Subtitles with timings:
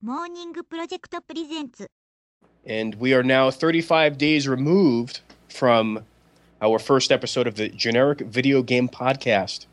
[0.00, 1.87] モーニングプロジェクトプレゼンツ
[2.67, 6.03] And we are now 35 days removed from
[6.61, 9.65] our first episode of the Generic Video Game Podcast.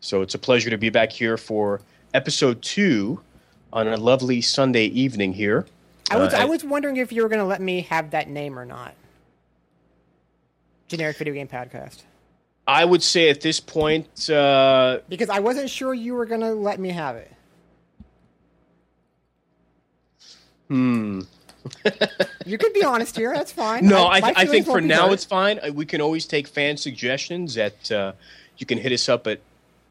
[0.00, 1.80] So it's a pleasure to be back here for
[2.12, 3.20] episode two
[3.72, 5.66] on a lovely Sunday evening here.
[6.10, 8.28] I was Uh, I was wondering if you were going to let me have that
[8.28, 8.94] name or not.
[10.88, 12.02] Generic video game podcast.
[12.66, 16.52] I would say at this point, uh, Because I wasn't sure you were going to
[16.54, 17.30] let me have it.
[20.68, 21.20] Hmm.
[22.44, 23.32] You could be honest here.
[23.34, 23.86] That's fine.
[23.86, 25.14] No, I, my I think for now hurt.
[25.14, 25.58] it's fine.
[25.66, 27.56] Uh, We can always take fan suggestions.
[27.56, 28.12] At uh,
[28.58, 29.40] you can hit us up at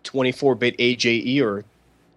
[0.03, 1.65] 24bit AJE or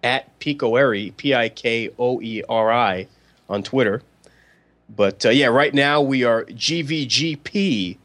[0.03, 3.07] at Picoeri P I K O E R I
[3.49, 4.03] on Twitter.
[4.95, 7.97] But uh, yeah, right now we are GVGP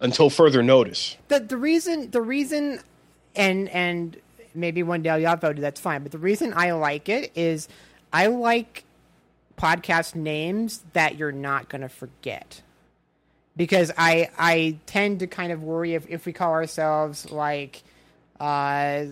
[0.00, 1.16] until further notice.
[1.28, 2.80] the the reason the reason
[3.36, 4.16] and and
[4.54, 7.68] maybe one day I'll voted that's fine but the reason I like it is
[8.12, 8.84] I like
[9.60, 12.62] podcast names that you're not going to forget
[13.56, 17.82] because I I tend to kind of worry if if we call ourselves like
[18.40, 19.04] uh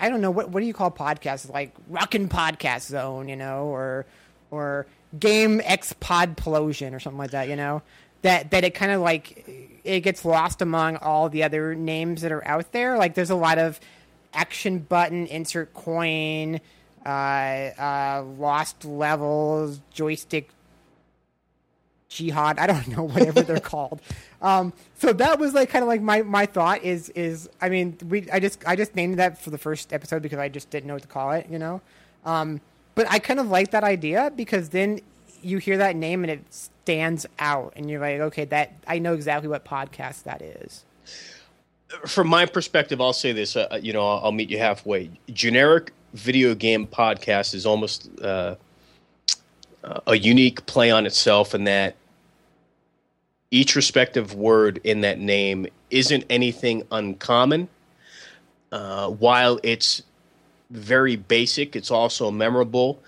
[0.00, 3.66] I don't know what what do you call podcasts like Rockin' Podcast Zone, you know,
[3.66, 4.06] or
[4.50, 4.86] or
[5.18, 7.82] Game X Podplosion or something like that, you know.
[8.22, 12.32] That that it kind of like it gets lost among all the other names that
[12.32, 12.98] are out there.
[12.98, 13.78] Like there's a lot of
[14.34, 16.60] action button, insert coin,
[18.38, 20.50] lost levels, joystick
[22.08, 22.58] jihad.
[22.58, 24.00] I don't know whatever they're called.
[24.42, 27.96] Um, so that was like kind of like my, my thought is is I mean
[28.08, 30.86] we I just I just named that for the first episode because I just didn't
[30.86, 31.80] know what to call it, you know.
[32.24, 32.60] Um,
[32.94, 35.00] but I kind of like that idea because then
[35.40, 39.14] you hear that name and it stands out, and you're like, okay, that I know
[39.14, 40.84] exactly what podcast that is.
[42.06, 43.56] From my perspective, I'll say this.
[43.56, 45.10] Uh, you know, I'll, I'll meet you halfway.
[45.32, 48.54] Generic video game podcast is almost uh,
[50.06, 51.96] a unique play on itself in that
[53.50, 57.68] each respective word in that name isn't anything uncommon.
[58.70, 60.02] Uh, while it's
[60.70, 63.00] very basic, it's also memorable.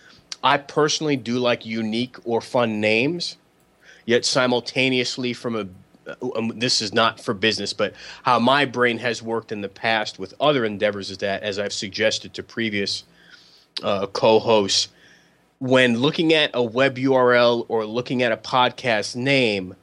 [0.42, 3.36] I personally do like unique or fun names,
[4.06, 5.66] yet simultaneously, from a
[6.36, 10.18] um, this is not for business, but how my brain has worked in the past
[10.18, 13.04] with other endeavors is that, as I've suggested to previous
[13.82, 14.88] uh, co-hosts,
[15.58, 19.76] when looking at a web URL or looking at a podcast name,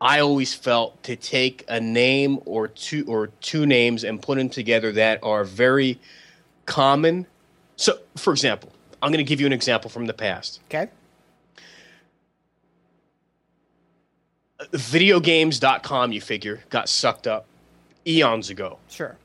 [0.00, 4.48] I always felt to take a name or two or two names and put them
[4.48, 5.98] together that are very
[6.66, 7.26] common.
[7.76, 8.72] So, for example,
[9.02, 10.60] I'm going to give you an example from the past.
[10.68, 10.90] Okay.
[14.72, 17.46] Videogames.com, you figure, got sucked up
[18.06, 18.78] eons ago.
[18.88, 19.16] Sure.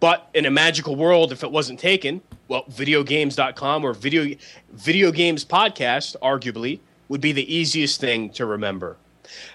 [0.00, 4.36] But in a magical world, if it wasn't taken, well, videogames.com or video
[4.72, 8.96] video games podcast, arguably, would be the easiest thing to remember.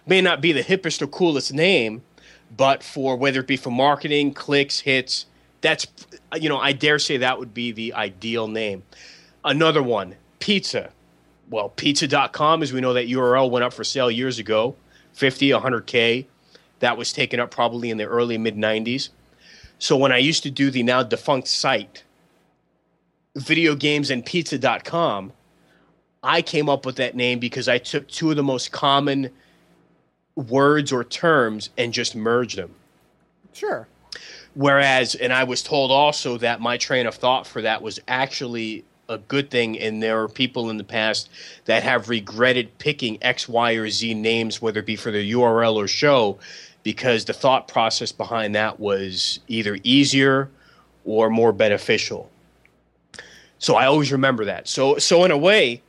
[0.05, 2.01] May not be the hippest or coolest name,
[2.55, 5.27] but for whether it be for marketing, clicks, hits,
[5.61, 5.87] that's
[6.35, 8.83] you know, I dare say that would be the ideal name.
[9.43, 10.91] Another one, pizza.
[11.49, 14.75] Well, pizza.com, as we know that URL went up for sale years ago,
[15.19, 16.25] 50, 100K.
[16.79, 19.09] That was taken up probably in the early mid 90s.
[19.77, 22.03] So when I used to do the now defunct site,
[23.37, 25.33] videogamesandpizza.com,
[26.23, 29.29] I came up with that name because I took two of the most common
[30.35, 32.73] words or terms and just merged them.
[33.51, 33.89] Sure.
[34.53, 38.85] Whereas, and I was told also that my train of thought for that was actually
[39.09, 41.29] a good thing, and there are people in the past
[41.65, 45.75] that have regretted picking X, Y, or Z names, whether it be for the URL
[45.75, 46.37] or show,
[46.83, 50.49] because the thought process behind that was either easier
[51.03, 52.29] or more beneficial.
[53.57, 54.67] So I always remember that.
[54.67, 55.81] So, so in a way,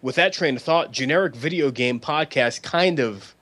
[0.00, 3.34] with that train of thought, generic video game podcast kind of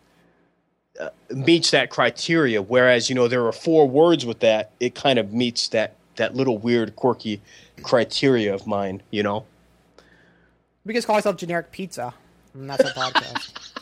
[0.98, 2.62] uh, meets that criteria.
[2.62, 6.34] Whereas you know there are four words with that, it kind of meets that that
[6.34, 7.42] little weird quirky
[7.82, 9.02] criteria of mine.
[9.10, 9.44] You know.
[10.84, 12.14] We just call ourselves generic pizza,
[12.54, 13.52] and that's our podcast.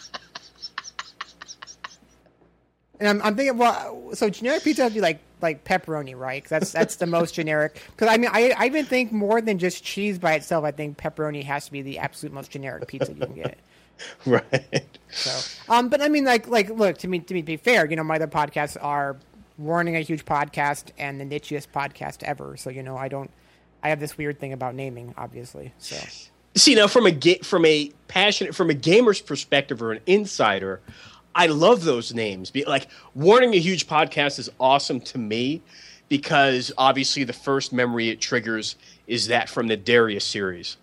[3.01, 6.43] And I'm, I'm thinking, well, so generic pizza would be like like pepperoni, right?
[6.43, 7.83] 'Cause that's that's the most generic.
[7.91, 10.65] Because I mean, I I even think more than just cheese by itself.
[10.65, 13.59] I think pepperoni has to be the absolute most generic pizza you can get.
[14.27, 14.99] Right.
[15.11, 17.85] So, um, but I mean, like, like, look to me, to me, to be fair,
[17.89, 19.17] you know, my other podcasts are
[19.57, 22.57] warning a huge podcast and the nichiest podcast ever.
[22.57, 23.31] So, you know, I don't,
[23.85, 25.73] I have this weird thing about naming, obviously.
[25.79, 25.97] So,
[26.57, 30.81] See now, from a ga- from a passionate from a gamer's perspective or an insider,
[31.35, 32.51] I love those names.
[32.51, 35.63] Be like warning a huge podcast is awesome to me
[36.09, 38.77] because obviously the first memory it triggers
[39.07, 40.77] is that from the Darius series.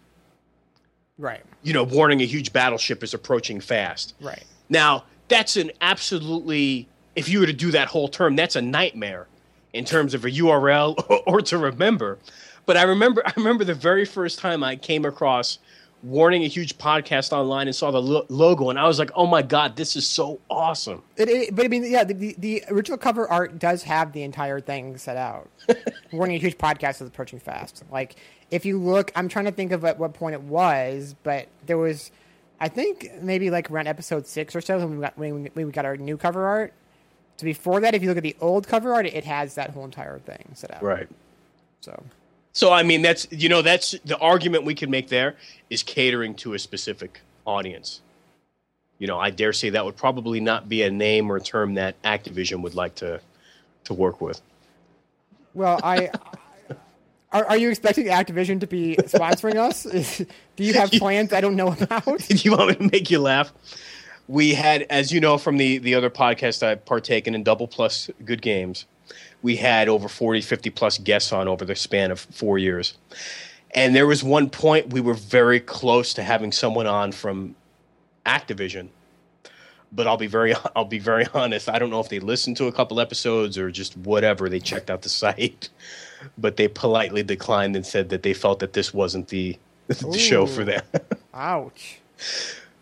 [1.17, 1.41] Right.
[1.63, 4.15] You know, warning a huge battleship is approaching fast.
[4.19, 4.43] Right.
[4.69, 9.27] Now, that's an absolutely, if you were to do that whole term, that's a nightmare
[9.73, 12.17] in terms of a URL or to remember.
[12.71, 15.59] But I remember, I remember the very first time I came across
[16.03, 19.27] warning a huge podcast online and saw the lo- logo, and I was like, "Oh
[19.27, 22.63] my god, this is so awesome!" It, it, but I mean, yeah, the, the, the
[22.69, 25.49] original cover art does have the entire thing set out.
[26.13, 27.83] Warning a huge podcast is approaching fast.
[27.91, 28.15] Like,
[28.51, 31.77] if you look, I'm trying to think of at what point it was, but there
[31.77, 32.09] was,
[32.61, 35.65] I think maybe like around episode six or so when we got when we, when
[35.65, 36.71] we got our new cover art.
[37.35, 39.83] So before that, if you look at the old cover art, it has that whole
[39.83, 40.81] entire thing set out.
[40.81, 41.09] Right.
[41.81, 42.01] So
[42.53, 45.35] So I mean, that's you know, that's the argument we can make there
[45.69, 48.01] is catering to a specific audience.
[48.99, 51.75] You know, I dare say that would probably not be a name or a term
[51.75, 53.21] that Activision would like to
[53.85, 54.41] to work with.
[55.53, 56.09] Well, I.
[57.33, 59.83] Are, are you expecting Activision to be sponsoring us?
[60.57, 62.03] Do you have plans I don't know about?
[62.03, 63.53] Do you want me to make you laugh?
[64.27, 68.09] We had, as you know from the, the other podcast I've partaken in, Double Plus
[68.25, 68.85] Good Games,
[69.41, 72.97] we had over 40, 50 plus guests on over the span of four years.
[73.73, 77.55] And there was one point we were very close to having someone on from
[78.25, 78.89] Activision.
[79.93, 81.69] But I'll be very I'll be very honest.
[81.69, 84.49] I don't know if they listened to a couple episodes or just whatever.
[84.49, 85.69] They checked out the site,
[86.37, 90.45] but they politely declined and said that they felt that this wasn't the the show
[90.45, 90.83] for them.
[91.33, 91.99] Ouch.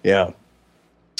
[0.04, 0.32] Yeah.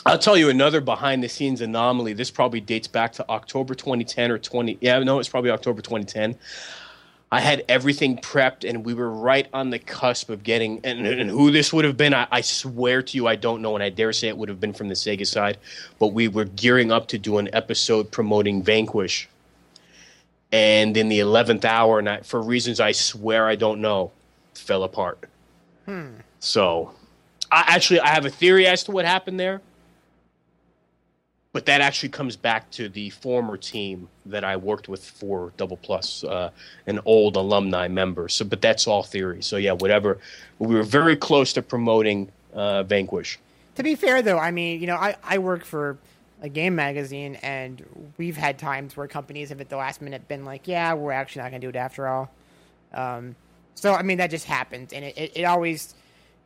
[0.06, 2.14] I'll tell you another behind the scenes anomaly.
[2.14, 4.78] This probably dates back to October 2010 or 20.
[4.82, 6.36] Yeah, no, it's probably October 2010.
[7.32, 10.80] I had everything prepped, and we were right on the cusp of getting.
[10.84, 13.76] And, and who this would have been, I, I swear to you, I don't know,
[13.76, 15.58] and I dare say it would have been from the Sega side.
[16.00, 19.28] But we were gearing up to do an episode promoting Vanquish.
[20.52, 24.12] And in the 11th hour, and I, for reasons I swear I don't know,
[24.56, 25.30] fell apart.
[25.86, 26.16] Hmm.
[26.40, 26.94] So,
[27.52, 29.62] I actually I have a theory as to what happened there,
[31.52, 35.78] but that actually comes back to the former team that I worked with for Double
[35.78, 36.52] Plus, uh,
[36.86, 38.30] an old alumni member.
[38.30, 39.42] So, but that's all theory.
[39.42, 40.20] So yeah, whatever.
[40.60, 43.40] We were very close to promoting uh, Vanquish.
[43.76, 45.98] To be fair, though, I mean, you know, I, I work for
[46.42, 47.84] a game magazine, and
[48.18, 51.42] we've had times where companies have at the last minute been like, yeah, we're actually
[51.44, 52.32] not going to do it after all.
[52.94, 53.36] Um,
[53.76, 55.96] so, I mean, that just happens, and it, it, it always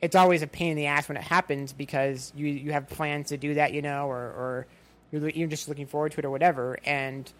[0.01, 3.29] it's always a pain in the ass when it happens because you, you have plans
[3.29, 4.67] to do that, you know, or, or
[5.13, 7.31] you're, you're just looking forward to it or whatever, and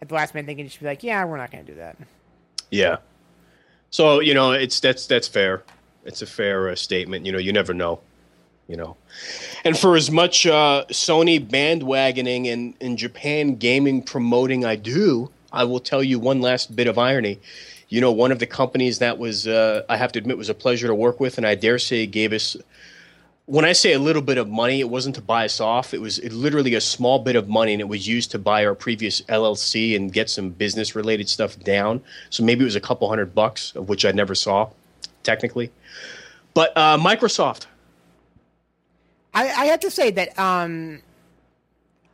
[0.00, 1.78] at the last minute they can just be like, yeah, we're not going to do
[1.78, 1.96] that.
[2.70, 2.96] Yeah.
[3.90, 5.62] So you know, it's that's that's fair.
[6.04, 7.26] It's a fair uh, statement.
[7.26, 8.00] You know, you never know.
[8.66, 8.96] You know,
[9.64, 15.64] and for as much uh, Sony bandwagoning and in Japan gaming promoting I do, I
[15.64, 17.40] will tell you one last bit of irony.
[17.88, 20.54] You know, one of the companies that was uh, I have to admit was a
[20.54, 22.56] pleasure to work with, and I dare say gave us.
[23.48, 25.94] When I say a little bit of money, it wasn't to buy us off.
[25.94, 28.74] It was literally a small bit of money, and it was used to buy our
[28.74, 32.02] previous LLC and get some business related stuff down.
[32.28, 34.68] So maybe it was a couple hundred bucks, of which I never saw,
[35.22, 35.70] technically.
[36.52, 37.64] But uh, Microsoft,
[39.32, 41.00] I, I have to say that um,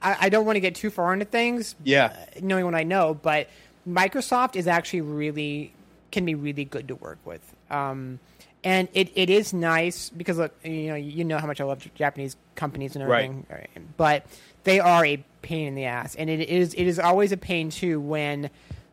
[0.00, 3.12] I, I don't want to get too far into things, yeah, knowing what I know,
[3.12, 3.48] but
[3.88, 5.72] Microsoft is actually really
[6.12, 7.42] can be really good to work with.
[7.72, 8.20] Um,
[8.64, 11.86] and it, it is nice because look, you know, you know how much I love
[11.94, 13.30] Japanese companies and Right.
[13.50, 14.26] everything, but
[14.64, 17.70] they are a pain in the ass, and it is it is always a pain
[17.70, 18.50] too when.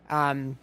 [0.09, 0.57] Um,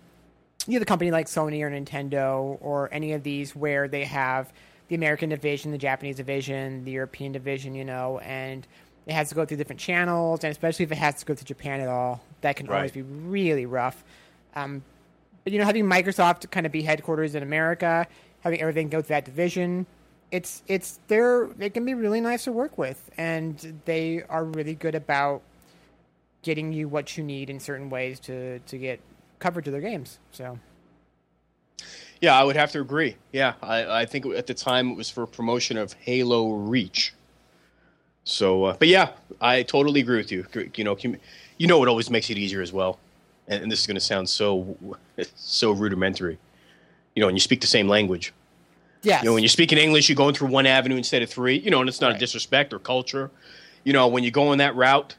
[0.66, 4.52] you know, the company like Sony or Nintendo or any of these where they have
[4.88, 8.66] the American division, the Japanese division, the European division, you know, and
[9.06, 11.42] it has to go through different channels, and especially if it has to go to
[11.42, 14.04] Japan at all, that can always be really rough.
[14.54, 14.82] Um,
[15.44, 18.06] but you know, having Microsoft kind of be headquarters in America,
[18.40, 19.86] having everything go to that division,
[20.30, 24.74] it's it's they're they can be really nice to work with, and they are really
[24.74, 25.42] good about
[26.42, 29.00] getting you what you need in certain ways to to get
[29.38, 30.18] coverage of their games.
[30.32, 30.58] So
[32.20, 33.16] yeah, I would have to agree.
[33.32, 37.14] Yeah, I, I think at the time it was for promotion of Halo Reach.
[38.24, 40.44] So, uh, but yeah, I totally agree with you.
[40.74, 40.96] You know,
[41.56, 42.98] you know what always makes it easier as well,
[43.46, 44.76] and, and this is going to sound so
[45.36, 46.38] so rudimentary.
[47.14, 48.32] You know, and you speak the same language.
[49.02, 49.20] Yeah.
[49.20, 51.58] You know, when you're speaking English, you're going through one avenue instead of three.
[51.58, 53.30] You know, and it's not a disrespect or culture.
[53.84, 55.16] You know, when you go on that route,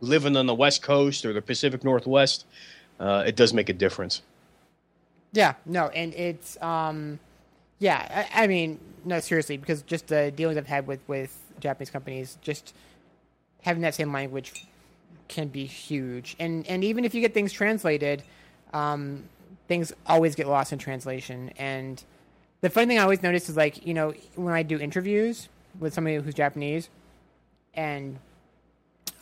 [0.00, 2.46] living on the West Coast or the Pacific Northwest,
[3.00, 4.22] uh, it does make a difference.
[5.32, 7.18] Yeah, no, and it's um,
[7.78, 8.26] yeah.
[8.34, 12.38] I, I mean, no, seriously, because just the dealings I've had with with Japanese companies,
[12.40, 12.74] just
[13.62, 14.66] having that same language
[15.28, 16.36] can be huge.
[16.38, 18.22] And and even if you get things translated,
[18.72, 19.24] um,
[19.68, 21.50] things always get lost in translation.
[21.58, 22.02] And
[22.60, 25.94] the funny thing I always notice is like you know when I do interviews with
[25.94, 26.88] somebody who's Japanese,
[27.74, 28.18] and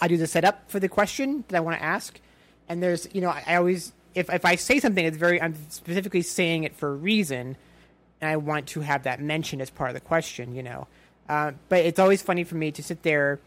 [0.00, 2.20] I do the setup for the question that I want to ask,
[2.68, 5.56] and there's you know I, I always if if I say something it's very I'm
[5.70, 7.56] specifically saying it for a reason,
[8.20, 10.86] and I want to have that mentioned as part of the question, you know.
[11.28, 13.40] Uh, but it's always funny for me to sit there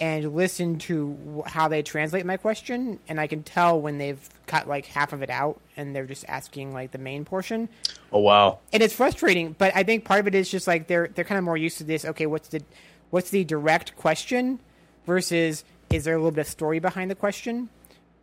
[0.00, 4.68] and listen to how they translate my question, and I can tell when they've cut
[4.68, 7.68] like half of it out and they're just asking like the main portion.
[8.12, 8.60] Oh wow!
[8.72, 11.38] And it's frustrating, but I think part of it is just like they're they're kind
[11.38, 12.04] of more used to this.
[12.04, 12.62] Okay, what's the
[13.10, 14.60] what's the direct question
[15.06, 17.68] versus is there a little bit of story behind the question?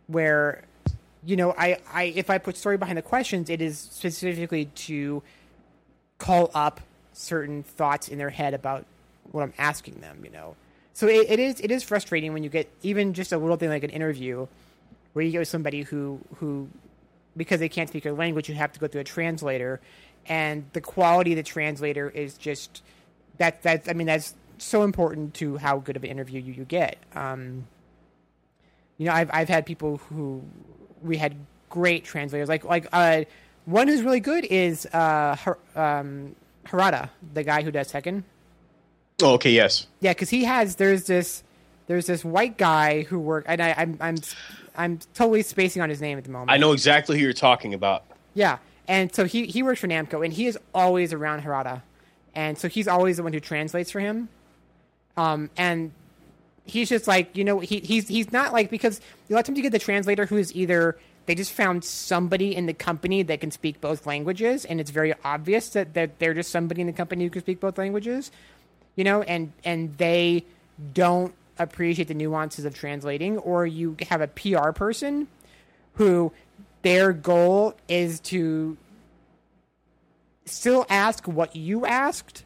[0.06, 0.62] Where
[1.26, 5.22] you know, I, I if I put story behind the questions, it is specifically to
[6.18, 6.80] call up
[7.12, 8.86] certain thoughts in their head about
[9.32, 10.20] what I'm asking them.
[10.24, 10.56] You know,
[10.96, 13.68] so it, it is it is frustrating when you get even just a little thing
[13.68, 14.46] like an interview
[15.12, 16.70] where you get with somebody who who
[17.36, 19.78] because they can't speak your language, you have to go through a translator,
[20.24, 22.82] and the quality of the translator is just
[23.36, 26.64] that that I mean that's so important to how good of an interview you, you
[26.64, 26.96] get.
[27.14, 27.66] Um,
[28.96, 30.42] you know, I've I've had people who
[31.02, 31.36] we had
[31.68, 33.24] great translators like like uh,
[33.66, 35.36] one who's really good is uh,
[35.74, 36.34] um,
[36.64, 38.22] Harada, the guy who does Tekken.
[39.22, 39.86] Oh, okay, yes.
[40.00, 41.42] Yeah, because he has there's this
[41.86, 44.16] there's this white guy who work and I, I'm I'm
[44.76, 46.50] I'm totally spacing on his name at the moment.
[46.50, 48.04] I know exactly who you're talking about.
[48.34, 51.82] Yeah, and so he he works for Namco and he is always around Harada,
[52.34, 54.28] and so he's always the one who translates for him.
[55.16, 55.92] Um, and
[56.66, 59.56] he's just like you know he he's he's not like because a lot of times
[59.56, 63.40] you get the translator who is either they just found somebody in the company that
[63.40, 66.92] can speak both languages and it's very obvious that, that they're just somebody in the
[66.92, 68.30] company who can speak both languages
[68.96, 70.44] you know and and they
[70.92, 75.28] don't appreciate the nuances of translating or you have a pr person
[75.94, 76.32] who
[76.82, 78.76] their goal is to
[80.44, 82.44] still ask what you asked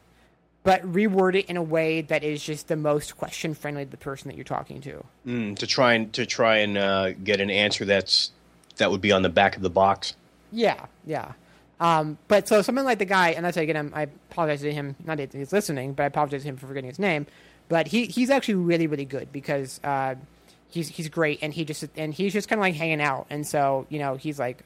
[0.63, 3.97] but reword it in a way that is just the most question friendly to the
[3.97, 5.05] person that you're talking to.
[5.27, 8.31] Mm, to try and to try and uh, get an answer that's
[8.77, 10.15] that would be on the back of the box.
[10.53, 11.33] Yeah, yeah.
[11.81, 14.97] Um, but so someone like the guy, and that's again, I'm, I apologize to him.
[15.05, 17.27] Not that he's listening, but I apologize to him for forgetting his name.
[17.69, 20.17] But he he's actually really really good because uh,
[20.69, 23.47] he's he's great, and he just and he's just kind of like hanging out, and
[23.47, 24.63] so you know he's like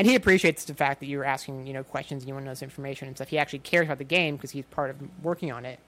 [0.00, 2.46] and he appreciates the fact that you're asking you know questions and you want to
[2.46, 3.28] know this information and stuff.
[3.28, 5.78] He actually cares about the game because he's part of working on it.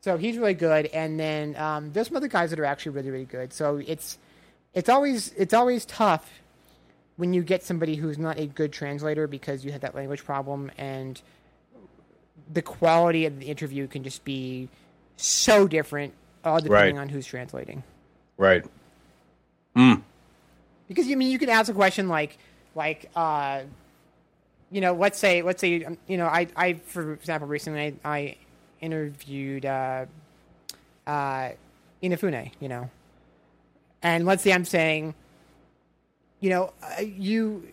[0.00, 0.86] So he's really good.
[0.86, 3.52] And then um, there's some other guys that are actually really really good.
[3.52, 4.16] So it's
[4.72, 6.30] it's always it's always tough
[7.16, 10.70] when you get somebody who's not a good translator because you had that language problem
[10.78, 11.20] and
[12.52, 14.68] the quality of the interview can just be
[15.16, 16.12] so different
[16.44, 17.02] all depending Right.
[17.02, 17.82] on who's translating.
[18.36, 18.64] Right.
[19.74, 20.02] Mm.
[20.88, 22.38] because you I mean you can ask a question like
[22.74, 23.62] like uh
[24.70, 28.10] you know let's say let's say um, you know i i for example recently i,
[28.16, 28.36] I
[28.80, 30.06] interviewed uh
[31.06, 31.50] uh
[32.02, 32.88] inafune you know
[34.02, 35.14] and let's say i'm saying
[36.46, 37.66] you know uh, you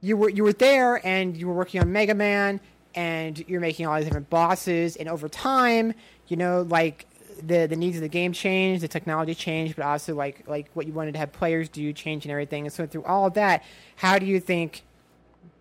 [0.00, 2.60] you were you were there and you were working on Mega Man
[2.94, 5.92] and you're making all these different bosses and over time,
[6.28, 7.06] you know, like
[7.44, 10.86] the the needs of the game changed, the technology changed, but also like like what
[10.86, 12.66] you wanted to have players do change and everything.
[12.66, 13.64] And so through all of that,
[13.96, 14.84] how do you think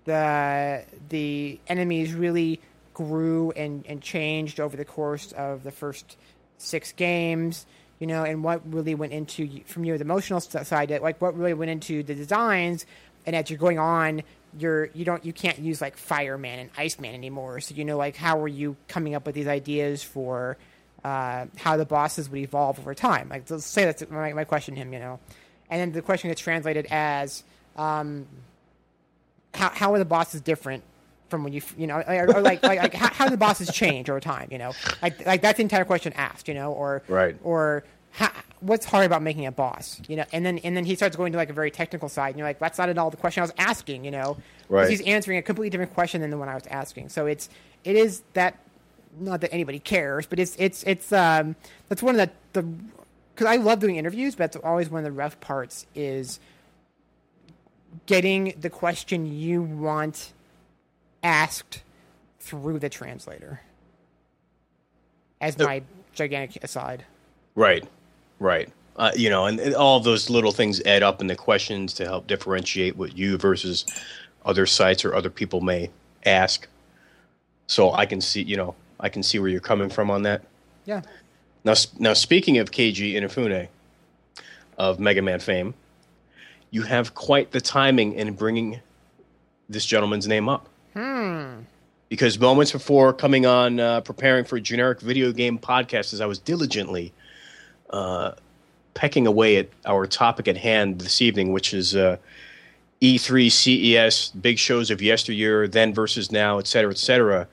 [0.04, 2.62] the the enemies really
[2.94, 6.18] grew and, and changed over the course of the first
[6.60, 7.66] six games?
[8.00, 11.72] You know, and what really went into from your emotional side, like what really went
[11.72, 12.86] into the designs,
[13.26, 14.22] and as you're going on,
[14.58, 17.60] you're you don't you can't use like fireman and iceman anymore.
[17.62, 20.58] So you know, like how were you coming up with these ideas for
[21.04, 23.30] uh, how the bosses would evolve over time?
[23.30, 25.20] Like let's say that's my, my question to him, you know,
[25.70, 27.44] and then the question gets translated as
[27.78, 28.28] um,
[29.54, 30.84] how how are the bosses different
[31.30, 33.72] from when you you know or, or like like, like how, how do the bosses
[33.72, 34.48] change over time?
[34.52, 36.48] You know, like like that's the entire question asked.
[36.48, 37.36] You know, or Right.
[37.44, 40.02] or how, what's hard about making a boss?
[40.08, 42.30] You know, and then and then he starts going to like a very technical side,
[42.30, 44.06] and you're like, that's not at all the question I was asking.
[44.06, 44.90] You know Right.
[44.90, 47.10] He's answering a completely different question than the one I was asking.
[47.10, 47.50] So it's
[47.84, 48.58] it is that
[49.20, 51.56] not that anybody cares, but it's it's it's um
[51.88, 52.68] that's one of the the
[53.36, 56.40] because I love doing interviews, but that's always one of the rough parts is
[58.06, 60.34] getting the question you want
[61.26, 61.82] asked
[62.40, 63.62] through the translator.
[65.42, 65.82] As my
[66.14, 67.04] gigantic aside.
[67.56, 67.84] Right.
[68.40, 68.72] Right.
[68.96, 72.06] Uh, you know, and, and all those little things add up in the questions to
[72.06, 73.86] help differentiate what you versus
[74.46, 75.90] other sites or other people may
[76.26, 76.68] ask.
[77.68, 80.44] So I can see, you know, I can see where you're coming from on that.
[80.86, 81.02] Yeah.
[81.66, 83.68] Now, now speaking of Keiji Inafune
[84.78, 85.74] of Mega Man fame,
[86.70, 88.80] you have quite the timing in bringing
[89.68, 90.70] this gentleman's name up.
[90.96, 91.62] Hmm.
[92.10, 96.26] Because moments before coming on, uh, preparing for a generic video game podcast, as I
[96.26, 97.14] was diligently
[97.90, 98.34] uh,
[98.94, 102.18] pecking away at our topic at hand this evening, which is uh,
[103.02, 107.48] E3, CES, big shows of yesteryear, then versus now, et cetera, et cetera.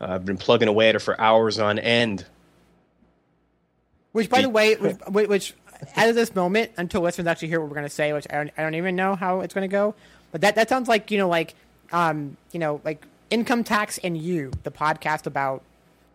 [0.00, 2.26] Uh, I've been plugging away at it for hours on end.
[4.12, 4.74] Which, by the way,
[5.08, 5.54] which, which
[5.94, 8.34] as of this moment, until listeners actually hear what we're going to say, which I
[8.34, 9.94] don't, I don't even know how it's going to go,
[10.32, 11.54] but that, that sounds like, you know, like,
[11.92, 15.62] um, you know, like Income Tax and You, the podcast about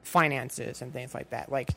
[0.04, 1.52] finances and things like that.
[1.52, 1.70] Like,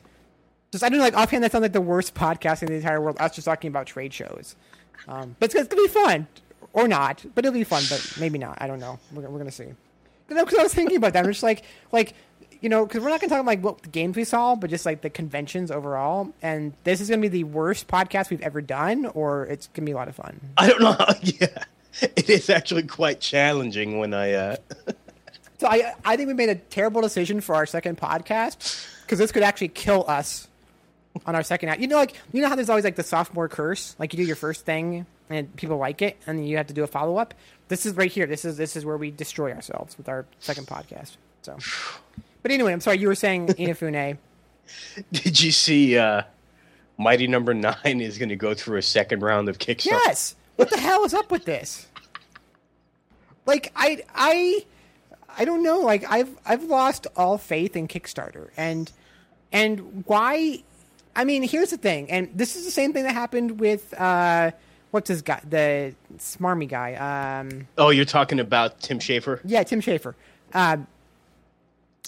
[0.71, 3.01] just, I don't know, like, offhand, that sounds like the worst podcast in the entire
[3.01, 4.55] world, us just talking about trade shows.
[5.07, 6.27] Um, but it's, it's going to be fun.
[6.73, 8.57] Or not, but it'll be fun, but maybe not.
[8.61, 8.99] I don't know.
[9.11, 9.65] We're, we're going to see.
[10.27, 11.23] Because I was thinking about that.
[11.25, 12.13] I'm just like, like,
[12.61, 14.69] you know, because we're not going to talk about like what games we saw, but
[14.69, 16.33] just like the conventions overall.
[16.41, 19.85] And this is going to be the worst podcast we've ever done, or it's going
[19.85, 20.39] to be a lot of fun.
[20.57, 20.97] I don't know.
[21.23, 21.63] Yeah,
[22.01, 24.33] it is actually quite challenging when I.
[24.33, 24.55] Uh...
[25.59, 29.31] so I, I think we made a terrible decision for our second podcast because this
[29.31, 30.47] could actually kill us
[31.25, 31.81] on our second act.
[31.81, 34.23] You know, like you know how there's always like the sophomore curse, like you do
[34.23, 37.17] your first thing and people like it, and then you have to do a follow
[37.17, 37.33] up.
[37.67, 38.27] This is right here.
[38.27, 41.17] This is this is where we destroy ourselves with our second podcast.
[41.41, 41.57] So.
[42.43, 42.99] But anyway, I'm sorry.
[42.99, 44.17] You were saying Inafune.
[45.11, 46.23] Did you see uh,
[46.97, 47.73] Mighty Number no.
[47.83, 49.99] Nine is going to go through a second round of Kickstarter?
[50.05, 50.35] Yes.
[50.57, 51.87] What the hell is up with this?
[53.45, 54.65] Like I I
[55.37, 55.79] I don't know.
[55.79, 58.91] Like I've I've lost all faith in Kickstarter, and
[59.51, 60.63] and why?
[61.15, 64.51] I mean, here's the thing, and this is the same thing that happened with uh,
[64.91, 67.39] what's his guy, the smarmy guy.
[67.39, 69.39] Um, oh, you're talking about Tim Schafer?
[69.43, 70.13] Yeah, Tim Schafer.
[70.53, 70.77] Uh,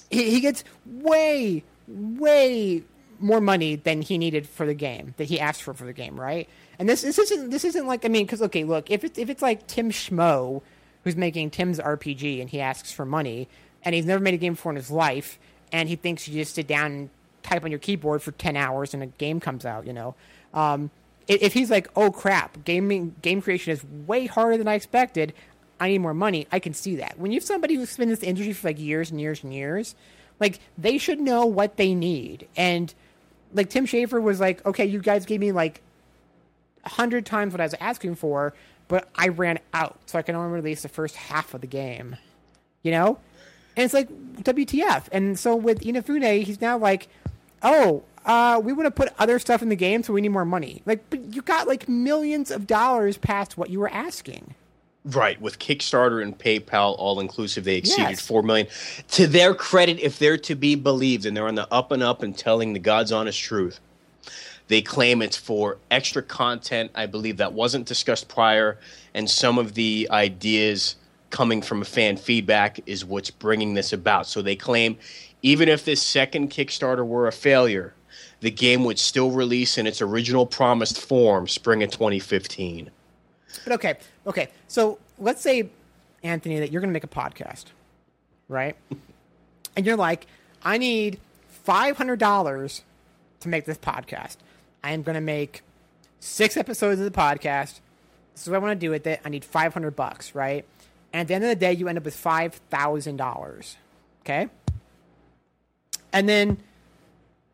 [0.10, 2.84] he, he gets way, way
[3.20, 6.20] more money than he needed for the game that he asked for for the game,
[6.20, 6.50] right?
[6.78, 9.30] And this this isn't this isn't like I mean, because okay, look, if it's if
[9.30, 10.62] it's like Tim Schmo
[11.04, 13.48] who's making Tim's RPG and he asks for money
[13.84, 15.40] and he's never made a game before in his life
[15.72, 17.10] and he thinks you just sit down and
[17.44, 20.16] type on your keyboard for ten hours and a game comes out, you know.
[20.54, 20.92] Um,
[21.28, 25.34] if he's like, oh crap, gaming game creation is way harder than I expected,
[25.80, 27.20] I need more money, I can see that.
[27.20, 29.54] When you have somebody who's been in this industry for like years and years and
[29.54, 29.96] years,
[30.40, 32.48] like they should know what they need.
[32.58, 32.94] And
[33.54, 35.82] like Tim Schafer was like, okay, you guys gave me like
[36.86, 38.54] a hundred times what I was asking for,
[38.88, 42.16] but I ran out, so I can only release the first half of the game.
[42.84, 43.20] You know?
[43.76, 44.10] And it's like
[44.44, 45.08] WTF.
[45.12, 47.08] And so with Inafune, he's now like,
[47.62, 50.46] oh, uh, we want to put other stuff in the game, so we need more
[50.46, 50.82] money.
[50.86, 54.56] Like, but you got like millions of dollars past what you were asking.
[55.06, 58.22] Right, with Kickstarter and PayPal all inclusive, they exceeded yes.
[58.22, 58.68] four million.
[59.12, 62.22] To their credit, if they're to be believed, and they're on the up and up
[62.22, 63.80] and telling the God's honest truth,
[64.68, 66.92] they claim it's for extra content.
[66.96, 68.78] I believe that wasn't discussed prior,
[69.14, 70.98] and some of the ideas
[71.30, 74.28] coming from fan feedback is what's bringing this about.
[74.28, 74.98] So they claim
[75.42, 77.94] even if this second Kickstarter were a failure,
[78.42, 82.90] the game would still release in its original promised form spring of 2015.
[83.64, 84.50] But okay, okay.
[84.68, 85.70] So let's say,
[86.24, 87.66] Anthony, that you're going to make a podcast,
[88.48, 88.76] right?
[89.76, 90.28] and you're like,
[90.64, 91.20] I need
[91.68, 92.82] $500
[93.42, 94.38] to make this podcast.
[94.84, 95.62] I am going to make
[96.20, 97.80] six episodes of the podcast.
[98.34, 99.22] This is what I want to do with it.
[99.26, 100.66] I need 500 bucks, right?
[101.12, 103.76] And at the end of the day, you end up with $5,000.
[104.22, 104.48] Okay?
[106.14, 106.58] And then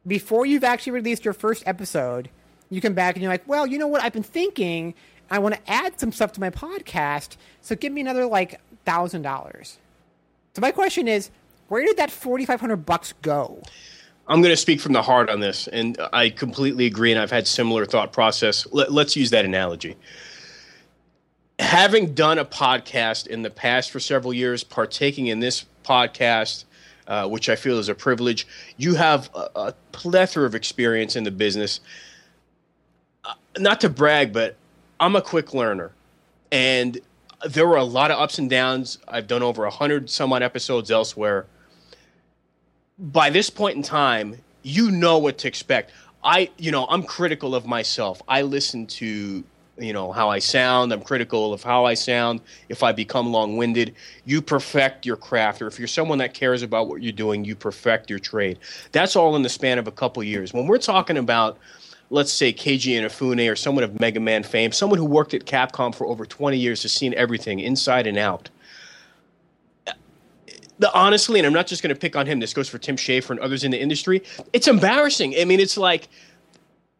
[0.06, 2.30] before you've actually released your first episode,
[2.70, 4.04] you come back and you're like, well, you know what?
[4.04, 4.94] I've been thinking
[5.30, 7.38] I want to add some stuff to my podcast.
[7.62, 9.78] So give me another like thousand dollars.
[10.54, 11.32] So my question is,
[11.68, 13.62] where did that forty five hundred bucks go?
[14.28, 17.12] I'm going to speak from the heart on this, and I completely agree.
[17.12, 18.66] And I've had similar thought process.
[18.72, 19.98] Let, let's use that analogy.
[21.60, 26.66] Having done a podcast in the past for several years, partaking in this podcast,
[27.08, 31.24] uh, which I feel is a privilege, you have a, a plethora of experience in
[31.24, 31.80] the business.
[33.24, 34.56] Uh, not to brag, but
[35.00, 35.92] I'm a quick learner,
[36.52, 37.00] and
[37.50, 38.98] there were a lot of ups and downs.
[39.08, 41.46] I've done over a hundred some odd episodes elsewhere.
[42.98, 45.92] By this point in time, you know what to expect.
[46.24, 48.22] I, you know, I'm critical of myself.
[48.28, 49.44] I listen to,
[49.78, 50.92] you know, how I sound.
[50.92, 52.42] I'm critical of how I sound.
[52.70, 55.62] If I become long winded, you perfect your craft.
[55.62, 58.60] Or if you're someone that cares about what you're doing, you perfect your trade.
[58.92, 60.54] That's all in the span of a couple years.
[60.54, 61.60] When we're talking about,
[62.10, 65.94] let's say Keiji Inafune or someone of Mega Man fame, someone who worked at Capcom
[65.94, 68.50] for over 20 years, has seen everything inside and out.
[70.78, 72.40] The, honestly, and I'm not just going to pick on him.
[72.40, 74.24] This goes for Tim Schafer and others in the industry.
[74.52, 75.34] It's embarrassing.
[75.40, 76.10] I mean, it's like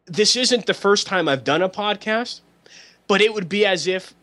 [0.06, 2.40] this isn't the first time I've done a podcast,
[3.06, 4.14] but it would be as if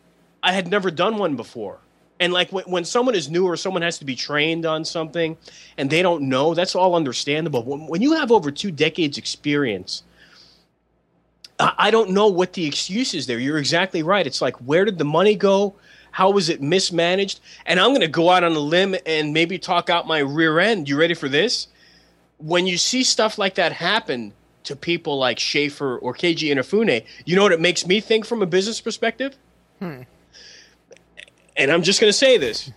[0.42, 1.78] I had never done one before.
[2.18, 5.36] And like when, when someone is new or someone has to be trained on something
[5.76, 7.62] and they don't know, that's all understandable.
[7.64, 10.02] When, when you have over two decades experience,
[11.58, 13.38] I, don't know what the excuse is there.
[13.38, 14.26] You're exactly right.
[14.26, 15.74] It's like, where did the money go?
[16.10, 17.40] How was it mismanaged?
[17.66, 20.58] And I'm going to go out on a limb and maybe talk out my rear
[20.58, 20.88] end.
[20.88, 21.68] You ready for this?
[22.38, 24.32] When you see stuff like that happen
[24.64, 28.42] to people like Schafer or Keiji Inafune, you know what it makes me think from
[28.42, 29.36] a business perspective?
[29.78, 30.02] Hmm.
[31.56, 32.70] And I'm just going to say this.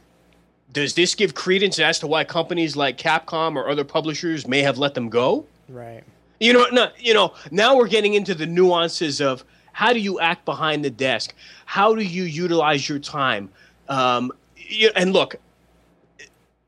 [0.71, 4.77] Does this give credence as to why companies like Capcom or other publishers may have
[4.77, 5.45] let them go?
[5.67, 6.03] Right.
[6.39, 10.19] You know, no, you know, now we're getting into the nuances of how do you
[10.19, 11.33] act behind the desk?
[11.65, 13.49] How do you utilize your time?
[13.89, 15.35] Um, you, and look,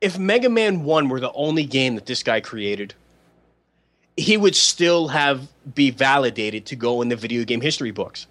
[0.02, 2.94] if Mega Man 1 were the only game that this guy created,
[4.18, 8.28] he would still have be validated to go in the video game history books.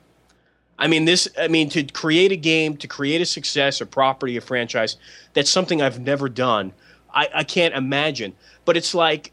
[0.79, 1.29] I mean, this.
[1.38, 4.96] I mean, to create a game, to create a success, a property, a franchise.
[5.35, 6.72] That's something I've never done.
[7.12, 8.35] I, I can't imagine.
[8.64, 9.33] But it's like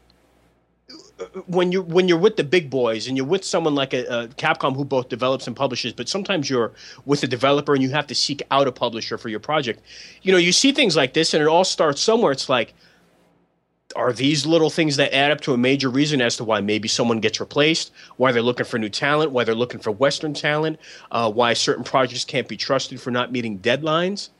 [1.46, 4.28] when you when you're with the big boys and you're with someone like a, a,
[4.28, 6.72] Capcom who both develops and publishes, but sometimes you're
[7.06, 9.80] with a developer and you have to seek out a publisher for your project.
[10.22, 12.32] You know, you see things like this, and it all starts somewhere.
[12.32, 12.74] It's like
[13.94, 16.88] are these little things that add up to a major reason as to why maybe
[16.88, 20.78] someone gets replaced, why they're looking for new talent, why they're looking for Western talent,
[21.12, 24.30] uh, why certain projects can't be trusted for not meeting deadlines?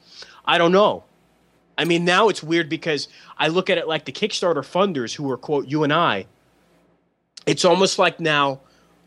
[0.44, 1.04] I don't know.
[1.78, 3.08] I mean, now it's weird because
[3.38, 6.26] I look at it like the Kickstarter funders who are, quote, you and I.
[7.46, 8.60] It's almost like now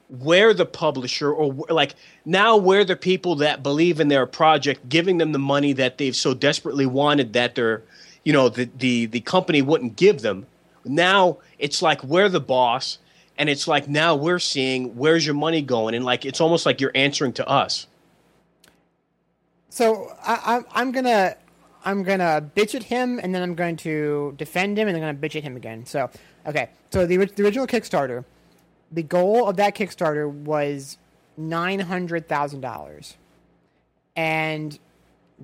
[0.10, 5.18] we're the publisher, or like now we're the people that believe in their project, giving
[5.18, 7.84] them the money that they've so desperately wanted that they're
[8.24, 10.48] you know the the the company wouldn't give them.
[10.86, 12.98] Now it's like we're the boss,
[13.38, 16.82] and it's like now we're seeing where's your money going, and like it's almost like
[16.82, 17.88] you're answering to us.
[19.70, 21.36] So I, I'm I'm gonna
[21.84, 25.16] I'm gonna bitch at him, and then I'm going to defend him, and then I'm
[25.16, 25.86] gonna bitch at him again.
[25.86, 26.10] So
[26.46, 28.26] okay, so the the original Kickstarter,
[28.92, 30.98] the goal of that Kickstarter was
[31.38, 33.16] nine hundred thousand dollars,
[34.16, 34.78] and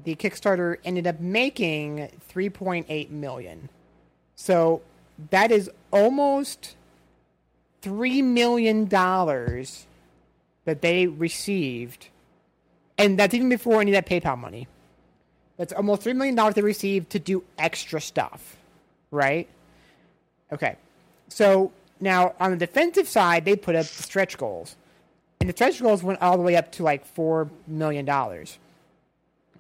[0.04, 3.70] the Kickstarter ended up making 3.8 million.
[4.36, 4.82] So
[5.30, 6.76] that is almost
[7.82, 9.88] 3 million dollars
[10.66, 12.10] that they received
[12.98, 14.68] and that's even before any of that PayPal money.
[15.58, 18.58] That's almost $3 million they received to do extra stuff,
[19.12, 19.48] right?
[20.52, 20.76] Okay.
[21.30, 24.76] So now on the defensive side, they put up the stretch goals.
[25.40, 28.10] And the stretch goals went all the way up to like $4 million.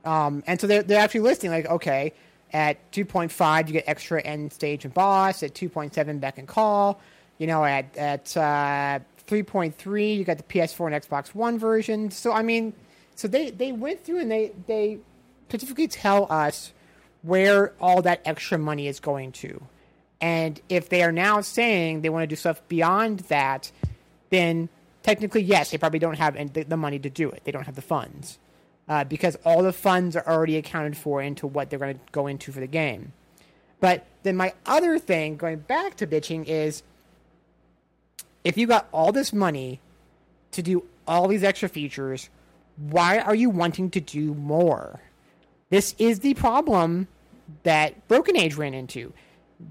[0.03, 2.13] Um, and so they're, they're actually listing like, okay,
[2.53, 5.43] at 2.5 you get extra end stage and boss.
[5.43, 7.01] At 2.7 beck and call.
[7.37, 12.09] You know, at at uh, 3.3 you got the PS4 and Xbox One version.
[12.11, 12.73] So I mean,
[13.15, 14.99] so they they went through and they they
[15.47, 16.73] specifically tell us
[17.21, 19.61] where all that extra money is going to.
[20.21, 23.71] And if they are now saying they want to do stuff beyond that,
[24.29, 24.69] then
[25.03, 27.43] technically, yes, they probably don't have the money to do it.
[27.43, 28.39] They don't have the funds
[28.87, 32.27] uh, because all the funds are already accounted for into what they're going to go
[32.27, 33.13] into for the game.
[33.79, 36.83] But then my other thing, going back to bitching, is
[38.43, 39.79] if you got all this money
[40.51, 42.29] to do all these extra features,
[42.77, 45.01] why are you wanting to do more?
[45.75, 47.09] This is the problem
[47.63, 49.11] that Broken Age ran into.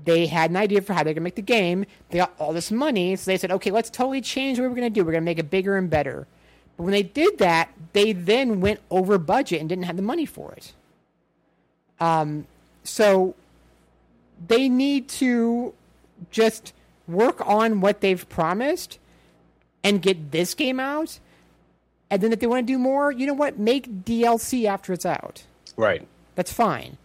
[0.05, 1.87] They had an idea for how they're going to make the game.
[2.11, 4.83] They got all this money, so they said, okay, let's totally change what we're going
[4.83, 5.03] to do.
[5.03, 6.27] We're going to make it bigger and better.
[6.77, 10.27] But when they did that, they then went over budget and didn't have the money
[10.27, 10.75] for it.
[11.99, 12.47] Um,
[12.83, 13.35] so
[14.47, 15.73] they need to
[16.31, 16.75] just
[17.09, 18.99] work on what they've promised
[19.83, 21.19] and get this game out.
[22.11, 23.59] And then if they want to do more, you know what?
[23.59, 25.45] Make DLC after it's out.
[25.77, 26.07] Right.
[26.35, 26.99] That's fine.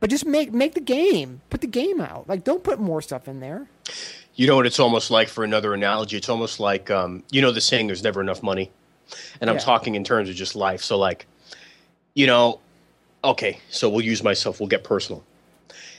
[0.00, 1.40] But just make make the game.
[1.50, 2.28] Put the game out.
[2.28, 3.66] Like don't put more stuff in there.
[4.34, 6.16] You know what it's almost like for another analogy?
[6.16, 8.70] It's almost like um, you know the saying there's never enough money
[9.40, 9.62] and I'm yeah.
[9.62, 10.82] talking in terms of just life.
[10.82, 11.26] So like,
[12.14, 12.60] you know,
[13.22, 14.60] okay, so we'll use myself.
[14.60, 15.24] We'll get personal.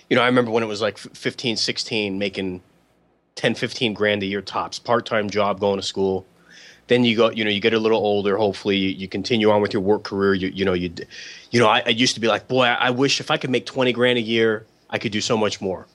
[0.09, 2.61] You know, I remember when it was like 15, 16, making
[3.35, 6.25] 10, 15 grand a year tops, part time job, going to school.
[6.87, 8.37] Then you go, you know, you get a little older.
[8.37, 10.33] Hopefully, you, you continue on with your work career.
[10.33, 10.93] You, you know, you,
[11.51, 13.49] you know, I, I used to be like, boy, I, I wish if I could
[13.49, 15.87] make 20 grand a year, I could do so much more.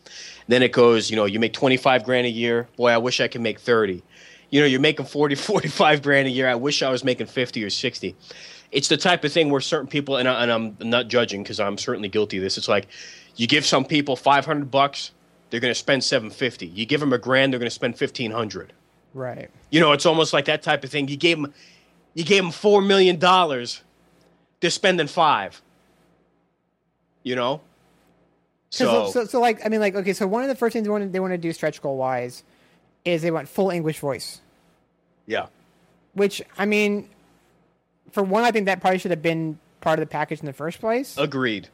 [0.48, 2.68] Then it goes, you know, you make 25 grand a year.
[2.76, 4.02] Boy, I wish I could make 30
[4.50, 6.48] you know, you're making 40, 45 grand a year.
[6.48, 8.16] I wish I was making 50 or 60.
[8.72, 11.58] It's the type of thing where certain people, and, I, and I'm not judging because
[11.58, 12.58] I'm certainly guilty of this.
[12.58, 12.88] It's like
[13.36, 15.12] you give some people 500 bucks,
[15.48, 16.66] they're going to spend 750.
[16.66, 18.72] You give them a grand, they're going to spend 1500.
[19.14, 19.50] Right.
[19.70, 21.08] You know, it's almost like that type of thing.
[21.08, 21.52] You gave them,
[22.14, 23.18] you gave them $4 million,
[24.60, 25.60] they're spending five.
[27.22, 27.60] You know.
[28.70, 30.84] So, So, so, so, like, I mean, like, okay, so one of the first things
[30.84, 32.44] they want to, they want to do stretch goal wise
[33.04, 34.40] is they want full English voice,
[35.26, 35.46] yeah,
[36.14, 37.08] which, I mean,
[38.12, 40.52] for one, I think that probably should have been part of the package in the
[40.52, 41.16] first place.
[41.18, 41.68] agreed.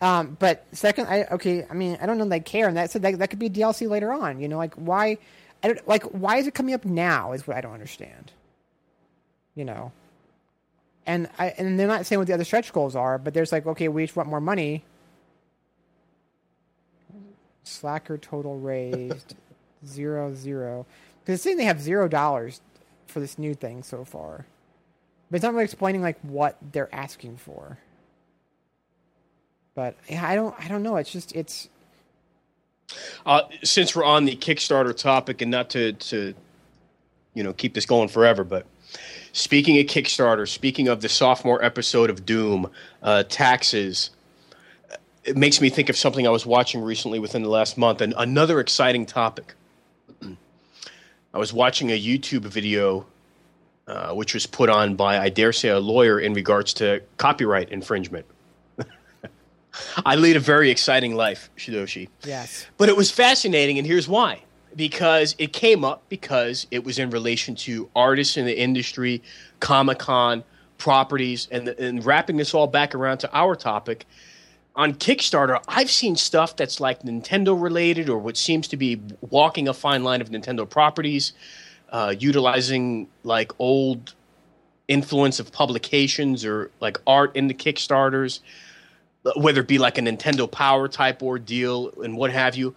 [0.00, 2.98] Um, but second, I okay, I mean, I don't know they care, and that so
[2.98, 4.40] that that could be DLC later on.
[4.40, 5.18] You know, like why,
[5.64, 7.32] I don't like why is it coming up now?
[7.32, 8.32] Is what I don't understand.
[9.54, 9.92] You know,
[11.06, 13.66] and I and they're not saying what the other stretch goals are, but there's like
[13.66, 14.84] okay, we each want more money.
[17.62, 19.36] Slacker total raised
[19.86, 20.84] zero zero
[21.20, 22.60] because it's saying they have zero dollars
[23.06, 24.44] for this new thing so far,
[25.30, 27.78] but it's not really explaining like what they're asking for.
[29.74, 30.96] But yeah, I don't I don't know.
[30.96, 31.70] It's just it's
[33.26, 36.34] Uh, since we're on the Kickstarter topic, and not to to
[37.34, 38.66] you know keep this going forever, but
[39.32, 42.70] speaking of Kickstarter, speaking of the sophomore episode of Doom,
[43.02, 44.10] uh, taxes.
[45.24, 48.12] It makes me think of something I was watching recently within the last month, and
[48.18, 49.54] another exciting topic.
[51.34, 53.06] I was watching a YouTube video,
[53.88, 57.70] uh, which was put on by, I dare say, a lawyer in regards to copyright
[57.70, 58.26] infringement.
[60.04, 62.08] I lead a very exciting life, Shidoshi.
[62.24, 62.66] yes.
[62.76, 64.42] But it was fascinating, and here's why.
[64.76, 69.22] Because it came up because it was in relation to artists in the industry,
[69.60, 70.42] Comic Con,
[70.78, 74.06] properties, and, and wrapping this all back around to our topic.
[74.76, 79.68] On Kickstarter, I've seen stuff that's like Nintendo related or what seems to be walking
[79.68, 81.32] a fine line of Nintendo properties,
[81.90, 84.14] uh, utilizing like old
[84.88, 88.40] influence of publications or like art in the Kickstarters
[89.36, 92.74] whether it be like a Nintendo Power type ordeal and what have you.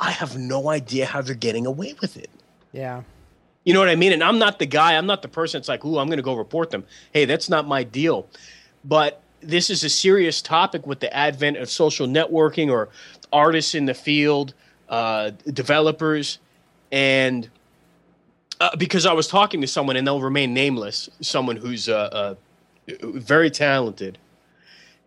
[0.00, 2.30] I have no idea how they're getting away with it.
[2.72, 3.02] Yeah.
[3.64, 4.12] You know what I mean?
[4.12, 6.22] And I'm not the guy, I'm not the person that's like, ooh, I'm going to
[6.22, 6.84] go report them.
[7.12, 8.28] Hey, that's not my deal.
[8.84, 12.90] But this is a serious topic with the advent of social networking or
[13.32, 14.54] artists in the field,
[14.88, 16.38] uh, developers.
[16.92, 17.48] And
[18.60, 22.34] uh, because I was talking to someone, and they'll remain nameless, someone who's uh, uh,
[23.00, 24.18] very talented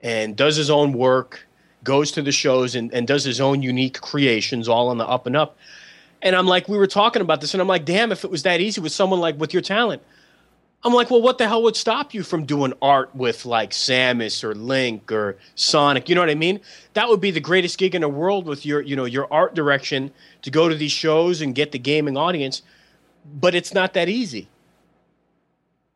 [0.02, 1.48] and does his own work,
[1.84, 5.26] goes to the shows and, and does his own unique creations all on the up
[5.26, 5.58] and up.
[6.22, 8.44] And I'm like, we were talking about this, and I'm like, damn, if it was
[8.44, 10.02] that easy with someone like with your talent.
[10.84, 14.44] I'm like, well, what the hell would stop you from doing art with like Samus
[14.44, 16.08] or Link or Sonic?
[16.08, 16.60] You know what I mean?
[16.94, 19.56] That would be the greatest gig in the world with your, you know, your art
[19.56, 20.12] direction
[20.44, 22.62] to go to these shows and get the gaming audience.
[23.40, 24.48] But it's not that easy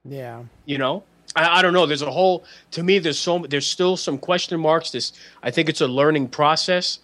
[0.03, 0.43] Yeah.
[0.65, 1.03] you know
[1.35, 1.85] I, I don't know.
[1.85, 4.91] There's a whole to me there's so there's still some question marks.
[4.91, 5.13] This
[5.43, 6.99] i think it's a learning process.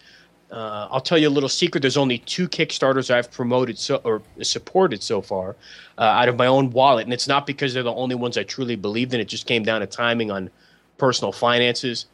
[0.50, 1.80] Uh, i'll tell you a little secret.
[1.80, 5.56] There's only two kickstarters i've promoted so or supported so far
[5.98, 7.04] uh, out of my own wallet.
[7.04, 9.20] And it's not because they're the only ones i truly believed in.
[9.20, 10.50] It just came down to timing on
[10.96, 12.06] personal finances.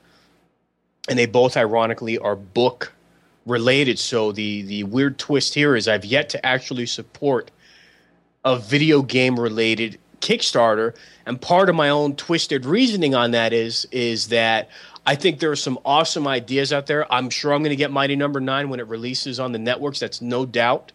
[1.09, 2.93] And they both ironically are book
[3.47, 3.99] related.
[3.99, 7.51] So the the weird twist here is i've yet to actually support
[8.45, 13.87] a video game related Kickstarter, and part of my own twisted reasoning on that is
[13.93, 14.71] is that
[15.07, 17.13] I think there are some awesome ideas out there.
[17.13, 20.01] I'm sure I'm going to get Mighty Number Nine when it releases on the networks.
[20.01, 20.93] That's no doubt.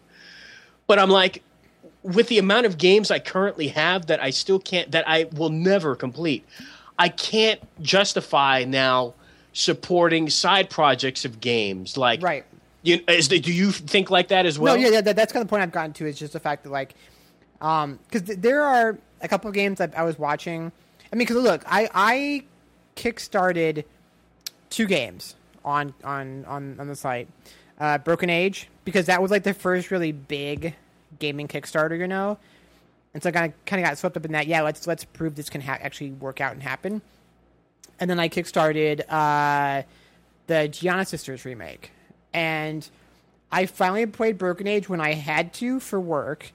[0.88, 1.44] But I'm like,
[2.02, 5.50] with the amount of games I currently have that I still can't, that I will
[5.50, 6.44] never complete,
[6.98, 9.14] I can't justify now
[9.52, 11.96] supporting side projects of games.
[11.96, 12.44] Like, Right.
[12.82, 14.74] You, is the, do you think like that as well?
[14.74, 16.40] no, yeah, yeah, that, that's kind of the point I've gotten to is just the
[16.40, 16.94] fact that like,
[17.60, 20.72] um, because th- there are a couple of games that I was watching.
[21.12, 22.44] I mean, because look, I I
[22.96, 23.84] kickstarted
[24.70, 27.28] two games on on on on the site,
[27.78, 30.74] uh, Broken Age because that was like the first really big
[31.18, 32.38] gaming Kickstarter, you know,
[33.14, 34.46] and so I kind of kind of got swept up in that.
[34.46, 37.02] Yeah, let's let's prove this can ha- actually work out and happen.
[37.98, 39.82] And then I kickstarted uh,
[40.46, 41.90] the Giana Sisters remake,
[42.32, 42.88] and
[43.52, 46.52] I finally played Broken Age when I had to for work,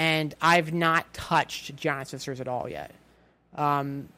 [0.00, 2.90] and I've not touched Giana Sisters at all yet.
[3.54, 4.08] Um,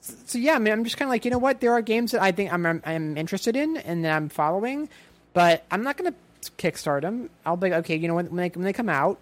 [0.00, 1.60] so yeah, I mean, I'm just kind of like, you know what?
[1.60, 4.88] There are games that I think I'm I'm, I'm interested in and that I'm following,
[5.32, 6.14] but I'm not gonna
[6.56, 7.30] kickstart them.
[7.44, 8.30] I'll be like, okay, you know what?
[8.30, 9.18] When they, when they come out,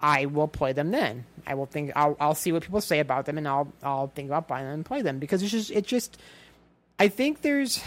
[0.00, 1.26] I will play them then.
[1.46, 4.30] I will think I'll I'll see what people say about them and I'll I'll think
[4.30, 6.16] about buying them and play them because it's just it's just
[6.98, 7.82] I think there's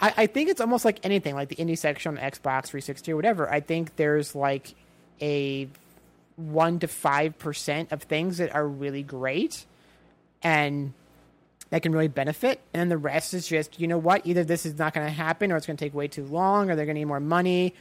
[0.00, 3.16] I, I think it's almost like anything, like the indie section on Xbox 360 or
[3.16, 3.50] whatever.
[3.50, 4.74] I think there's like
[5.20, 5.68] a
[6.36, 9.66] one to five percent of things that are really great
[10.42, 10.92] and
[11.70, 14.26] that can really benefit, and the rest is just you know what?
[14.26, 16.70] Either this is not going to happen, or it's going to take way too long,
[16.70, 17.74] or they're going to need more money,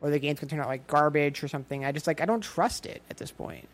[0.00, 1.84] or the game's going to turn out like garbage or something.
[1.84, 3.68] I just like I don't trust it at this point.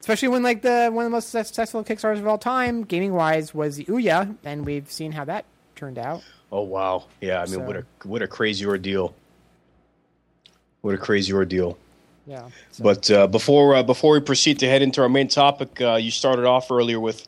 [0.00, 3.52] especially when like the one of the most successful Kickstarters of all time, gaming wise,
[3.54, 5.44] was the Ouya, and we've seen how that
[5.80, 6.22] turned out.
[6.52, 7.40] Oh wow, yeah.
[7.42, 9.14] I mean, what a what a crazy ordeal.
[10.82, 11.78] What a crazy ordeal.
[12.26, 12.48] Yeah.
[12.70, 15.94] So- But uh, before uh, before we proceed to head into our main topic, uh,
[15.94, 17.26] you started off earlier with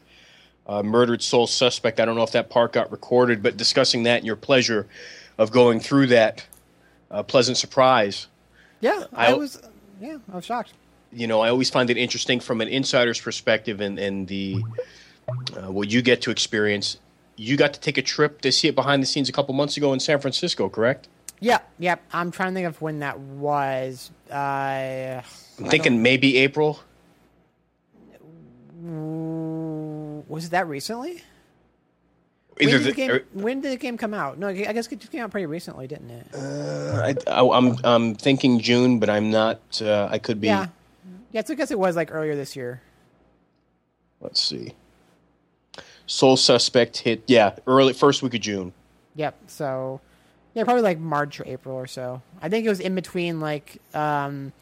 [0.66, 1.98] uh, murdered soul suspect.
[1.98, 4.86] I don't know if that part got recorded, but discussing that and your pleasure
[5.38, 6.44] of going through that
[7.10, 8.26] uh, pleasant surprise.
[8.80, 9.60] yeah, I, I- was.
[10.00, 10.72] Yeah, I was shocked.
[11.14, 14.62] You know, I always find it interesting from an insider's perspective and and the
[15.28, 16.98] uh, what you get to experience.
[17.36, 19.76] You got to take a trip to see it behind the scenes a couple months
[19.76, 21.08] ago in San Francisco, correct?
[21.40, 21.96] Yeah, yeah.
[22.12, 24.10] I'm trying to think of when that was.
[24.30, 25.22] Uh,
[25.58, 26.80] I'm thinking maybe April.
[30.28, 31.22] was it that recently?
[32.60, 34.38] Either when, did the game, or- when did the game come out?
[34.38, 36.26] No, I guess it came out pretty recently, didn't it?
[37.26, 39.60] I, am I'm thinking June, but I'm not.
[39.80, 40.48] Uh, I could be.
[40.48, 40.68] yeah,
[41.32, 41.42] yeah.
[41.44, 42.82] So I guess it was like earlier this year.
[44.20, 44.74] Let's see.
[46.06, 47.22] Soul Suspect hit.
[47.26, 48.72] Yeah, early first week of June.
[49.14, 49.36] Yep.
[49.46, 50.00] So,
[50.54, 52.22] yeah, probably like March or April or so.
[52.40, 54.52] I think it was in between, like, um,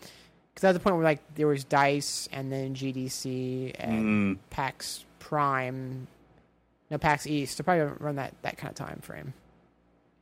[0.60, 6.06] because was the point where like there was Dice and then GDC and PAX Prime,
[6.90, 7.56] no PAX East.
[7.56, 9.32] So probably run that that kind of time frame.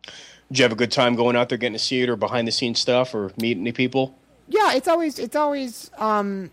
[0.04, 2.46] Did you have a good time going out there getting to see it, or behind
[2.46, 4.14] the scenes stuff, or meet any people?
[4.48, 6.50] Yeah, it's always it's always um,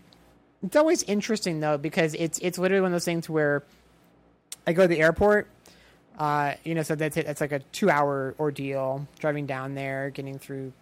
[0.62, 3.62] it's always interesting though because it's it's literally one of those things where
[4.66, 5.48] I go to the airport.
[6.18, 7.26] Uh, you know, so that's it.
[7.26, 10.72] It's like a two-hour ordeal driving down there, getting through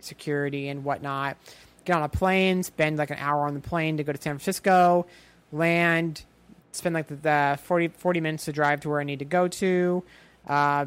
[0.00, 1.36] security and whatnot.
[1.84, 4.34] Get on a plane, spend like an hour on the plane to go to San
[4.38, 5.06] Francisco,
[5.52, 6.24] land,
[6.72, 9.48] spend like the, the 40, 40 minutes to drive to where I need to go
[9.48, 10.02] to,
[10.48, 10.86] uh,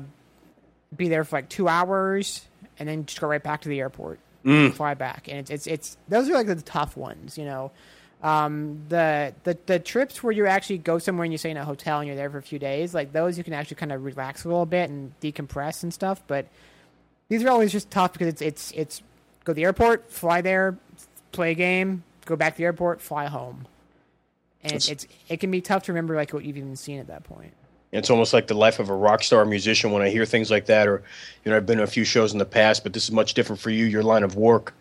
[0.95, 2.45] be there for like two hours,
[2.79, 4.19] and then just go right back to the airport,
[4.71, 5.27] fly back.
[5.29, 7.71] And it's, it's it's those are like the tough ones, you know.
[8.25, 11.63] Um, the the the trips where you actually go somewhere and you stay in a
[11.63, 14.03] hotel and you're there for a few days, like those you can actually kind of
[14.03, 16.23] relax a little bit and decompress and stuff.
[16.25, 16.47] But
[17.29, 19.03] these are always just tough because it's it's it's
[19.43, 20.75] go to the airport, fly there,
[21.33, 23.67] play a game, go back to the airport, fly home,
[24.63, 27.05] and That's- it's it can be tough to remember like what you've even seen at
[27.05, 27.53] that point.
[27.91, 30.65] It's almost like the life of a rock star musician when I hear things like
[30.65, 31.03] that, or
[31.43, 33.35] you know, I've been to a few shows in the past, but this is much
[33.35, 34.73] different for you, your line of work.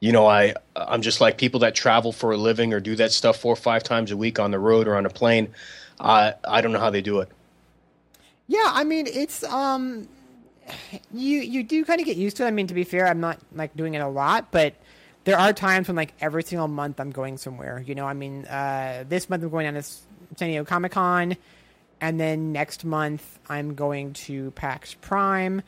[0.00, 3.12] You know, I I'm just like people that travel for a living or do that
[3.12, 5.48] stuff four or five times a week on the road or on a plane.
[5.98, 7.28] I I don't know how they do it.
[8.46, 10.08] Yeah, I mean it's um
[11.12, 12.48] you you do kind of get used to it.
[12.48, 14.74] I mean to be fair, I'm not like doing it a lot, but
[15.24, 17.82] there are times when like every single month I'm going somewhere.
[17.84, 21.36] You know, I mean uh this month I'm going down to San Diego Comic Con
[22.00, 25.62] and then next month I'm going to PAX Prime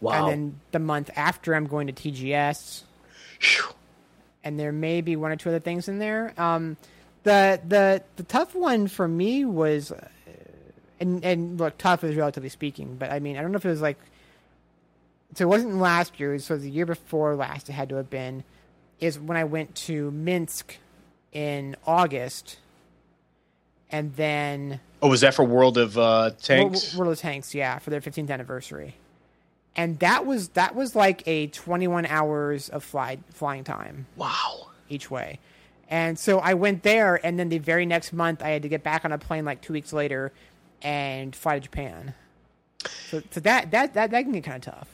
[0.00, 0.12] Wow.
[0.26, 2.82] and then the month after I'm going to TGS.
[4.44, 6.32] And there may be one or two other things in there.
[6.36, 6.76] Um,
[7.24, 10.08] the the the tough one for me was, uh,
[11.00, 13.70] and and look, tough is relatively speaking, but I mean, I don't know if it
[13.70, 13.98] was like,
[15.34, 17.68] so it wasn't last year, so it was the year before last.
[17.68, 18.44] It had to have been,
[19.00, 20.76] is when I went to Minsk
[21.32, 22.58] in August,
[23.90, 26.94] and then Oh, was that for World of uh, Tanks?
[26.94, 28.94] World, World of Tanks, yeah, for their 15th anniversary.
[29.78, 34.70] And that was that was like a 21 hours of fly, flying time wow.
[34.88, 35.38] each way.
[35.88, 38.82] And so I went there, and then the very next month, I had to get
[38.82, 40.32] back on a plane like two weeks later
[40.82, 42.12] and fly to Japan.
[43.08, 44.88] So, so that, that, that, that can get kind of tough.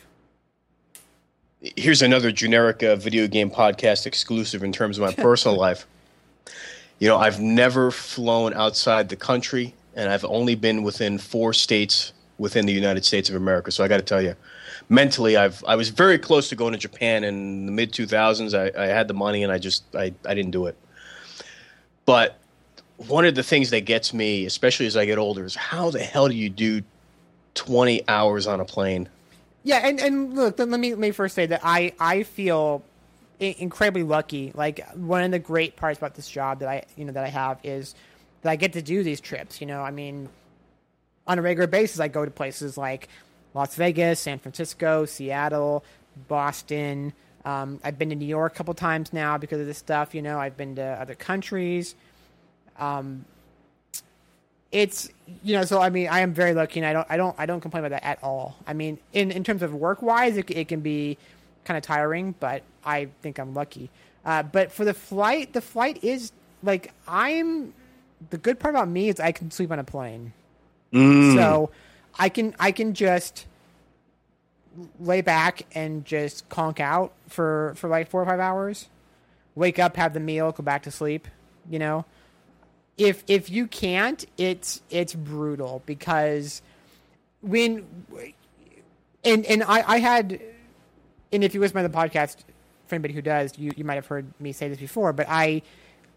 [1.61, 5.87] Here's another generic uh, video game podcast exclusive in terms of my personal life.
[6.99, 12.13] You know, I've never flown outside the country, and I've only been within four states
[12.37, 13.73] within the United States of America.
[13.73, 14.37] So I got to tell you,
[14.89, 18.55] mentally, I've I was very close to going to Japan in the mid 2000s.
[18.55, 20.77] I, I had the money, and I just I, I didn't do it.
[22.07, 22.39] But
[22.97, 26.01] one of the things that gets me, especially as I get older, is how the
[26.01, 26.83] hell do you do
[27.55, 29.09] 20 hours on a plane?
[29.63, 32.83] Yeah, and, and look, let me let me first say that I I feel
[33.41, 34.53] incredibly lucky.
[34.55, 37.29] Like one of the great parts about this job that I you know that I
[37.29, 37.95] have is
[38.43, 39.61] that I get to do these trips.
[39.61, 40.29] You know, I mean,
[41.27, 43.09] on a regular basis, I go to places like
[43.55, 45.85] Las Vegas, San Francisco, Seattle,
[46.29, 47.13] Boston.
[47.45, 50.15] Um, I've been to New York a couple times now because of this stuff.
[50.15, 51.95] You know, I've been to other countries.
[52.79, 53.25] Um,
[54.75, 55.09] it's
[55.45, 57.47] you know so i mean i am very lucky and i don't i don't i
[57.47, 60.51] don't complain about that at all i mean in in terms of work wise it,
[60.51, 61.17] it can be
[61.65, 63.89] kind of tiring but i think i'm lucky
[64.25, 66.33] uh, but for the flight the flight is
[66.65, 67.73] like i'm
[68.31, 70.33] the good part about me is i can sleep on a plane
[71.37, 71.71] so
[72.19, 73.47] i can i can just
[74.99, 78.89] lay back and just conk out for for like four or five hours
[79.55, 81.29] wake up have the meal go back to sleep
[81.71, 82.05] you know
[82.97, 86.63] if if you can't, it's it's brutal because
[87.41, 87.87] when
[89.25, 90.41] and and I I had
[91.33, 92.37] and if you listen to the podcast
[92.87, 95.63] for anybody who does, you you might have heard me say this before, but I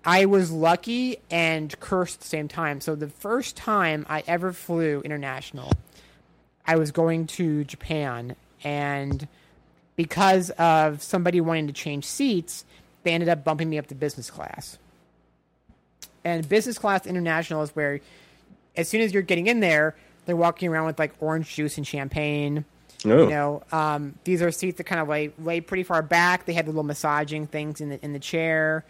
[0.06, 2.80] I was lucky and cursed at the same time.
[2.80, 5.72] So the first time I ever flew international,
[6.68, 9.28] I was going to Japan and
[9.96, 12.66] because of somebody wanting to change seats,
[13.04, 14.78] they ended up bumping me up to business class.
[16.24, 18.00] And business class international is where,
[18.76, 19.96] as soon as you're getting in there,
[20.26, 22.66] they're walking around with like orange juice and champagne.
[23.06, 23.24] Oh.
[23.24, 26.46] You know, um, these are seats that kind of lay lay pretty far back.
[26.46, 28.84] They had the little massaging things in the in the chair.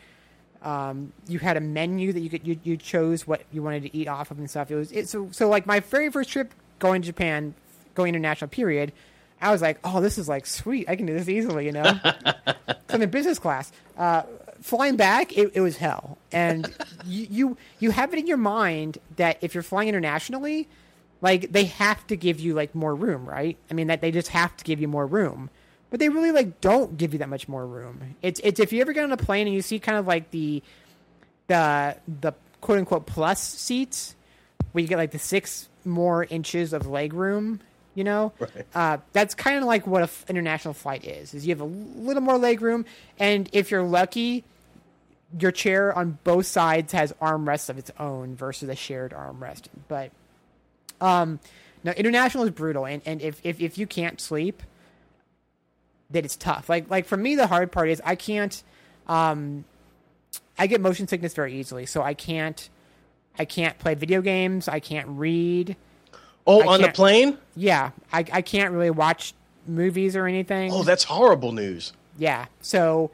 [0.63, 3.95] Um, you had a menu that you could you, you chose what you wanted to
[3.95, 4.71] eat off of and stuff.
[4.71, 7.53] It was it, so so like my very first trip going to Japan,
[7.97, 8.93] going international period.
[9.41, 10.89] I was like, oh, this is like sweet.
[10.89, 11.99] I can do this easily, you know.
[12.03, 13.71] so I'm in business class.
[13.97, 14.23] Uh,
[14.61, 16.73] flying back, it, it was hell, and
[17.05, 20.67] you, you you have it in your mind that if you're flying internationally,
[21.21, 23.57] like they have to give you like more room, right?
[23.69, 25.49] I mean that they just have to give you more room,
[25.89, 28.15] but they really like don't give you that much more room.
[28.21, 30.31] It's it's if you ever get on a plane and you see kind of like
[30.31, 30.63] the
[31.47, 34.15] the the quote unquote plus seats
[34.71, 37.59] where you get like the six more inches of leg room
[37.97, 38.31] you know?
[38.39, 38.65] Right.
[38.75, 42.21] uh, that's kind of like what an international flight is is you have a little
[42.21, 42.85] more leg room
[43.19, 44.43] and if you're lucky
[45.37, 49.63] your chair on both sides has armrests of its own versus a shared armrest.
[49.87, 50.11] But
[51.01, 51.39] um
[51.83, 54.61] no international is brutal and, and if, if if you can't sleep
[56.11, 56.69] that it's tough.
[56.69, 58.63] Like like for me the hard part is i can't
[59.07, 59.65] um
[60.57, 62.69] i get motion sickness very easily so i can't
[63.39, 65.75] i can't play video games i can't read
[66.47, 67.37] Oh, I on the plane?
[67.55, 69.33] yeah i, I can't really watch
[69.67, 71.93] movies or anything Oh, that's horrible news.
[72.17, 73.11] yeah so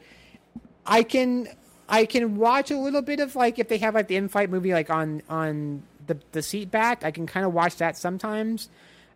[0.86, 1.48] i can
[1.88, 4.72] i can watch a little bit of like if they have like the in-flight movie
[4.72, 8.68] like on on the the seat back i can kind of watch that sometimes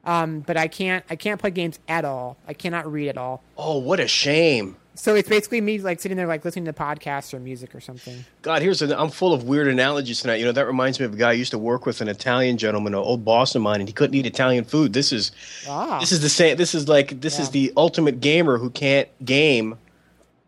[0.05, 3.43] um but i can't i can't play games at all i cannot read at all
[3.57, 4.77] Oh, what a shame.
[4.99, 8.25] So it's basically me like sitting there like listening to podcasts or music or something
[8.43, 10.37] God, here's I'm full of weird analogies tonight.
[10.37, 12.57] You know, that reminds me of a guy I used to work with, an Italian
[12.57, 14.93] gentleman, an old boss of mine, and he couldn't eat Italian food.
[14.93, 15.33] This is
[15.69, 16.57] ah this is the same.
[16.57, 19.77] This is like this is the ultimate gamer who can't game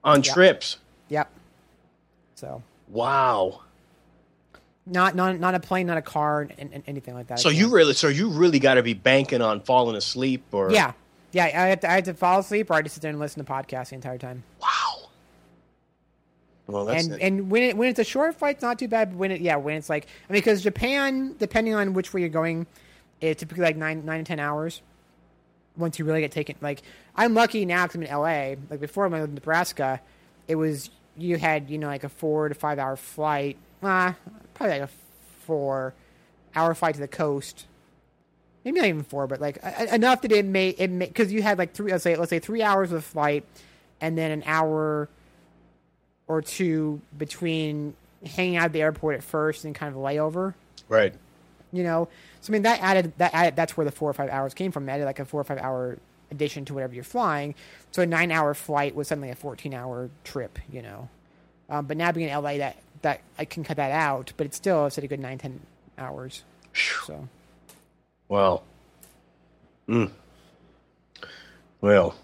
[0.03, 0.33] on Yeah.
[0.33, 0.79] trips.
[1.09, 1.29] yep
[2.35, 3.61] so Wow.
[4.87, 7.69] not not not a plane not a car and, and anything like that So you
[7.69, 10.93] really, so you really got to be banking on falling asleep, or yeah
[11.33, 13.11] yeah I had, to, I had to fall asleep or i had to sit there
[13.11, 14.69] and listen to podcasts the entire time Wow.
[16.71, 19.11] Well, that's and and when it, when it's a short flight, it's not too bad.
[19.11, 22.21] But when it yeah, when it's like I mean, because Japan, depending on which way
[22.21, 22.67] you're going,
[23.21, 24.81] it's typically like nine nine to ten hours.
[25.77, 26.83] Once you really get taken, like
[27.17, 28.61] I'm lucky now because I'm in LA.
[28.71, 30.01] Like before, I lived in Nebraska,
[30.47, 33.57] it was you had you know like a four to five hour flight.
[33.83, 34.15] Ah,
[34.55, 34.93] probably like a
[35.47, 35.95] four
[36.55, 37.67] hour flight to the coast.
[38.65, 39.57] Maybe not even four, but like
[39.93, 42.39] enough that it may it may because you had like three let's say let's say
[42.39, 43.45] three hours of flight,
[44.01, 45.09] and then an hour
[46.29, 47.95] or two between
[48.25, 50.55] hanging out at the airport at first and kind of a layover.
[50.89, 51.15] right.
[51.73, 52.09] You know,
[52.41, 54.73] so I mean that added that added, that's where the four or five hours came
[54.73, 54.87] from.
[54.87, 55.99] They added like a four or five hour
[56.31, 57.55] addition to whatever you're flying.
[57.93, 60.59] So a nine hour flight was suddenly a fourteen hour trip.
[60.73, 61.09] You know,
[61.69, 64.57] um, but now being in LA, that that I can cut that out, but it's
[64.57, 65.61] still it's at a good nine ten
[65.97, 66.43] hours.
[67.07, 67.29] So
[68.31, 68.63] Wow.
[69.89, 70.11] Mm.
[71.81, 72.15] Well,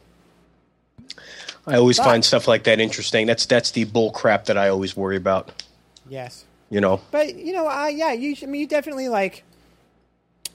[1.66, 3.26] I always But- find stuff like that interesting.
[3.26, 5.62] That's that's the bull crap that I always worry about.
[6.08, 7.00] yes, You know.
[7.10, 9.42] but you know, uh, yeah, you I mean you definitely like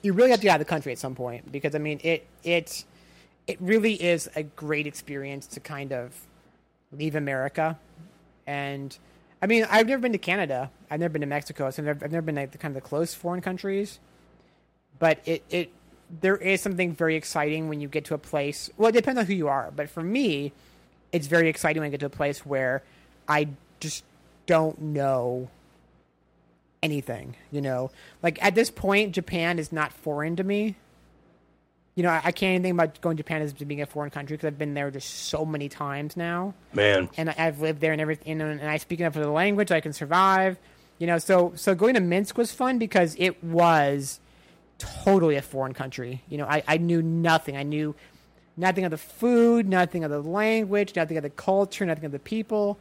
[0.02, 2.00] you really have to get out of the country at some point because I mean
[2.02, 2.86] it it
[3.46, 6.14] it really is a great experience to kind of
[6.94, 7.78] leave America
[8.48, 8.98] and
[9.42, 12.06] I mean I've never been to Canada I've never been to Mexico so I've never,
[12.06, 14.00] I've never been like the kind of the close foreign countries
[15.02, 15.70] but it it
[16.22, 19.26] there is something very exciting when you get to a place well it depends on
[19.26, 20.54] who you are but for me
[21.12, 22.84] it's very exciting when I get to a place where
[23.28, 23.50] I
[23.80, 24.04] just
[24.46, 25.50] don't know
[26.82, 27.92] anything, you know.
[28.24, 30.76] Like at this point, Japan is not foreign to me.
[31.96, 34.10] You know, I, I can't even think about going to Japan as being a foreign
[34.10, 37.10] country because I've been there just so many times now, Man.
[37.18, 39.72] and I, I've lived there and everything, and, and I speak enough of the language,
[39.72, 40.58] I can survive.
[40.98, 44.20] You know, so so going to Minsk was fun because it was
[45.04, 46.22] totally a foreign country.
[46.30, 47.56] You know, I, I knew nothing.
[47.58, 47.96] I knew
[48.58, 52.20] nothing of the food, nothing of the language, nothing of the culture, nothing of the
[52.20, 52.78] people.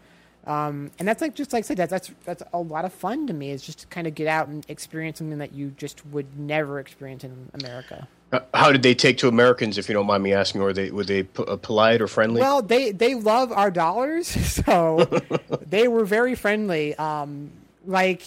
[0.46, 3.26] Um, and that's like just like I said, that's that's that's a lot of fun
[3.26, 3.51] to me.
[3.51, 6.80] Is just to kind of get out and experience something that you just would never
[6.80, 8.09] experience in America.
[8.32, 10.61] Uh, How did they take to Americans, if you don't mind me asking?
[10.61, 12.40] Or were they were they p- uh, polite or friendly?
[12.40, 14.28] Well, they they love our dollars,
[14.64, 15.05] so
[15.66, 16.94] they were very friendly.
[16.94, 17.51] Um,
[17.86, 18.22] like,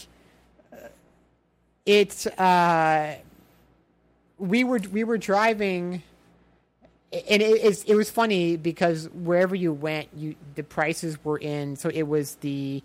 [0.72, 0.78] uh,
[1.86, 3.16] it's uh,
[4.44, 6.04] we were we were driving,
[7.14, 11.78] and it is it was funny because wherever you went, you the prices were in.
[11.78, 12.84] So it was the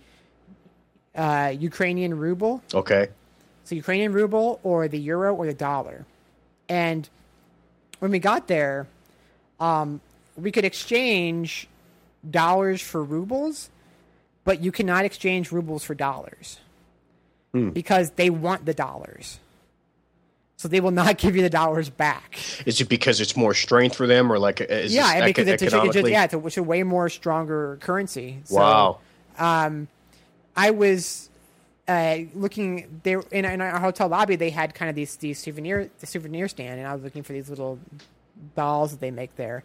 [1.16, 3.08] uh, Ukrainian ruble, Okay.
[3.64, 6.06] so Ukrainian ruble or the euro or the dollar,
[6.68, 7.08] and
[7.98, 8.86] when we got there,
[9.58, 10.00] um,
[10.36, 11.66] we could exchange
[12.30, 13.68] dollars for rubles,
[14.44, 16.60] but you cannot exchange rubles for dollars
[17.80, 19.40] because they want the dollars.
[20.58, 22.38] So they will not give you the dollars back.
[22.66, 25.62] Is it because it's more strength for them, or like is yeah, because eco- it's,
[25.72, 28.40] a, it's yeah, it's a, it's a way more stronger currency.
[28.44, 28.98] So, wow.
[30.56, 31.30] I was
[31.86, 34.34] uh, looking there in, in our hotel lobby.
[34.34, 37.32] They had kind of these these souvenir the souvenir stand, and I was looking for
[37.32, 37.78] these little
[38.56, 39.62] dolls that they make there.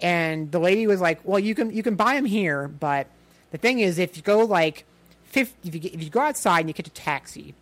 [0.00, 3.06] And the lady was like, "Well, you can you can buy them here, but
[3.50, 4.86] the thing is, if you go like,
[5.26, 7.54] 50, if you if you go outside and you catch a taxi,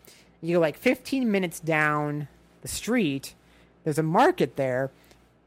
[0.42, 2.28] you go like 15 minutes down
[2.62, 3.34] the street,
[3.84, 4.90] there's a market there."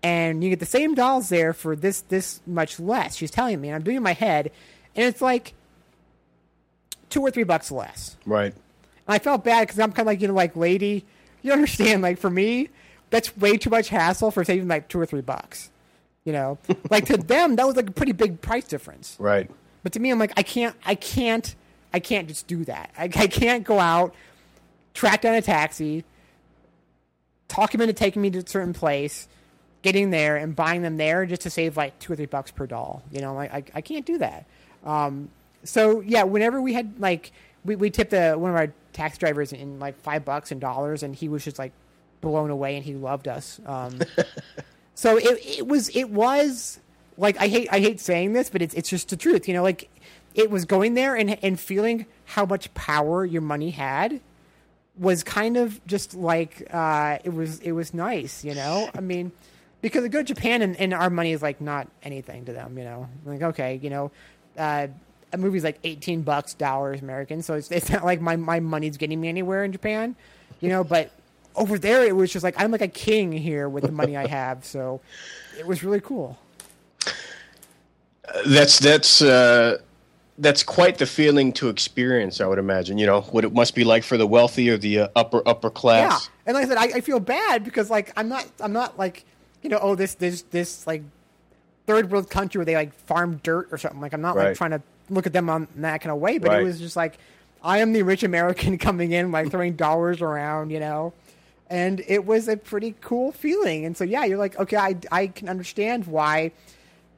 [0.01, 3.15] And you get the same dolls there for this this much less.
[3.15, 4.51] She's telling me, and I'm doing my head,
[4.95, 5.53] and it's like
[7.13, 8.17] two or three bucks less.
[8.25, 8.53] Right.
[8.53, 11.05] And I felt bad because I'm kind of like, you know, like, lady,
[11.43, 12.69] you understand, like, for me,
[13.11, 15.69] that's way too much hassle for saving like two or three bucks.
[16.25, 16.57] You know,
[16.89, 19.15] like to them, that was like a pretty big price difference.
[19.19, 19.49] Right.
[19.83, 21.53] But to me, I'm like, I can't, I can't,
[21.93, 22.89] I can't just do that.
[22.97, 24.15] I, I can't go out,
[24.93, 26.03] track down a taxi,
[27.47, 29.27] talk him into taking me to a certain place,
[29.81, 32.65] getting there and buying them there just to save like two or three bucks per
[32.65, 33.03] doll.
[33.11, 34.45] You know, like I, I can't do that.
[34.83, 35.29] Um,
[35.63, 37.31] so yeah, whenever we had like
[37.65, 41.03] we, we tipped the, one of our tax drivers in like five bucks in dollars,
[41.03, 41.71] and he was just like
[42.21, 43.59] blown away, and he loved us.
[43.65, 43.99] Um,
[44.95, 46.79] so it it was it was
[47.17, 49.47] like I hate I hate saying this, but it's it's just the truth.
[49.47, 49.89] You know, like
[50.35, 54.21] it was going there and and feeling how much power your money had
[54.97, 58.43] was kind of just like uh, it was it was nice.
[58.43, 59.31] You know, I mean.
[59.81, 62.77] Because we go to Japan and, and our money is like not anything to them,
[62.77, 63.09] you know.
[63.25, 64.11] Like okay, you know,
[64.57, 64.87] uh,
[65.33, 68.95] a movie's like eighteen bucks dollars American, so it's it's not like my my money's
[68.95, 70.15] getting me anywhere in Japan,
[70.61, 70.85] you know.
[70.85, 71.11] But
[71.53, 74.25] over there, it was just like I'm like a king here with the money I
[74.25, 75.01] have, so
[75.59, 76.37] it was really cool.
[78.45, 79.79] That's that's uh,
[80.43, 82.39] that's quite the feeling to experience.
[82.41, 82.97] I would imagine.
[82.99, 85.67] You know what it must be like for the wealthy or the uh, upper upper
[85.69, 86.29] Yeah, class.
[86.45, 89.25] and like I said, I, I feel bad because like I'm not I'm not like
[89.63, 91.01] you know oh this this this like
[91.87, 93.99] third world country where they like farm dirt or something.
[94.01, 94.49] Like I'm not Right.
[94.49, 96.61] like trying to look at them on that kind of way, but Right.
[96.61, 97.17] it was just like
[97.63, 101.13] I am the rich American coming in like throwing dollars around, you know.
[101.69, 103.85] And it was a pretty cool feeling.
[103.85, 106.51] And so yeah, you're like, okay, I I can understand why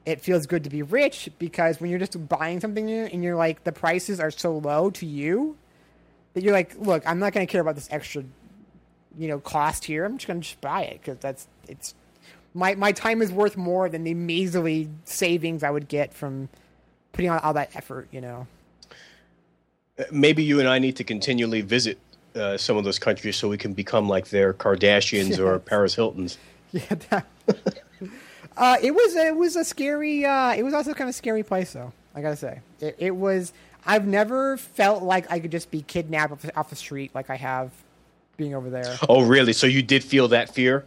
[0.06, 3.36] it feels good to be rich because when you're just buying something new and you're
[3.36, 5.56] like the prices are so low to you
[6.32, 8.22] that you're like, look, I'm not going to care about this extra,
[9.18, 10.04] you know, cost here.
[10.04, 11.94] I'm just going to just buy it because that's it's
[12.54, 16.48] my my time is worth more than the measly savings I would get from
[17.12, 18.08] putting on all that effort.
[18.12, 18.46] You know.
[20.12, 21.98] Maybe you and I need to continually visit
[22.34, 26.38] uh, some of those countries so we can become like their Kardashians or Paris Hiltons.
[26.70, 26.94] Yeah.
[27.10, 27.26] That,
[28.56, 30.24] uh, it was it was a scary.
[30.24, 31.92] Uh, it was also kind of a scary place, though.
[32.14, 33.52] I gotta say, it, it was.
[33.84, 37.36] I've never felt like I could just be kidnapped off, off the street like I
[37.36, 37.70] have
[38.36, 38.96] being over there.
[39.08, 39.52] Oh, really?
[39.52, 40.84] So you did feel that fear?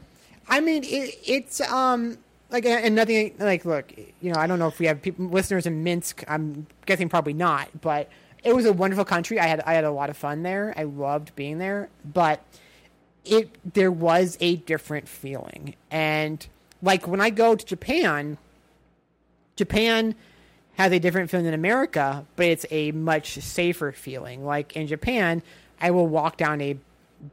[0.48, 2.18] I mean, it, it's um
[2.50, 5.66] like and nothing like look, you know, I don't know if we have people listeners
[5.66, 6.24] in Minsk.
[6.28, 8.10] I'm guessing probably not, but
[8.44, 9.40] it was a wonderful country.
[9.40, 10.74] I had I had a lot of fun there.
[10.76, 12.44] I loved being there, but
[13.26, 15.76] it there was a different feeling.
[15.92, 16.46] And
[16.82, 18.38] like when I go to Japan,
[19.56, 20.16] Japan
[20.76, 24.46] has a different feeling than America, but it's a much safer feeling.
[24.46, 25.44] Like in Japan,
[25.82, 26.78] I will walk down a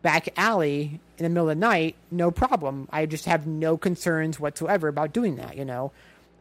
[0.03, 2.89] back alley in the middle of the night, no problem.
[2.91, 5.93] I just have no concerns whatsoever about doing that, you know.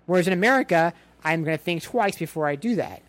[0.08, 0.94] Whereas in America,
[1.24, 3.02] I'm going to think twice before I do that.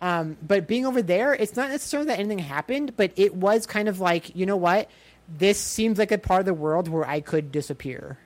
[0.00, 3.88] Um, but being over there, it's not necessarily that anything happened, but it was kind
[3.88, 4.88] of like, you know what?
[5.28, 8.18] This seems like a part of the world where I could disappear.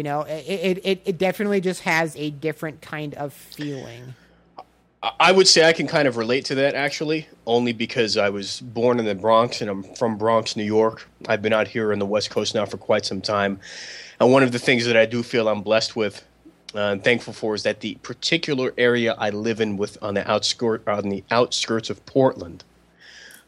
[0.00, 4.14] You know, it, it, it, it definitely just has a different kind of feeling.
[5.02, 8.62] I- would say I can kind of relate to that actually, only because I was
[8.62, 11.06] born in the Bronx and I'm from Bronx, New York.
[11.28, 13.60] I've been out here on the West Coast now for quite some time.
[14.18, 16.24] And one of the things that I do feel I'm blessed with
[16.74, 20.26] uh, and thankful for is that the particular area I live in with on the
[20.26, 22.64] outskirt on the outskirts of Portland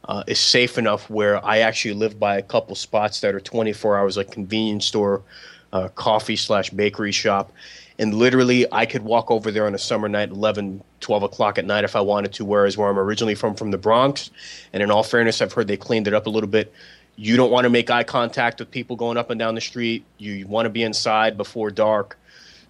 [0.05, 3.97] uh, is safe enough where I actually live by a couple spots that are 24
[3.97, 5.23] hours, like convenience store,
[5.73, 7.53] uh, coffee slash bakery shop.
[7.99, 11.65] And literally, I could walk over there on a summer night, 11, 12 o'clock at
[11.65, 14.31] night if I wanted to, whereas where I'm originally from, from the Bronx.
[14.73, 16.73] And in all fairness, I've heard they cleaned it up a little bit.
[17.17, 20.05] You don't want to make eye contact with people going up and down the street.
[20.19, 22.19] You want to be inside before dark.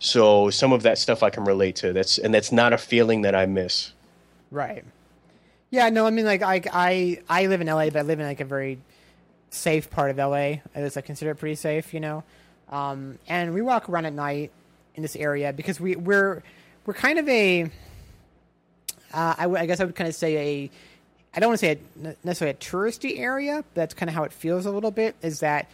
[0.01, 1.93] So some of that stuff I can relate to.
[1.93, 3.93] That's and that's not a feeling that I miss.
[4.51, 4.85] Right.
[5.71, 8.27] Yeah, no, I mean like I I I live in LA, but I live in
[8.27, 8.79] like a very
[9.51, 10.59] safe part of LA.
[10.75, 12.25] At least I consider it pretty safe, you know.
[12.73, 14.51] Um, and we walk around at night
[14.95, 16.43] in this area because we we're
[16.87, 17.65] we're kind of a
[19.15, 20.71] uh, I, w- I guess I would kind of say a
[21.35, 24.25] I don't want to say a, necessarily a touristy area, but that's kind of how
[24.25, 25.15] it feels a little bit.
[25.23, 25.71] Is that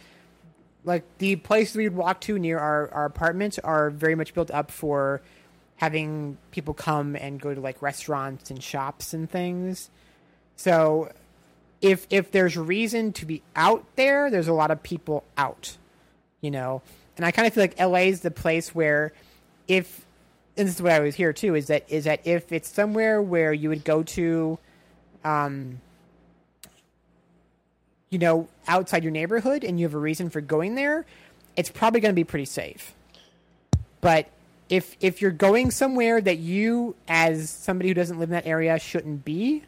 [0.85, 4.71] like the places we'd walk to near our, our apartments are very much built up
[4.71, 5.21] for
[5.77, 9.89] having people come and go to like restaurants and shops and things.
[10.57, 11.11] So
[11.81, 15.77] if if there's reason to be out there, there's a lot of people out,
[16.41, 16.81] you know.
[17.17, 19.13] And I kind of feel like LA is the place where
[19.67, 20.05] if
[20.57, 23.21] and this is what I was here too is that is that if it's somewhere
[23.21, 24.57] where you would go to
[25.23, 25.79] um
[28.09, 31.05] you know, outside your neighborhood and you have a reason for going there,
[31.55, 32.93] it's probably going to be pretty safe.
[34.01, 34.29] But
[34.69, 38.77] if if you're going somewhere that you as somebody who doesn't live in that area
[38.79, 39.63] shouldn't be,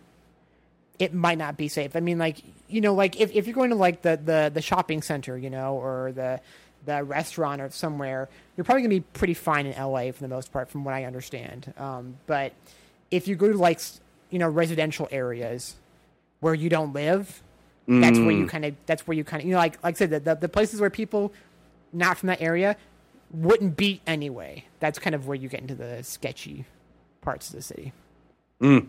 [0.99, 1.95] it might not be safe.
[1.95, 2.37] I mean like,
[2.71, 5.49] you know, like if, if you're going to like the, the, the shopping center, you
[5.49, 6.41] know, or the
[6.83, 10.27] the restaurant or somewhere, you're probably going to be pretty fine in LA for the
[10.27, 11.71] most part, from what I understand.
[11.77, 12.53] Um, but
[13.11, 13.79] if you go to like,
[14.31, 15.75] you know, residential areas
[16.39, 17.43] where you don't live,
[17.87, 19.97] that's where you kind of that's where you kind of you know like like I
[19.97, 21.33] said the, the, the places where people
[21.91, 22.77] not from that area
[23.31, 24.65] wouldn't be anyway.
[24.79, 26.65] That's kind of where you get into the sketchy
[27.21, 27.93] parts of the city.
[28.61, 28.87] Mm.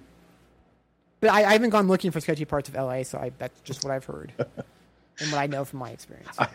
[1.23, 3.85] But I, I haven't gone looking for sketchy parts of LA, so I, that's just
[3.85, 6.37] what I've heard and what I know from my experience.
[6.37, 6.49] I,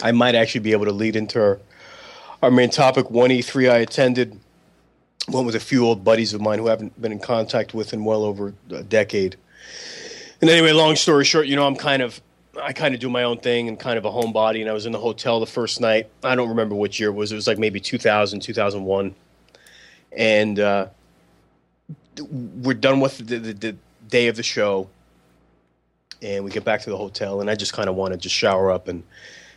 [0.00, 1.60] I might actually be able to lead into our,
[2.42, 3.10] our main topic.
[3.10, 4.40] One E3 I attended,
[5.28, 7.92] went with a few old buddies of mine who I haven't been in contact with
[7.92, 9.36] in well over a decade.
[10.40, 12.18] And anyway, long story short, you know, I'm kind of,
[12.62, 14.62] I kind of do my own thing and kind of a homebody.
[14.62, 16.08] And I was in the hotel the first night.
[16.22, 17.30] I don't remember which year it was.
[17.30, 19.14] It was like maybe 2000, 2001.
[20.16, 20.86] And uh,
[22.30, 23.76] we're done with the, the, the
[24.08, 24.88] day of the show
[26.22, 28.34] and we get back to the hotel and i just kind of want to just
[28.34, 29.02] shower up and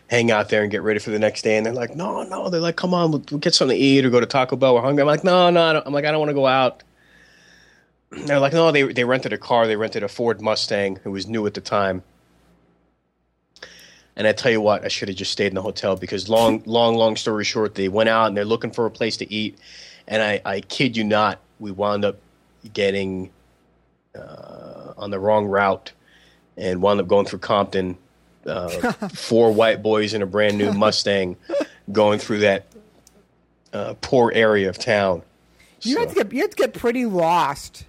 [0.09, 2.49] hang out there and get ready for the next day and they're like no no
[2.49, 4.75] they're like come on we'll, we'll get something to eat or go to taco bell
[4.75, 6.83] we're hungry i'm like no no I'm like i don't want to go out.
[8.25, 11.27] They're like no they, they rented a car they rented a ford mustang it was
[11.27, 12.03] new at the time.
[14.15, 16.63] And i tell you what i should have just stayed in the hotel because long
[16.65, 19.57] long long story short they went out and they're looking for a place to eat.
[20.07, 22.17] And i, I kid you not we wound up
[22.73, 23.29] getting
[24.15, 25.91] uh, on the wrong route
[26.57, 27.97] and wound up going through Compton.
[28.45, 28.69] Uh,
[29.13, 31.35] four white boys in a brand new Mustang
[31.91, 32.65] going through that
[33.73, 35.21] uh, poor area of town.
[35.81, 37.85] You So- have to get you have to get pretty lost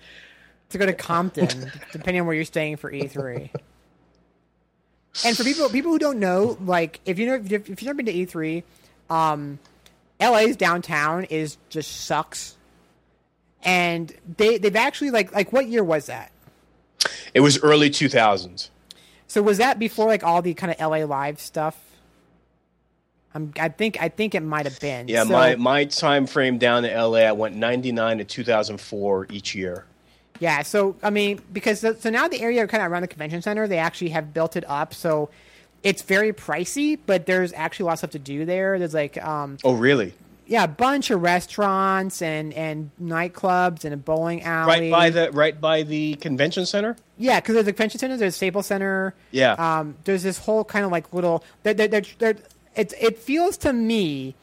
[0.71, 3.51] to go to Compton, depending on where you're staying for E3.
[5.25, 8.07] And for people people who don't know, like if you know if you've never been
[8.07, 8.63] to E3,
[9.11, 9.59] um,
[10.21, 12.57] LA's downtown is just sucks.
[13.65, 16.31] And they they've actually like like what year was that?
[17.35, 18.71] It was early 2000s.
[19.27, 21.77] So was that before like all the kind of LA live stuff?
[23.35, 25.09] I'm, I think I think it might have been.
[25.09, 29.55] Yeah, So- my, my time frame down to LA, I went 99 to 2004 each
[29.55, 29.85] year.
[30.41, 33.43] Yeah, so I mean, because so, so now the area kind of around the convention
[33.43, 35.31] center, they actually have built it up, so
[35.83, 38.79] it's very pricey, but there's actually a lot of stuff to do there.
[38.79, 40.15] There's like, um, Oh, really?
[40.49, 44.91] Yeah, a bunch of restaurants and and nightclubs and a bowling alley.
[44.91, 46.97] Right by the right by the convention center?
[47.19, 49.15] yeah, because there's a convention center, there's a Staples Center.
[49.31, 49.53] Yeah.
[49.53, 51.45] um, there's this whole kind of like little.
[51.63, 52.37] They're, they're, they're,
[52.75, 54.35] it it feels to me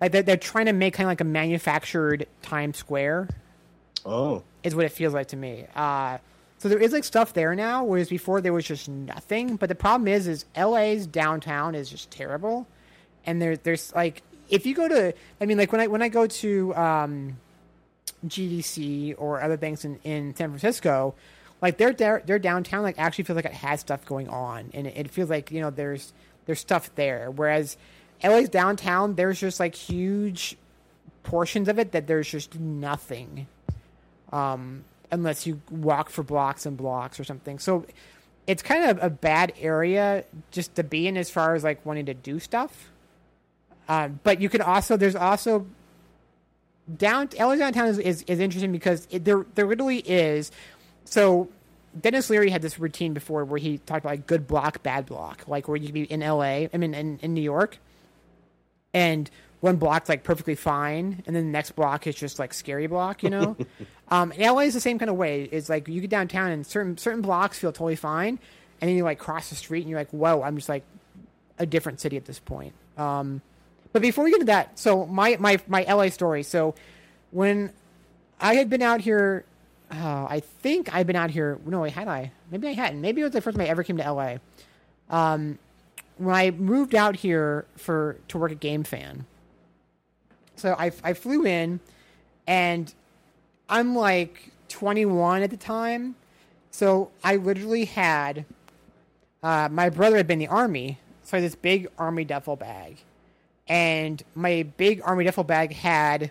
[0.00, 3.28] like they're, they're trying to make kind of like a manufactured Times Square.
[4.04, 4.42] Oh.
[4.64, 5.64] is what it feels like to me.
[5.76, 6.18] Uh,
[6.58, 9.54] so there is like stuff there now, whereas before there was just nothing.
[9.54, 12.66] But the problem is, is LA's downtown is just terrible,
[13.24, 16.08] and there, there's like if you go to, I mean, like when I when I
[16.08, 17.36] go to um,
[18.26, 21.14] GDC or other things in, in San Francisco,
[21.60, 24.96] like their their downtown like actually feels like it has stuff going on, and it,
[24.96, 26.12] it feels like you know there's
[26.46, 27.30] there's stuff there.
[27.30, 27.76] Whereas
[28.22, 30.56] LA's downtown, there's just like huge
[31.22, 33.46] portions of it that there's just nothing
[34.32, 37.58] um, unless you walk for blocks and blocks or something.
[37.58, 37.86] So
[38.46, 42.06] it's kind of a bad area just to be in as far as like wanting
[42.06, 42.90] to do stuff.
[43.92, 45.66] Um, but you can also there's also
[46.96, 50.50] down LA downtown is, is, is interesting because it, there there literally is.
[51.04, 51.50] So
[52.00, 55.44] Denis Leary had this routine before where he talked about like good block, bad block,
[55.46, 57.76] like where you could be in LA, I mean in, in New York,
[58.94, 59.30] and
[59.60, 63.22] one block's like perfectly fine, and then the next block is just like scary block,
[63.22, 63.58] you know.
[64.08, 65.42] um, and LA is the same kind of way.
[65.52, 68.38] It's like you get downtown and certain certain blocks feel totally fine,
[68.80, 70.84] and then you like cross the street and you're like, whoa, I'm just like
[71.58, 72.72] a different city at this point.
[72.96, 73.42] Um,
[73.92, 76.42] but before we get to that, so my my my LA story.
[76.42, 76.74] So
[77.30, 77.72] when
[78.40, 79.44] I had been out here,
[79.90, 81.58] oh, I think I'd been out here.
[81.64, 82.32] No, wait, had I?
[82.50, 83.00] Maybe I hadn't.
[83.00, 84.36] Maybe it was the first time I ever came to LA.
[85.10, 85.58] Um,
[86.18, 89.24] when I moved out here for to work at GameFan.
[90.56, 91.80] So I I flew in,
[92.46, 92.92] and
[93.68, 96.16] I'm like 21 at the time.
[96.70, 98.46] So I literally had
[99.42, 102.56] uh, my brother had been in the army, so I had this big army duffel
[102.56, 102.98] bag,
[103.68, 106.30] and my big army duffel bag had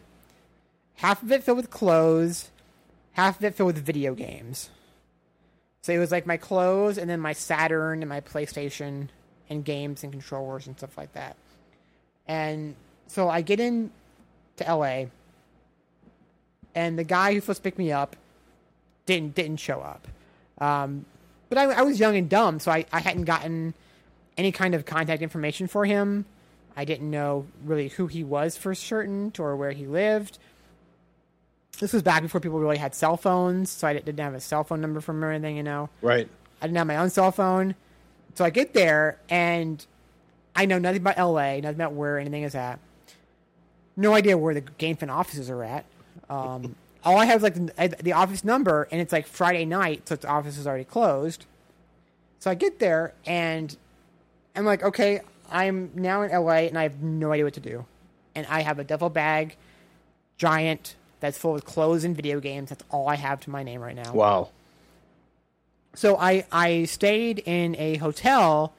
[0.96, 2.52] half of it filled with clothes,
[3.14, 4.70] half of it filled with video games.
[5.82, 9.08] So it was like my clothes, and then my Saturn and my PlayStation,
[9.50, 11.36] and games and controllers and stuff like that.
[12.28, 12.76] And
[13.08, 13.92] so I get in
[14.58, 15.06] to LA,
[16.74, 18.16] and the guy who's supposed to pick me up
[19.06, 20.08] didn't didn't show up.
[20.60, 21.06] Um,
[21.50, 23.74] but I, I was young and dumb, so I, I hadn't gotten
[24.38, 26.26] any kind of contact information for him.
[26.76, 30.40] I didn't know really who he was for certain or where he lived.
[31.80, 34.64] This was back before people really had cell phones, so I didn't have a cell
[34.64, 35.90] phone number from him or anything, you know.
[36.02, 36.28] Right.
[36.62, 37.76] I didn't have my own cell phone.
[38.36, 39.86] So I get there and
[40.56, 42.80] I know nothing about LA, nothing about where anything is at.
[43.98, 45.86] No idea where the GameFan offices are at.
[46.30, 50.08] Um, all I have is like the, the, office number, and it's like Friday night,
[50.08, 51.46] so the office is already closed.
[52.40, 53.76] So I get there and
[54.56, 57.86] I'm like, okay, I'm now in LA and I have no idea what to do.
[58.34, 59.58] And I have a duffel bag,
[60.38, 62.70] giant, that's full of clothes and video games.
[62.70, 64.12] That's all I have to my name right now.
[64.14, 64.50] Wow.
[65.94, 68.74] So I I stayed in a hotel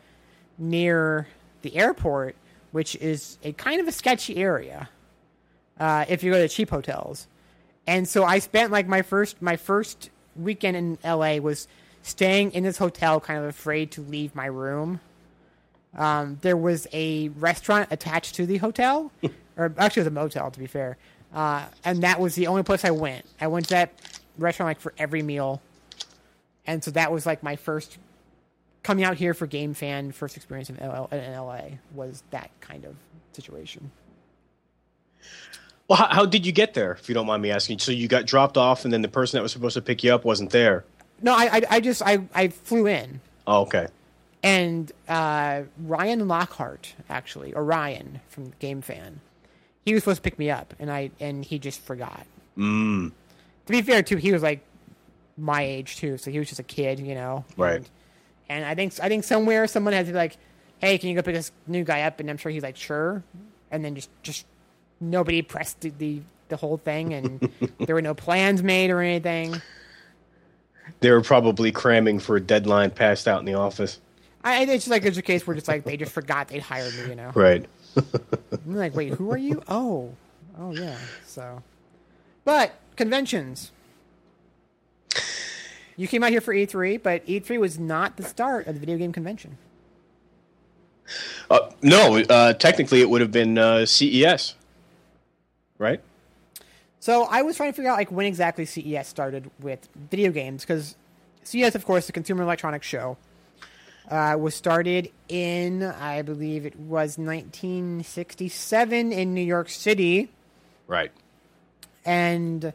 [0.58, 1.28] near
[1.62, 2.36] the airport,
[2.72, 4.88] which is a kind of a sketchy area.
[5.78, 7.26] Uh, if you go to cheap hotels,
[7.86, 11.68] and so I spent like my first my first weekend in LA was
[12.02, 15.00] staying in this hotel, kind of afraid to leave my room.
[15.97, 19.12] Um, there was a restaurant attached to the hotel,
[19.57, 20.97] or actually it was a motel to be fair,
[21.34, 23.26] uh, and that was the only place I went.
[23.40, 23.93] I went to that
[24.38, 25.61] restaurant like for every meal
[26.66, 27.99] and so that was like my first
[28.82, 31.62] coming out here for GameFan first experience in, L- in LA
[31.95, 32.95] was that kind of
[33.32, 33.90] situation.
[35.88, 37.80] Well, how, how, did you get there, if you don't mind me asking?
[37.80, 40.14] So you got dropped off, and then the person that was supposed to pick you
[40.14, 40.84] up wasn't there.
[41.20, 43.20] No, I, I, I just I, I flew in.
[43.47, 43.88] Oh, okay.
[44.43, 49.14] And uh, Ryan Lockhart, actually, or Ryan from GameFan,
[49.84, 52.26] he was supposed to pick me up, and I and he just forgot.
[52.57, 53.12] Mm.
[53.66, 54.61] To be fair, too, he was like
[55.36, 57.45] my age too, so he was just a kid, you know.
[57.57, 57.76] Right.
[57.76, 57.90] And,
[58.49, 60.36] and I think I think somewhere someone had to be like,
[60.78, 63.22] "Hey, can you go pick this new guy up?" And I'm sure he's like, "Sure,"
[63.70, 64.47] and then just just
[65.01, 69.61] nobody pressed the the, the whole thing, and there were no plans made or anything.
[71.01, 74.01] They were probably cramming for a deadline passed out in the office.
[74.45, 76.95] I, it's just like there's a case where just like they just forgot they'd hired
[76.95, 77.30] me, you know.
[77.34, 77.64] Right.
[77.97, 79.62] I'm like, wait, who are you?
[79.68, 80.14] Oh,
[80.59, 80.97] oh yeah.
[81.26, 81.62] So,
[82.45, 83.72] but conventions.
[85.97, 88.97] You came out here for E3, but E3 was not the start of the video
[88.97, 89.59] game convention.
[91.51, 94.55] Uh, no, uh, technically it would have been uh, CES,
[95.78, 96.01] right?
[96.99, 100.62] So I was trying to figure out like when exactly CES started with video games
[100.62, 100.97] because
[101.43, 103.16] CES, of course, the Consumer Electronics Show,
[104.12, 110.28] uh, was started in I believe it was 1967 in New York City.
[110.86, 111.10] Right.
[112.04, 112.74] And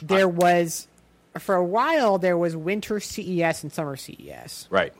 [0.00, 0.86] there was
[1.38, 4.68] for a while there was winter CES and summer CES.
[4.70, 4.92] Right.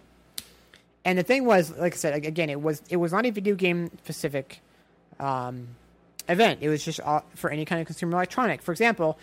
[1.05, 3.55] And the thing was, like I said, again, it was it was not a video
[3.55, 4.61] game specific
[5.21, 5.69] um,
[6.29, 6.59] event.
[6.63, 6.99] It was just
[7.37, 8.61] for any kind of consumer electronic.
[8.61, 9.21] For example,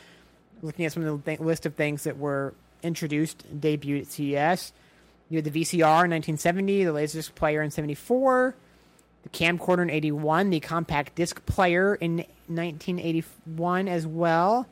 [0.62, 4.72] looking at some of the th- list of things that were introduced, debuted at CES,
[5.32, 8.54] you had the VCR in 1970, the Laserdisc player in 74,
[9.24, 12.18] the camcorder in 81, the compact disc player in
[12.48, 14.68] 1981 as well.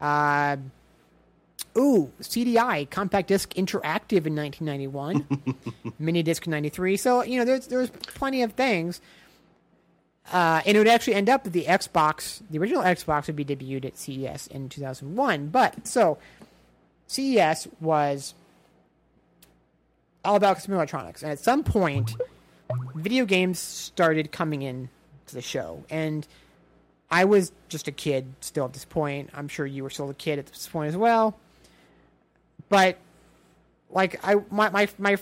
[0.00, 0.56] Uh,
[1.76, 5.26] Ooh, CDI, compact disc interactive in 1991,
[5.98, 6.96] mini disc in 93.
[6.96, 9.00] So, you know, there's, there's plenty of things.
[10.32, 13.44] Uh, and it would actually end up that the Xbox, the original Xbox, would be
[13.44, 15.48] debuted at CES in 2001.
[15.48, 16.18] But, so,
[17.08, 18.34] CES was
[20.26, 21.22] all about consumer electronics.
[21.22, 22.16] And at some point,
[22.94, 24.88] video games started coming in
[25.26, 25.84] to the show.
[25.88, 26.26] And
[27.10, 29.30] I was just a kid still at this point.
[29.32, 31.38] I'm sure you were still a kid at this point as well
[32.68, 32.98] but
[33.90, 35.16] like I my my my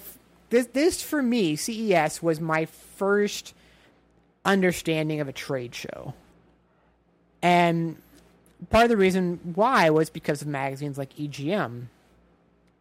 [0.50, 3.55] this this for me CES was my first
[4.44, 6.14] understanding of a trade show.
[7.42, 7.96] And
[8.70, 11.86] part of the reason why was because of magazines like EGM.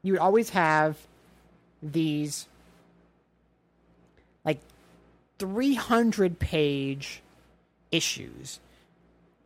[0.02, 0.98] You would always have
[1.92, 2.48] these
[4.46, 4.60] like
[5.40, 7.22] 300 page
[7.92, 8.60] issues.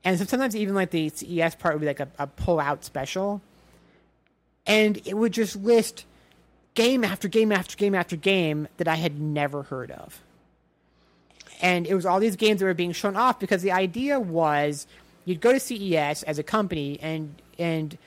[0.03, 3.41] And sometimes even like the CES part would be like a, a pull out special.
[4.65, 6.05] And it would just list
[6.73, 10.21] game after game after game after game that I had never heard of.
[11.61, 14.85] And it was all these games that were being shown off because the idea was
[15.25, 17.97] you'd go to CES as a company and and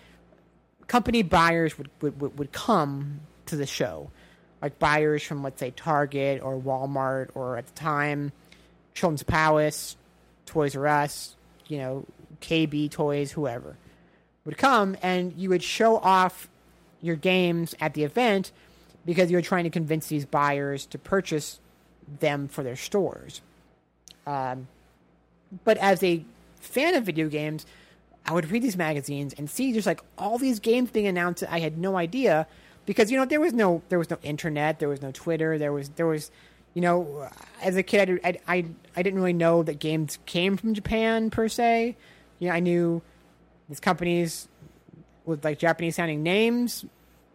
[0.87, 4.11] company buyers would, would, would come to the show.
[4.63, 8.33] Like buyers from let's say Target or Walmart or at the time
[8.95, 9.97] Children's Palace,
[10.47, 11.37] Toys R Us,
[11.67, 12.05] you know,
[12.41, 13.77] KB Toys, whoever
[14.45, 16.49] would come and you would show off
[17.01, 18.53] your games at the event
[19.05, 21.61] because you were trying to convince these buyers to purchase
[22.21, 23.41] them for their stores.
[24.27, 24.69] Um,
[25.65, 26.25] but as a
[26.61, 27.67] fan of video games,
[28.27, 31.53] I would read these magazines and see just like all these games being announced that
[31.53, 32.47] I had no idea
[32.91, 35.72] because you know there was no there was no internet, there was no Twitter, there
[35.72, 36.32] was there was
[36.74, 37.28] you know
[37.62, 38.64] as a kid I I
[38.97, 41.97] I didn't really know that games came from Japan per se.
[42.41, 43.01] You know I knew
[43.68, 44.49] these companies
[45.24, 46.84] with like Japanese sounding names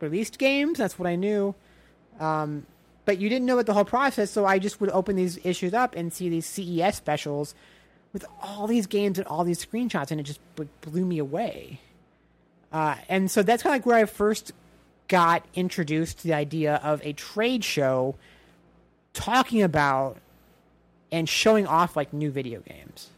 [0.01, 0.77] released games.
[0.77, 1.55] That's what I knew.
[2.19, 2.65] Um,
[3.05, 5.73] but you didn't know what the whole process, so I just would open these issues
[5.73, 7.55] up and see these CES specials
[8.11, 10.41] with all these games and all these screenshots, and it just
[10.81, 11.79] blew me away.
[12.73, 14.51] Uh, and so that's kind of like where I first
[15.07, 18.15] got introduced to the idea of a trade show
[19.13, 20.17] talking about
[21.11, 23.09] and showing off like new video games.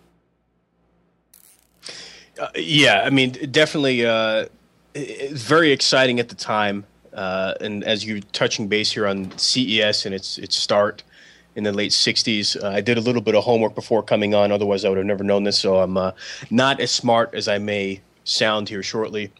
[2.39, 4.45] Uh, yeah, I mean, definitely, uh,
[4.93, 6.85] it's very exciting at the time.
[7.13, 11.03] Uh, and as you're touching base here on CES and its its start
[11.55, 14.51] in the late 60s, uh, I did a little bit of homework before coming on.
[14.51, 15.57] Otherwise, I would have never known this.
[15.57, 16.11] So I'm uh,
[16.51, 19.31] not as smart as I may sound here shortly.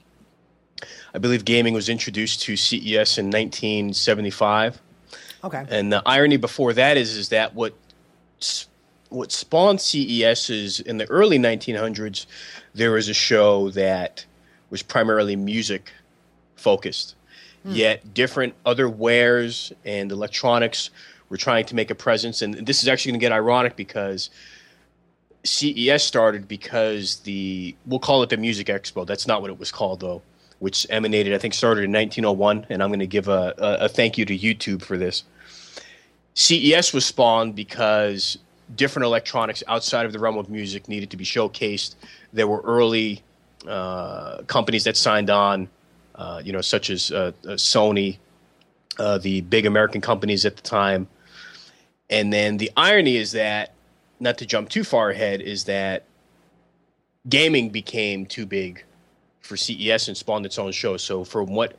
[1.14, 4.82] I believe gaming was introduced to CES in 1975.
[5.44, 5.66] Okay.
[5.70, 7.74] And the irony before that is is that what
[9.10, 12.26] what spawned CES is in the early 1900s,
[12.74, 14.26] there was a show that
[14.70, 15.92] was primarily music
[16.56, 17.16] focused.
[17.66, 17.76] Mm.
[17.76, 20.90] Yet different other wares and electronics
[21.30, 22.42] were trying to make a presence.
[22.42, 24.30] And this is actually going to get ironic because
[25.44, 29.06] CES started because the, we'll call it the Music Expo.
[29.06, 30.22] That's not what it was called, though,
[30.60, 32.68] which emanated, I think, started in 1901.
[32.70, 35.24] And I'm going to give a, a, a thank you to YouTube for this.
[36.34, 38.38] CES was spawned because
[38.76, 41.96] different electronics outside of the realm of music needed to be showcased.
[42.34, 43.24] There were early
[43.68, 45.70] uh, companies that signed on,
[46.16, 48.18] uh, you know, such as uh, uh Sony,
[49.00, 51.08] uh, the big American companies at the time.
[52.10, 53.74] And then the irony is that,
[54.20, 56.06] not to jump too far ahead, is that
[57.28, 58.84] gaming became too big
[59.48, 60.98] for CES and spawned its own show.
[60.98, 61.76] So from what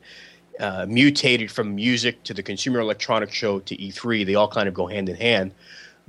[0.58, 4.74] uh, mutated from music to the Consumer Electronics Show to E3, they all kind of
[4.74, 5.54] go hand in hand.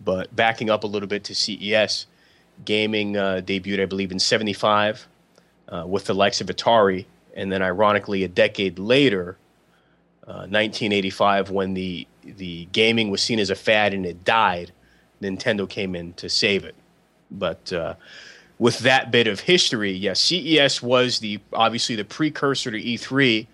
[0.03, 2.07] But backing up a little bit to CES,
[2.66, 5.07] gaming uh, debuted, I believe, in '75
[5.68, 7.05] uh, with the likes of Atari,
[7.36, 9.38] and then ironically, a decade later,
[10.26, 14.72] 1985, uh, when the the gaming was seen as a fad and it died,
[15.22, 16.76] Nintendo came in to save it.
[17.32, 17.95] But uh,
[18.60, 23.47] with that bit of history, yes, CES was the obviously the precursor to E3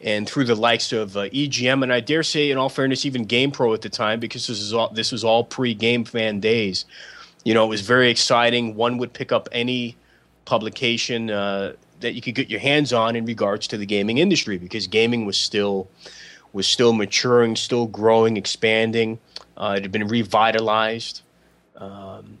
[0.00, 3.26] and through the likes of uh, EGM, and I dare say, in all fairness, even
[3.26, 6.84] GamePro at the time, because this is all this was all pre-GameFan days.
[7.44, 8.76] You know, it was very exciting.
[8.76, 9.96] One would pick up any
[10.44, 14.58] publication uh, that you could get your hands on in regards to the gaming industry,
[14.58, 15.88] because gaming was still
[16.52, 19.18] was still maturing, still growing, expanding.
[19.56, 21.22] Uh, it had been revitalized.
[21.76, 22.38] Um,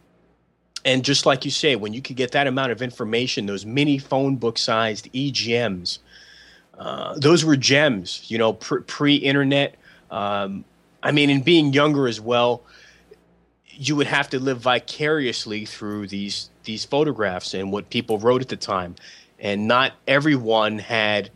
[0.84, 3.98] and just like you say, when you could get that amount of information, those mini
[3.98, 5.98] phone book sized EGMs,
[6.78, 9.76] uh, those were gems, you know, pre internet.
[10.10, 10.64] Um,
[11.02, 12.62] I mean, in being younger as well,
[13.70, 18.48] you would have to live vicariously through these these photographs and what people wrote at
[18.48, 18.96] the time,
[19.38, 21.30] and not everyone had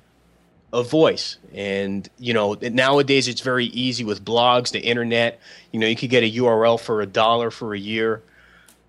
[0.73, 1.39] a voice.
[1.55, 5.41] And you know, nowadays it's very easy with blogs, the internet.
[5.73, 8.23] You know, you could get a URL for a dollar for a year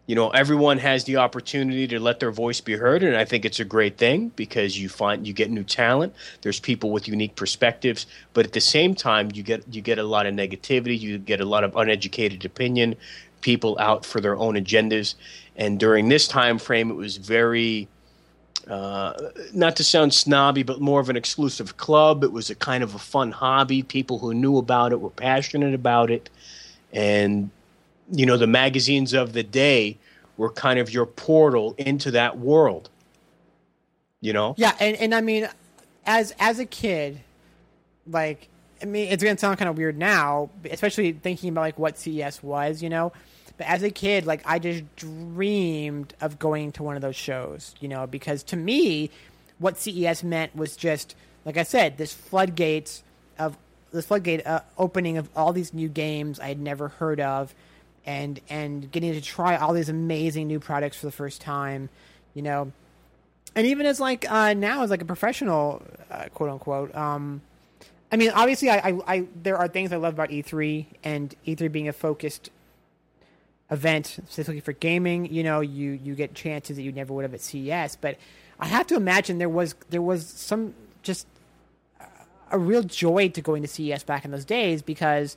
[0.10, 3.46] you know everyone has the opportunity to let their voice be heard and i think
[3.46, 7.36] it's a great thing because you find you get new talent there's people with unique
[7.36, 11.20] perspectives but at the same time you get you get a lot of negativity you
[11.20, 12.96] get a lot of uneducated opinion
[13.42, 15.14] people out for their own agendas
[15.56, 17.88] and during this time frame it was very
[18.68, 19.14] uh,
[19.52, 22.24] not to sound snobby, but more of an exclusive club.
[22.24, 23.82] It was a kind of a fun hobby.
[23.82, 26.30] People who knew about it were passionate about it,
[26.94, 27.50] and
[28.12, 29.98] you know, the magazines of the day
[30.38, 32.90] were kind of your portal into that world.
[34.22, 34.56] You know?
[34.58, 35.48] Yeah, and, and I mean,
[36.06, 37.22] as as a kid,
[38.08, 38.48] like
[38.82, 42.42] I mean, it's gonna sound kind of weird now, especially thinking about like what CES
[42.44, 43.12] was, you know.
[43.58, 47.76] But as a kid, like I just dreamed of going to one of those shows,
[47.80, 49.10] you know, because to me,
[49.58, 53.04] what CES meant was just like I said, this floodgates
[53.38, 53.58] of
[53.92, 57.54] this floodgate uh, opening of all these new games I had never heard of,
[58.06, 61.90] and and getting to try all these amazing new products for the first time,
[62.34, 62.72] you know.
[63.56, 66.96] And even as like uh, now as like a professional, uh, quote unquote.
[66.96, 67.42] Um,
[68.12, 71.72] I mean, obviously, I, I, I there are things I love about E3 and E3
[71.72, 72.50] being a focused
[73.72, 75.32] event specifically for gaming.
[75.32, 77.98] You know, you you get chances that you never would have at CES.
[77.98, 78.18] But
[78.60, 80.74] I have to imagine there was there was some
[81.04, 81.28] just
[82.52, 85.36] a real joy to going to CES back in those days because,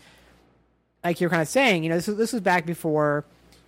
[1.04, 3.24] like you're kind of saying, you know, this was this was back before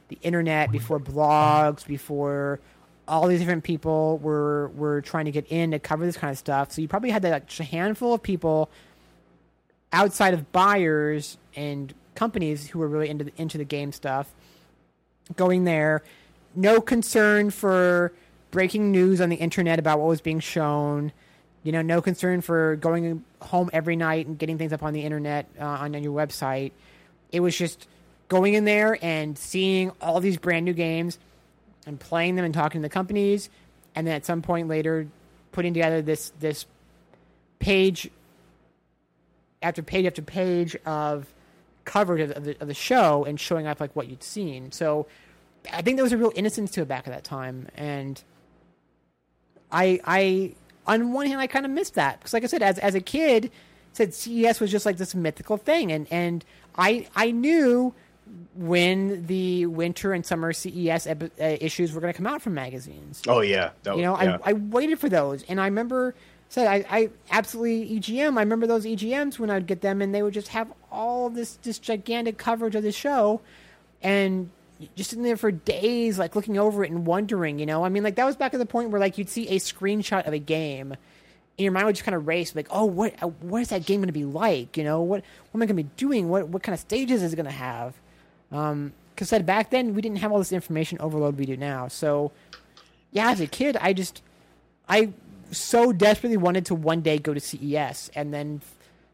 [0.09, 2.61] the internet, before blogs, before
[3.07, 6.39] all these different people were were trying to get in to cover this kind of
[6.39, 6.73] stuff.
[6.73, 8.71] So you probably had that like, a handful of people
[9.93, 14.33] outside of buyers and companies who were really into the, into the game stuff
[15.37, 16.03] going there.
[16.55, 18.13] No concern for
[18.51, 21.13] breaking news on the internet about what was being shown.
[21.63, 25.03] You know, no concern for going home every night and getting things up on the
[25.03, 26.73] internet uh, on, on your website.
[27.35, 27.89] It was just
[28.29, 31.19] going in there and seeing all these brand new games
[31.85, 33.51] and playing them and talking to the companies,
[33.97, 35.09] and then at some point later,
[35.51, 36.65] putting together this this
[37.59, 38.09] page
[39.63, 41.27] after page after page of
[41.85, 44.71] coverage of the, of the show and showing off like what you'd seen.
[44.71, 45.07] So
[45.73, 48.23] I think there was a real innocence to it back at that time, and
[49.73, 50.55] I I
[50.87, 53.01] on one hand I kind of missed that because like I said as as a
[53.01, 53.51] kid
[53.93, 56.45] said CES was just like this mythical thing and and
[56.77, 57.95] I I knew
[58.55, 63.23] when the winter and summer CES uh, issues were going to come out from magazines.
[63.29, 64.39] Oh yeah, that, you know yeah.
[64.45, 66.15] I I waited for those and I remember
[66.55, 68.39] said I, I absolutely EGM.
[68.39, 71.57] I remember those EGMs when I'd get them, and they would just have all this
[71.63, 73.41] this gigantic coverage of the show,
[74.03, 74.51] and
[74.95, 77.59] just sitting there for days, like looking over it and wondering.
[77.59, 79.49] You know, I mean, like that was back at the point where like you'd see
[79.49, 80.95] a screenshot of a game,
[81.57, 83.87] and your mind would just kind of race, like, oh, what uh, what is that
[83.87, 84.77] game going to be like?
[84.77, 86.29] You know, what what am I going to be doing?
[86.29, 87.95] What what kind of stages is it going to have?
[88.51, 91.87] Um, because said back then we didn't have all this information overload we do now.
[91.87, 92.33] So,
[93.13, 94.23] yeah, as a kid, I just
[94.89, 95.13] I
[95.53, 98.61] so desperately wanted to one day go to CES, and then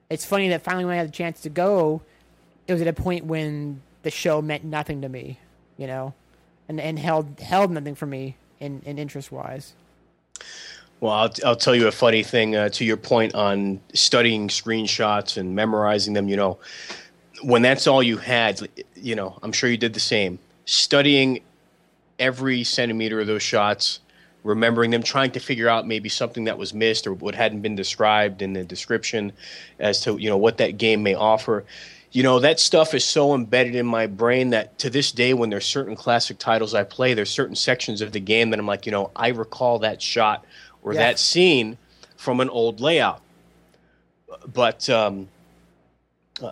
[0.08, 2.00] it's funny that finally when I had the chance to go,
[2.66, 5.38] it was at a point when the show meant nothing to me,
[5.76, 6.14] you know,
[6.68, 9.74] and and held held nothing for me in, in interest wise.
[11.00, 15.36] Well, I'll, I'll tell you a funny thing uh, to your point on studying screenshots
[15.36, 16.28] and memorizing them.
[16.28, 16.58] You know,
[17.42, 20.38] when that's all you had, you know, I'm sure you did the same.
[20.66, 21.40] Studying
[22.18, 24.00] every centimeter of those shots
[24.42, 27.74] remembering them, trying to figure out maybe something that was missed or what hadn't been
[27.74, 29.32] described in the description
[29.78, 31.64] as to you know what that game may offer.
[32.12, 35.50] You know that stuff is so embedded in my brain that to this day, when
[35.50, 38.86] there's certain classic titles I play, there's certain sections of the game that I'm like,
[38.86, 40.44] you know, I recall that shot
[40.82, 41.00] or yeah.
[41.00, 41.78] that scene
[42.16, 43.22] from an old layout.
[44.52, 45.28] But um,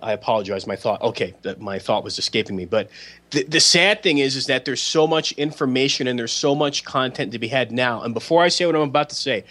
[0.03, 0.67] I apologize.
[0.67, 1.01] My thought.
[1.03, 2.65] Okay, that my thought was escaping me.
[2.65, 2.91] But
[3.31, 6.85] the, the sad thing is, is that there's so much information and there's so much
[6.85, 8.03] content to be had now.
[8.03, 9.45] And before I say what I'm about to say,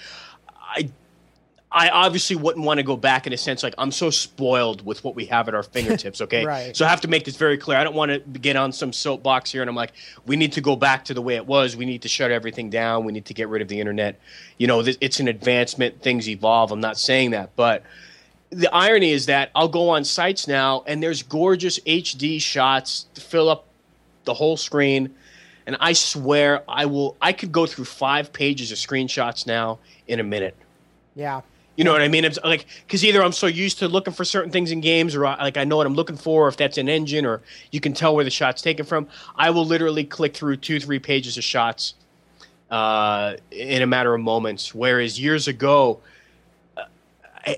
[0.59, 0.89] I,
[1.69, 5.03] I obviously wouldn't want to go back in a sense like I'm so spoiled with
[5.03, 6.21] what we have at our fingertips.
[6.21, 6.75] Okay, right.
[6.75, 7.77] So I have to make this very clear.
[7.77, 9.91] I don't want to get on some soapbox here and I'm like,
[10.25, 11.75] we need to go back to the way it was.
[11.75, 13.03] We need to shut everything down.
[13.03, 14.19] We need to get rid of the internet.
[14.57, 16.01] You know, it's an advancement.
[16.01, 16.71] Things evolve.
[16.71, 17.83] I'm not saying that, but
[18.49, 23.21] the irony is that I'll go on sites now and there's gorgeous HD shots to
[23.21, 23.65] fill up
[24.23, 25.13] the whole screen.
[25.65, 30.21] And I swear I will I could go through five pages of screenshots now in
[30.21, 30.55] a minute.
[31.13, 31.41] Yeah.
[31.77, 32.25] You know what I mean?
[32.25, 35.25] It's like because either I'm so used to looking for certain things in games, or
[35.25, 37.79] I, like I know what I'm looking for, or if that's an engine, or you
[37.79, 39.07] can tell where the shot's taken from.
[39.35, 41.93] I will literally click through two, three pages of shots
[42.71, 44.73] uh, in a matter of moments.
[44.73, 46.01] Whereas years ago,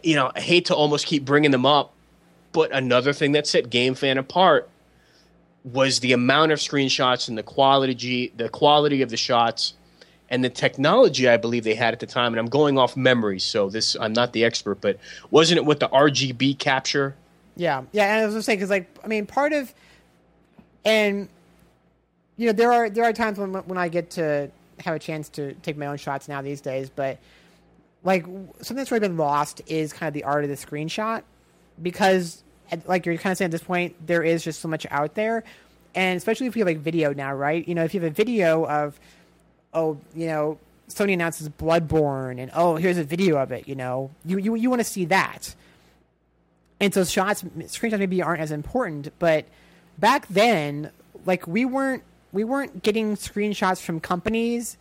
[0.03, 1.93] you know, I hate to almost keep bringing them up,
[2.51, 4.69] but another thing that set GameFan apart
[5.63, 9.73] was the amount of screenshots and the quality, the quality of the shots,
[10.29, 12.33] and the technology I believe they had at the time.
[12.33, 14.97] And I'm going off memory, so this I'm not the expert, but
[15.31, 17.15] wasn't it with the RGB capture?
[17.55, 18.13] Yeah, yeah.
[18.13, 19.73] And I was gonna say because, like, I mean, part of,
[20.85, 21.27] and
[22.37, 24.49] you know, there are there are times when when I get to
[24.79, 27.19] have a chance to take my own shots now these days, but
[28.03, 31.23] like something that's really been lost is kind of the art of the screenshot
[31.81, 32.43] because
[32.85, 35.43] like you're kind of saying at this point there is just so much out there
[35.95, 38.13] and especially if you have like video now right you know if you have a
[38.13, 38.99] video of
[39.73, 40.57] oh you know
[40.89, 44.11] sony announces bloodborne and oh here's a video of it you know.
[44.25, 45.55] You you, you want to see that.
[46.79, 49.45] And so shots screenshots maybe aren't as important but
[49.97, 50.91] back then
[51.25, 54.77] like we weren't we weren't getting screenshots from companies.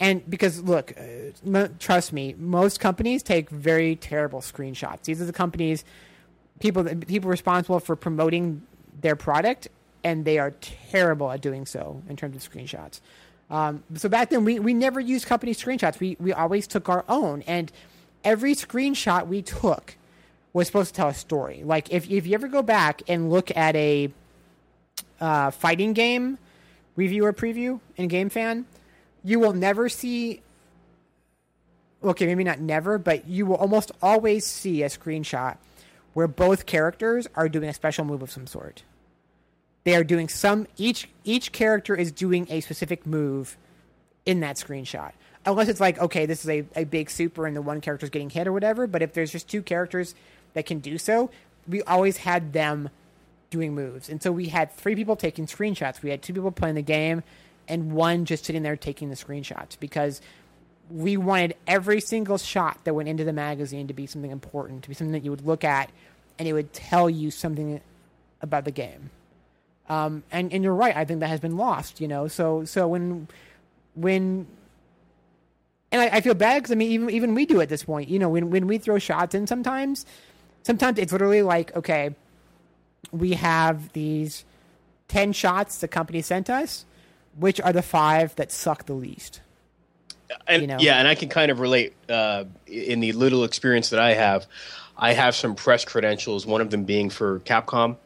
[0.00, 5.02] And because look uh, trust me most companies take very terrible screenshots.
[5.04, 5.84] These are the companies
[6.60, 8.62] people people responsible for promoting
[9.00, 9.68] their product
[10.04, 13.00] and they are terrible at doing so in terms of screenshots
[13.50, 16.00] um, so back then we, we never used company screenshots.
[16.00, 17.42] We, we always took our own.
[17.46, 17.72] And
[18.24, 19.96] every screenshot we took
[20.52, 21.62] was supposed to tell a story.
[21.64, 24.12] Like if, if you ever go back and look at a
[25.20, 26.38] uh, fighting game
[26.96, 28.64] review or preview in GameFan
[29.24, 30.40] you will never see
[32.02, 35.56] okay maybe not never but you will almost always see a screenshot
[36.14, 38.82] where both characters are doing a special move of some sort
[39.88, 43.56] they are doing some each each character is doing a specific move
[44.26, 45.12] in that screenshot.
[45.46, 48.10] Unless it's like okay this is a, a big super and the one character is
[48.10, 50.14] getting hit or whatever but if there's just two characters
[50.52, 51.30] that can do so
[51.66, 52.90] we always had them
[53.50, 54.08] doing moves.
[54.08, 56.02] And so we had three people taking screenshots.
[56.02, 57.22] We had two people playing the game
[57.66, 60.20] and one just sitting there taking the screenshots because
[60.90, 64.88] we wanted every single shot that went into the magazine to be something important, to
[64.88, 65.90] be something that you would look at
[66.38, 67.80] and it would tell you something
[68.40, 69.10] about the game.
[69.88, 72.00] Um, and and you're right, I think that has been lost.
[72.00, 73.28] You know, so so when
[73.94, 74.46] when
[75.90, 78.08] and I, I feel bad because I mean even even we do at this point.
[78.08, 80.06] You know, when when we throw shots in, sometimes
[80.62, 82.14] sometimes it's literally like okay,
[83.12, 84.44] we have these
[85.08, 86.84] ten shots the company sent us
[87.38, 89.40] which are the five that suck the least.
[90.46, 90.76] And, you know?
[90.78, 94.46] Yeah, and I can kind of relate uh, in the little experience that I have.
[94.96, 97.96] I have some press credentials, one of them being for Capcom.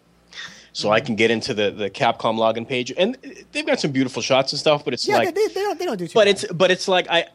[0.72, 0.94] So mm-hmm.
[0.94, 3.16] I can get into the, the Capcom login page, and
[3.52, 4.84] they've got some beautiful shots and stuff.
[4.84, 6.08] But it's yeah, like they, they, don't they don't do.
[6.14, 6.28] but bad.
[6.28, 7.26] it's but it's like I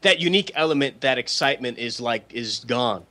[0.00, 3.04] that unique element, that excitement is like is gone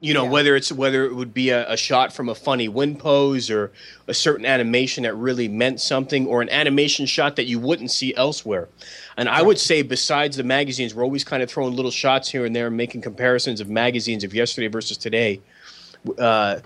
[0.00, 0.30] you know yeah.
[0.30, 3.72] whether it's whether it would be a, a, shot from a funny wind pose or
[4.08, 8.14] a certain animation that really meant something or an animation shot that you wouldn't see
[8.14, 8.68] elsewhere
[9.16, 12.44] and i would say besides the magazines we're always kind of throwing little shots here
[12.44, 15.40] and there and making comparisons of magazines of yesterday versus today
[16.18, 16.58] uh,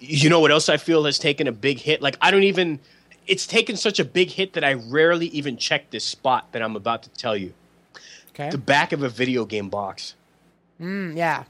[0.00, 2.78] you know what else i feel has taken a big hit like i don't even
[3.26, 6.76] it's taken such a big hit that i rarely even check this spot that i'm
[6.76, 7.52] about to tell you
[8.30, 8.50] okay.
[8.50, 10.14] the back of a video game box
[10.80, 11.44] mm, yeah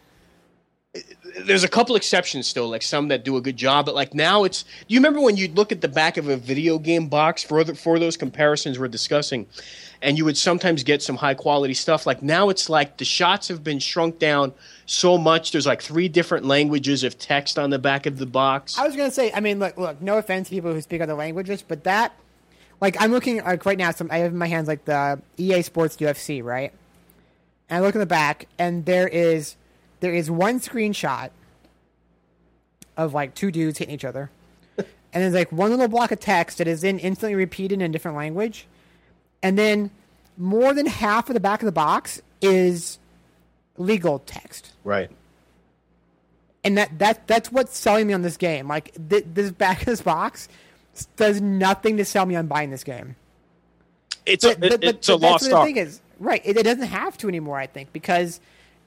[1.45, 4.45] there's a couple exceptions still, like some that do a good job, but like now
[4.45, 4.63] it's.
[4.63, 7.63] Do you remember when you'd look at the back of a video game box for
[7.63, 9.47] the, for those comparisons we're discussing,
[10.01, 12.07] and you would sometimes get some high quality stuff?
[12.07, 14.53] Like now it's like the shots have been shrunk down
[14.87, 15.53] so much.
[15.53, 18.79] There's like three different languages of text on the back of the box.
[18.79, 20.01] I was gonna say, I mean, look, look.
[20.01, 22.15] No offense to people who speak other languages, but that,
[22.81, 23.91] like, I'm looking like right now.
[23.91, 26.73] Some I have in my hands like the EA Sports UFC, right?
[27.69, 29.57] And I look in the back, and there is
[30.01, 31.31] there is one screenshot
[32.97, 34.31] of like two dudes hitting each other.
[34.77, 37.89] and there's like one little block of text that is then instantly repeated in a
[37.89, 38.67] different language.
[39.43, 39.91] And then
[40.37, 42.99] more than half of the back of the box is
[43.77, 44.73] legal text.
[44.85, 45.11] Right.
[46.65, 48.69] And that, that that's what's selling me on this game.
[48.69, 50.49] Like th- this back of this box
[51.17, 53.17] does nothing to sell me on buying this game.
[54.27, 55.77] It's but, a, but, it's but, a lost art.
[55.77, 56.43] Is, right.
[56.45, 57.59] It, it doesn't have to anymore.
[57.59, 58.41] I think because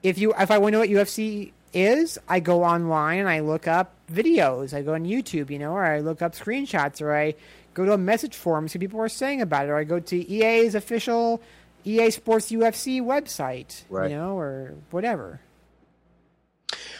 [0.03, 3.39] if you if I want to know what UFC is, I go online and I
[3.39, 4.73] look up videos.
[4.73, 7.35] I go on YouTube, you know, or I look up screenshots, or I
[7.73, 10.31] go to a message forum, see people are saying about it, or I go to
[10.31, 11.41] EA's official
[11.83, 14.11] EA Sports UFC website, right.
[14.11, 15.41] you know, or whatever.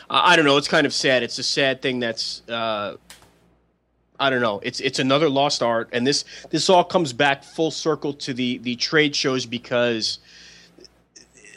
[0.10, 0.58] I don't know.
[0.58, 1.24] It's kind of sad.
[1.24, 2.48] It's a sad thing that's.
[2.50, 2.98] Uh,
[4.20, 4.60] I don't know.
[4.62, 8.58] It's it's another lost art, and this this all comes back full circle to the
[8.60, 10.20] the trade shows because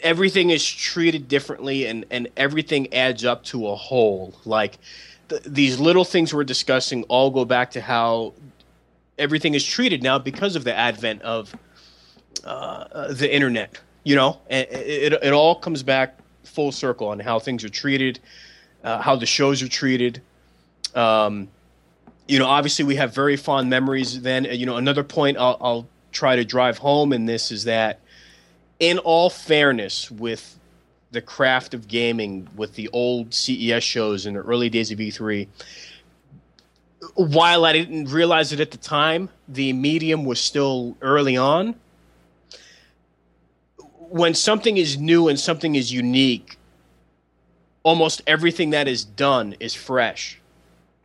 [0.04, 4.34] everything is treated differently and, and everything adds up to a whole.
[4.44, 4.78] Like
[5.30, 8.34] th- these little things we're discussing all go back to how
[9.18, 11.54] everything is treated now because of the advent of
[12.44, 13.80] uh, the internet.
[14.02, 18.20] You know, it, it, it, all comes back full circle on how things are treated,
[18.82, 20.20] uh, how the shows are treated.
[20.94, 21.48] Um,
[22.28, 24.20] you know, obviously we have very fond memories.
[24.20, 28.00] Then, you know, another point I'll, I'll try to drive home in this is that
[28.78, 30.58] in all fairness, with
[31.10, 35.46] the craft of gaming, with the old CES shows in the early days of E3,
[37.14, 41.74] while I didn't realize it at the time, the medium was still early on.
[44.08, 46.56] When something is new and something is unique,
[47.82, 50.40] almost everything that is done is fresh.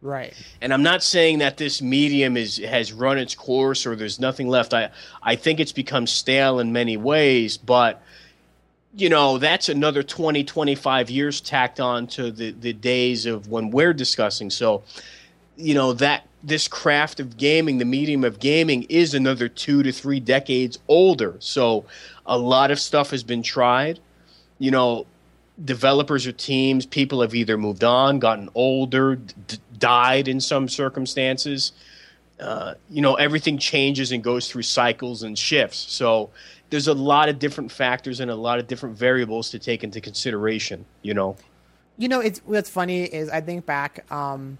[0.01, 0.33] Right.
[0.61, 4.47] And I'm not saying that this medium is has run its course or there's nothing
[4.47, 4.73] left.
[4.73, 8.01] I I think it's become stale in many ways, but
[8.95, 13.69] you know, that's another 20, 25 years tacked on to the, the days of when
[13.69, 14.49] we're discussing.
[14.49, 14.83] So,
[15.59, 19.91] you know, that this craft of gaming, the medium of gaming, is another two to
[19.91, 21.35] three decades older.
[21.39, 21.85] So,
[22.25, 23.99] a lot of stuff has been tried.
[24.57, 25.05] You know,
[25.63, 31.73] developers or teams, people have either moved on, gotten older, d- died in some circumstances.
[32.39, 35.77] Uh, you know, everything changes and goes through cycles and shifts.
[35.77, 36.29] So
[36.69, 39.99] there's a lot of different factors and a lot of different variables to take into
[39.99, 40.85] consideration.
[41.01, 41.35] You know.
[41.97, 44.09] You know, it's what's funny is I think back.
[44.09, 44.57] Um,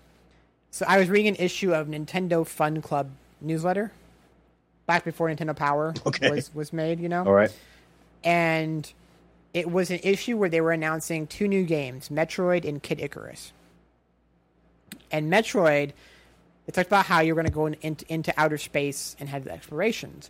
[0.72, 3.10] so I was reading an issue of Nintendo Fun Club
[3.42, 3.92] newsletter
[4.86, 6.30] back before Nintendo Power Okay.
[6.30, 7.00] was was made.
[7.00, 7.52] You know, All right.
[8.24, 8.92] and
[9.54, 13.52] it was an issue where they were announcing two new games, Metroid and Kid Icarus.
[15.12, 15.92] And Metroid,
[16.68, 19.48] it talked about how you're going to go in, into, into outer space and have
[19.48, 20.30] explorations.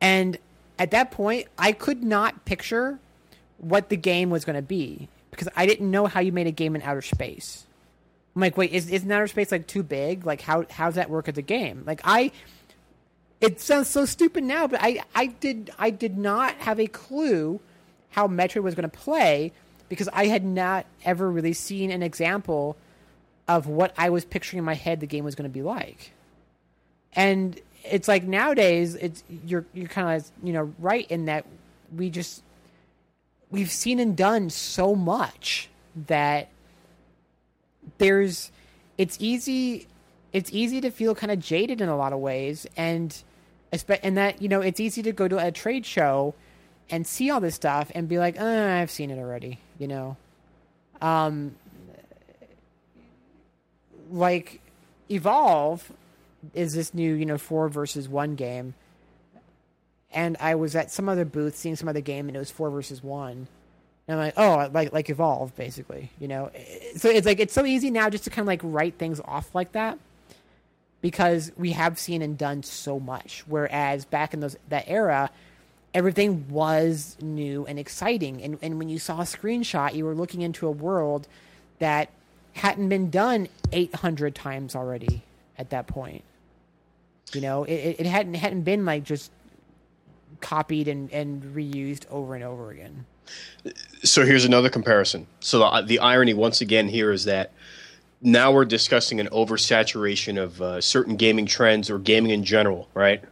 [0.00, 0.38] And
[0.78, 2.98] at that point, I could not picture
[3.58, 6.50] what the game was going to be because I didn't know how you made a
[6.52, 7.66] game in outer space.
[8.38, 10.24] I'm like, wait, is isn't outer space like too big?
[10.24, 11.82] Like, how how does that work as a game?
[11.84, 12.30] Like, I
[13.40, 17.58] it sounds so stupid now, but I, I did I did not have a clue
[18.10, 19.50] how Metroid was going to play
[19.88, 22.76] because I had not ever really seen an example
[23.48, 26.12] of what I was picturing in my head the game was going to be like.
[27.14, 31.44] And it's like nowadays it's you're you're kind of you know right in that
[31.92, 32.44] we just
[33.50, 35.68] we've seen and done so much
[36.06, 36.50] that
[37.98, 38.50] there's
[38.96, 39.86] it's easy
[40.32, 43.22] it's easy to feel kind of jaded in a lot of ways and
[44.02, 46.34] and that you know it's easy to go to a trade show
[46.90, 50.16] and see all this stuff and be like uh, i've seen it already you know?
[51.00, 51.54] Um
[54.10, 54.60] like
[55.10, 55.92] evolve
[56.54, 58.74] is this new you know four versus one game.
[60.10, 62.70] And i was at some other booth seeing some other game and it was four
[62.70, 63.48] versus one
[64.08, 66.50] and I'm like, oh, like like evolve, basically, you know.
[66.96, 69.54] So it's like it's so easy now just to kind of like write things off
[69.54, 69.98] like that,
[71.02, 73.44] because we have seen and done so much.
[73.46, 75.30] Whereas back in those that era,
[75.92, 80.40] everything was new and exciting, and and when you saw a screenshot, you were looking
[80.40, 81.28] into a world
[81.78, 82.08] that
[82.54, 85.22] hadn't been done 800 times already
[85.58, 86.24] at that point.
[87.34, 89.30] You know, it, it hadn't hadn't been like just
[90.40, 93.04] copied and, and reused over and over again.
[94.02, 95.26] So here's another comparison.
[95.40, 97.52] So the, the irony once again here is that
[98.20, 103.22] now we're discussing an oversaturation of uh, certain gaming trends or gaming in general, right?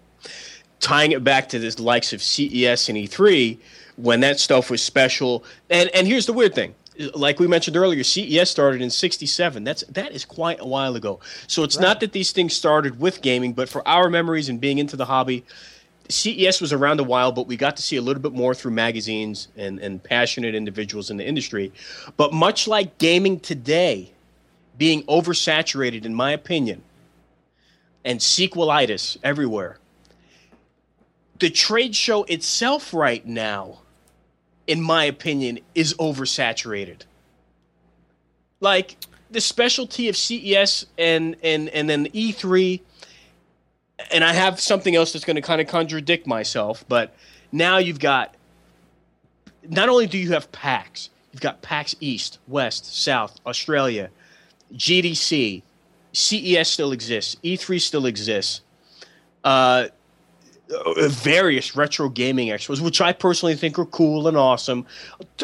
[0.81, 3.59] Tying it back to the likes of CES and E3
[3.97, 5.45] when that stuff was special.
[5.71, 6.75] And and here's the weird thing.
[7.15, 9.65] Like we mentioned earlier, CES started in '67.
[9.65, 11.21] That's that is quite a while ago.
[11.47, 14.79] So it's not that these things started with gaming, but for our memories and being
[14.79, 15.45] into the hobby,
[16.09, 18.73] CES was around a while, but we got to see a little bit more through
[18.73, 21.73] magazines and, and passionate individuals in the industry.
[22.17, 24.13] But much like gaming today,
[24.79, 26.83] being oversaturated, in my opinion,
[28.05, 29.79] and sequelitis everywhere,
[31.39, 33.81] the trade show itself right now,
[34.67, 37.03] in my opinion, is oversaturated.
[38.61, 38.97] Like
[39.31, 42.81] the specialty of CES and and and then E3
[44.11, 47.15] and I have something else that's going to kind of contradict myself, but
[47.53, 48.35] now you've got
[49.69, 54.11] not only do you have PAX, you've got PAX East, West, South, Australia,
[54.75, 55.63] GDC,
[56.13, 58.61] CES still exists, E3 still exists,
[59.45, 59.89] uh,
[61.09, 64.85] various retro gaming expos, which I personally think are cool and awesome,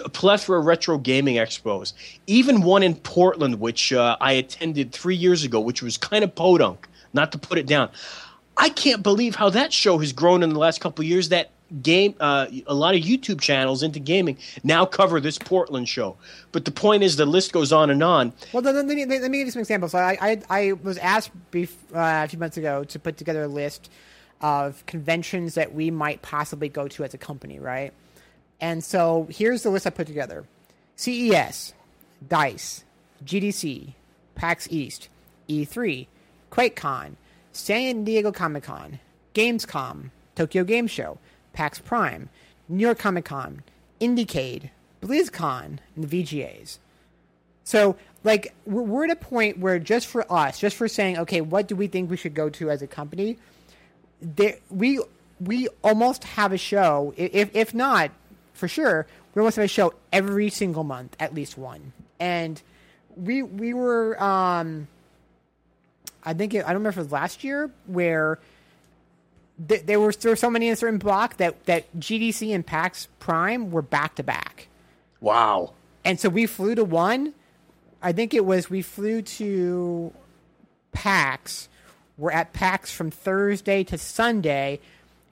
[0.04, 1.92] a plethora of retro gaming expos,
[2.26, 6.34] even one in Portland, which uh, I attended three years ago, which was kind of
[6.34, 7.90] podunk, not to put it down.
[8.56, 11.30] I can't believe how that show has grown in the last couple years.
[11.30, 11.50] That
[11.80, 16.16] game, uh, a lot of YouTube channels into gaming now cover this Portland show.
[16.52, 18.32] But the point is, the list goes on and on.
[18.52, 19.94] Well, then, let me let me give you some examples.
[19.94, 23.48] I I, I was asked bef- uh, a few months ago to put together a
[23.48, 23.90] list
[24.40, 27.92] of conventions that we might possibly go to as a company, right?
[28.60, 30.44] And so here's the list I put together:
[30.96, 31.72] CES,
[32.28, 32.84] Dice,
[33.24, 33.94] GDC,
[34.34, 35.08] PAX East,
[35.48, 36.06] E3,
[36.50, 37.12] QuakeCon,
[37.52, 38.98] San Diego Comic Con,
[39.34, 41.18] Gamescom, Tokyo Game Show,
[41.52, 42.28] PAX Prime,
[42.68, 43.62] New York Comic Con,
[44.00, 44.70] Indiecade,
[45.02, 46.78] BlizzCon, and the VGAs.
[47.64, 51.40] So, like, we're, we're at a point where just for us, just for saying, okay,
[51.40, 53.38] what do we think we should go to as a company?
[54.20, 55.00] There, we
[55.40, 57.12] we almost have a show.
[57.16, 58.10] If if not,
[58.52, 61.92] for sure, we almost have a show every single month, at least one.
[62.20, 62.62] And
[63.16, 64.86] we we were, um,
[66.24, 68.38] I think it, I don't remember if it was last year where
[69.68, 72.64] th- there were there were so many in a certain block that that GDC and
[72.64, 74.68] PAX Prime were back to back,
[75.20, 75.72] Wow.
[76.04, 77.34] and so we flew to one.
[78.02, 80.12] I think it was we flew to
[80.92, 81.68] PAX.
[82.18, 84.80] We're at PAX from Thursday to Sunday,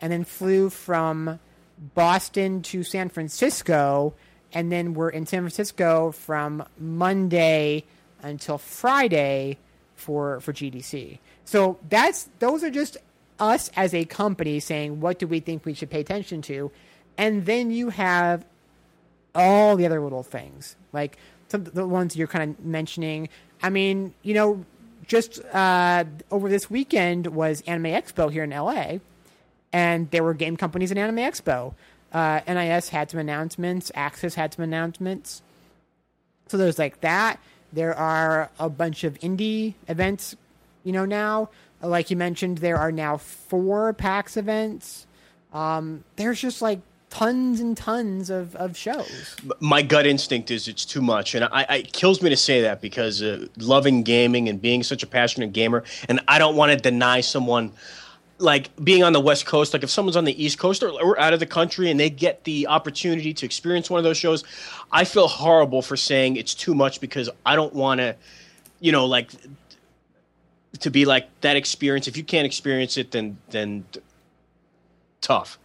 [0.01, 1.39] and then flew from
[1.95, 4.15] Boston to San Francisco,
[4.53, 7.85] and then we're in San Francisco from Monday
[8.23, 9.57] until Friday
[10.01, 11.19] for for GDC.
[11.45, 12.97] So that's those are just
[13.39, 16.71] us as a company saying what do we think we should pay attention to,
[17.17, 18.45] and then you have
[19.35, 21.17] all the other little things like
[21.49, 23.29] some the ones you're kind of mentioning.
[23.63, 24.65] I mean, you know,
[25.07, 28.99] just uh, over this weekend was Anime Expo here in LA,
[29.73, 31.75] and there were game companies in Anime Expo.
[32.13, 33.91] Uh, NIS had some announcements.
[33.95, 35.43] Aksys had some announcements.
[36.49, 37.41] So there's like that.
[37.73, 40.37] There are a bunch of indie events,
[40.85, 41.51] you know, now.
[41.83, 45.07] Like you mentioned, there are now four PAX events.
[45.53, 46.81] Um, there's just like
[47.11, 49.37] tons and tons of, of shows.
[49.59, 52.63] my gut instinct is it's too much, and I, I it kills me to say
[52.63, 56.73] that because uh, loving gaming and being such a passionate gamer, and I don't want
[56.73, 57.73] to deny someone
[58.41, 59.73] like being on the West Coast.
[59.73, 62.11] Like if someone's on the East Coast or, or out of the country and they
[62.11, 64.45] get the opportunity to experience one of those shows,
[64.91, 68.17] I feel horrible for saying it's too much because I don't want to,
[68.81, 69.31] you know, like
[70.81, 72.09] to be like that experience.
[72.09, 73.85] If you can't experience it, then then
[75.21, 75.59] tough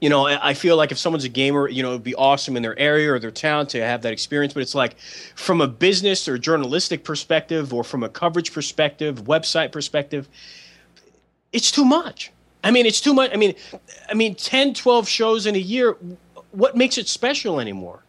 [0.00, 2.62] you know, I feel like if someone's a gamer, you know, it'd be awesome in
[2.62, 4.54] their area or their town to have that experience.
[4.54, 9.72] But it's like, from a business or journalistic perspective, or from a coverage perspective, website
[9.72, 10.26] perspective,
[11.52, 12.32] it's too much.
[12.62, 13.30] I mean, it's too much.
[13.32, 13.54] I mean,
[14.08, 15.96] I mean, 10, 12 shows in a year.
[16.52, 18.02] What makes it special anymore?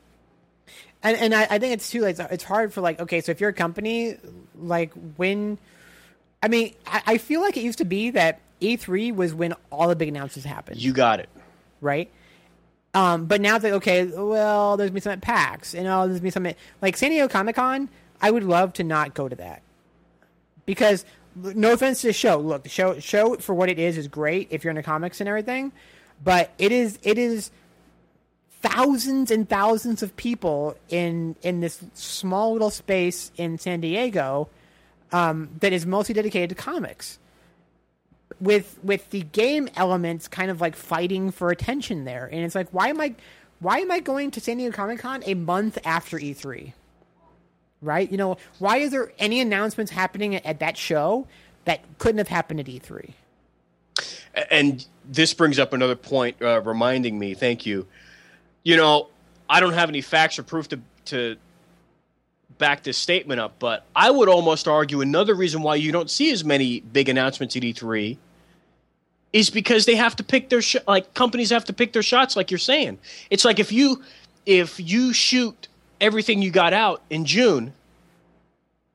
[1.04, 3.40] And and I, I think it's too like it's hard for like okay, so if
[3.42, 4.18] you're a company,
[4.56, 5.58] like when,
[6.44, 9.88] I mean, I, I feel like it used to be that E3 was when all
[9.88, 10.80] the big announcements happened.
[10.82, 11.30] You got it.
[11.82, 12.10] right?
[12.94, 16.20] Um, but now it's like, okay, well, there's been some at PAX, and oh, there's
[16.20, 17.90] been some at, like San Diego Comic Con.
[18.22, 19.62] I would love to not go to that
[20.66, 21.06] because,
[21.36, 24.48] no offense to the show, look, the show show for what it is is great
[24.52, 25.72] if you're into comics and everything,
[26.24, 27.52] but it is it is
[28.62, 34.50] thousands and thousands of people in in this small little space in San Diego
[35.12, 37.20] um, that is mostly dedicated to comics.
[38.40, 42.28] With with the game elements kind of like fighting for attention there.
[42.32, 43.14] And it's like why am i
[43.60, 46.74] why am i going to san diego comic-con a month after e3
[47.82, 51.28] right you know why is there any announcements happening at, at that show
[51.66, 53.14] that couldn't have happened at E e3
[54.50, 57.34] And this brings up another point, uh, reminding me.
[57.34, 57.88] Thank you.
[58.64, 59.10] You know,
[59.50, 61.38] I don't have any facts or proof to to
[62.58, 66.32] back this statement up, but I would almost argue another reason why you don't see
[66.32, 68.18] as many big announcements at E3
[69.34, 72.36] is because they have to pick their sh- like companies have to pick their shots,
[72.36, 73.00] like you're saying.
[73.30, 74.04] It's like if you
[74.46, 75.68] if you shoot
[76.02, 77.72] everything you got out in June,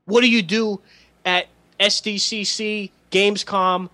[0.05, 0.81] what do you do
[1.25, 1.47] at
[1.81, 3.89] SDCC, Gamescom,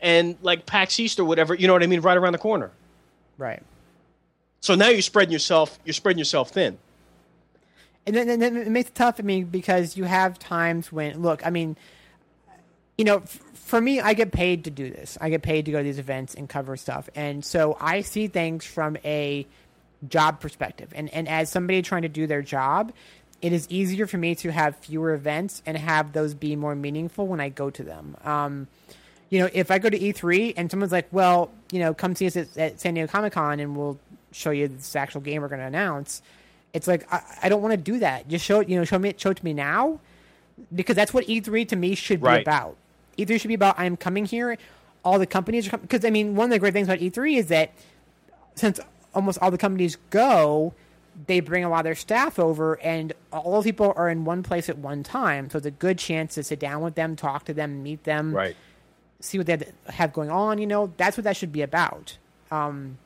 [0.00, 1.54] and like PAX East or whatever?
[1.54, 2.00] You know what I mean?
[2.00, 2.70] Right around the corner.
[3.38, 3.62] right
[4.60, 5.78] So now you're spreading yourself.
[5.84, 6.78] You're spreading yourself thin.
[8.06, 11.20] and then, and then it makes it tough i mean because you have times when
[11.20, 11.76] look i mean
[12.96, 15.70] you know f- for me i get paid to do this i get paid to
[15.72, 19.46] go to these events and cover stuff and so i see things from a
[20.06, 22.92] job perspective and and as somebody trying to do their job
[23.40, 27.26] it is easier for me to have fewer events and have those be more meaningful
[27.26, 28.68] when i go to them um,
[29.30, 32.26] you know if i go to e3 and someone's like well you know come see
[32.26, 33.98] us at, at san diego comic-con and we'll
[34.30, 36.22] show you this actual game we're going to announce
[36.72, 38.28] it's like I, I don't want to do that.
[38.28, 40.00] Just show it, you know, show me show it to me now,
[40.74, 42.76] because that's what E3 to me should be about.
[43.16, 44.56] E3 should be about I'm coming here.
[45.04, 47.38] All the companies are coming because I mean one of the great things about E3
[47.38, 47.72] is that
[48.54, 48.80] since
[49.18, 50.72] almost all the companies go,
[51.26, 54.44] they bring a lot of their staff over, and all those people are in one
[54.44, 55.50] place at one time.
[55.50, 58.32] So it's a good chance to sit down with them, talk to them, meet them,
[59.18, 59.58] see what they
[59.88, 60.58] have going on.
[60.58, 62.16] You know, that's what that should be about.
[62.52, 62.98] Um,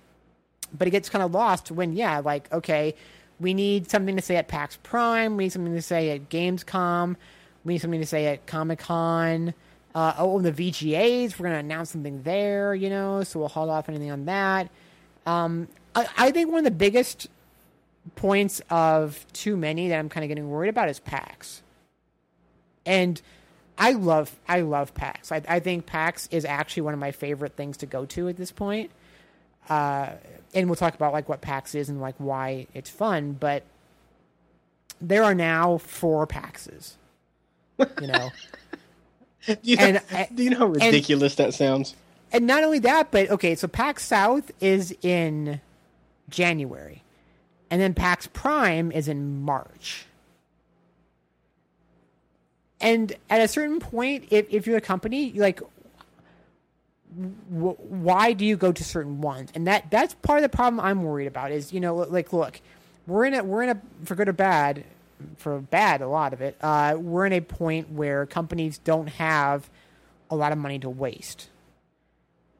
[0.77, 2.95] but it gets kind of lost when, yeah, like, okay,
[3.41, 7.17] we need something to say at PAX Prime, we need something to say at Gamescom,
[7.65, 9.55] we need something to say at Comic Con.
[9.95, 13.49] Uh, oh, and the VGAs, we're going to announce something there, you know, so we'll
[13.49, 14.71] hold off anything on that.
[15.27, 17.29] Um, I, I think one of the biggest
[18.17, 21.63] points of too many that I'm kind of getting worried about is PAX.
[22.85, 23.21] And
[23.79, 25.31] I love I love PAX.
[25.33, 28.37] I, I think PAX is actually one of my favorite things to go to at
[28.37, 28.91] this point.
[29.69, 30.11] Uh,
[30.55, 33.33] and we'll talk about like what PAX is and like why it's fun.
[33.39, 33.63] But
[35.01, 36.95] there are now four PAXs.
[38.01, 38.31] You know,
[39.47, 41.95] Do you, know, And I- do you know how ridiculous that sounds?
[42.33, 45.61] and not only that, but okay, so PAX South is in
[46.33, 47.05] January,
[47.71, 50.07] and then PAX Prime is in March.
[52.81, 55.61] And at a certain point, if, if you're a company, like,
[57.17, 59.51] w- why do you go to certain ones?
[59.55, 61.53] And that that's part of the problem I'm worried about.
[61.53, 62.61] Is you know, like, look,
[63.07, 64.85] we're in a we're in a for good or bad,
[65.37, 66.57] for bad a lot of it.
[66.61, 69.71] Uh, we're in a point where companies don't have
[70.29, 71.49] a lot of money to waste.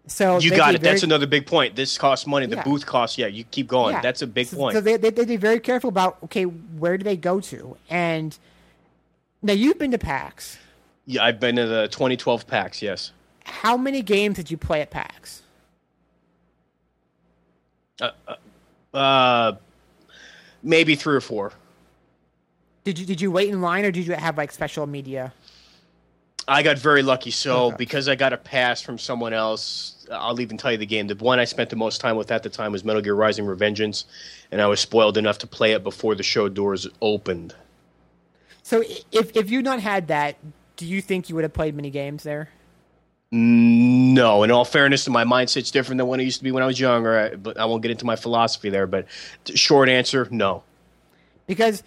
[0.07, 0.81] So You got it.
[0.81, 1.77] very- That's another big point.
[1.77, 2.47] This costs money.
[2.47, 2.65] The Yeah.
[2.65, 3.17] booth costs.
[3.19, 3.95] Yeah, you keep going.
[3.95, 4.01] Yeah.
[4.01, 4.75] That's a big so, point.
[4.75, 7.77] So they, they they be very careful about okay, where do they go to?
[7.89, 8.37] And
[9.43, 10.59] now you've been to PAX.
[11.07, 12.83] yeah, I've been to the 2012 PAX.
[12.83, 13.13] Yes.
[13.45, 15.43] How many games did you play at PAX?
[18.93, 19.53] Uh,
[20.63, 21.53] maybe three or four.
[22.85, 25.33] Did you did you wait in line or did you have like special media?
[26.53, 27.31] I got very lucky.
[27.31, 27.77] So Okay.
[27.79, 31.07] because I got a pass from someone else, I'll even tell you the game.
[31.07, 33.47] The one I spent the most time with at the time was Metal Gear Rising:
[33.47, 34.05] Revengeance,
[34.51, 37.55] and I was spoiled enough to play it before the show doors opened.
[38.63, 40.37] So if if you not had that,
[40.77, 42.51] do you think you would have played many games there?
[43.35, 46.67] No, in all fairness, my mindset's different than when it used to be when I
[46.67, 47.19] was younger.
[47.19, 48.87] I, but I won't get into my philosophy there.
[48.87, 49.07] But
[49.55, 50.63] short answer, no.
[51.47, 51.83] because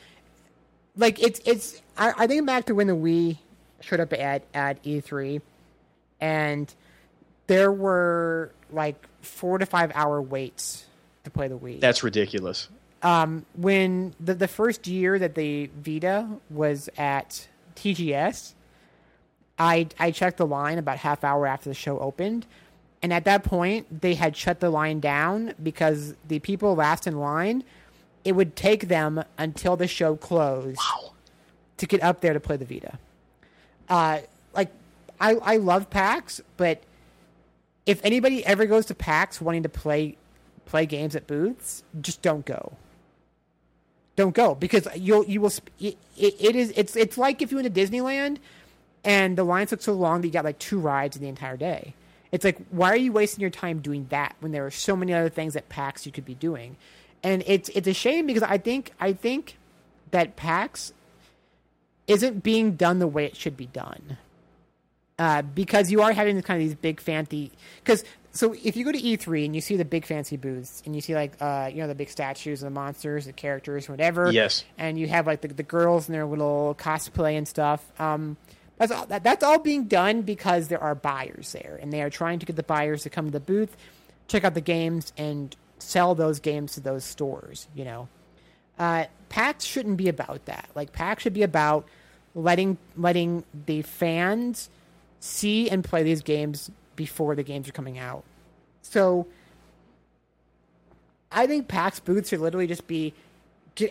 [0.98, 3.38] like it's it's I, I think back to when the Wii
[3.86, 5.42] showed up at at E3
[6.20, 6.74] and
[7.48, 10.86] there were like four to five hour waits
[11.24, 11.80] to play the Wii.
[11.80, 12.68] That's ridiculous.
[13.04, 18.54] um, when the the first year that the Vita was at TGS,
[19.60, 22.48] I I checked the line about half hour after the show opened,
[23.04, 27.20] and at that point they had shut the line down because the people last in
[27.20, 27.64] line,
[28.24, 30.80] it would take them until the show closed
[31.78, 32.98] to get up there to play the Vita.
[33.90, 34.20] Uh,
[34.54, 34.72] like
[35.20, 36.82] I I love PAX, but
[37.86, 40.18] if anybody ever goes to PAX wanting to play
[40.66, 42.74] play games at booths, just don't go.
[44.16, 47.74] Don't go because you'll you will it, it is it's it's like if you went
[47.74, 48.38] to Disneyland
[49.04, 51.58] and the lines took so long that you got like two rides in the entire
[51.58, 51.94] day.
[52.32, 55.14] It's like why are you wasting your time doing that when there are so many
[55.14, 56.78] other things at PAX you could be doing?
[57.24, 59.58] And it's it's a shame because I think I think
[60.12, 60.94] that PAX
[62.08, 64.18] isn't being done the way it should be done
[65.18, 67.52] uh, because you are having kind of these big fancy.
[67.84, 70.94] Because so if you go to E3 and you see the big fancy booths and
[70.94, 74.32] you see like uh, you know the big statues, and the monsters, the characters, whatever.
[74.32, 74.66] Yes.
[74.78, 77.84] And you have like the, the girls and their little cosplay and stuff.
[78.00, 78.38] Um,
[78.78, 82.10] that's all, that, that's all being done because there are buyers there, and they are
[82.10, 83.78] trying to get the buyers to come to the booth,
[84.28, 87.70] check out the games, and sell those games to those stores.
[87.74, 88.10] You know,
[88.80, 89.06] uh,
[89.60, 90.70] shouldn't be about that.
[90.76, 91.86] Like PAX should be about
[92.34, 94.70] letting letting the fans
[95.20, 98.24] see and play these games before the games are coming out.
[98.82, 99.28] So
[101.32, 103.14] I think PAX booths should literally just be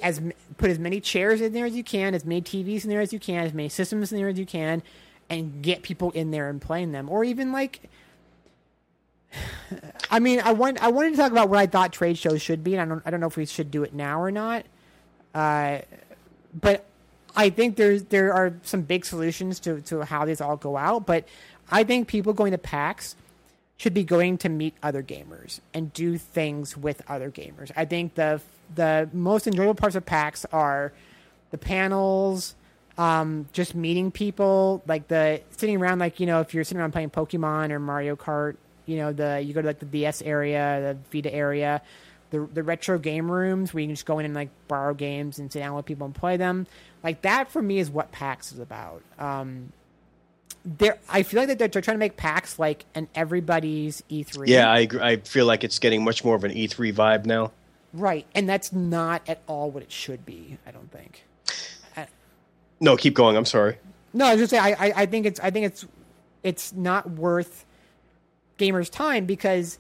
[0.03, 0.21] as
[0.57, 3.13] put as many chairs in there as you can, as many TVs in there as
[3.13, 4.83] you can, as many systems in there as you can,
[5.29, 7.81] and get people in there and playing them, or even like.
[10.11, 12.63] I mean, I want I wanted to talk about what I thought trade shows should
[12.63, 14.65] be, and I don't I don't know if we should do it now or not.
[15.35, 15.79] Uh,
[16.59, 16.85] but
[17.37, 21.07] I think there's there are some big solutions to to how these all go out.
[21.07, 21.27] But
[21.71, 23.17] I think people going to PAX
[23.77, 27.71] should be going to meet other gamers and do things with other gamers.
[27.77, 28.41] I think the
[28.75, 30.93] the most enjoyable parts of PAX are
[31.51, 32.55] the panels,
[32.97, 36.93] um, just meeting people, like the sitting around, like you know, if you're sitting around
[36.93, 38.57] playing Pokemon or Mario Kart,
[38.87, 41.83] you know, the you go to like the DS area, the Vita area,
[42.35, 45.39] the the retro game rooms where you can just go in and like borrow games
[45.39, 46.67] and sit down with people and play them.
[47.03, 49.03] Like that for me is what PAX is about.
[49.19, 49.73] Um,
[50.65, 54.49] there, I feel like that they're, they're trying to make PAX like an everybody's E3.
[54.49, 55.01] Yeah, I agree.
[55.01, 57.53] I feel like it's getting much more of an E3 vibe now.
[57.93, 60.59] right, and that's not at all what it should be.
[60.67, 61.25] I don't think.
[62.81, 63.37] No, keep going.
[63.37, 63.79] I'm sorry.
[64.13, 64.63] No, I was just saying.
[64.63, 65.87] I, I, I think it's I think it's
[66.43, 67.65] it's not worth
[68.59, 69.79] gamers' time because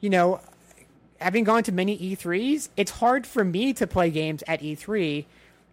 [0.00, 0.40] you know,
[1.20, 5.24] having gone to many E3s, it's hard for me to play games at E3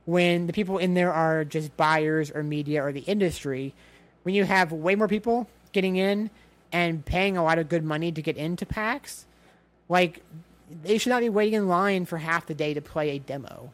[0.06, 3.74] when the people in there are just buyers or media or the industry.
[4.24, 6.30] When you have way more people getting in
[6.72, 9.26] and paying a lot of good money to get into PAX,
[9.90, 10.22] like
[10.84, 13.72] they should not be waiting in line for half the day to play a demo.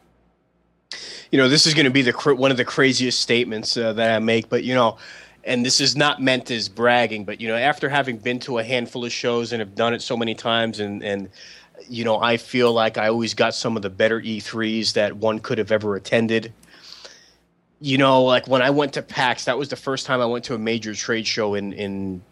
[1.30, 4.10] you know, this is going to be the one of the craziest statements uh, that
[4.10, 4.98] I make, but you know,
[5.44, 8.64] and this is not meant as bragging, but you know, after having been to a
[8.64, 11.30] handful of shows and have done it so many times, and and
[11.88, 15.38] you know, I feel like I always got some of the better E3s that one
[15.40, 16.52] could have ever attended.
[17.80, 20.44] You know, like when I went to PAX, that was the first time I went
[20.46, 22.22] to a major trade show in in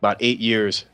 [0.00, 0.84] about eight years.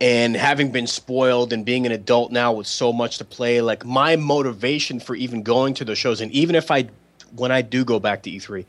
[0.00, 3.84] and having been spoiled and being an adult now with so much to play, like
[3.84, 6.88] my motivation for even going to the shows, and even if I,
[7.36, 8.66] when I do go back to E3,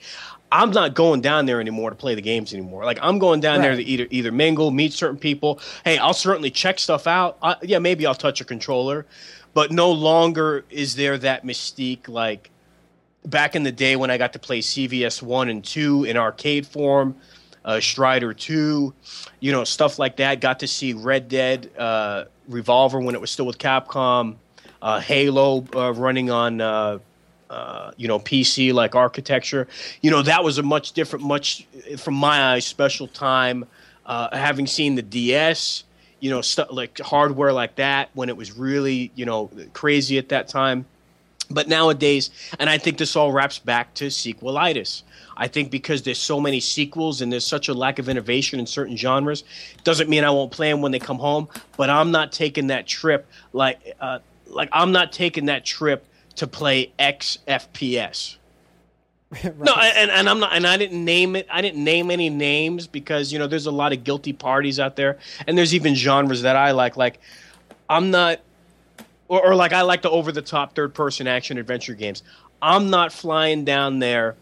[0.53, 2.85] I'm not going down there anymore to play the games anymore.
[2.85, 5.59] Like I'm going down there to either either mingle, meet certain people.
[5.83, 7.39] Hey, I'll certainly check stuff out.
[7.41, 9.07] I, yeah, maybe I'll touch a controller,
[9.55, 12.51] but no longer is there that mystique like
[13.25, 16.67] back in the day when I got to play CVS one and two in arcade
[16.67, 17.15] form,
[17.65, 18.93] uh, Strider two,
[19.39, 20.39] you know stuff like that.
[20.39, 24.35] Got to see Red Dead uh, Revolver when it was still with Capcom,
[24.83, 27.01] uh, Halo uh, running on.
[27.53, 29.67] Uh, you know, PC like architecture.
[30.01, 31.67] You know, that was a much different, much
[31.97, 33.65] from my eyes, special time.
[34.07, 35.83] Uh, having seen the DS,
[36.19, 40.29] you know, stuff like hardware like that when it was really, you know, crazy at
[40.29, 40.85] that time.
[41.51, 45.03] But nowadays, and I think this all wraps back to sequelitis.
[45.37, 48.65] I think because there's so many sequels and there's such a lack of innovation in
[48.65, 49.43] certain genres,
[49.83, 51.49] doesn't mean I won't play them when they come home.
[51.77, 56.47] But I'm not taking that trip like uh, like I'm not taking that trip to
[56.47, 58.37] play X FPS.
[59.57, 61.47] No, and, and I'm not, and I didn't name it.
[61.49, 64.95] I didn't name any names because you know there's a lot of guilty parties out
[64.95, 66.97] there, and there's even genres that I like.
[66.97, 67.19] Like,
[67.89, 68.41] I'm not,
[69.27, 72.21] or, or like I like the over the top third person action adventure games.
[72.61, 74.35] I'm not flying down there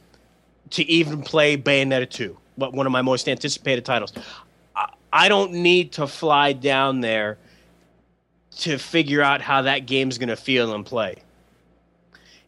[0.72, 4.14] to even play Bayonetta 2, but one of my most anticipated titles.
[4.76, 7.38] I, I don't need to fly down there
[8.58, 11.24] to figure out how that game's going to feel and play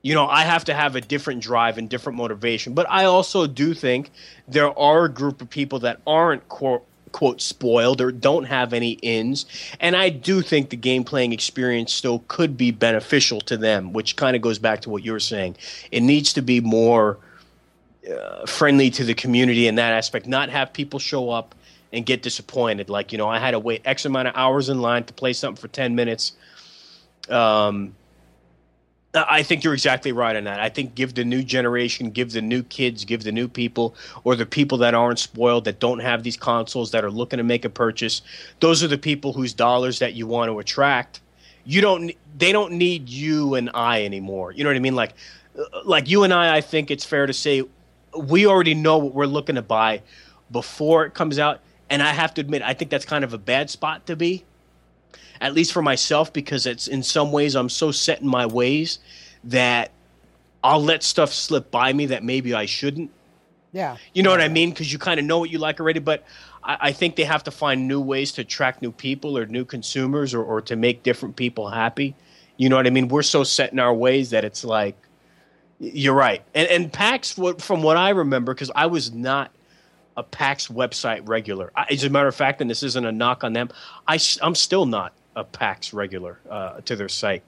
[0.04, 2.74] you know, I have to have a different drive and different motivation.
[2.74, 4.12] But I also do think
[4.48, 8.92] there are a group of people that aren't quote, quote spoiled or don't have any
[9.02, 9.46] ins,
[9.80, 14.18] and I do think the game playing experience still could be beneficial to them, which
[14.18, 15.56] kind of goes back to what you were saying.
[15.90, 17.18] It needs to be more
[18.12, 21.56] uh, friendly to the community in that aspect, not have people show up
[21.94, 22.90] and get disappointed.
[22.90, 25.32] Like, you know, I had to wait X amount of hours in line to play
[25.32, 26.34] something for 10 minutes.
[27.30, 27.96] Um,
[29.16, 30.60] I think you're exactly right on that.
[30.60, 34.36] I think give the new generation, give the new kids, give the new people, or
[34.36, 37.64] the people that aren't spoiled, that don't have these consoles, that are looking to make
[37.64, 38.24] a purchase.
[38.60, 41.22] Those are the people whose dollars that you want to attract.
[41.64, 42.12] You don't.
[42.38, 44.52] They don't need you and I anymore.
[44.52, 44.96] You know what I mean?
[44.96, 45.14] Like,
[45.86, 46.58] like you and I.
[46.58, 47.64] I think it's fair to say
[48.18, 50.02] we already know what we're looking to buy
[50.52, 51.60] before it comes out.
[51.90, 54.44] And I have to admit, I think that's kind of a bad spot to be
[55.42, 59.00] at least for myself, because it's in some ways I'm so set in my ways
[59.46, 59.92] that
[60.64, 63.12] I'll let stuff slip by me that maybe I shouldn't.
[63.74, 63.98] Yeah.
[64.14, 64.70] You know what I mean?
[64.70, 66.00] Because you kind of know what you like already.
[66.00, 66.24] But
[66.64, 69.66] I, I, think they have to find new ways to attract new people or new
[69.66, 72.16] consumers or, or to make different people happy.
[72.56, 73.08] You know what I mean?
[73.08, 74.96] We're so set in our ways that it's like,
[75.80, 76.44] you're right.
[76.54, 79.52] And, and PAX, from what I remember, because I was not
[80.16, 81.72] a PAX website regular.
[81.76, 83.70] I, as a matter of fact, and this isn't a knock on them,
[84.08, 87.44] I, I'm still not a PAX regular uh, to their site.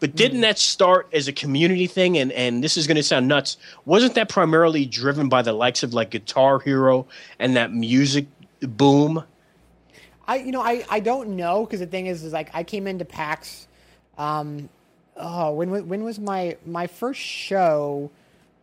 [0.00, 0.42] But didn't mm.
[0.42, 2.18] that start as a community thing?
[2.18, 3.56] And, and this is going to sound nuts.
[3.84, 7.06] Wasn't that primarily driven by the likes of like Guitar Hero
[7.38, 8.26] and that music
[8.60, 9.22] boom?
[10.26, 12.86] I you know I, I don't know because the thing is is like I came
[12.86, 13.68] into PAX.
[14.18, 14.68] Um,
[15.16, 18.10] oh, when when was my my first show?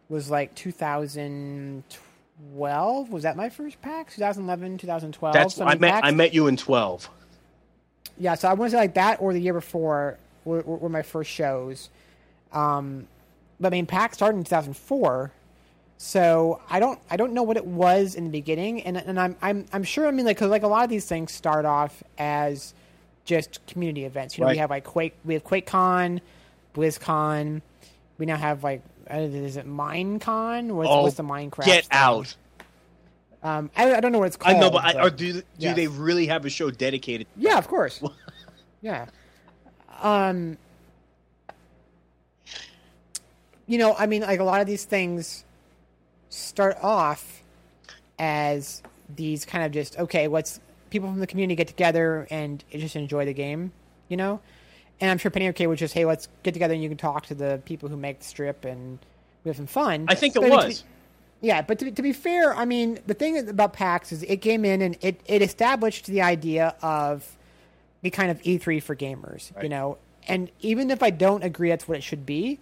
[0.10, 3.10] Was like 2012.
[3.12, 4.16] Was that my first PAX?
[4.16, 5.34] 2011, 2012.
[5.34, 7.10] That's so, I, met PAX, I met you in 12
[8.20, 11.02] yeah, so I want to say like that or the year before were, were, my
[11.02, 11.90] first shows.
[12.52, 13.08] Um,
[13.60, 15.32] but I mean, PAX started in 2004,
[15.98, 19.36] so I don't I don't know what it was in the beginning, and and I'm
[19.42, 22.04] I'm I'm sure I mean like because like a lot of these things start off
[22.18, 22.74] as
[23.26, 24.38] just community events.
[24.38, 24.54] You know, right.
[24.54, 26.22] we have like Quake, we have QuakeCon,
[26.76, 27.62] BlizzCon,
[28.18, 28.82] we now have like
[29.12, 30.72] uh, is it MineCon?
[30.72, 31.66] What's, oh, what's the Minecraft?
[31.66, 31.90] Get thing?
[31.92, 32.36] out.
[33.42, 34.58] Um, I, I don't know what it's called.
[34.58, 35.76] I know, but, I, or do do yes.
[35.76, 37.28] they really have a show dedicated?
[37.38, 38.02] Yeah, of course.
[38.82, 39.08] yeah.
[40.02, 40.58] Um.
[43.66, 45.46] You know, I mean, like a lot of these things
[46.30, 47.44] start off
[48.18, 48.82] as
[49.16, 50.60] these kind of just okay, let's
[50.90, 53.72] people from the community get together and just enjoy the game,
[54.08, 54.40] you know.
[55.02, 57.28] And I'm sure Penny Arcade was just, hey, let's get together and you can talk
[57.28, 59.00] to the people who make the strip and
[59.44, 60.06] we have some fun.
[60.10, 60.84] I think it but was.
[61.42, 64.66] Yeah, but to, to be fair, I mean, the thing about PAX is it came
[64.66, 67.38] in and it, it established the idea of
[68.02, 69.64] the kind of E3 for gamers, right.
[69.64, 69.98] you know.
[70.28, 72.60] And even if I don't agree that's what it should be,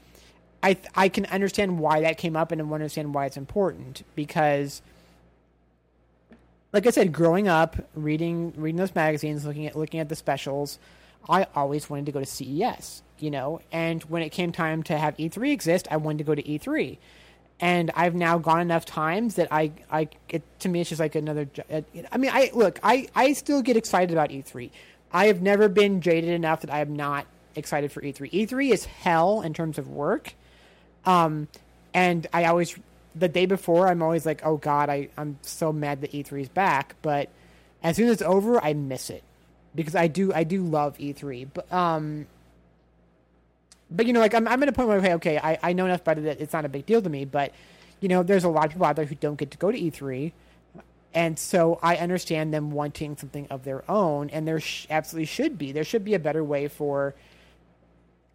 [0.61, 4.81] I I can understand why that came up and I understand why it's important because,
[6.71, 10.79] like I said, growing up, reading reading those magazines, looking at looking at the specials,
[11.27, 13.61] I always wanted to go to CES, you know.
[13.71, 16.97] And when it came time to have E3 exist, I wanted to go to E3
[17.59, 21.15] and I've now gone enough times that I, I, it, to me, it's just like
[21.15, 21.47] another.
[22.11, 24.69] I mean, I look, I, I still get excited about E3,
[25.11, 27.25] I have never been jaded enough that I am not
[27.55, 28.31] excited for E3.
[28.31, 30.33] E3 is hell in terms of work.
[31.05, 31.47] Um,
[31.93, 32.77] and I always,
[33.15, 36.49] the day before, I'm always like, oh God, I, I'm so mad that E3 is
[36.49, 36.95] back.
[37.01, 37.29] But
[37.81, 39.23] as soon as it's over, I miss it
[39.73, 41.47] because I do, I do love E3.
[41.53, 42.27] But, um,
[43.89, 45.85] but you know, like I'm, I'm at a point where, okay, okay, I, I know
[45.85, 47.25] enough about it that it's not a big deal to me.
[47.25, 47.53] But,
[48.01, 49.79] you know, there's a lot of people out there who don't get to go to
[49.79, 50.31] E3.
[51.13, 55.57] And so I understand them wanting something of their own, and there sh- absolutely should
[55.57, 55.71] be.
[55.71, 57.15] There should be a better way for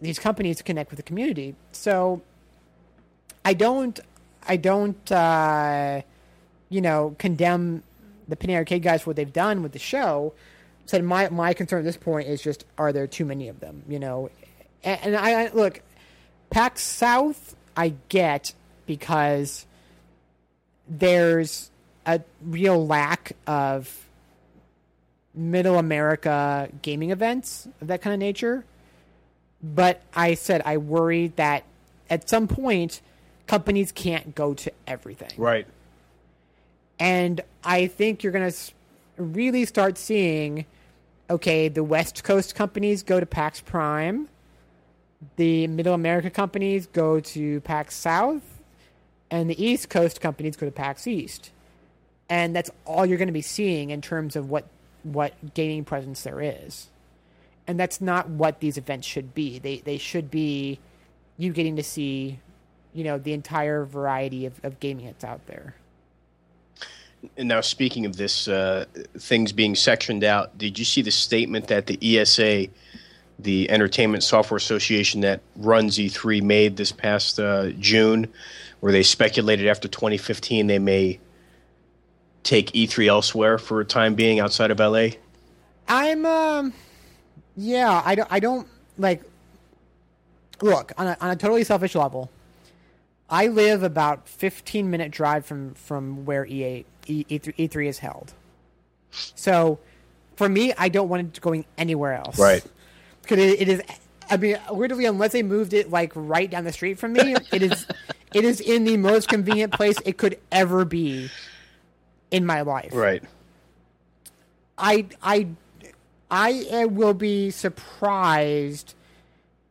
[0.01, 1.55] these companies to connect with the community.
[1.71, 2.23] So
[3.45, 4.01] I don't,
[4.49, 6.03] I don't, uh,
[6.71, 7.85] you know, condemn
[8.27, 10.33] the Penny Arcade guys for what they've done with the show.
[10.87, 13.85] So my my concern at this point is just, are there too many of them?
[13.89, 14.31] You know,
[14.85, 15.81] and, I look,
[16.51, 18.55] PAX South, I get
[18.87, 19.67] because
[20.89, 21.71] there's
[22.05, 24.07] a real lack of
[25.35, 28.65] middle America gaming events of that kind of nature.
[29.63, 31.65] But I said I worry that
[32.11, 33.01] at some point
[33.47, 35.31] companies can't go to everything.
[35.37, 35.67] Right.
[36.99, 38.73] And I think you're going to
[39.17, 40.67] really start seeing
[41.31, 44.29] okay, the West Coast companies go to PAX Prime,
[45.37, 48.43] the Middle America companies go to PAX South,
[49.31, 51.51] and the East Coast companies go to PAX East.
[52.29, 54.67] And that's all you're going to be seeing in terms of what
[55.03, 56.89] what gaming presence there is.
[57.67, 59.59] And that's not what these events should be.
[59.59, 60.79] They they should be
[61.37, 62.39] you getting to see,
[62.95, 65.75] you know, the entire variety of, of gaming that's out there.
[67.37, 68.87] And now, speaking of this, uh,
[69.17, 72.67] things being sectioned out, did you see the statement that the ESA,
[73.43, 78.29] the Entertainment Software Association that runs E3, made this past uh, June,
[78.81, 81.21] where they speculated after 2015 they may
[82.43, 85.09] take E3 elsewhere for a time being outside of LA?
[85.89, 86.73] I'm, um,
[87.57, 89.23] yeah, I don't, I don't like.
[90.61, 92.31] Look on a, on a totally selfish level.
[93.29, 98.33] I live about 15 minute drive from from where EA E, E3, E3 is held.
[99.11, 99.79] So,
[100.37, 102.39] for me, I don't want it going anywhere else.
[102.39, 102.65] Right.
[103.23, 103.83] Because it, it is.
[104.31, 107.63] I mean, weirdly, unless they moved it like right down the street from me, it
[107.63, 107.87] is.
[108.35, 111.29] It is in the most convenient place it could ever be
[112.31, 112.95] in my life.
[112.95, 113.23] Right.
[114.79, 115.49] I I
[116.31, 118.95] I will be surprised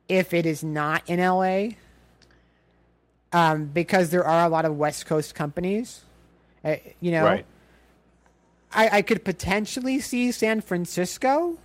[0.07, 1.69] if it is not in LA.
[3.33, 6.01] Um, because there are a lot of West Coast companies,
[6.65, 7.23] uh, you know.
[7.23, 7.45] Right.
[8.73, 11.57] I, I could potentially see San Francisco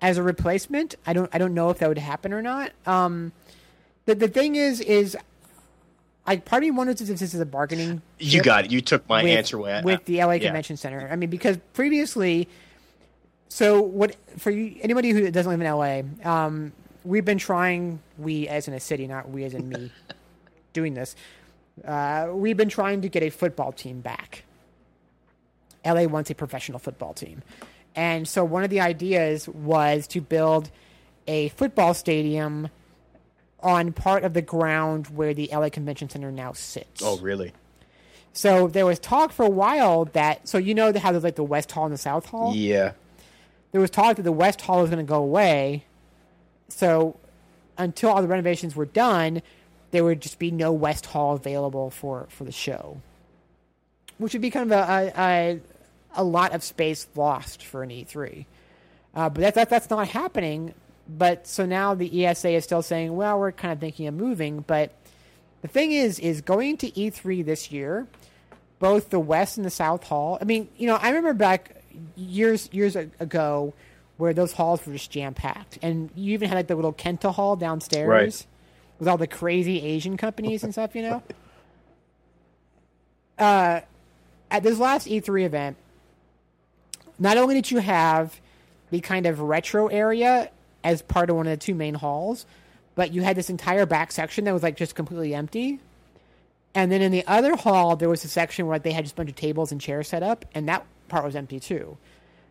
[0.00, 0.94] as a replacement.
[1.06, 2.72] I don't I don't know if that would happen or not.
[2.86, 3.32] Um,
[4.06, 5.16] the the thing is is
[6.26, 8.02] I part of me wonders if this is a bargaining.
[8.18, 8.70] You got it.
[8.70, 9.82] You took my with, answer away.
[9.84, 10.44] with the LA yeah.
[10.44, 11.08] Convention Center.
[11.10, 12.48] I mean, because previously,
[13.48, 16.72] so what for you, anybody who doesn't live in LA, um,
[17.04, 18.00] we've been trying.
[18.18, 19.92] We as in a city, not we as in me,
[20.72, 21.14] doing this.
[21.84, 24.44] Uh, we've been trying to get a football team back.
[25.84, 27.42] LA wants a professional football team,
[27.94, 30.70] and so one of the ideas was to build
[31.26, 32.68] a football stadium
[33.60, 37.02] on part of the ground where the LA Convention Center now sits.
[37.02, 37.52] Oh, really?
[38.34, 41.44] So there was talk for a while that so you know how there's like the
[41.44, 42.54] West Hall and the South Hall.
[42.54, 42.92] Yeah.
[43.72, 45.84] There was talk that the West Hall was going to go away.
[46.68, 47.16] So
[47.78, 49.40] until all the renovations were done,
[49.92, 53.00] there would just be no West Hall available for for the show,
[54.18, 55.60] which would be kind of a a,
[56.16, 58.46] a lot of space lost for an E3.
[59.14, 60.74] Uh, but that's that, that's not happening.
[61.08, 64.60] But so now the ESA is still saying, well, we're kind of thinking of moving.
[64.66, 64.92] But
[65.62, 68.06] the thing is, is going to E3 this year,
[68.78, 70.38] both the West and the South Hall.
[70.40, 71.82] I mean, you know, I remember back
[72.16, 73.72] years years ago
[74.16, 77.34] where those halls were just jam packed, and you even had like the little Kentia
[77.34, 78.46] Hall downstairs Right.
[78.98, 80.94] with all the crazy Asian companies and stuff.
[80.96, 81.22] You know,
[83.38, 83.80] uh,
[84.50, 85.76] at this last E3 event,
[87.18, 88.40] not only did you have
[88.90, 90.50] the kind of retro area
[90.82, 92.46] as part of one of the two main halls,
[92.94, 95.80] but you had this entire back section that was like just completely empty.
[96.74, 99.16] And then in the other hall, there was a section where they had just a
[99.16, 101.96] bunch of tables and chairs set up, and that part was empty too.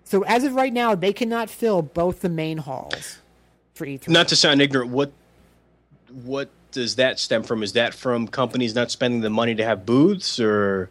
[0.06, 3.19] So as of right now, they cannot fill both the main halls
[3.73, 4.07] for E3.
[4.10, 5.11] Not to sound ignorant, what
[6.23, 7.64] what does that stem from?
[7.64, 10.90] Is that from companies not spending the money to have booths, or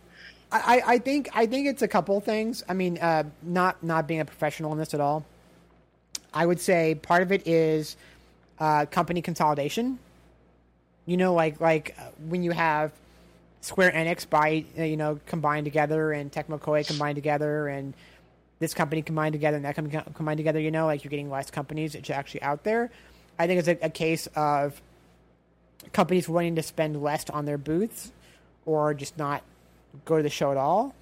[0.53, 2.63] I, I- think I think it's a couple things.
[2.69, 5.25] I mean, uh, not not being a professional in this at all.
[6.35, 7.97] I would say part of it is
[8.59, 9.99] uh, company consolidation.
[11.07, 12.93] You know, like like uh, when you have
[13.61, 17.95] Square Enix buy uh, you know combined together and Tecmo Koei combined together, and
[18.59, 20.61] this company combined together and that company combined together.
[20.61, 22.91] You know, like you're getting less companies actually out there.
[23.39, 24.81] I think it's a, a case of
[25.93, 28.13] companies wanting to spend less on their booths
[28.67, 29.43] or just not
[30.05, 30.95] go to the show at all.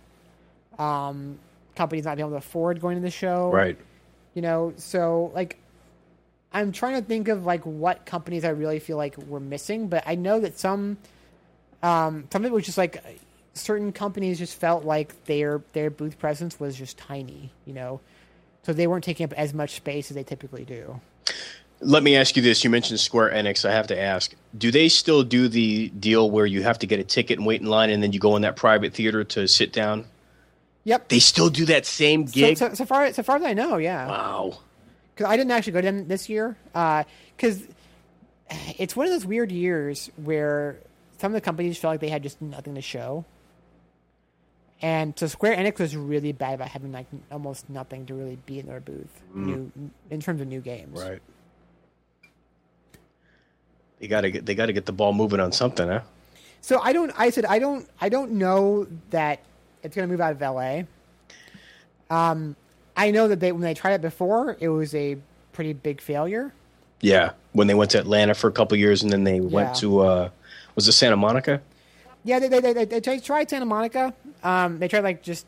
[0.79, 1.39] Um,
[1.75, 3.51] companies not being able to afford going to the show.
[3.51, 3.79] Right.
[4.35, 5.59] You know, so like
[6.53, 10.03] I'm trying to think of like what companies I really feel like we're missing, but
[10.07, 10.99] I know that some
[11.83, 13.03] um some of it was just like
[13.55, 18.01] certain companies just felt like their their booth presence was just tiny, you know.
[18.63, 21.01] So they weren't taking up as much space as they typically do.
[21.83, 22.63] Let me ask you this.
[22.63, 23.65] You mentioned Square Enix.
[23.69, 26.99] I have to ask do they still do the deal where you have to get
[26.99, 29.47] a ticket and wait in line and then you go in that private theater to
[29.49, 30.05] sit down?
[30.85, 31.09] Yep.
[31.09, 32.59] They still do that same So, gig?
[32.59, 34.07] so, so far so far as I know, yeah.
[34.07, 34.59] wow.
[35.15, 36.57] because I didn't actually go to them this year.
[36.75, 37.05] Uh,
[37.37, 37.63] because
[38.79, 40.79] it's one of those weird years where
[41.19, 43.25] some of the companies felt like they had just nothing to show,
[44.83, 48.59] and so Square Enix was really bad about having like almost nothing to really be
[48.59, 49.45] in their booth, mm.
[49.45, 49.73] new
[50.11, 50.99] in terms of new games.
[50.99, 51.21] Right.
[54.01, 56.01] They gotta get they gotta get the ball moving on something, huh?
[56.63, 57.13] So I don't.
[57.19, 57.89] I said I don't.
[58.01, 59.41] I don't know that
[59.83, 60.83] it's going to move out of LA.
[62.11, 62.57] Um,
[62.97, 65.17] I know that they when they tried it before, it was a
[65.53, 66.53] pretty big failure.
[67.01, 67.33] Yeah.
[67.53, 69.41] When they went to Atlanta for a couple years and then they Yeah.
[69.41, 70.31] went to uh
[70.75, 71.61] was it Santa Monica?
[72.25, 74.13] Yeah, they they, they, they tried Santa Monica.
[74.43, 75.47] Um, they tried like just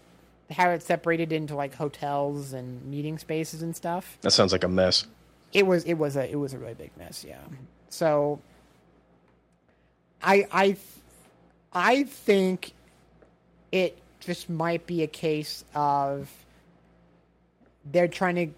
[0.51, 4.17] have it separated into like hotels and meeting spaces and stuff.
[4.23, 5.07] That sounds like a mess.
[5.53, 7.25] It was it was a it was a really big mess.
[7.29, 7.37] Yeah.
[7.93, 8.41] So
[10.23, 10.77] I I
[11.73, 12.73] I think
[13.71, 16.31] it just might be a case of
[17.91, 18.49] they're trying to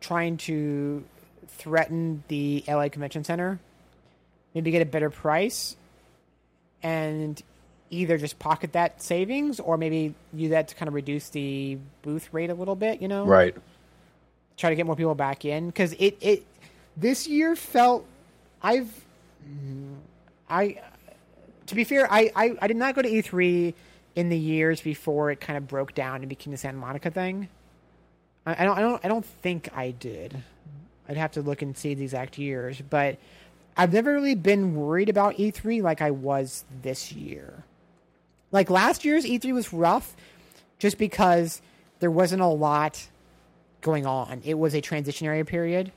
[0.00, 1.04] trying to
[1.48, 3.58] threaten the LA Convention Center,
[4.54, 5.76] maybe get a better price,
[6.82, 7.42] and
[7.90, 12.28] either just pocket that savings or maybe use that to kind of reduce the booth
[12.32, 13.02] rate a little bit.
[13.02, 13.54] You know, Right.
[14.56, 16.46] try to get more people back in because it it
[16.96, 18.06] this year felt
[18.64, 19.04] I've
[20.48, 20.80] I
[21.66, 23.74] to be fair I, I I did not go to E3
[24.16, 27.48] in the years before it kind of broke down and became the Santa Monica thing.
[28.46, 30.42] I, I don't I don't I don't think I did.
[31.08, 33.18] I'd have to look and see the exact years, but
[33.76, 37.64] I've never really been worried about E3 like I was this year.
[38.50, 40.16] Like last year's E3 was rough
[40.78, 41.60] just because
[41.98, 43.08] there wasn't a lot
[43.82, 44.40] going on.
[44.44, 45.92] It was a transitionary period.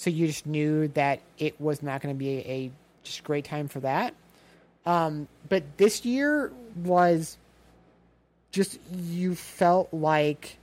[0.00, 2.70] So you just knew that it was not going to be a, a
[3.02, 4.14] just great time for that.
[4.86, 7.36] Um, but this year was
[8.50, 10.56] just you felt like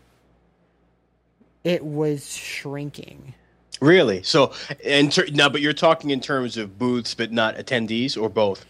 [1.64, 3.36] it was shrinking.
[3.80, 4.24] Really?
[4.24, 4.54] So
[4.84, 8.66] and ter- no, but you're talking in terms of booths but not attendees or both?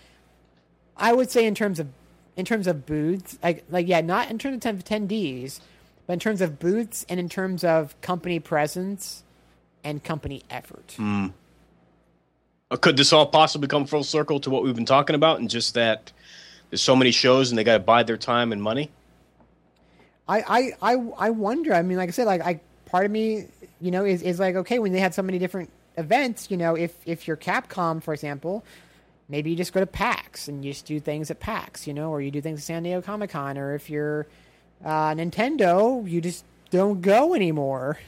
[0.98, 1.88] I would say in terms of
[2.36, 5.62] in terms of booths, like like yeah, not in terms of attendees,
[6.08, 9.24] but in terms of booths and in terms of company presence
[9.84, 10.96] and company effort.
[11.00, 15.50] Uh, Could this all possibly come full circle to what we've been talking about and
[15.50, 16.12] just that
[16.70, 18.92] there's so many shows and they got to buy their time and money?
[20.28, 20.42] I,
[20.82, 21.74] I, I, I wonder.
[21.74, 23.46] I mean, like I said, like I part of me,
[23.80, 26.52] you know, is, is like okay when they had so many different events.
[26.52, 28.66] You know, if if you're Capcom, for example,
[29.30, 31.88] maybe you just go to PAX and you just do things at PAX.
[31.88, 33.58] You know, or you do things at San Diego Comic Con.
[33.58, 34.28] Or if you're
[34.84, 38.00] uh, Nintendo, you just don't go anymore.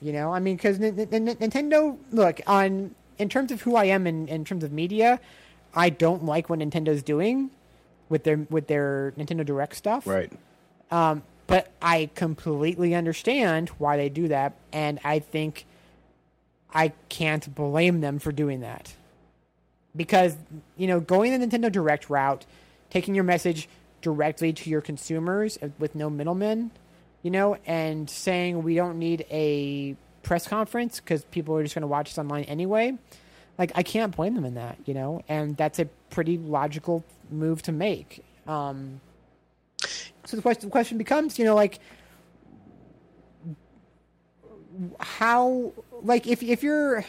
[0.00, 3.86] You know, I mean, because N- N- Nintendo, look on in terms of who I
[3.86, 5.20] am in, in terms of media,
[5.74, 7.50] I don't like what Nintendo's doing
[8.08, 10.06] with their with their Nintendo Direct stuff.
[10.06, 10.32] Right.
[10.90, 15.64] Um, but I completely understand why they do that, and I think
[16.74, 18.94] I can't blame them for doing that.
[19.94, 20.36] Because,
[20.76, 22.44] you know, going the Nintendo Direct route,
[22.90, 23.68] taking your message
[24.02, 26.70] directly to your consumers uh, with no middlemen,
[27.22, 31.82] you know, and saying we don't need a press conference because people are just going
[31.82, 32.96] to watch us online anyway.
[33.58, 37.62] Like, I can't blame them in that, you know, and that's a pretty logical move
[37.62, 38.22] to make.
[38.46, 39.00] Um,
[40.24, 41.78] so the question the question becomes, you know, like
[44.98, 45.72] how
[46.02, 47.04] like if if you're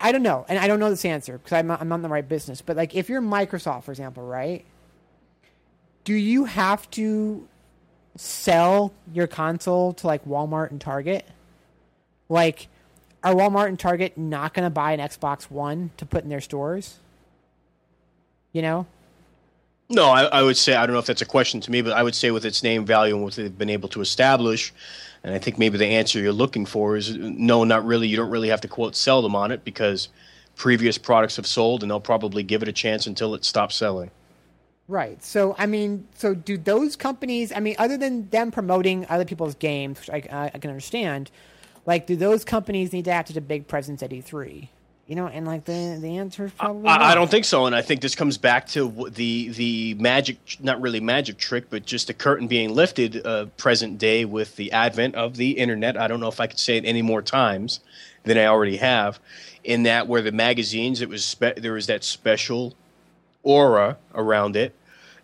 [0.00, 2.08] I don't know, and I don't know this answer because I'm I'm not in the
[2.08, 2.60] right business.
[2.60, 4.64] But like, if you're Microsoft, for example, right?
[6.04, 7.46] Do you have to
[8.16, 11.26] sell your console to like Walmart and Target?
[12.28, 12.68] Like,
[13.24, 16.40] are Walmart and Target not going to buy an Xbox One to put in their
[16.40, 16.98] stores?
[18.52, 18.86] You know,
[19.88, 21.92] No, I, I would say I don't know if that's a question to me, but
[21.92, 24.72] I would say with its name value and what they've been able to establish,
[25.22, 28.08] and I think maybe the answer you're looking for is no, not really.
[28.08, 30.08] You don't really have to quote sell them on it because
[30.56, 34.10] previous products have sold, and they'll probably give it a chance until it stops selling.
[34.88, 35.22] Right.
[35.22, 37.52] So I mean, so do those companies?
[37.52, 41.30] I mean, other than them promoting other people's games, which I, I, I can understand,
[41.86, 44.68] like, do those companies need to act as a big presence at E3?
[45.06, 46.88] You know, and like the the answer is probably.
[46.88, 50.38] I, I don't think so, and I think this comes back to the the magic,
[50.60, 54.72] not really magic trick, but just the curtain being lifted, uh, present day with the
[54.72, 55.96] advent of the internet.
[55.96, 57.80] I don't know if I could say it any more times
[58.24, 59.20] than I already have.
[59.64, 62.74] In that, where the magazines, it was spe- there was that special
[63.42, 64.74] aura around it.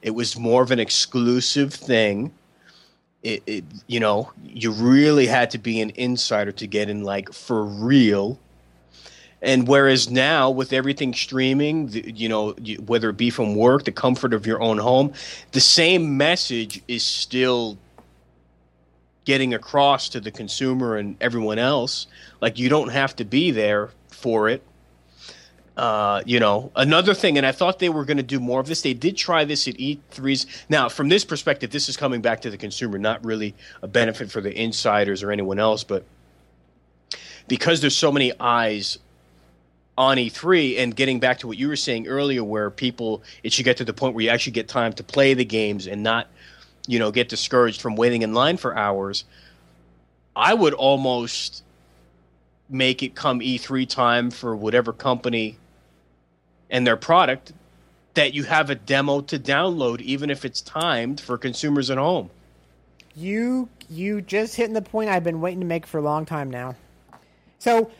[0.03, 2.33] It was more of an exclusive thing.
[3.23, 7.33] It, it, you know, you really had to be an insider to get in, like
[7.33, 8.39] for real.
[9.41, 13.85] And whereas now, with everything streaming, the, you know, you, whether it be from work,
[13.85, 15.13] the comfort of your own home,
[15.53, 17.79] the same message is still
[19.25, 22.07] getting across to the consumer and everyone else.
[22.41, 24.63] Like you don't have to be there for it.
[25.79, 28.67] Uh, you know, another thing, and I thought they were going to do more of
[28.67, 28.83] this.
[28.83, 30.65] They did try this at E3s.
[30.69, 34.29] Now, from this perspective, this is coming back to the consumer, not really a benefit
[34.29, 36.05] for the insiders or anyone else, but
[37.47, 38.99] because there's so many eyes
[39.97, 43.65] on E3 and getting back to what you were saying earlier, where people, it should
[43.65, 46.27] get to the point where you actually get time to play the games and not,
[46.89, 49.23] you know, get discouraged from waiting in line for hours.
[50.35, 51.63] I would almost
[52.69, 55.57] make it come E3 time for whatever company
[56.71, 57.53] and their product
[58.15, 62.31] that you have a demo to download, even if it's timed for consumers at home.
[63.15, 66.51] You you just hitting the point I've been waiting to make for a long time
[66.51, 66.75] now.
[67.59, 67.91] So,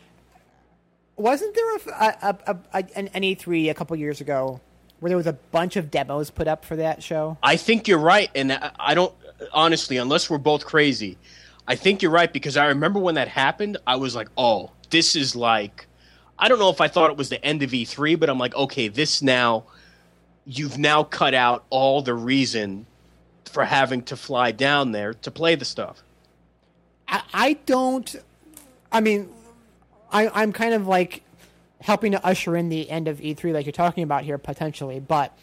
[1.15, 4.61] wasn't there a, a, a, a an E3 a couple years ago
[4.99, 7.37] where there was a bunch of demos put up for that show?
[7.41, 9.13] I think you're right, and I I don't
[9.53, 11.17] honestly, unless we're both crazy,
[11.67, 13.77] I think you're right because I remember when that happened.
[13.87, 15.87] I was like, "Oh, this is like."
[16.39, 18.55] I don't know if I thought it was the end of E3, but I'm like,
[18.55, 19.65] okay, this now,
[20.45, 22.85] you've now cut out all the reason
[23.45, 26.01] for having to fly down there to play the stuff.
[27.07, 28.15] I, I don't.
[28.91, 29.29] I mean,
[30.11, 31.23] I, I'm kind of like
[31.81, 34.99] helping to usher in the end of E3, like you're talking about here, potentially.
[34.99, 35.37] But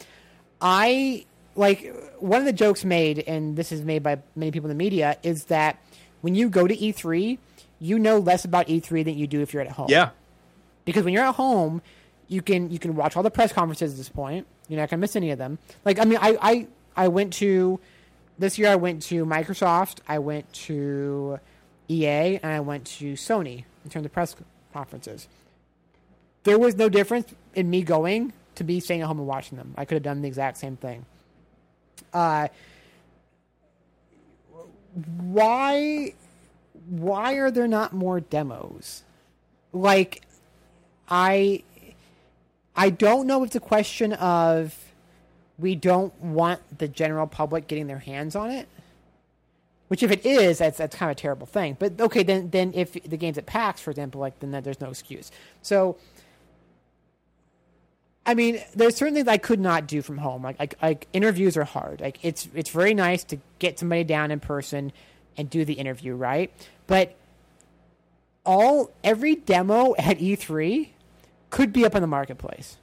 [0.59, 1.25] I
[1.55, 4.83] like one of the jokes made, and this is made by many people in the
[4.83, 5.77] media, is that
[6.21, 7.37] when you go to E3,
[7.79, 9.87] you know less about E3 than you do if you're at home.
[9.89, 10.09] Yeah.
[10.87, 11.81] Because when you're at home,
[12.29, 14.47] you can you can watch all the press conferences at this point.
[14.69, 15.59] You're not gonna miss any of them.
[15.83, 17.79] Like I mean, I I, I went to
[18.39, 18.69] this year.
[18.69, 19.99] I went to Microsoft.
[20.07, 21.39] I went to
[21.89, 24.33] EA, and I went to Sony in terms of press
[24.71, 25.27] conferences.
[26.43, 29.73] There was no difference in me going to me staying at home and watching them.
[29.77, 31.05] I could have done the exact same thing.
[32.13, 32.47] Uh,
[35.17, 36.13] why
[36.87, 39.03] why are there not more demos?
[39.73, 40.21] Like
[41.07, 41.63] I
[42.75, 44.75] I don't know if it's a question of
[45.57, 48.67] we don't want the general public getting their hands on it.
[49.87, 51.77] Which, if it is, that's that's kind of a terrible thing.
[51.79, 54.89] But okay, then then if the game's at PAX, for example, like then there's no
[54.89, 55.31] excuse.
[55.61, 55.97] So,
[58.25, 60.43] I mean, there's certain things I could not do from home.
[60.43, 62.01] Like like like interviews are hard.
[62.01, 64.91] Like it's it's very nice to get somebody down in person
[65.37, 66.51] and do the interview, right?
[66.85, 67.15] But
[68.45, 70.89] all every demo at E3
[71.49, 72.77] could be up in the marketplace.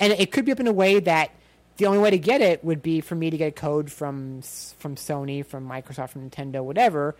[0.00, 1.30] And it could be up in a way that
[1.76, 4.42] the only way to get it would be for me to get a code from
[4.42, 7.16] from Sony, from Microsoft, from Nintendo, whatever.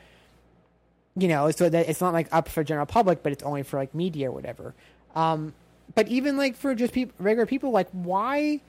[1.16, 3.78] You know, so that it's not like up for general public, but it's only for
[3.78, 4.74] like media or whatever.
[5.16, 5.54] Um,
[5.94, 8.60] but even like for just peop regular people, like why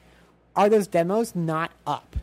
[0.55, 2.15] are those demos not up?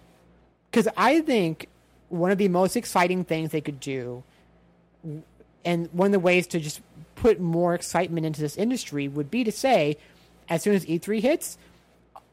[0.70, 1.68] Because I think
[2.08, 4.22] one of the most exciting things they could do,
[5.64, 6.80] and one of the ways to just
[7.16, 9.96] put more excitement into this industry would be to say,
[10.48, 11.58] as soon as E3 hits,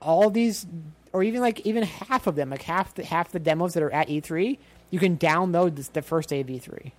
[0.02, 0.68] all these,
[1.12, 3.92] or even like even half of them, like half the half the demos that are
[3.92, 4.58] at E3,
[4.92, 6.92] you can download this, the first day of E3.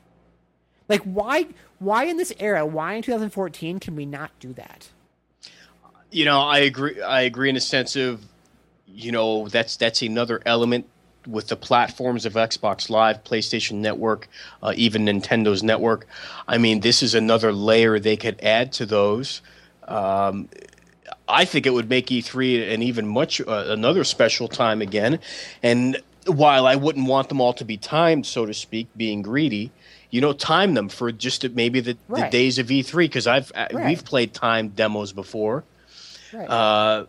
[0.88, 1.46] Like why
[1.78, 4.88] why in this era, why in 2014 can we not do that?
[6.10, 7.00] You know, I agree.
[7.00, 8.24] I agree in a sense of,
[8.86, 10.86] you know, that's that's another element
[11.26, 14.28] with the platforms of Xbox Live, PlayStation Network,
[14.62, 16.06] uh, even Nintendo's network.
[16.46, 19.40] I mean, this is another layer they could add to those.
[19.88, 20.48] Um,
[21.28, 25.18] I think it would make E3 an even much uh, another special time again.
[25.62, 29.70] And while I wouldn't want them all to be timed, so to speak, being greedy,
[30.10, 33.66] you know, time them for just maybe the, the days of E3 because I've uh,
[33.72, 33.86] Right.
[33.86, 35.64] we've played timed demos before.
[36.32, 36.48] Right.
[36.48, 37.06] Uh,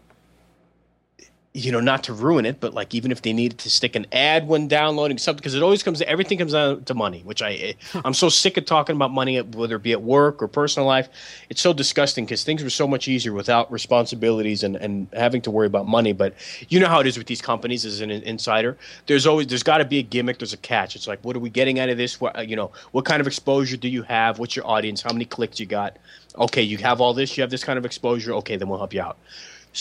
[1.55, 4.05] you know, not to ruin it, but like even if they needed to stick an
[4.11, 7.53] ad when downloading something, because it always comes, everything comes down to money, which I,
[7.53, 7.73] eh,
[8.03, 11.07] I'm so sick of talking about money, whether it be at work or personal life.
[11.49, 15.51] It's so disgusting because things were so much easier without responsibilities and, and having to
[15.51, 16.11] worry about money.
[16.11, 16.33] But
[16.67, 18.77] you know how it is with these companies as an insider.
[19.07, 20.39] There's always, there's got to be a gimmick.
[20.39, 20.97] There's a catch.
[20.97, 22.19] It's like, what are we getting out of this?
[22.19, 24.39] What, you know, what kind of exposure do you have?
[24.39, 25.01] What's your audience?
[25.01, 25.95] How many clicks you got?
[26.37, 27.37] Okay, you have all this.
[27.37, 28.33] You have this kind of exposure.
[28.33, 29.17] Okay, then we'll help you out.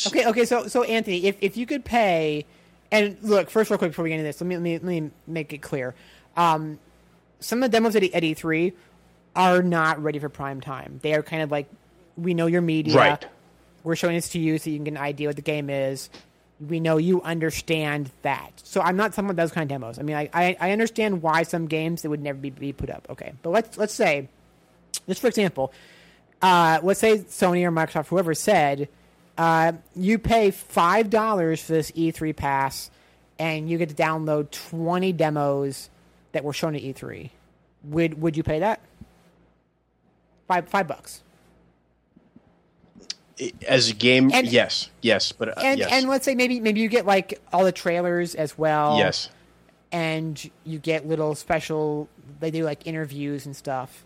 [0.06, 0.44] Okay, okay.
[0.44, 2.46] So, so Anthony, if, if you could pay,
[2.90, 4.84] and look, first, real quick before we get into this, let me let me, let
[4.84, 5.94] me make it clear.
[6.36, 6.78] Um,
[7.40, 8.72] some of the demos at, at E3
[9.36, 11.00] are not ready for prime time.
[11.02, 11.68] They are kind of like,
[12.16, 12.96] we know your media.
[12.96, 13.26] Right.
[13.82, 16.08] We're showing this to you so you can get an idea what the game is.
[16.60, 18.52] We know you understand that.
[18.62, 19.98] So I'm not someone those kind of demos.
[19.98, 22.88] I mean, I, I, I understand why some games that would never be, be put
[22.90, 23.06] up.
[23.10, 24.28] Okay, but let's let's say,
[25.08, 25.72] just for example,
[26.40, 28.88] uh, let's say Sony or Microsoft, whoever said
[29.36, 32.90] uh, you pay five dollars for this E3 pass,
[33.38, 35.90] and you get to download twenty demos
[36.32, 37.30] that were shown at E3.
[37.84, 38.80] Would would you pay that?
[40.46, 41.22] Five five bucks.
[43.66, 45.88] As a game, and, yes, yes, but uh, and yes.
[45.90, 48.98] and let's say maybe maybe you get like all the trailers as well.
[48.98, 49.28] Yes,
[49.90, 52.08] and you get little special.
[52.38, 54.04] They do like interviews and stuff.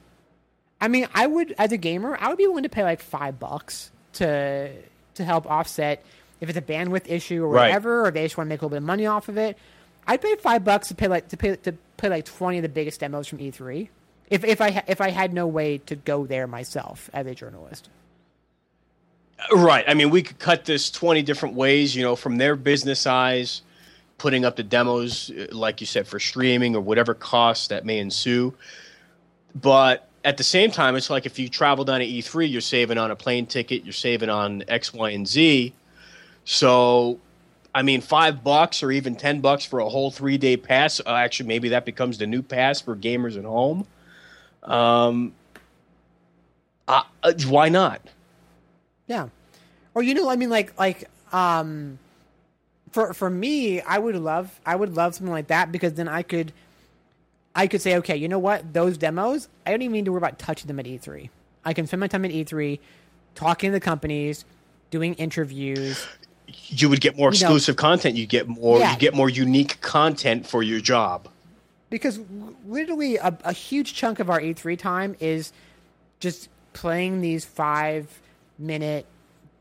[0.80, 3.38] I mean, I would as a gamer, I would be willing to pay like five
[3.38, 4.70] bucks to
[5.18, 6.04] to help offset
[6.40, 8.08] if it's a bandwidth issue or whatever, right.
[8.08, 9.58] or they just want to make a little bit of money off of it.
[10.06, 12.68] I'd pay five bucks to pay like to pay to play like twenty of the
[12.68, 13.88] biggest demos from E3.
[14.30, 17.88] If if I if I had no way to go there myself as a journalist.
[19.52, 19.84] Right.
[19.86, 21.94] I mean, we could cut this twenty different ways.
[21.94, 23.62] You know, from their business eyes,
[24.16, 27.98] putting up the demos, uh, like you said, for streaming or whatever costs that may
[27.98, 28.54] ensue.
[29.54, 32.98] But at the same time, it's like if you travel down to E3, you're saving
[32.98, 35.72] on a plane ticket, you're saving on X, Y, and Z.
[36.44, 37.20] So,
[37.74, 41.00] I mean, five bucks or even ten bucks for a whole three day pass.
[41.00, 43.86] Uh, actually, maybe that becomes the new pass for gamers at home.
[44.64, 45.34] Um,
[46.88, 48.00] uh, uh, why not?
[49.06, 49.28] Yeah,
[49.94, 51.98] or you know, I mean, like, like, um,
[52.92, 56.22] for for me, I would love, I would love something like that because then I
[56.22, 56.52] could
[57.58, 58.72] I could say, okay, you know what?
[58.72, 61.28] Those demos, I don't even need to worry about touching them at E3.
[61.64, 62.78] I can spend my time at E3
[63.34, 64.44] talking to the companies,
[64.92, 66.06] doing interviews.
[66.46, 68.14] You would get more exclusive know, content.
[68.14, 68.78] You get more.
[68.78, 68.92] Yeah.
[68.92, 71.26] You get more unique content for your job.
[71.90, 72.20] Because
[72.64, 75.52] literally, a, a huge chunk of our E3 time is
[76.20, 78.20] just playing these five
[78.56, 79.04] minute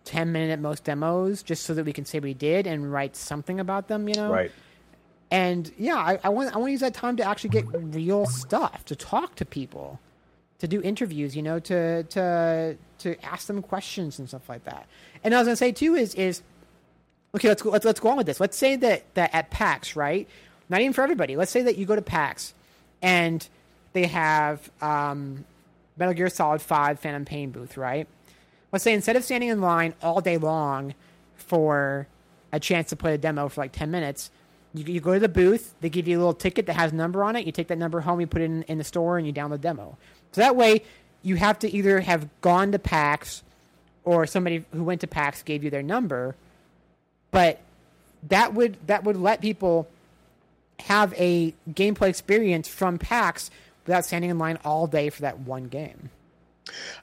[0.06, 3.16] 10 minute at most demos just so that we can say we did and write
[3.16, 4.32] something about them, you know?
[4.32, 4.52] Right.
[5.30, 8.26] And yeah, I, I want I want to use that time to actually get real
[8.26, 10.00] stuff, to talk to people,
[10.60, 14.88] to do interviews, you know, to to to ask them questions and stuff like that.
[15.24, 16.42] And I was gonna say too is is
[17.36, 18.40] okay, let's go let's let's go on with this.
[18.40, 20.28] Let's say that that at PAX, right?
[20.70, 21.36] Not even for everybody.
[21.36, 22.54] Let's say that you go to PAX
[23.02, 23.48] and
[23.94, 25.46] they have um,
[25.98, 28.08] Metal Gear Solid Five Phantom Pain booth, right?
[28.72, 30.94] Let's say instead of standing in line all day long
[31.36, 32.08] for
[32.52, 34.30] a chance to play a demo for like ten minutes,
[34.74, 36.96] you, you go to the booth, they give you a little ticket that has a
[36.96, 37.46] number on it.
[37.46, 39.62] You take that number home, you put it in, in the store, and you download
[39.62, 39.98] demo.
[40.32, 40.84] So that way,
[41.24, 43.44] you have to either have gone to PAX
[44.04, 46.36] or somebody who went to PAX gave you their number.
[47.32, 47.60] But
[48.24, 49.88] that would that would let people
[50.82, 53.52] have a gameplay experience from PAX
[53.86, 56.10] without standing in line all day for that one game.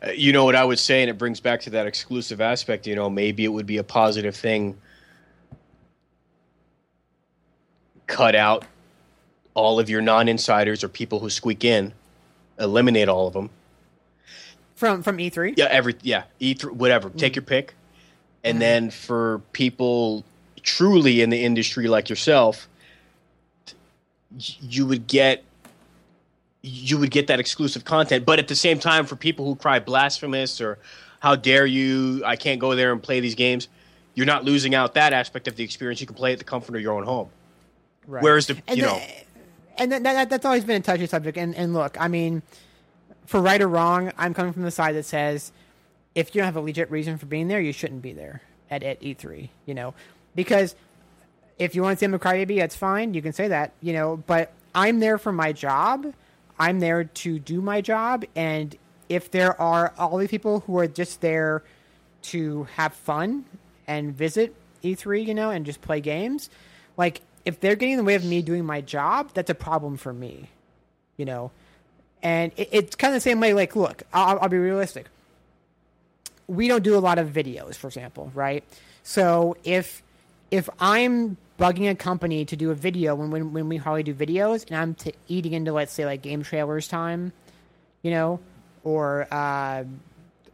[0.02, 2.86] Uh, you know what I would say, and it brings back to that exclusive aspect.
[2.86, 4.76] You know, maybe it would be a positive thing
[8.06, 8.64] cut out
[9.54, 11.92] all of your non-insiders or people who squeak in,
[12.58, 13.50] eliminate all of them.
[14.74, 15.54] From from E3?
[15.56, 17.10] Yeah, every yeah, E3 whatever.
[17.10, 17.18] Mm.
[17.18, 17.74] Take your pick.
[18.42, 18.60] And mm.
[18.60, 20.24] then for people
[20.62, 22.68] truly in the industry like yourself,
[24.36, 25.44] you would get
[26.62, 29.78] you would get that exclusive content, but at the same time for people who cry
[29.78, 30.78] blasphemous or
[31.20, 33.68] how dare you, I can't go there and play these games,
[34.14, 36.00] you're not losing out that aspect of the experience.
[36.00, 37.28] You can play at the comfort of your own home.
[38.06, 38.22] Right.
[38.22, 39.02] Whereas the and you the, know,
[39.78, 41.36] and that, that, that's always been a touchy subject.
[41.38, 42.42] And and look, I mean,
[43.26, 45.52] for right or wrong, I'm coming from the side that says
[46.14, 48.82] if you don't have a legit reason for being there, you shouldn't be there at,
[48.82, 49.48] at E3.
[49.66, 49.94] You know,
[50.34, 50.74] because
[51.58, 53.14] if you want to see him a crybaby, that's fine.
[53.14, 53.72] You can say that.
[53.80, 56.12] You know, but I'm there for my job.
[56.58, 58.76] I'm there to do my job, and
[59.08, 61.64] if there are all these people who are just there
[62.22, 63.44] to have fun
[63.86, 66.50] and visit E3, you know, and just play games,
[66.96, 69.96] like if they're getting in the way of me doing my job, that's a problem
[69.96, 70.48] for me,
[71.16, 71.50] you know.
[72.22, 73.54] And it, it's kind of the same way.
[73.54, 75.06] Like, look, I'll, I'll be realistic.
[76.46, 78.64] We don't do a lot of videos, for example, right?
[79.02, 80.02] So if
[80.50, 84.14] if I'm bugging a company to do a video when when, when we hardly do
[84.14, 87.32] videos, and I'm t- eating into let's say like GameTrailers time,
[88.02, 88.40] you know,
[88.82, 89.84] or uh,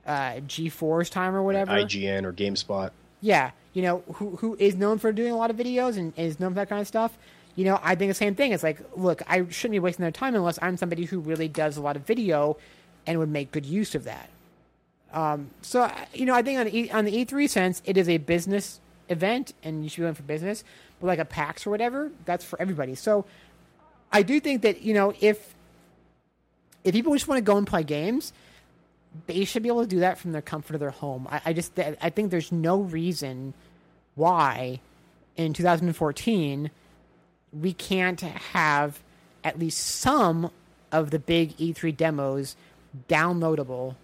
[0.07, 1.73] uh, G4's time or whatever.
[1.73, 2.91] IGN or GameSpot.
[3.21, 6.41] Yeah, you know, who who is known for doing a lot of videos and is
[6.41, 7.17] known for that kind of stuff.
[7.57, 8.53] You know, I think the same thing.
[8.53, 11.77] It's like, look, I shouldn't be wasting their time unless I'm somebody who really does
[11.77, 12.57] a lot of video
[13.07, 14.31] and would make good use of that.
[15.13, 18.09] Um, so, you know, I think on the, e, on the E3 sense, it is
[18.09, 20.63] a business event and you should be going for business.
[21.01, 22.95] But like a PAX or whatever, that's for everybody.
[22.95, 23.25] So
[24.13, 25.55] I do think that, you know, if
[26.83, 28.33] if people just want to go and play games,
[29.27, 31.27] they should be able to do that from the comfort of their home.
[31.31, 33.55] I, I just I think there's no reason
[34.15, 34.81] why
[35.37, 36.71] in 2014
[37.53, 39.01] we can't have
[39.43, 40.51] at least some
[40.93, 42.57] of the big E3 demos
[43.09, 43.97] downloadable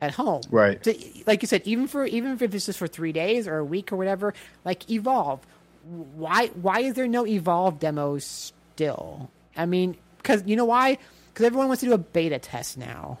[0.00, 0.42] at home.
[0.50, 0.84] Right.
[0.84, 0.92] So,
[1.26, 3.92] like you said, even for even if this is for three days or a week
[3.92, 4.34] or whatever,
[4.64, 5.40] like Evolve.
[5.84, 9.30] Why why is there no Evolve demos still?
[9.56, 10.98] I mean, because you know why?
[11.32, 13.18] Because everyone wants to do a beta test now.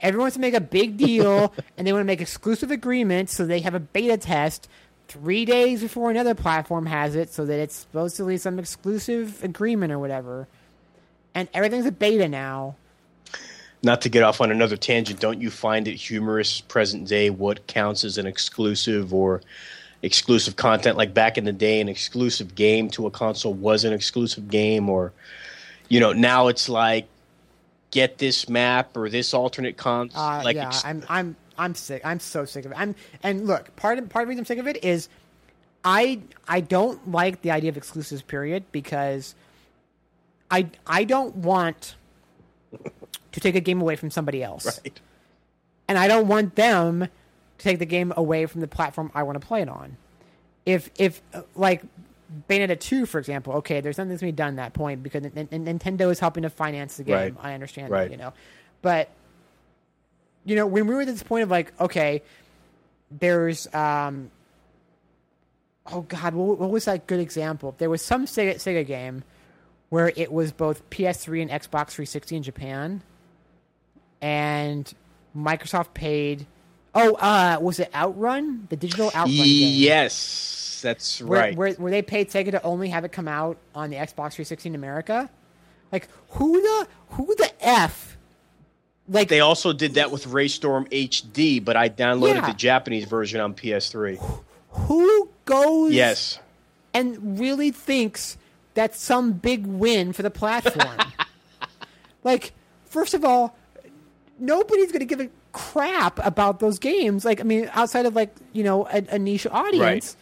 [0.00, 3.46] Everyone wants to make a big deal, and they want to make exclusive agreements, so
[3.46, 4.68] they have a beta test
[5.08, 9.98] three days before another platform has it, so that it's supposedly some exclusive agreement or
[9.98, 10.46] whatever.
[11.34, 12.76] And everything's a beta now.
[13.82, 17.66] Not to get off on another tangent, don't you find it humorous present day what
[17.68, 19.40] counts as an exclusive or
[20.02, 20.96] exclusive content?
[20.96, 24.90] Like back in the day, an exclusive game to a console was an exclusive game,
[24.90, 25.12] or
[25.88, 27.06] you know, now it's like
[27.90, 30.10] get this map or this alternate con.
[30.14, 32.02] Uh, like yeah, ex- I'm I'm I'm sick.
[32.04, 32.78] I'm so sick of it.
[32.78, 35.08] I'm and look, part of part of the reason I'm sick of it is
[35.84, 38.22] I I don't like the idea of exclusives.
[38.22, 39.34] Period, because
[40.50, 41.96] I I don't want
[43.32, 45.00] to take a game away from somebody else, right.
[45.88, 49.40] and I don't want them to take the game away from the platform I want
[49.40, 49.96] to play it on.
[50.66, 51.22] If if
[51.54, 51.82] like
[52.48, 55.48] Bayonetta 2, for example, okay, there's nothing to be done at that point because N-
[55.50, 57.14] N- Nintendo is helping to finance the game.
[57.14, 57.34] Right.
[57.40, 58.04] I understand Right.
[58.04, 58.32] that, you know.
[58.82, 59.08] But,
[60.44, 62.22] you know, when we were at this point of like, okay,
[63.10, 64.30] there's, um,
[65.90, 67.74] oh God, what, what was that good example?
[67.78, 69.24] There was some Sega, Sega game
[69.88, 73.02] where it was both PS3 and Xbox 360 in Japan,
[74.20, 74.92] and
[75.36, 76.46] Microsoft paid.
[76.94, 78.66] Oh, uh, was it Outrun?
[78.68, 79.72] The digital Outrun game
[80.78, 81.56] Yes, that's right.
[81.56, 84.68] where, where they paid Sega to only have it come out on the Xbox 360
[84.70, 85.28] in America.
[85.90, 88.16] Like who the who the f?
[89.08, 92.46] Like they also did that with Raystorm HD, but I downloaded Yeah.
[92.46, 94.18] the Japanese version on PS3.
[94.70, 96.38] who goes Yes.
[96.92, 98.36] and really thinks
[98.74, 100.98] that's some big win for the platform?
[102.24, 102.52] like
[102.84, 103.56] first of all,
[104.38, 107.24] nobody's going to give a crap about those games.
[107.24, 109.80] Like I mean, outside of like you know a, a niche audience.
[109.80, 110.16] Right.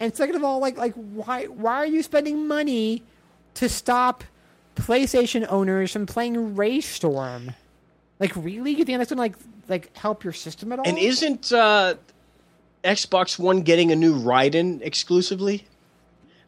[0.00, 3.02] And second of all, like like why why are you spending money
[3.54, 4.24] to stop
[4.76, 7.54] PlayStation owners from playing Raystorm?
[8.20, 8.72] Like really?
[8.72, 9.36] You think that's gonna like
[9.68, 10.88] like help your system at all?
[10.88, 11.94] And isn't uh,
[12.84, 15.66] Xbox One getting a new Raiden exclusively?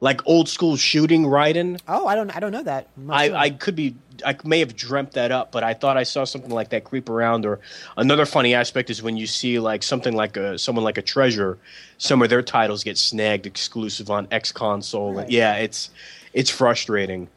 [0.01, 1.79] Like old school shooting Raiden?
[1.87, 2.89] oh, I don't I don't know that.
[3.09, 3.37] I, sure.
[3.37, 3.95] I could be
[4.25, 7.09] I may have dreamt that up, but I thought I saw something like that creep
[7.09, 7.47] around.
[7.47, 7.61] Or
[7.97, 11.59] another funny aspect is when you see like something like a someone like a treasure,
[11.99, 15.15] some of their titles get snagged exclusive on X console.
[15.15, 15.31] Right.
[15.31, 15.91] Yeah, it's
[16.33, 17.29] it's frustrating.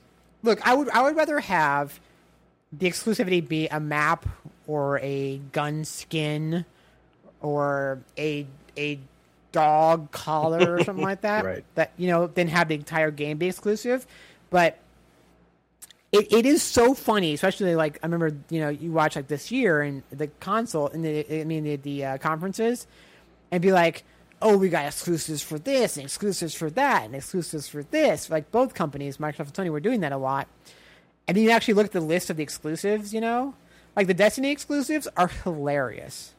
[0.41, 1.99] Look, I would I would rather have
[2.71, 4.25] the exclusivity be a map
[4.67, 6.65] or a gun skin
[7.41, 8.45] or a
[8.77, 8.99] a
[9.53, 11.45] dog collar or something like that.
[11.45, 11.63] Right.
[11.75, 14.05] That you know, than have the entire game be exclusive.
[14.49, 14.77] But
[16.11, 19.49] it, it is so funny, especially like I remember, you know, you watch like this
[19.51, 22.85] year and the console and the I mean the, the uh, conferences
[23.49, 24.03] and be like,
[24.41, 28.29] oh, we got exclusives for this and exclusives for that and exclusives for this.
[28.29, 30.47] Like both companies, Microsoft and Sony, were doing that a lot.
[31.27, 33.55] And then you actually look at the list of the exclusives, you know,
[33.95, 36.33] like the Destiny exclusives are hilarious.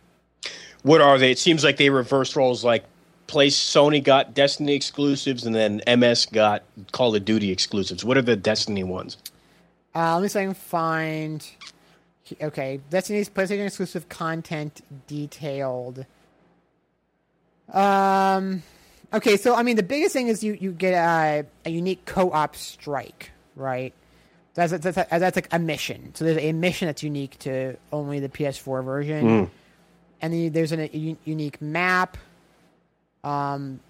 [0.82, 1.31] What are they?
[1.31, 2.62] It seems like they reversed roles.
[2.62, 2.85] Like,
[3.26, 8.05] place Sony got Destiny exclusives, and then MS got Call of Duty exclusives.
[8.05, 9.16] What are the Destiny ones?
[9.94, 11.46] Uh, let me see if I can find.
[12.40, 16.06] Okay, Destiny's PlayStation exclusive content detailed.
[17.72, 18.62] Um,
[19.12, 22.56] okay, so I mean, the biggest thing is you you get a, a unique co-op
[22.56, 23.92] strike, right?
[24.55, 26.14] That's that's, that's that's like a mission.
[26.14, 29.51] So there's a mission that's unique to only the PS4 version,
[30.22, 32.16] and then there's an, a unique map.
[33.24, 33.80] Um,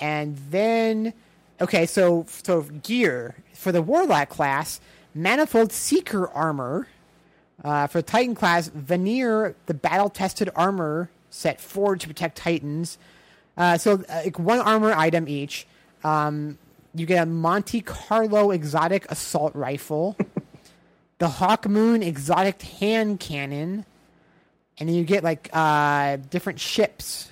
[0.00, 1.14] and then
[1.60, 4.80] okay, so so gear for the Warlock class,
[5.14, 6.88] manifold Seeker armor.
[7.64, 12.98] Uh, for the Titan class, Vanir, the battle tested armor set forged to protect Titans.
[13.56, 15.66] Uh, so uh, like one armor item each.
[16.02, 16.58] Um,
[16.94, 20.16] you get a Monte Carlo exotic assault rifle,
[21.18, 23.84] the Hawk Moon exotic hand cannon,
[24.78, 27.30] and then you get like uh, different ships.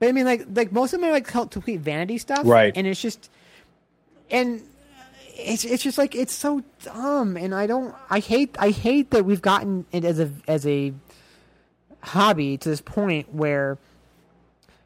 [0.00, 2.72] But I mean, like like most of them are like complete vanity stuff, Right.
[2.74, 3.30] And it's just
[4.30, 4.62] and
[5.36, 9.24] it's it's just like it's so dumb, and I don't I hate I hate that
[9.24, 10.92] we've gotten it as a as a
[12.02, 13.76] hobby to this point where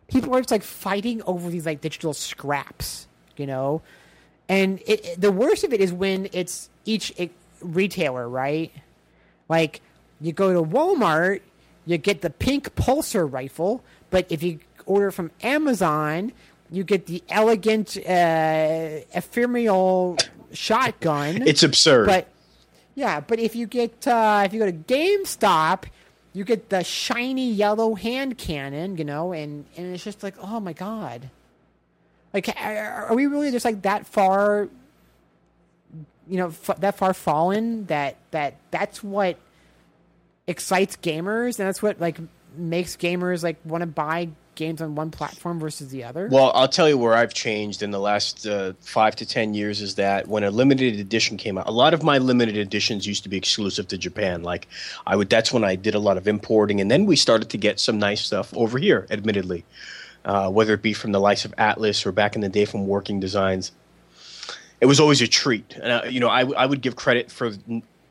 [0.08, 3.82] people are just like fighting over these like digital scraps, you know.
[4.48, 7.14] And it, the worst of it is when it's each
[7.60, 8.72] retailer, right?
[9.48, 9.80] Like
[10.20, 11.40] you go to Walmart,
[11.86, 16.32] you get the pink pulsar rifle, but if you order from Amazon,
[16.70, 20.18] you get the elegant uh, ephemeral
[20.52, 21.46] shotgun.
[21.46, 22.06] It's absurd.
[22.06, 22.28] But
[22.94, 25.84] yeah, but if you get uh, if you go to GameStop,
[26.32, 30.60] you get the shiny yellow hand cannon, you know, and and it's just like, oh
[30.60, 31.30] my god,
[32.32, 34.68] like are are we really just like that far,
[36.28, 39.38] you know, f- that far fallen that that that's what
[40.46, 42.18] excites gamers and that's what like
[42.56, 46.28] makes gamers like want to buy games on one platform versus the other.
[46.30, 49.80] Well, I'll tell you where I've changed in the last uh, five to ten years
[49.80, 53.22] is that when a limited edition came out, a lot of my limited editions used
[53.24, 54.42] to be exclusive to Japan.
[54.42, 54.68] Like
[55.06, 57.58] I would, that's when I did a lot of importing, and then we started to
[57.58, 59.06] get some nice stuff over here.
[59.10, 59.64] Admittedly,
[60.24, 62.86] uh, whether it be from the likes of Atlus or back in the day from
[62.86, 63.72] Working Designs,
[64.80, 65.74] it was always a treat.
[65.74, 67.48] And uh, you know, I, I would give credit for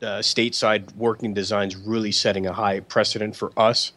[0.04, 3.92] uh, stateside Working Designs really setting a high precedent for us.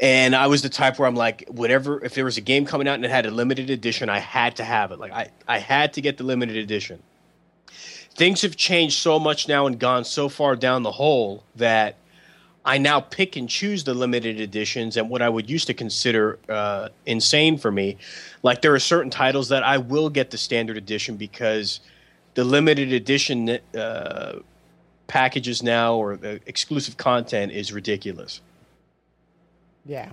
[0.00, 2.86] And I was the type where I'm like, whatever, if there was a game coming
[2.86, 5.00] out and it had a limited edition, I had to have it.
[5.00, 7.02] Like, I, I had to get the limited edition.
[8.14, 11.96] Things have changed so much now and gone so far down the hole that
[12.64, 16.38] I now pick and choose the limited editions and what I would used to consider
[16.48, 17.96] uh, insane for me.
[18.42, 21.80] Like, there are certain titles that I will get the standard edition because
[22.34, 24.38] the limited edition uh,
[25.08, 28.40] packages now or the exclusive content is ridiculous.
[29.88, 30.10] Yeah.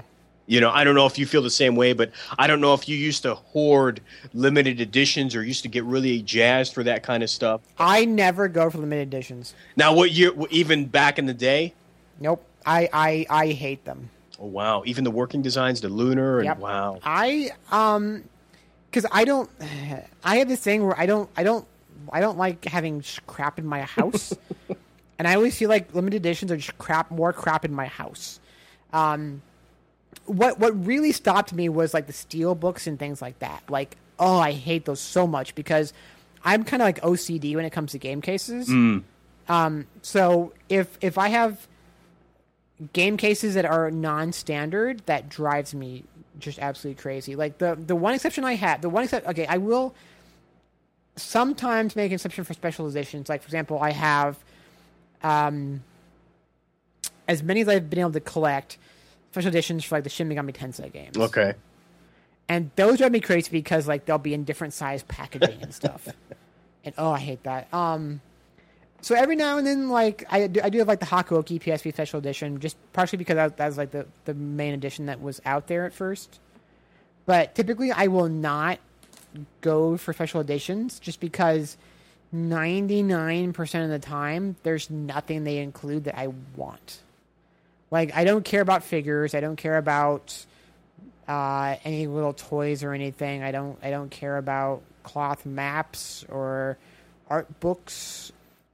[0.47, 2.75] You know, I don't know if you feel the same way, but I don't know
[2.75, 3.99] if you used to hoard
[4.35, 7.61] limited editions or used to get really jazzed for that kind of stuff.
[7.79, 9.55] I never go for limited editions.
[9.75, 10.33] Now, what year?
[10.51, 11.73] Even back in the day?
[12.19, 12.45] Nope.
[12.63, 14.09] I I, I hate them.
[14.39, 14.83] Oh wow!
[14.85, 16.59] Even the working designs, the lunar, and Yep.
[16.59, 16.99] wow.
[17.03, 18.23] I um
[18.91, 19.49] cuz I don't
[20.23, 21.65] I have this thing where I don't I don't
[22.11, 24.31] I don't like having crap in my house.
[25.17, 28.39] and I always feel like limited editions are just crap more crap in my house.
[28.93, 29.41] Um
[30.25, 33.63] what what really stopped me was like the steel books and things like that.
[33.69, 35.93] Like oh, I hate those so much because
[36.43, 38.69] I'm kind of like OCD when it comes to game cases.
[39.49, 41.67] Um so if if I have
[42.93, 46.03] game cases that are non-standard that drives me
[46.39, 49.55] just absolutely crazy like the the one exception i had the one exception okay i
[49.55, 49.95] will
[51.15, 54.37] sometimes make an exception for specializations like for example i have
[55.23, 55.81] um
[57.29, 58.77] as many as i've been able to collect
[59.35, 61.53] special editions for like the shin megami tensei games Okay.
[62.49, 66.07] and those drive me crazy because like they'll be in different size packaging and stuff.
[66.85, 67.73] And oh, I hate that.
[67.73, 68.21] Um,
[69.01, 71.91] so every now and then, like I do, I do have like the Hakuoki PSP
[71.91, 75.41] Special Edition, just partially because that, that was like the the main edition that was
[75.45, 76.39] out there at first.
[77.25, 78.77] But typically, I will not
[79.61, 81.75] go for special editions just because
[82.31, 86.99] ninety nine percent of the time there's nothing they include that I want.
[87.91, 89.33] Like I don't care about figures.
[89.35, 90.45] I don't care about
[91.27, 93.43] uh, any little toys or anything.
[93.43, 96.77] I don't I don't care about cloth maps or
[97.29, 98.31] art books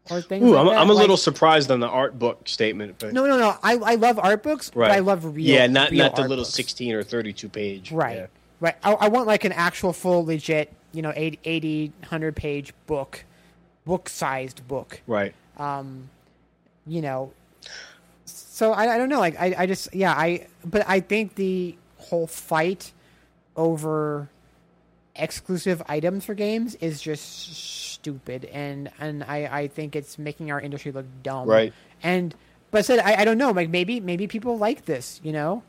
[0.09, 0.43] or things.
[0.43, 0.77] Ooh, like I'm, that.
[0.79, 3.55] I'm a Like- little surprised on the art book statement, but No, no, no.
[3.63, 4.87] I I love art books, right.
[4.89, 5.45] but I love real.
[5.45, 6.53] Yeah, not real not the little books.
[6.55, 7.91] 16 or 32 page.
[7.91, 8.25] Right, Yeah.
[8.59, 8.75] right.
[8.83, 13.23] I, I want like an actual full legit, you know, 80, 80 100 page book,
[13.85, 15.01] book sized book.
[15.07, 15.33] Right.
[15.57, 16.09] Um,
[16.87, 17.31] you know
[18.61, 21.75] so I, I don't know like I, I just yeah i but i think the
[21.97, 22.93] whole fight
[23.55, 24.29] over
[25.15, 27.55] exclusive items for games is just
[27.93, 31.73] stupid and and i i think it's making our industry look dumb Right.
[32.03, 32.35] and
[32.69, 35.63] but I said I, I don't know like maybe maybe people like this you know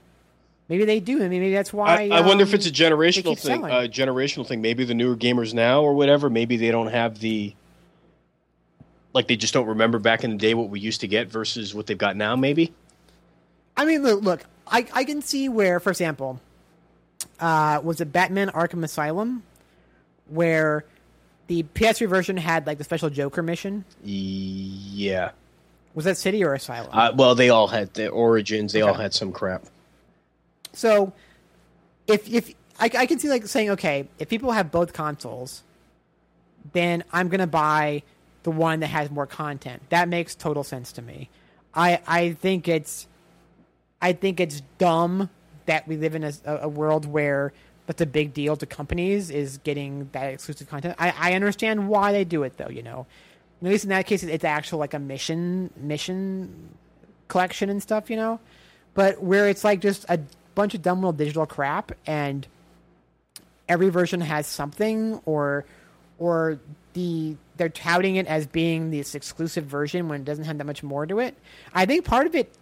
[0.68, 2.70] maybe they do I mean, maybe that's why I, I wonder if um, it's a
[2.70, 3.60] generational thing.
[3.60, 3.72] selling.
[3.72, 4.60] Uh, generational thing.
[4.60, 6.30] Maybe the newer gamers now or whatever.
[6.30, 7.54] Maybe they don't have the
[9.12, 11.74] like they just don't remember back in the day what we used to get versus
[11.74, 12.36] what they've got now.
[12.36, 12.72] Maybe.
[13.76, 16.40] I mean, look, look I, I can see where, for example,
[17.40, 19.42] uh, was it Batman Arkham Asylum,
[20.28, 20.84] where
[21.46, 23.84] the PS3 version had like the special Joker mission?
[24.02, 25.32] Yeah.
[25.94, 26.90] Was that City or Asylum?
[26.92, 28.72] Uh, well, they all had their origins.
[28.72, 29.64] They all had some crap.
[30.72, 31.12] so
[32.06, 35.62] if if I, I can see like saying okay, if people have both consoles,
[36.72, 38.02] then I'm gonna buy
[38.42, 39.82] the one that has more content.
[39.90, 41.28] That makes total sense to me.
[41.74, 43.06] I I think it's
[44.02, 45.30] I think it's dumb
[45.66, 47.52] that we live in a, a world where
[47.86, 50.96] that's a big deal to companies is getting that exclusive content.
[50.98, 53.06] I, I understand why they do it though, you know.
[53.62, 56.70] At least in that case, it's actual like a mission mission
[57.28, 58.40] collection and stuff, you know.
[58.94, 60.20] But where it's like just a
[60.54, 62.46] bunch of dumb little digital crap, and
[63.68, 65.64] every version has something, or
[66.18, 66.58] or
[66.94, 70.82] the they're touting it as being this exclusive version when it doesn't have that much
[70.82, 71.36] more to it.
[71.72, 72.52] I think part of it,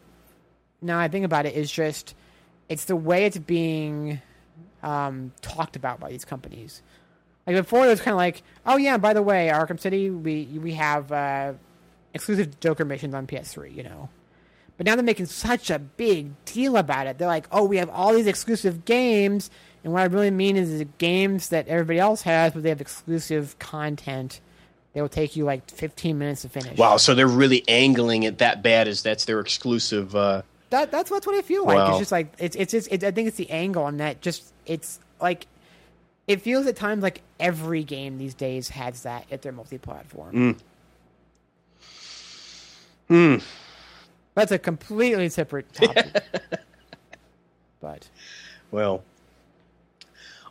[0.83, 2.15] now I think about it, is just
[2.69, 4.21] it's the way it's being
[4.83, 6.83] um, talked about by these companies.
[7.47, 10.45] Like before, it was kind of like, oh yeah, by the way, Arkham City, we
[10.45, 11.55] we have uh,
[12.15, 14.09] exclusive Joker missions on PS3, you know.
[14.77, 17.19] But now they're making such a big deal about it.
[17.19, 19.51] They're like, oh, we have all these exclusive games,
[19.85, 22.81] and what I really mean is the games that everybody else has, but they have
[22.81, 24.41] exclusive content.
[24.93, 26.79] They will take you like 15 minutes to finish.
[26.79, 30.17] Wow, so they're really angling it that bad as that's their exclusive.
[30.17, 30.43] Uh...
[30.71, 31.77] That that's what's what I feel like.
[31.77, 31.91] Wow.
[31.91, 34.21] It's just like it's it's just it, I think it's the angle on that.
[34.21, 35.47] Just it's like
[36.27, 40.57] it feels at times like every game these days has that at their multi-platform.
[43.11, 43.39] Mm.
[43.39, 43.45] Mm.
[44.37, 46.23] That's a completely separate topic.
[47.81, 48.09] but
[48.71, 49.03] Well,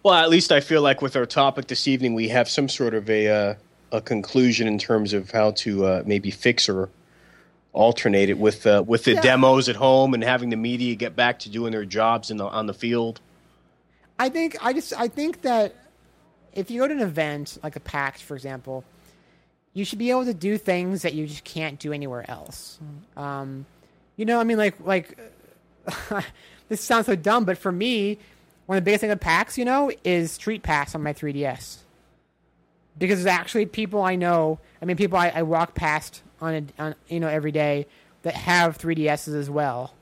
[0.04, 2.94] well, at least I feel like with our topic this evening, we have some sort
[2.94, 3.54] of a uh,
[3.92, 6.90] a conclusion in terms of how to uh, maybe fix or
[7.74, 9.22] alternate it with uh, with the Yeah.
[9.22, 12.46] demos at home and having the media get back to doing their jobs in the
[12.46, 13.22] on the field.
[14.18, 15.76] I think I just I think that
[16.54, 18.84] if you go to an event like a PAX, for example,
[19.74, 22.80] you should be able to do things that you just can't do anywhere else.
[23.16, 23.66] Um,
[24.18, 25.18] you know, I mean, like like
[26.70, 28.18] this sounds so dumb, but for me,
[28.66, 31.78] one of the biggest things at PAX, you know, is Street Pass on my 3DS.
[32.98, 34.60] Because there's actually people I know.
[34.82, 37.88] I mean, people I, I walk past on, a, on you know every day
[38.24, 39.94] that have 3DSs as well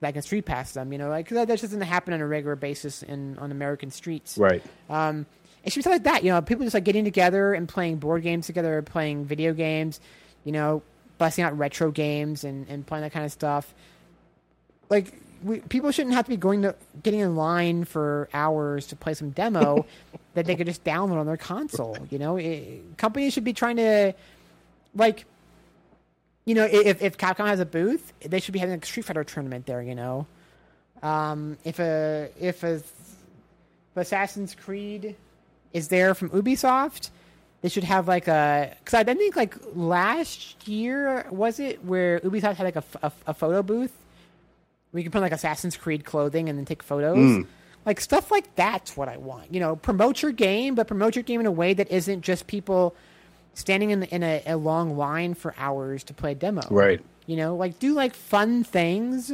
[0.00, 0.92] that can street pass them.
[0.92, 3.50] You know, like 'cause that, that just doesn't happen on a regular basis in on
[3.50, 4.36] American streets.
[4.38, 4.62] Right.
[4.90, 5.26] Um,
[5.64, 6.24] it should be something like that.
[6.24, 10.00] You know, people just like getting together and playing board games together, playing video games.
[10.44, 10.82] You know,
[11.16, 13.72] busting out retro games and, and playing that kind of stuff.
[14.90, 18.96] Like we, people shouldn't have to be going to getting in line for hours to
[18.96, 19.86] play some demo
[20.34, 21.96] that they could just download on their console.
[22.10, 24.12] You know, it, companies should be trying to
[24.94, 25.24] like
[26.44, 29.24] you know, if if Capcom has a booth, they should be having a Street Fighter
[29.24, 29.82] tournament there.
[29.82, 30.26] You know,
[31.02, 35.16] um, if a if a if Assassin's Creed
[35.72, 37.10] is there from Ubisoft,
[37.62, 42.56] they should have like a because I think like last year was it where Ubisoft
[42.56, 43.92] had like a, a, a photo booth
[44.90, 47.16] where you can put like Assassin's Creed clothing and then take photos.
[47.86, 49.52] Like stuff like that's what I want.
[49.52, 52.46] You know, promote your game, but promote your game in a way that isn't just
[52.46, 52.94] people
[53.54, 56.62] standing in in a, a long line for hours to play a demo.
[56.70, 57.00] Right.
[57.26, 59.32] You know, like do like fun things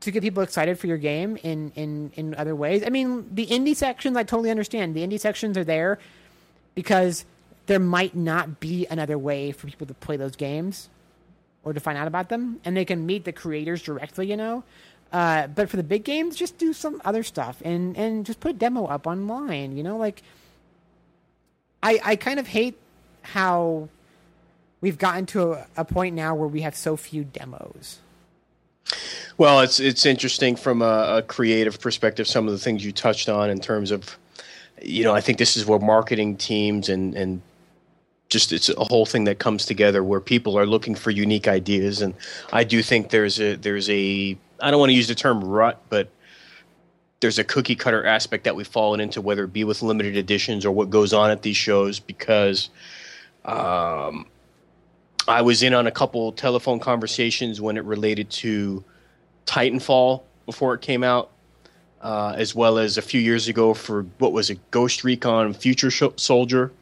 [0.00, 2.82] to get people excited for your game in in in other ways.
[2.84, 4.94] I mean, the indie sections I totally understand.
[4.94, 5.98] The indie sections are there
[6.74, 7.24] because
[7.66, 10.88] there might not be another way for people to play those games
[11.64, 14.28] or to find out about them, and they can meet the creators directly.
[14.28, 14.64] You know.
[15.12, 18.50] Uh, but for the big games, just do some other stuff and, and just put
[18.50, 19.76] a demo up online.
[19.76, 20.22] You know, like
[21.82, 22.76] I I kind of hate
[23.32, 23.88] how
[24.80, 27.98] we've gotten to a, a point now where we have so few demos.
[29.38, 32.26] Well, it's it's interesting from a, a creative perspective.
[32.26, 34.16] Some of the things you touched on in terms of,
[34.80, 37.42] you know, I think this is where marketing teams and and
[38.28, 42.00] just it's a whole thing that comes together where people are looking for unique ideas,
[42.00, 42.14] and
[42.52, 45.80] I do think there's a there's a I don't want to use the term rut,
[45.88, 46.08] but
[47.20, 50.64] there's a cookie cutter aspect that we've fallen into, whether it be with limited editions
[50.64, 52.70] or what goes on at these shows, because
[53.46, 54.26] um,
[55.28, 58.84] I was in on a couple telephone conversations when it related to
[59.46, 61.30] Titanfall before it came out,
[62.00, 65.90] uh, as well as a few years ago for what was it, Ghost Recon Future
[65.90, 66.72] Sh- Soldier.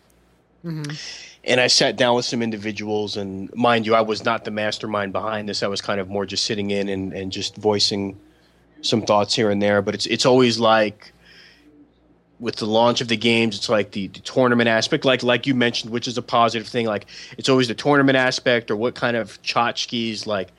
[1.47, 5.13] And I sat down with some individuals, and mind you, I was not the mastermind
[5.13, 5.63] behind this.
[5.63, 8.19] I was kind of more just sitting in and, and just voicing
[8.81, 9.83] some thoughts here and there.
[9.83, 11.13] But it's it's always like
[12.41, 15.55] with the launch of the games, it's like the, the tournament aspect, like like you
[15.55, 16.87] mentioned, which is a positive thing.
[16.87, 17.07] Like
[17.39, 20.51] it's always the tournament aspect, or what kind of tchotchkes, like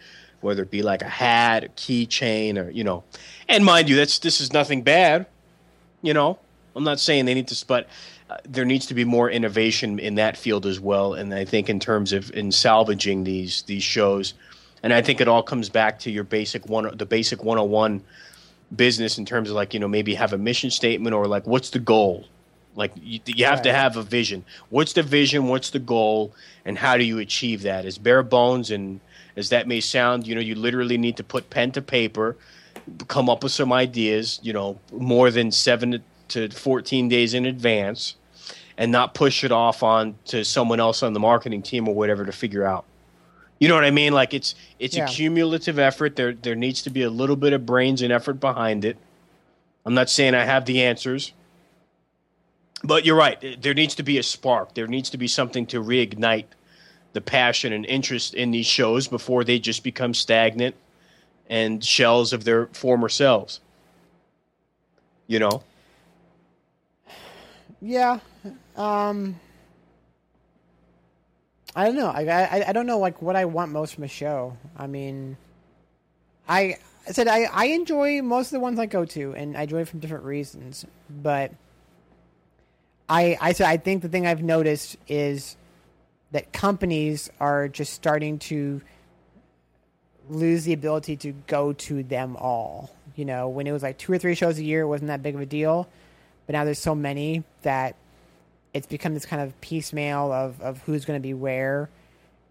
[0.42, 3.04] whether it be like a hat, a keychain, or you know.
[3.50, 5.26] And mind you, that's this is nothing bad.
[6.02, 6.40] You know,
[6.76, 7.88] I'm not saying they need to, but
[8.30, 11.14] uh, there needs to be more innovation in that field as well.
[11.14, 14.34] And I think in terms of in salvaging these these shows,
[14.82, 18.02] and I think it all comes back to your basic one, the basic 101
[18.76, 21.70] business in terms of like you know maybe have a mission statement or like what's
[21.70, 22.26] the goal?
[22.76, 24.44] Like you, you have to have a vision.
[24.70, 25.48] What's the vision?
[25.48, 26.34] What's the goal?
[26.66, 27.86] And how do you achieve that?
[27.86, 29.00] As bare bones and
[29.36, 32.36] as that may sound you know you literally need to put pen to paper
[33.08, 38.16] come up with some ideas you know more than 7 to 14 days in advance
[38.78, 42.26] and not push it off on to someone else on the marketing team or whatever
[42.26, 42.86] to figure out
[43.66, 44.14] you know what I mean?
[44.14, 45.06] Like it's it's Yeah.
[45.06, 46.16] a cumulative effort.
[46.16, 48.96] There there needs to be a little bit of brains and effort behind it.
[49.84, 51.32] I'm not saying I have the answers,
[52.84, 53.60] but you're right.
[53.60, 54.76] There needs to be a spark.
[54.76, 56.46] There needs to be something to reignite
[57.14, 60.76] the passion and interest in these shows before they just become stagnant
[61.50, 63.62] and shells of their former selves.
[65.26, 65.64] You know?
[67.82, 68.20] Yeah.
[68.76, 69.40] Um
[71.76, 72.08] I don't know.
[72.08, 74.58] I, I I don't know like what I want most from a show.
[74.78, 75.38] I mean
[76.48, 76.78] I
[77.08, 79.86] I said I, I enjoy most of the ones I go to and I enjoy
[79.86, 80.86] from different reasons.
[81.10, 81.52] But
[83.10, 85.58] I I said I think the thing I've noticed is
[86.32, 88.82] that companies are just starting to
[90.30, 92.96] lose the ability to go to them all.
[93.16, 95.24] You know, when it was like two or three shows a year, it wasn't that
[95.24, 95.88] big of a deal.
[96.46, 97.96] But now there's so many that
[98.76, 101.90] it's become this kind of piecemeal of, of who's going to be where.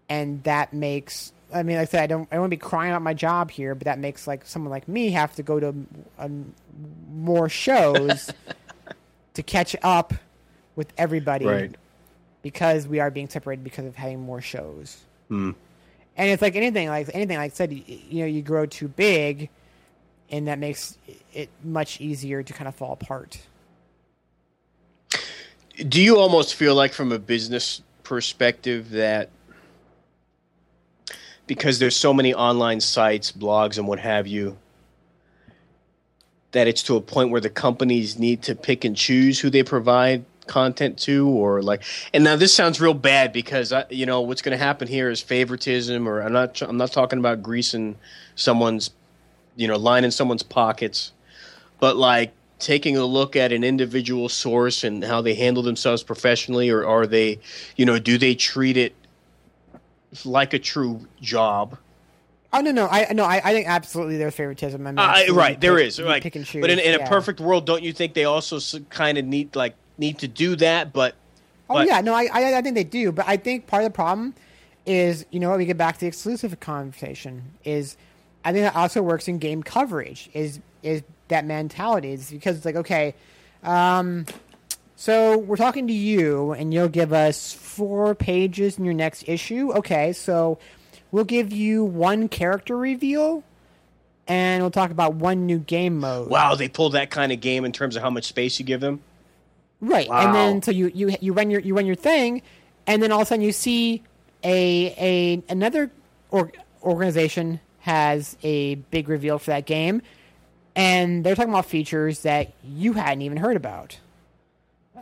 [0.09, 2.61] And that makes, I mean, like I said, I don't, I don't want to be
[2.61, 5.59] crying about my job here, but that makes like someone like me have to go
[5.59, 5.75] to
[6.17, 6.53] um,
[7.13, 8.31] more shows
[9.35, 10.15] to catch up
[10.75, 11.75] with everybody Right.
[12.41, 14.97] because we are being separated because of having more shows.
[15.27, 15.51] Hmm.
[16.17, 18.87] And it's like anything, like anything, like I said, you, you know, you grow too
[18.87, 19.49] big,
[20.31, 20.97] and that makes
[21.33, 23.37] it much easier to kind of fall apart.
[25.75, 29.29] Do you almost feel like from a business perspective that
[31.47, 34.57] because there's so many online sites blogs and what have you
[36.51, 39.63] that it's to a point where the companies need to pick and choose who they
[39.63, 41.83] provide content to or like
[42.13, 45.09] and now this sounds real bad because I, you know what's going to happen here
[45.09, 47.97] is favoritism or I'm not I'm not talking about greasing
[48.35, 48.91] someone's
[49.55, 51.11] you know lining someone's pockets
[51.79, 56.69] but like taking a look at an individual source and how they handle themselves professionally
[56.69, 57.37] or are they
[57.75, 58.95] you know do they treat it
[60.23, 61.77] like a true job
[62.53, 64.87] Oh no, no, I no, I, I think absolutely there's favoritism.
[64.87, 66.61] I mean, Uh, right there pick- is like pick and choose.
[66.61, 67.05] but in, in yeah.
[67.05, 68.59] a perfect world don't you think they also
[68.89, 71.15] kind of need like need to do that but
[71.69, 73.91] Oh but- yeah, no, I, I I think they do, but I think part of
[73.91, 74.35] the problem
[74.85, 77.97] is you know we get back to the exclusive conversation is
[78.45, 82.65] I think that also works in game coverage is is that mentality is because it's
[82.65, 83.15] like okay,
[83.63, 84.25] um,
[84.95, 89.71] so we're talking to you and you'll give us four pages in your next issue.
[89.73, 90.57] Okay, so
[91.11, 93.43] we'll give you one character reveal.
[94.27, 96.29] And we'll talk about one new game mode.
[96.31, 98.81] wow they pull that kind of game in terms of how much space you give
[98.81, 99.01] them
[99.81, 100.25] Right, Wow.
[100.25, 102.41] and then so you you you run your you run your thing,
[102.87, 104.01] and then all of a sudden you see
[104.43, 105.91] a a another
[106.31, 110.01] or, organization has a big reveal for that game,
[110.75, 113.97] and they're talking about features that you hadn't even heard about.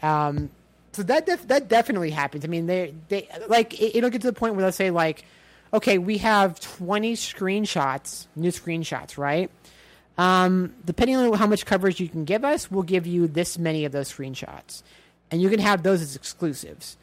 [0.01, 0.49] Um,
[0.91, 2.45] so that def- that definitely happens.
[2.45, 5.25] I mean, they they like it, it'll get to the point where they'll say like,
[5.73, 9.49] okay, we have twenty screenshots, new screenshots, right?
[10.17, 13.85] Um, depending on how much coverage you can give us, we'll give you this many
[13.85, 14.83] of those screenshots,
[15.31, 16.97] and you can have those as exclusives.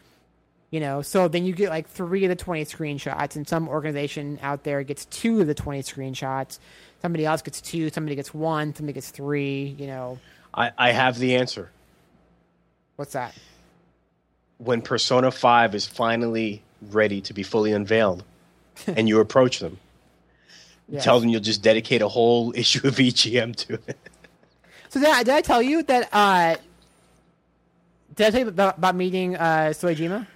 [0.70, 4.38] You know, so then you get like three of the twenty screenshots, and some organization
[4.40, 6.60] out there gets two of the twenty screenshots.
[7.02, 7.88] Somebody else gets two.
[7.90, 8.74] Somebody gets one.
[8.74, 9.74] Somebody gets three.
[9.78, 10.18] You know,
[10.54, 11.70] i i have the answer
[12.96, 13.34] what's that?
[14.58, 18.24] when persona 5 is finally ready to be fully unveiled
[18.86, 19.78] and you approach them
[20.88, 21.00] Yeah.
[21.00, 23.96] tell them you'll just dedicate a whole issue of egm to it
[24.90, 26.08] So did I, did I tell you that?
[26.12, 26.56] uh
[28.16, 30.26] Did I tell you about, about meeting uh, Soejima?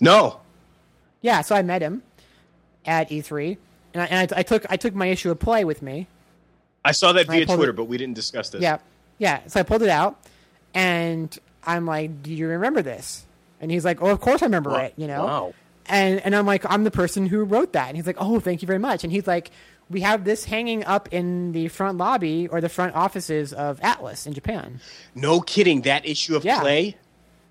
[0.00, 0.40] no
[1.20, 2.02] Yeah, so I met him
[2.86, 3.58] at E3,
[3.96, 6.06] and I, and I, I took I took my issue of play with me.
[6.84, 8.78] i saw that via twitter it- but we didn't discuss this Yeah,
[9.18, 9.40] yeah.
[9.46, 10.18] So I pulled it out,
[10.74, 13.24] and I'm like, "Do you remember this?"
[13.60, 14.78] And he's like, "Oh, of course I remember Wow.
[14.86, 15.24] it." You know.
[15.24, 15.54] Wow.
[15.86, 18.60] And and I'm like, "I'm the person who wrote that." And he's like, "Oh, thank
[18.62, 19.50] you very much." And he's like,
[19.88, 24.26] "We have this hanging up in the front lobby or the front offices of Atlus
[24.26, 24.80] in Japan."
[25.14, 26.60] no kidding that issue of Yeah.
[26.60, 26.96] play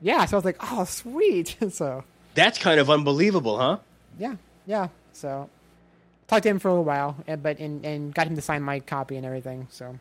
[0.02, 0.26] Yeah.
[0.26, 2.04] So I was like, "Oh, sweet." so
[2.36, 3.78] that's kind of unbelievable huh
[4.20, 4.36] yeah,
[4.68, 4.88] yeah.
[5.14, 5.50] So
[6.28, 8.62] talked to him for a little while, and- but and, and got him to sign
[8.64, 9.68] my copy and everything.
[9.72, 9.98] So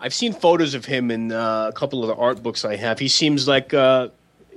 [0.00, 2.98] I've seen photos of him in uh, a couple of the art books I have.
[2.98, 4.08] He seems like uh,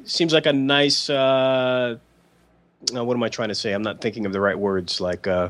[0.06, 1.10] seems like a nice.
[1.10, 1.98] Uh,
[2.95, 3.72] uh, what am I trying to say?
[3.73, 4.99] I'm not thinking of the right words.
[4.99, 5.49] Like, uh,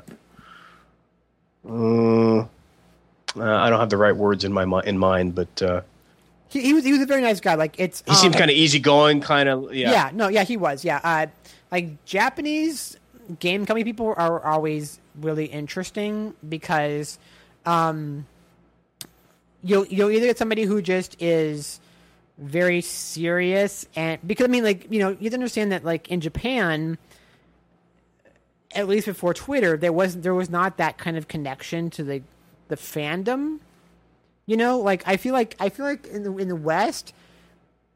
[1.67, 2.41] uh,
[3.35, 5.81] I don't have the right words in my mi- in mind, but uh,
[6.49, 7.55] He, he was he was a very nice guy.
[7.55, 9.91] Like it's he seems um, kind of easygoing, kind of yeah.
[9.91, 10.11] yeah.
[10.13, 11.25] no yeah he was yeah uh,
[11.71, 12.97] like Japanese
[13.39, 17.17] game company people are always really interesting because
[17.65, 18.25] um
[19.63, 21.79] you'll you'll either get somebody who just is
[22.37, 26.09] very serious and because I mean like you know you have to understand that like
[26.09, 26.97] in Japan
[28.75, 32.21] at least before Twitter there was there was not that kind of connection to the
[32.67, 33.59] the fandom.
[34.45, 37.13] You know like I feel like I feel like in the in the West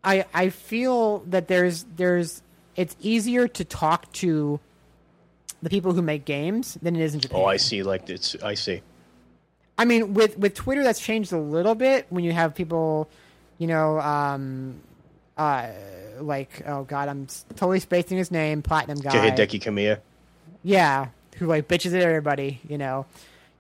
[0.04, 2.42] I I feel that there's there's
[2.76, 4.60] it's easier to talk to
[5.62, 7.42] the people who make games than it is in Japan.
[7.42, 7.84] Oh, I see.
[7.84, 8.82] Like it's I see.
[9.78, 13.10] I mean, with with Twitter, that's changed a little bit when you have people,
[13.58, 14.82] you know, um,
[15.38, 15.68] uh,
[16.20, 19.12] like oh god, I'm totally spacing his name, Platinum guy.
[19.12, 20.00] Hideki Kamiya.
[20.64, 23.06] Yeah, who like bitches at everybody, you know.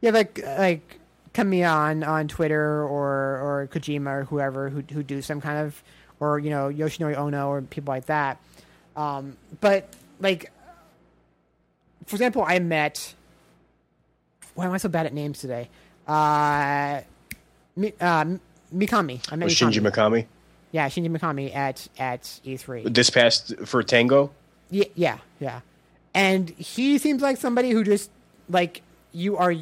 [0.01, 0.99] Yeah, like like
[1.33, 3.07] Kamiya on on Twitter or
[3.39, 5.83] or Kojima or whoever who who do some kind of
[6.19, 8.39] or you know Yoshinori Ono or people like that.
[8.95, 10.51] Um, but like,
[12.07, 13.13] for example, I met.
[14.55, 15.69] Why am I so bad at names today?
[16.07, 17.01] Uh,
[17.75, 18.25] Mi, uh,
[18.73, 19.21] Mikami.
[19.31, 20.25] I met Shinji Mikami.
[20.71, 22.93] Yeah, Shinji Mikami at at E3.
[22.93, 24.31] This past for Tango.
[24.71, 25.61] Yeah, yeah, yeah.
[26.13, 28.09] And he seems like somebody who just
[28.49, 28.81] like
[29.11, 29.53] you are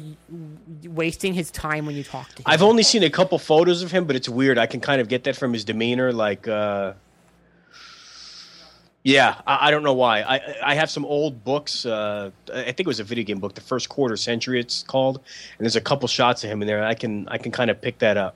[0.84, 2.44] wasting his time when you talk to him.
[2.46, 4.58] I've only seen a couple photos of him, but it's weird.
[4.58, 6.12] I can kind of get that from his demeanor.
[6.12, 6.94] Like, uh,
[9.06, 10.22] yeah, I, I don't know why.
[10.22, 10.40] I
[10.72, 11.86] I have some old books.
[11.86, 14.58] Uh, I think it was a video game book, the first quarter century.
[14.58, 15.16] It's called,
[15.58, 16.84] and there's a couple shots of him in there.
[16.84, 18.34] I can I can kind of pick that up.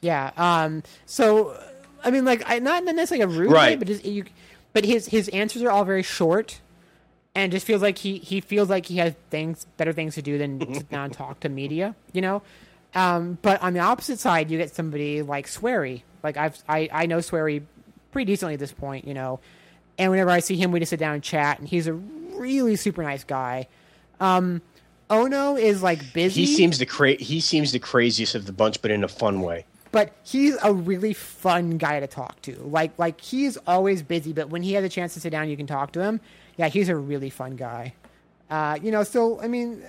[0.00, 0.32] yeah.
[0.36, 0.82] Um.
[1.06, 1.58] So,
[2.04, 3.78] I mean, like, I not necessarily a rude way, Right.
[3.78, 4.24] but just, you.
[4.72, 6.60] But his his answers are all very short,
[7.34, 10.36] and just feels like he he feels like he has things better things to do
[10.36, 11.94] than sit down and talk to media.
[12.12, 12.42] You know.
[12.94, 13.38] Um.
[13.40, 16.02] But on the opposite side, you get somebody like Swery.
[16.22, 17.62] Like I've I I know Swery
[18.16, 19.06] pretty decently at this point.
[19.06, 19.40] You know.
[19.98, 22.76] And whenever I see him, we just sit down and chat, and he's a really
[22.76, 23.66] super nice guy.
[24.20, 24.60] Um,
[25.08, 26.44] Ono is like busy.
[26.44, 29.40] He seems the cra- he seems the craziest of the bunch, but in a fun
[29.40, 29.64] way.
[29.92, 32.54] but he's a really fun guy to talk to.
[32.56, 35.56] Like like he's always busy, but when he has a chance to sit down, you
[35.56, 36.20] can talk to him.
[36.58, 37.94] Yeah, he's a really fun guy.
[38.50, 39.82] Uh, you know, so I mean,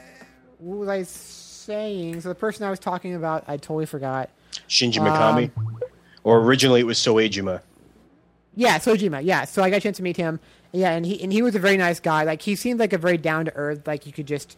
[0.60, 2.22] what was I saying?
[2.22, 4.30] So the person I was talking about, I totally forgot.
[4.70, 5.52] Shinji Mikami,
[6.24, 7.62] or originally it was Soejima.
[8.58, 9.24] Yeah, Soejima.
[9.24, 10.40] Yeah, so I got a chance to meet him.
[10.72, 12.24] Yeah, and he and he was a very nice guy.
[12.24, 13.86] Like he seemed like a very down to earth.
[13.86, 14.58] Like you could just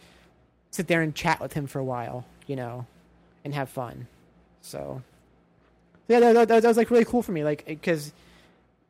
[0.70, 2.86] sit there and chat with him for a while, you know,
[3.44, 4.06] and have fun.
[4.62, 5.02] So
[6.08, 7.44] yeah, that, that, that was like really cool for me.
[7.44, 8.14] Like because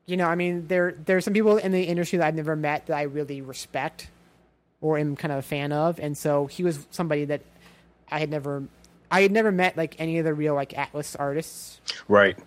[0.07, 2.87] you know, I mean, there there's some people in the industry that I've never met
[2.87, 4.09] that I really respect
[4.81, 7.43] or am kind of a fan of, and so he was somebody that
[8.13, 8.63] I had never.
[9.13, 11.81] I had never met like any of the real like Atlus artists.
[12.07, 12.39] Right.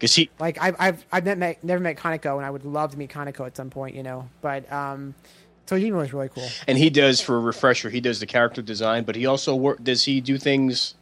[0.00, 2.92] Because he Like I've I've I've met, met never met Kaneko, and I would love
[2.92, 4.28] to meet Kaneko at some point, you know.
[4.40, 5.14] But um,
[5.66, 6.48] Soejima was really cool.
[6.66, 7.90] and he does for a refresher.
[7.90, 9.84] He does the character design, but he also work.
[9.84, 10.94] Does he do things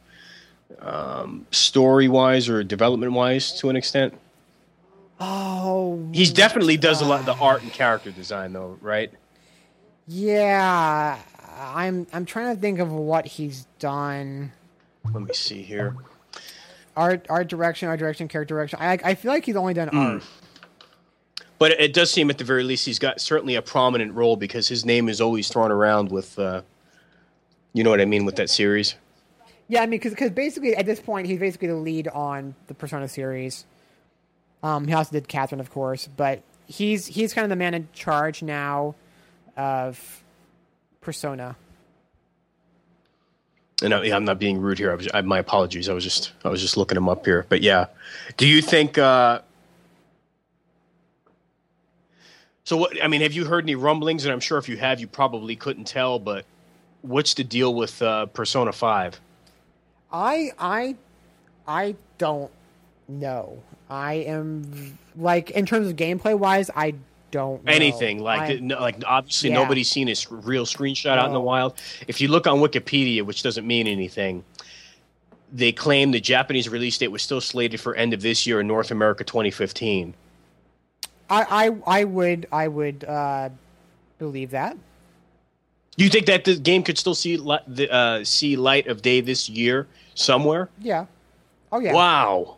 [0.81, 4.13] um, story wise or development wise to an extent?
[5.21, 9.11] Oh, He's definitely does a lot of the art and character design, though, right?
[10.07, 11.19] yeah.
[11.61, 14.53] I'm I'm trying to think of what he's done.
[15.13, 15.95] Let me see here.
[16.99, 18.77] Art art direction, art direction, character direction.
[18.81, 20.23] I I feel like he's only done art.
[21.57, 24.67] But it does seem, at the very least, he's got certainly a prominent role because
[24.67, 26.61] his name is always thrown around with, uh,
[27.73, 28.95] you know what I mean, with that series.
[29.67, 33.07] Yeah, I mean, because basically at this point he's basically the lead on the Persona
[33.07, 33.65] series.
[34.63, 37.87] Um, he also did Catherine, of course, but he's he's kind of the man in
[37.93, 38.95] charge now
[39.55, 40.23] of
[41.01, 41.55] Persona.
[43.81, 44.91] And I, I'm not being rude here.
[44.91, 45.87] I was, I, my apologies.
[45.87, 47.45] I was just, I was just looking him up here.
[47.47, 47.85] But yeah,
[48.37, 48.97] do you think?
[48.97, 49.41] Uh,
[52.65, 53.03] so what?
[53.03, 54.25] I mean, have you heard any rumblings?
[54.25, 56.19] And I'm sure if you have, you probably couldn't tell.
[56.19, 56.45] But
[57.01, 59.19] what's the deal with uh, Persona Five?
[60.11, 60.95] I I
[61.67, 62.51] I don't
[63.07, 63.61] know.
[63.89, 66.95] I am like in terms of gameplay wise, I
[67.31, 67.71] don't know.
[67.71, 69.55] anything like I- no, like obviously Yeah.
[69.55, 71.73] nobody's seen a real screenshot out in the wild
[72.07, 74.43] if you look on wikipedia which doesn't mean anything
[75.51, 78.67] they claim the japanese release date was still slated for end of this year in
[78.67, 80.13] north america 2015
[81.31, 83.49] I, I I would I would uh,
[84.17, 84.75] believe that.
[85.97, 89.21] you think that the game could still see li- the, uh, see light of day
[89.21, 89.85] this year
[90.15, 91.05] somewhere Yeah.
[91.71, 91.93] Oh yeah.
[91.93, 92.55] wow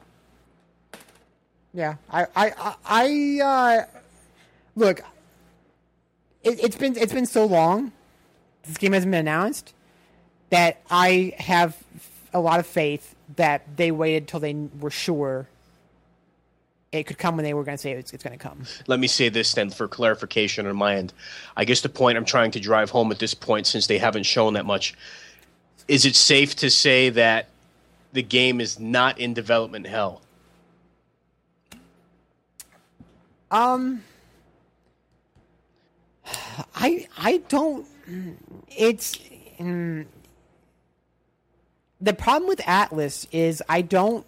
[1.73, 1.95] Yeah.
[2.09, 3.99] I I I, I uh,
[4.75, 5.01] look.
[6.43, 7.91] It, it's been it's been so long.
[8.63, 9.73] This game hasn't been announced
[10.49, 11.77] that I have
[12.33, 15.47] a lot of faith that they waited till they were sure
[16.91, 18.63] it could come when they were going to say it's, it's going to come.
[18.87, 21.13] Let me say this then for clarification on my end.
[21.55, 24.23] I guess the point I'm trying to drive home at this point, since they haven't
[24.23, 24.93] shown that much,
[25.87, 27.47] is it safe to say that
[28.11, 30.21] the game is not in development hell?
[33.49, 34.03] Um,
[36.75, 37.85] I I don't.
[38.69, 39.17] It's
[39.59, 40.05] mm,
[41.99, 44.25] the problem with Atlus is I don't.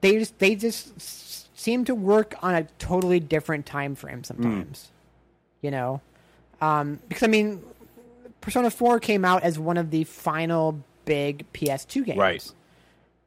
[0.00, 4.90] They just they just seem to work on a totally different time frame sometimes.
[5.62, 6.00] You know,
[6.60, 7.62] um, because I mean,
[8.40, 12.52] Persona Four came out as one of the final big PS2 games, Right.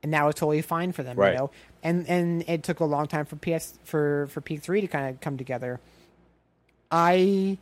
[0.03, 1.31] And that was totally fine for them, Right.
[1.31, 1.51] you know.
[1.81, 5.19] And and it took a long time for PS for for P3 to kind of
[5.21, 5.79] come together.
[6.91, 7.57] I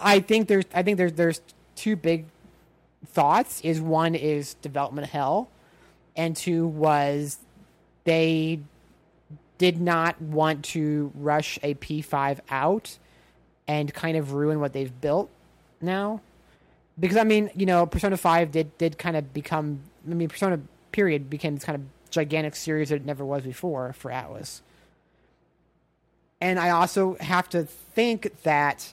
[0.00, 1.40] I think there's I think there's there's
[1.76, 2.26] two big
[3.06, 3.60] thoughts.
[3.62, 5.48] Is one is development hell,
[6.16, 7.38] and two was
[8.04, 8.60] they
[9.58, 12.98] did not want to rush a P5 out
[13.68, 15.30] and kind of ruin what they've built
[15.80, 16.20] now.
[16.98, 19.80] Because I mean, you know, Persona 5 did did kind of become
[20.10, 20.60] I mean, Persona
[20.90, 24.60] period became this kind of gigantic series that it never was before for Atlus.
[26.40, 28.92] And I also have to think that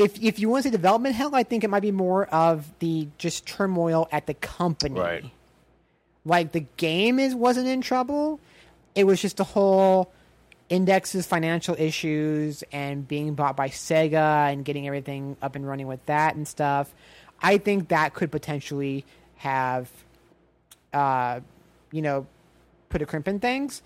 [0.00, 2.66] if if you want to say development hell, I think it might be more of
[2.78, 4.98] the just turmoil at the company.
[4.98, 5.24] Right.
[6.24, 8.40] Like the game is wasn't in trouble.
[8.94, 10.12] It was just the whole
[10.70, 16.04] index's financial issues and being bought by Sega and getting everything up and running with
[16.06, 16.92] that and stuff.
[17.42, 19.04] I think that could potentially
[19.36, 19.90] have
[20.92, 21.40] uh
[21.92, 22.26] you know
[22.88, 23.82] put a crimp in things.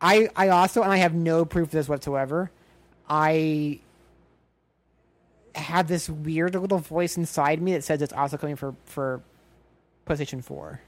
[0.00, 2.50] I I also and I have no proof of this whatsoever.
[3.08, 3.80] I
[5.56, 9.20] have this weird little voice inside me that says it's also coming for for
[10.06, 10.80] PlayStation 4.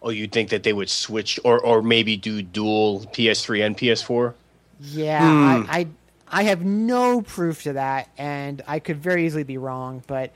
[0.00, 4.32] Oh, you think that they would switch or, or maybe do dual PS3 and PS4?
[4.80, 5.66] Yeah, Hmm.
[5.68, 5.86] I, I
[6.30, 10.02] I have no proof to that, and I could very easily be wrong.
[10.06, 10.32] But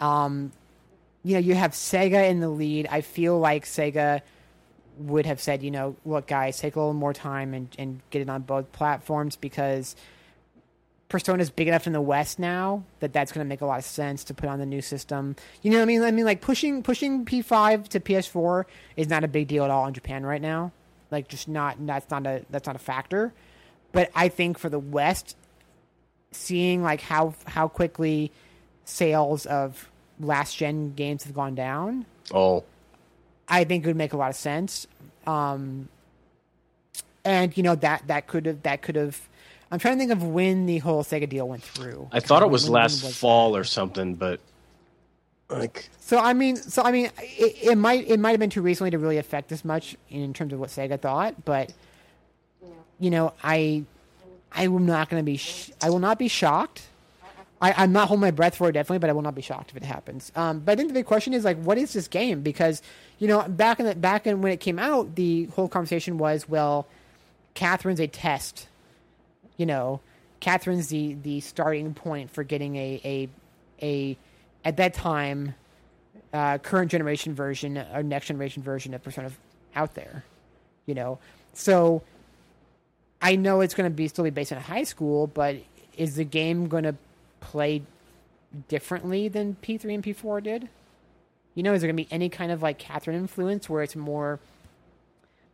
[0.00, 0.52] um,
[1.22, 2.88] you know, you have Sega in the lead.
[2.90, 4.20] I feel like Sega
[4.98, 8.20] would have said, you know, look, guys, take a little more time and and get
[8.22, 9.96] it on both platforms because
[11.08, 13.84] Persona's big enough in the West now that that's going to make a lot of
[13.84, 15.36] sense to put on the new system.
[15.62, 16.02] You know what I mean?
[16.02, 18.64] I mean, like pushing pushing P5 to PS4
[18.96, 20.72] is not a big deal at all in Japan right now.
[21.10, 23.32] Like, just not that's not a that's not a factor.
[23.92, 25.36] But I think for the West,
[26.32, 28.32] seeing like how how quickly
[28.84, 32.64] sales of last gen games have gone down, Oh,
[33.48, 34.88] I think it would make a lot of sense.
[35.26, 35.88] Um,
[37.24, 39.28] and you know that that could have that could have.
[39.70, 42.08] I'm trying to think of when the whole Sega deal went through.
[42.12, 44.40] I thought it was when- when last was fall or something, but
[45.48, 48.62] like So I mean, so I mean, it, it might it might have been too
[48.62, 51.72] recently to really affect this much in terms of what Sega thought, but
[53.00, 53.84] you know, I
[54.52, 56.82] I am not going to be sh- I will not be shocked.
[57.60, 59.70] I, I'm not holding my breath for it definitely, but I will not be shocked
[59.70, 60.30] if it happens.
[60.36, 62.42] Um, but I think the big question is like, what is this game?
[62.42, 62.82] Because
[63.18, 66.48] you know, back in the back in when it came out, the whole conversation was,
[66.48, 66.86] well,
[67.54, 68.66] Catherine's a test.
[69.56, 70.00] You know,
[70.40, 73.28] Catherine's the the starting point for getting a a
[73.82, 74.16] a
[74.64, 75.54] at that time
[76.32, 79.30] uh, current generation version or next generation version of Persona
[79.74, 80.24] out there.
[80.86, 81.18] You know,
[81.52, 82.02] so
[83.20, 85.56] I know it's going to be still be based in high school, but
[85.96, 86.94] is the game going to
[87.40, 87.82] play
[88.68, 90.68] differently than P3 and P4 did?
[91.54, 93.96] You know, is there going to be any kind of like Catherine influence where it's
[93.96, 94.38] more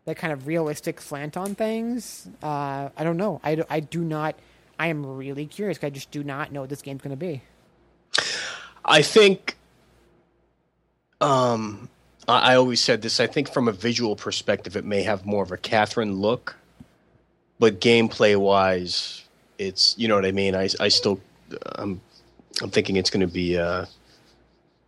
[0.05, 2.29] that kind of realistic slant on things?
[2.43, 3.41] Uh, I don't know.
[3.45, 4.35] I, I do not.
[4.79, 5.79] I am really curious.
[5.83, 7.43] I just do not know what this game's going to be.
[8.85, 9.57] I think
[11.21, 11.89] um
[12.27, 15.43] I, I always said this, I think from a visual perspective it may have more
[15.43, 16.57] of a Catherine look.
[17.59, 19.23] But gameplay wise,
[19.59, 20.57] it's you know what I mean?
[20.57, 21.21] I I still
[21.77, 22.01] I'm
[22.61, 23.87] I'm thinking it's gonna be uh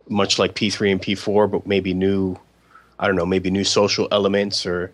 [0.09, 2.37] much like P three and P four, but maybe new
[2.99, 4.91] I don't know, maybe new social elements or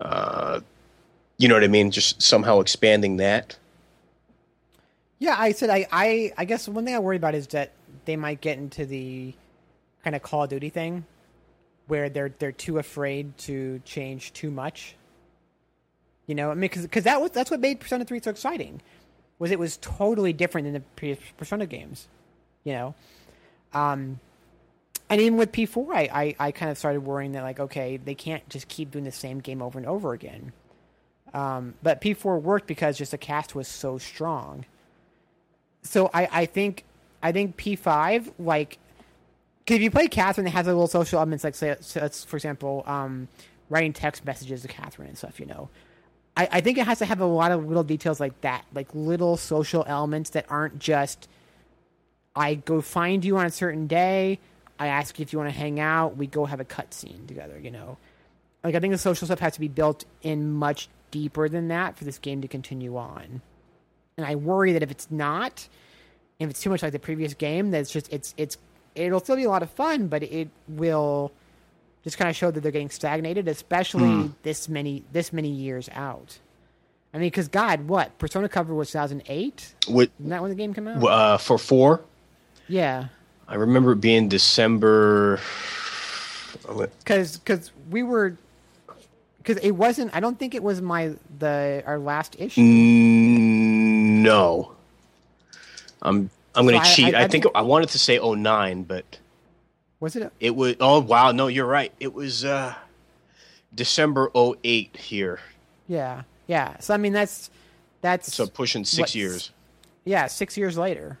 [0.00, 0.60] uh
[1.36, 1.90] you know what I mean?
[1.90, 3.58] Just somehow expanding that.
[5.18, 7.72] Yeah, I said I, I I guess one thing I worry about is that
[8.04, 9.34] they might get into the
[10.02, 11.04] kind of Call of Duty thing
[11.86, 14.96] where they're they're too afraid to change too much.
[16.26, 18.80] You know, I mean, because that was that's what made Persona Three so exciting,
[19.38, 22.08] was it was totally different than the previous Persona games.
[22.64, 22.94] You know,
[23.74, 24.20] um,
[25.10, 27.96] and even with P four, I, I I kind of started worrying that like okay,
[27.96, 30.52] they can't just keep doing the same game over and over again.
[31.32, 34.66] Um, but P four worked because just the cast was so strong
[35.84, 36.84] so I, I think
[37.22, 38.78] I think P five like
[39.64, 41.76] Because if you play Catherine, it has a little social elements, like say,
[42.26, 43.28] for example, um,
[43.70, 45.38] writing text messages to Catherine and stuff.
[45.38, 45.68] You know,
[46.36, 48.88] I, I think it has to have a lot of little details like that, like
[48.94, 51.28] little social elements that aren't just
[52.34, 54.40] I go find you on a certain day,
[54.78, 57.58] I ask you if you want to hang out, we go have a cutscene together.
[57.58, 57.96] You know,
[58.62, 61.96] like I think the social stuff has to be built in much deeper than that
[61.96, 63.40] for this game to continue on.
[64.16, 65.68] And I worry that if it's not,
[66.38, 68.58] if it's too much like the previous game, that it's just it's it's
[68.94, 71.32] it'll still be a lot of fun, but it will
[72.02, 76.38] just kind of show that they're getting stagnated, especially this many this many years out.
[77.12, 79.74] I mean, because God, what Persona cover was 2008?
[79.88, 81.02] With Isn't that when the game came out?
[81.02, 82.02] uh, for four,
[82.68, 83.06] yeah,
[83.48, 85.40] I remember it being December.
[86.98, 88.36] because because we were
[89.38, 90.14] because it wasn't.
[90.14, 92.60] I don't think it was my the our last issue.
[92.62, 94.72] No,
[96.02, 97.14] I'm I'm gonna So cheat.
[97.14, 99.18] I- I, I think I wanted to say 09, but
[100.00, 100.32] Was it?
[100.40, 100.76] it was.
[100.80, 101.92] Oh wow, no, you're right.
[102.00, 102.74] It was uh,
[103.74, 105.40] December 08 here.
[105.86, 106.78] Yeah, yeah.
[106.80, 107.50] So I mean, that's
[108.00, 109.50] that's So pushing six years.
[110.06, 111.18] yeah, six years later.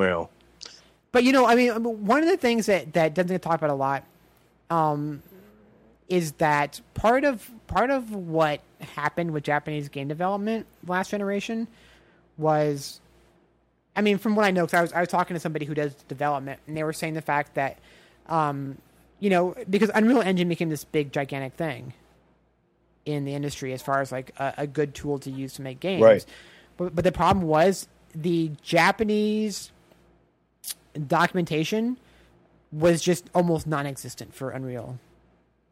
[0.00, 0.30] Well,
[1.12, 1.72] But you know, I mean,
[2.06, 4.04] one of the things that that doesn't get talked about a lot,
[4.70, 5.22] um,
[6.08, 11.68] is that part of part of what happened with Japanese game development last generation
[12.38, 13.00] was,
[13.94, 15.74] I mean, from what I know, because I was I was talking to somebody who
[15.74, 17.78] does development, and they were saying the fact that,
[18.28, 18.78] um,
[19.18, 21.92] you know, because Unreal Engine became this big gigantic thing
[23.06, 25.80] in the industry as far as like a, a good tool to use to make
[25.80, 26.24] games, Right.
[26.76, 29.70] But but the problem was the Japanese
[31.06, 31.96] documentation
[32.72, 34.98] was just almost non-existent for Unreal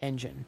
[0.00, 0.47] Engine.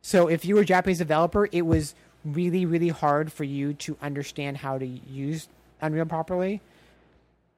[0.00, 3.96] So if you were a Japanese developer, it was really really hard for you to
[4.02, 5.48] understand how to use
[5.80, 6.60] Unreal properly.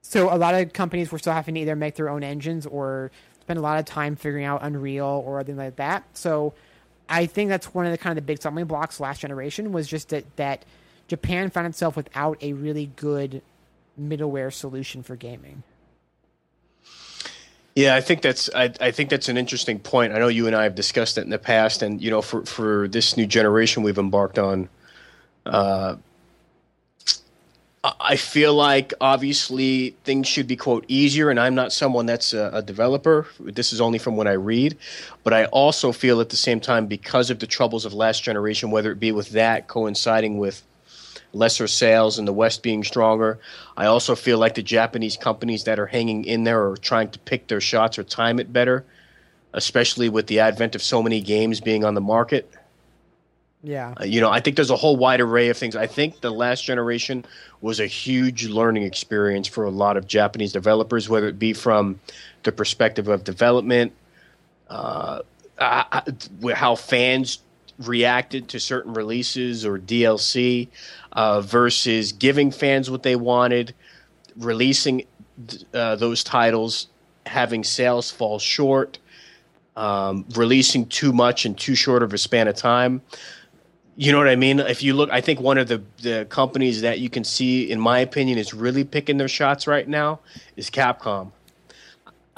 [0.02, 3.10] So a lot of companies were still having to either make their own engines or
[3.40, 6.04] spend a lot of time figuring out Unreal or anything like that.
[6.14, 6.54] So
[7.08, 9.88] I think that's one of the kind of the big stumbling blocks last generation was
[9.88, 10.64] just that that
[11.08, 13.42] Japan found itself without a really good
[14.00, 15.62] middleware solution for gaming.
[17.74, 20.12] Yeah, I think that's I, I think that's an interesting point.
[20.12, 22.44] I know you and I have discussed it in the past, and you know, for
[22.44, 24.68] for this new generation we've embarked on,
[25.46, 25.96] uh,
[27.82, 32.50] I- feel like obviously things should be quote easier, and I'm not someone that's a,
[32.54, 33.26] a developer.
[33.40, 34.76] This is only from what I read,
[35.24, 38.70] but I also feel at the same time because of the troubles of last generation,
[38.70, 40.62] whether it be with that coinciding with
[41.32, 43.38] lesser sales and the West being stronger.
[43.76, 47.18] I also feel like the Japanese companies that are hanging in there are trying to
[47.20, 48.84] pick their shots or time it better,
[49.52, 52.52] especially with the advent of so many games being on the market.
[53.62, 53.94] Yeah.
[54.00, 55.76] Uh, you know, I think there's a whole wide array of things.
[55.76, 57.24] I think the last generation
[57.60, 62.00] was a huge learning experience for a lot of Japanese developers, whether it be from
[62.42, 63.92] the perspective of development,
[64.70, 65.20] uh,
[65.58, 67.40] how fans
[67.80, 70.68] reacted to certain releases or DLC
[71.12, 73.74] uh, versus giving fans what they wanted,
[74.36, 75.04] releasing
[75.74, 76.88] uh, those titles,
[77.26, 78.98] having sales fall short,
[79.76, 83.02] um, releasing too much in too short of a span of time.
[83.96, 84.60] You know what I mean?
[84.60, 87.80] If you look, I think one of the, the companies that you can see, in
[87.80, 90.20] my opinion, is really picking their shots right now
[90.56, 91.32] is Capcom.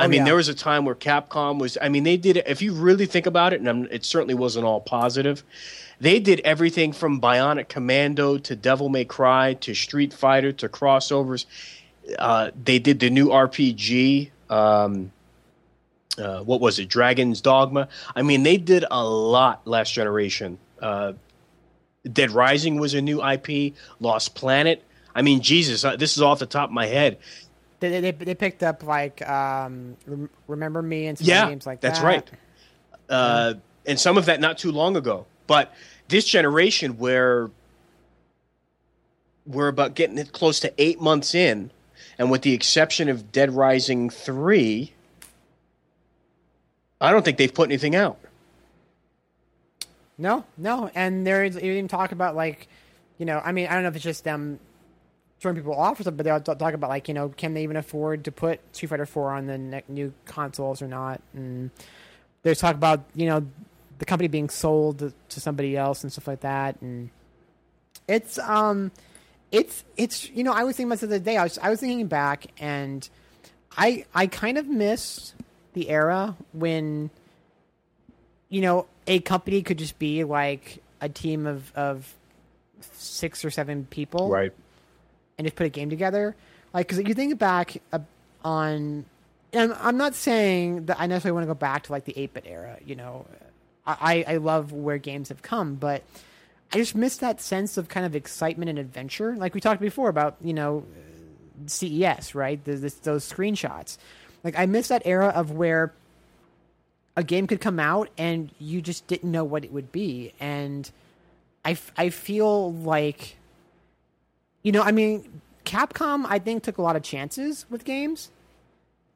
[0.03, 0.25] I Oh, mean, yeah.
[0.27, 1.79] there was a time where Capcom was.
[1.81, 2.37] I mean, they did.
[2.47, 5.45] If you really think about it, and I'm, it certainly wasn't all positive.
[6.01, 11.47] They did everything from Bionic Commando to Devil May Cry to Street Fighter to crossovers.
[12.19, 14.31] Uh, they did the new RPG.
[14.51, 15.13] Um,
[16.19, 16.89] uh, what was it?
[16.89, 17.89] Dragon's Dogma.
[18.15, 20.59] I mean, they did a lot last generation.
[20.81, 21.13] Uh,
[22.13, 23.75] Dead Rising was a new IP.
[24.01, 24.83] Lost Planet.
[25.15, 27.19] I mean, Jesus, uh, this is off the top of my head.
[27.91, 29.97] They, they, they picked up like um,
[30.47, 32.07] Remember Me and some Yeah, games like that's that.
[32.07, 32.31] right.
[33.09, 33.55] Uh,
[33.87, 35.27] and some of that not too long ago.
[35.47, 35.75] But
[36.09, 37.51] this generation, where
[39.45, 41.71] we're about getting it close to eight months in,
[42.19, 44.93] and with the exception of Dead Rising three,
[47.01, 48.19] I don't think they've put anything out.
[50.17, 52.69] No, no, and there's even talk about like,
[53.19, 54.61] you know, I mean, I don't know if it's just them
[55.43, 57.77] throwing people off or something, but they'll talk about like, you know, can they even
[57.77, 61.21] afford to put Street Fighter Four on the ne- new consoles or not?
[61.35, 61.71] And
[62.43, 63.47] there's talk about you know
[63.99, 67.11] the company being sold to, somebody else and stuff like that, and
[68.09, 68.93] it's um,
[69.51, 71.37] it's it's you know I was thinking about the other day.
[71.37, 73.09] I was I was thinking back, and
[73.77, 75.35] I I kind of miss
[75.75, 77.11] the era when
[78.53, 82.15] you know, a company could just be like a team of, of
[82.83, 84.53] six or seven people, Right.
[85.43, 86.35] And just put a game together.
[86.73, 87.99] Like, because you think back, uh,
[88.45, 89.05] on.
[89.53, 92.35] And I'm not saying that I necessarily want to go back to like the 8
[92.35, 92.79] bit era.
[92.87, 93.27] You know,
[93.87, 96.03] I, I love where games have come, but
[96.73, 99.37] I just miss that sense of kind of excitement and adventure.
[99.37, 100.85] Like we talked before about, you know,
[101.67, 102.65] CES, right?
[102.65, 103.99] This, those screenshots.
[104.43, 105.93] Like I miss that era of where
[107.15, 110.33] a game could come out and you just didn't know what it would be.
[110.41, 110.91] And
[111.63, 113.37] I, I feel like,
[114.63, 118.31] you know, I mean, Capcom, I think, took a lot of chances with games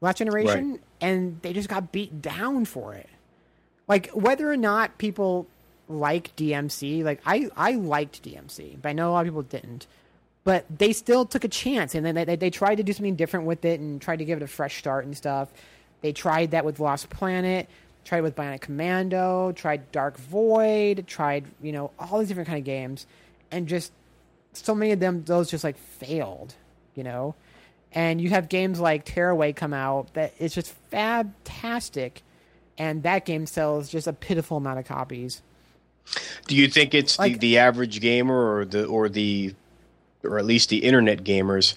[0.01, 0.81] last generation, right.
[1.01, 3.09] and they just got beat down for it.
[3.89, 5.47] Like, whether or not people
[5.89, 9.87] like DMC, like, I, I liked DMC, but I know a lot of people didn't.
[10.45, 13.17] But they still took a chance, and then they, they, they tried to do something
[13.17, 15.49] different with it and tried to give it a fresh start and stuff.
[16.03, 17.69] They tried that with Lost Planet
[18.07, 22.65] tried with Bionic Commando, tried Dark Void, tried you know all these different kind of
[22.65, 23.07] games,
[23.51, 23.93] and just
[24.65, 26.55] so many of them those just like failed,
[26.95, 27.35] you know.
[27.93, 32.23] And you have games like Tearaway come out that it's just fantastic,
[32.77, 35.43] and that game sells just a pitiful amount of copies.
[36.47, 39.55] Do you think it's like, the, the average gamer or the or the
[40.23, 41.75] or at least the internet gamers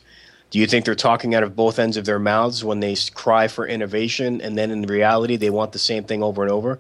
[0.50, 3.48] do you think they're talking out of both ends of their mouths when they cry
[3.48, 6.80] for innovation, and then in reality they want the same thing over and over?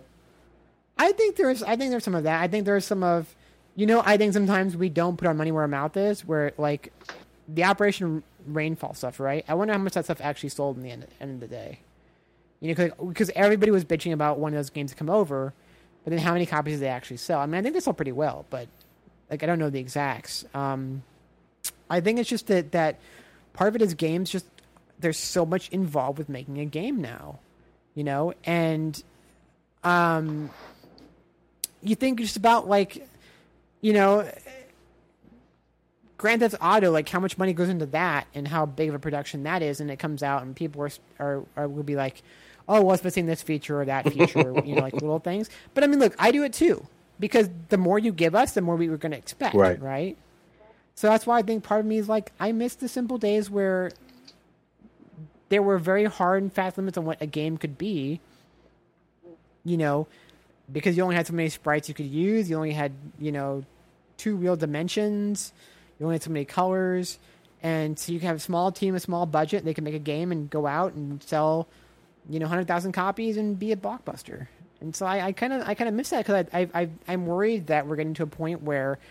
[0.97, 2.41] I think there's, I think there's some of that.
[2.41, 3.33] I think there's some of,
[3.75, 6.25] you know, I think sometimes we don't put our money where our mouth is.
[6.25, 6.91] Where like
[7.47, 9.45] the Operation Rainfall stuff, right?
[9.47, 11.79] I wonder how much that stuff actually sold in the end, end of the day.
[12.61, 15.53] You know, because everybody was bitching about one of those games to come over,
[16.03, 17.39] but then how many copies did they actually sell?
[17.39, 18.67] I mean, I think they sold pretty well, but
[19.29, 20.43] like I don't know the exacts.
[20.53, 21.03] Um,
[21.89, 22.99] I think it's just that that
[23.53, 24.45] part of it is games just
[24.99, 27.39] there's so much involved with making a game now,
[27.95, 29.01] you know, and
[29.83, 30.49] um,
[31.81, 33.07] you think just about like,
[33.81, 34.29] you know,
[36.17, 38.99] Grand Theft Auto, like how much money goes into that and how big of a
[38.99, 42.21] production that is, and it comes out and people are are, are will be like,
[42.67, 45.49] oh, what's missing this feature or that feature, you know, like little things.
[45.73, 46.85] But I mean, look, I do it too
[47.19, 49.81] because the more you give us, the more we were going to expect, right?
[49.81, 50.17] Right.
[50.95, 53.49] So that's why I think part of me is like, I miss the simple days
[53.49, 53.91] where
[55.47, 58.19] there were very hard and fast limits on what a game could be.
[59.63, 60.07] You know,
[60.71, 62.49] because you only had so many sprites you could use.
[62.49, 63.63] You only had, you know,
[64.17, 65.53] two real dimensions.
[65.99, 67.19] You only had so many colors.
[67.61, 69.65] And so you can have a small team, a small budget.
[69.65, 71.67] They can make a game and go out and sell,
[72.29, 74.47] you know, 100,000 copies and be a blockbuster.
[74.81, 77.25] And so I kind of I kind of miss that because I, I, I, I'm
[77.25, 78.97] worried that we're getting to a point where–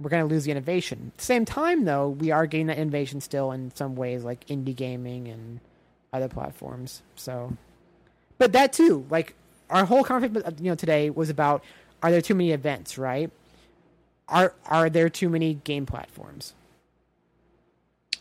[0.00, 1.12] we're going to lose the innovation.
[1.14, 4.46] At the same time, though, we are getting that innovation still in some ways, like
[4.46, 5.60] indie gaming and
[6.12, 7.02] other platforms.
[7.16, 7.56] So,
[8.38, 9.34] but that too, like
[9.70, 11.64] our whole conversation, you know, today was about:
[12.02, 12.98] are there too many events?
[12.98, 13.30] Right?
[14.28, 16.54] Are are there too many game platforms?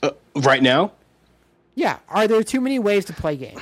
[0.01, 0.93] Uh, right now?
[1.75, 1.99] Yeah.
[2.09, 3.61] Are there too many ways to play games?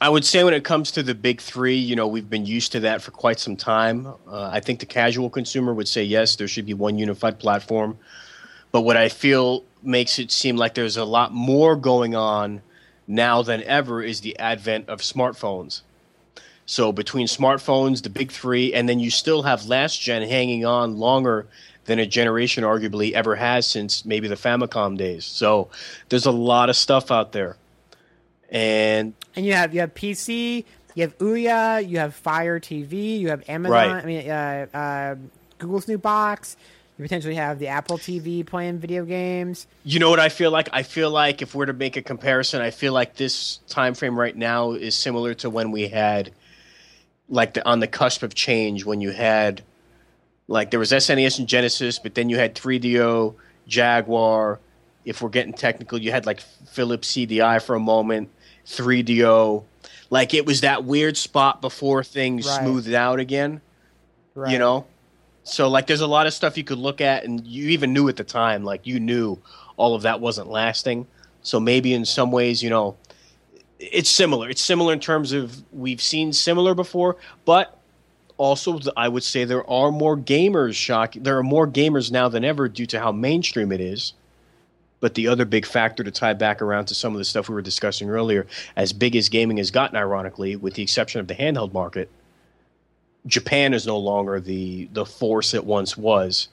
[0.00, 2.70] I would say when it comes to the big three, you know, we've been used
[2.72, 4.06] to that for quite some time.
[4.06, 7.98] Uh, I think the casual consumer would say yes, there should be one unified platform.
[8.70, 12.62] But what I feel makes it seem like there's a lot more going on
[13.08, 15.80] now than ever is the advent of smartphones.
[16.66, 20.98] So between smartphones, the big three, and then you still have last gen hanging on
[20.98, 21.46] longer
[21.86, 25.24] than a generation arguably ever has since maybe the Famicom days.
[25.24, 25.70] So
[26.10, 27.56] there's a lot of stuff out there.
[28.50, 30.64] And and you have you have PC,
[30.94, 33.72] you have Ouya, you have Fire TV, you have Amazon.
[33.72, 34.02] Right.
[34.02, 35.14] I mean, uh, uh,
[35.58, 36.56] Google's new box.
[36.98, 39.68] You potentially have the Apple TV playing video games.
[39.84, 40.68] You know what I feel like?
[40.72, 44.18] I feel like if we're to make a comparison, I feel like this time frame
[44.18, 46.32] right now is similar to when we had,
[47.28, 49.62] like, the, on the cusp of change when you had,
[50.48, 53.36] like, there was SNES and Genesis, but then you had 3DO,
[53.68, 54.58] Jaguar.
[55.04, 58.30] If we're getting technical, you had like Philips CDI for a moment.
[58.66, 59.64] 3DO.
[60.10, 62.60] Like it was that weird spot before things right.
[62.60, 63.60] smoothed out again.
[64.34, 64.52] Right.
[64.52, 64.86] You know?
[65.48, 68.08] So like there's a lot of stuff you could look at and you even knew
[68.08, 69.38] at the time, like you knew
[69.76, 71.06] all of that wasn't lasting.
[71.42, 72.96] So maybe in some ways, you know,
[73.78, 74.50] it's similar.
[74.50, 77.78] It's similar in terms of we've seen similar before, but
[78.36, 82.44] also I would say there are more gamers shock there are more gamers now than
[82.44, 84.12] ever due to how mainstream it is.
[85.00, 87.54] But the other big factor to tie back around to some of the stuff we
[87.54, 91.36] were discussing earlier, as big as gaming has gotten, ironically, with the exception of the
[91.36, 92.10] handheld market,
[93.28, 96.48] Japan is no longer the the force it once was.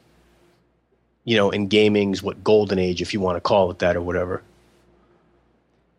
[1.23, 4.01] You know, in gaming's what golden age, if you want to call it that or
[4.01, 4.43] whatever.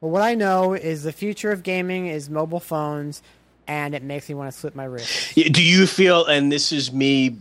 [0.01, 3.23] Well, what I know is the future of gaming is mobile phones,
[3.67, 5.35] and it makes me want to slip my wrist.
[5.35, 6.27] Do you feel?
[6.27, 7.39] And this is me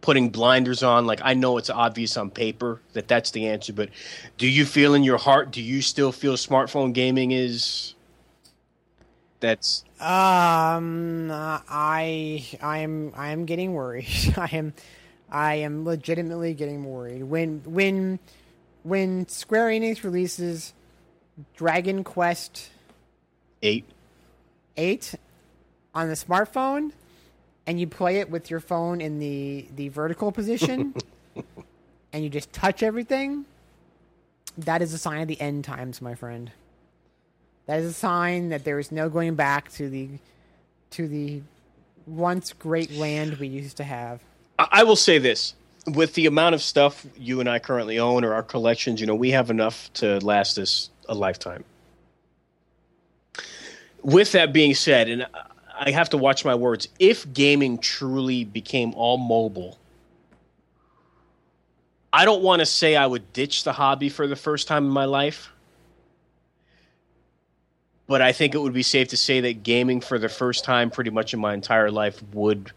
[0.00, 1.06] putting blinders on.
[1.06, 3.90] Like I know it's obvious on paper that that's the answer, but
[4.38, 5.50] do you feel in your heart?
[5.50, 7.94] Do you still feel smartphone gaming is?
[9.40, 14.06] That's Um, I I am I am getting worried.
[14.36, 14.74] I am
[15.30, 18.18] I am legitimately getting worried when when
[18.82, 20.74] when Square Enix releases
[21.56, 22.68] Dragon Quest
[23.62, 23.84] eight.
[24.76, 25.14] eight
[25.94, 26.92] on the smartphone,
[27.66, 30.94] and you play it with your phone in the the vertical position,
[32.12, 33.46] and you just touch everything.
[34.58, 36.50] That is a sign of the end times, my friend.
[37.66, 40.08] That is a sign that there is no going back to the
[40.90, 41.42] to the
[42.06, 44.20] once great land we used to have.
[44.58, 45.54] I, will say this:
[45.86, 49.14] with the amount of stuff you and I currently own or our collections, you know,
[49.14, 51.64] we have enough to last us a lifetime.
[54.02, 55.26] With that being said, and
[55.78, 59.78] I have to watch my words, if gaming truly became all mobile,
[62.12, 64.90] I don't want to say I would ditch the hobby for the first time in
[64.90, 65.50] my life.
[68.06, 70.90] But I think it would be safe to say that gaming for the first time,
[70.90, 72.70] pretty much in my entire life, would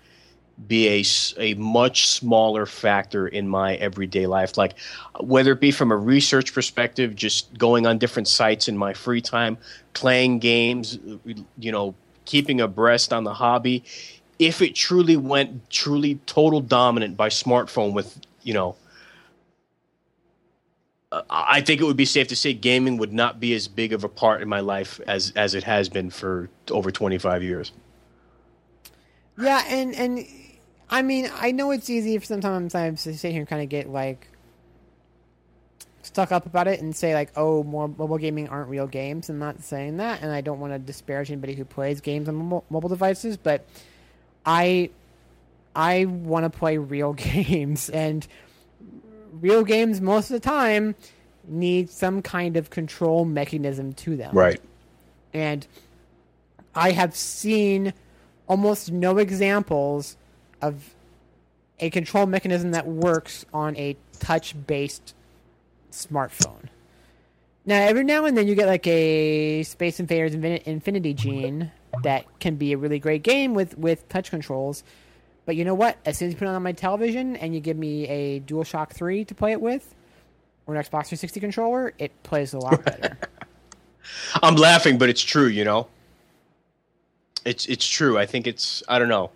[0.67, 1.03] be a,
[1.38, 4.58] a much smaller factor in my everyday life.
[4.58, 4.77] Like,
[5.19, 9.22] whether it be from a research perspective, just going on different sites in my free
[9.22, 9.58] time,
[9.93, 10.99] playing games,
[11.58, 13.83] you know, keeping abreast on the hobby.
[14.38, 18.75] If it truly went truly total dominant by smartphone with, you know,
[21.11, 24.03] I think it would be safe to say gaming would not be as big of
[24.03, 27.71] a part in my life as as it has been for over 25 years.
[29.39, 30.27] Yeah, and and
[30.89, 33.69] I mean, I know it's easy for sometimes I to sit here and kind of
[33.69, 34.27] get like
[36.03, 39.29] stuck up about it and say like, oh, more mobile gaming aren't real games.
[39.29, 42.35] I'm not saying that, and I don't want to disparage anybody who plays games on
[42.69, 43.65] mobile devices, but
[44.45, 44.91] I
[45.75, 48.27] I want to play real games, and
[49.41, 50.95] real games most of the time
[51.48, 54.61] need some kind of control mechanism to them Right.
[55.33, 55.66] and
[56.75, 57.93] I have seen
[58.48, 60.17] almost no examples
[60.61, 60.93] of
[61.80, 65.14] a control mechanism that works on a touch based
[65.91, 66.66] smartphone.
[67.66, 71.72] Now, every now and then you get like a Space Invaders Infinity Gene
[72.03, 74.83] that can be a really great game with, with touch controls.
[75.49, 75.97] But you know what?
[76.05, 78.91] As soon as you put it on my television and you give me a DualShock
[78.91, 79.95] 3 to play it with,
[80.67, 83.17] or an Xbox 360 controller, it plays a lot better.
[84.43, 85.87] I'm laughing, but it's true, you know.
[87.45, 88.15] It's it's true.
[88.15, 89.31] I think it's I don't know.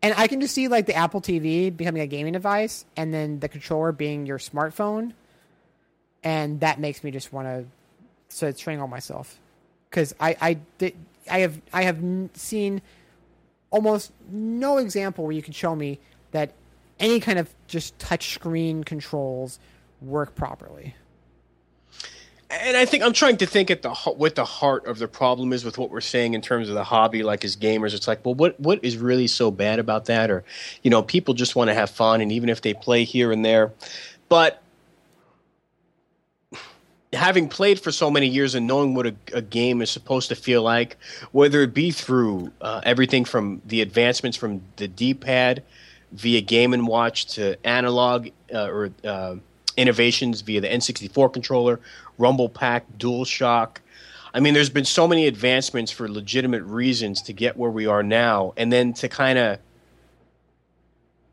[0.00, 3.40] And I can just see like the Apple TV becoming a gaming device, and then
[3.40, 5.12] the controller being your smartphone,
[6.24, 7.66] and that makes me just want to
[8.34, 9.38] so strangle myself
[9.90, 10.94] because I I did
[11.30, 12.80] I have I have seen
[13.70, 15.98] almost no example where you can show me
[16.32, 16.52] that
[16.98, 19.58] any kind of just touch screen controls
[20.00, 20.94] work properly.
[22.50, 25.52] And I think I'm trying to think at the what the heart of the problem
[25.52, 27.22] is with what we're saying in terms of the hobby.
[27.22, 30.32] Like as gamers, it's like, well, what what is really so bad about that?
[30.32, 30.42] Or,
[30.82, 33.44] you know, people just want to have fun, and even if they play here and
[33.44, 33.72] there,
[34.28, 34.60] but
[37.12, 40.34] having played for so many years and knowing what a, a game is supposed to
[40.36, 40.96] feel like,
[41.32, 45.62] whether it be through uh, everything from the advancements from the D-pad
[46.12, 49.36] via Game and Watch to analog uh, or uh,
[49.76, 51.80] innovations via the N64 controller,
[52.18, 53.78] Rumble Pack, DualShock.
[54.32, 58.04] I mean, there's been so many advancements for legitimate reasons to get where we are
[58.04, 59.58] now, and then to kind of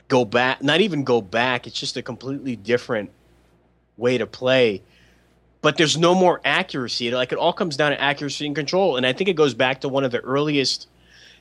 [0.07, 3.11] go back, not even go back, it's just a completely different
[3.97, 4.81] way to play
[5.61, 7.11] but there's no more accuracy.
[7.11, 8.97] Like it all comes down to accuracy and control.
[8.97, 10.87] And I think it goes back to one of the earliest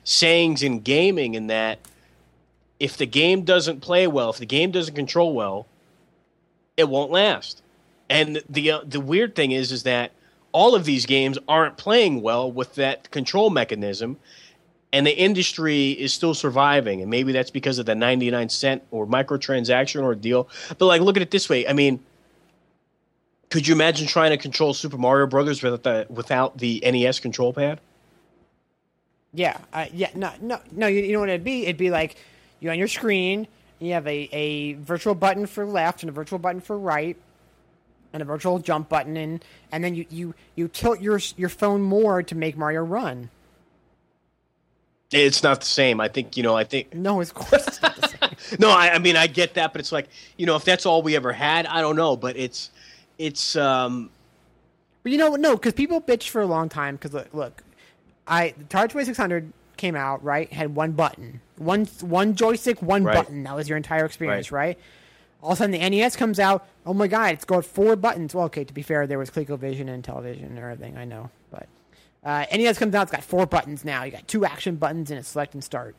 [0.03, 1.79] sayings in gaming in that
[2.79, 5.67] if the game doesn't play well, if the game doesn't control well,
[6.75, 7.61] it won't last.
[8.09, 10.11] And the uh, the weird thing is is that
[10.51, 14.17] all of these games aren't playing well with that control mechanism
[14.93, 19.05] and the industry is still surviving and maybe that's because of the 99 cent or
[19.05, 20.47] microtransaction or deal.
[20.77, 21.67] But like look at it this way.
[21.67, 21.99] I mean,
[23.49, 27.53] could you imagine trying to control Super Mario Brothers without the without the NES control
[27.53, 27.79] pad?
[29.33, 30.87] Yeah, uh, yeah, no, no, no.
[30.87, 31.63] You, you know what it'd be?
[31.63, 32.15] It'd be like
[32.59, 33.47] you on your screen.
[33.79, 37.15] You have a, a virtual button for left and a virtual button for right,
[38.13, 41.81] and a virtual jump button, and and then you, you, you tilt your your phone
[41.81, 43.29] more to make Mario run.
[45.11, 46.01] It's not the same.
[46.01, 46.55] I think you know.
[46.55, 48.59] I think No, of course it's not the same.
[48.59, 48.69] no.
[48.69, 51.15] I, I mean, I get that, but it's like you know, if that's all we
[51.15, 52.17] ever had, I don't know.
[52.17, 52.71] But it's
[53.17, 54.09] it's um
[55.03, 56.95] But you know, no, because people bitched for a long time.
[56.95, 57.63] Because look, look,
[58.27, 62.81] I the Atari Twenty Six Hundred came out, right, had one button, one one joystick,
[62.81, 63.15] one Right.
[63.15, 63.43] button.
[63.43, 64.77] That was your entire experience, right?
[65.43, 66.67] All of a sudden, the NES comes out.
[66.85, 68.33] Oh my god, it's got four buttons.
[68.33, 70.97] Well, okay, to be fair, there was ColecoVision and Intellivision and everything.
[70.97, 71.67] I know, but
[72.23, 73.03] uh, NES comes out.
[73.03, 74.03] It's got four buttons now.
[74.03, 75.95] You got two action buttons and a select and start.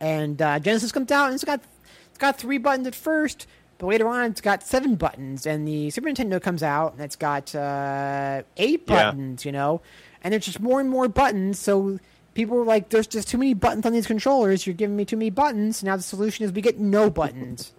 [0.00, 1.60] And uh, Genesis comes out and it's got
[2.08, 3.48] it's got three buttons at first,
[3.78, 5.46] but later on it's got seven buttons.
[5.46, 9.10] And the Super Nintendo comes out and it's got uh, eight Yeah.
[9.10, 9.44] buttons.
[9.44, 9.80] You know,
[10.22, 11.58] and there's just more and more buttons.
[11.58, 11.98] So
[12.34, 14.66] people were like, "There's just too many buttons on these controllers.
[14.66, 17.72] You're giving me too many buttons." Now the solution is we get no buttons.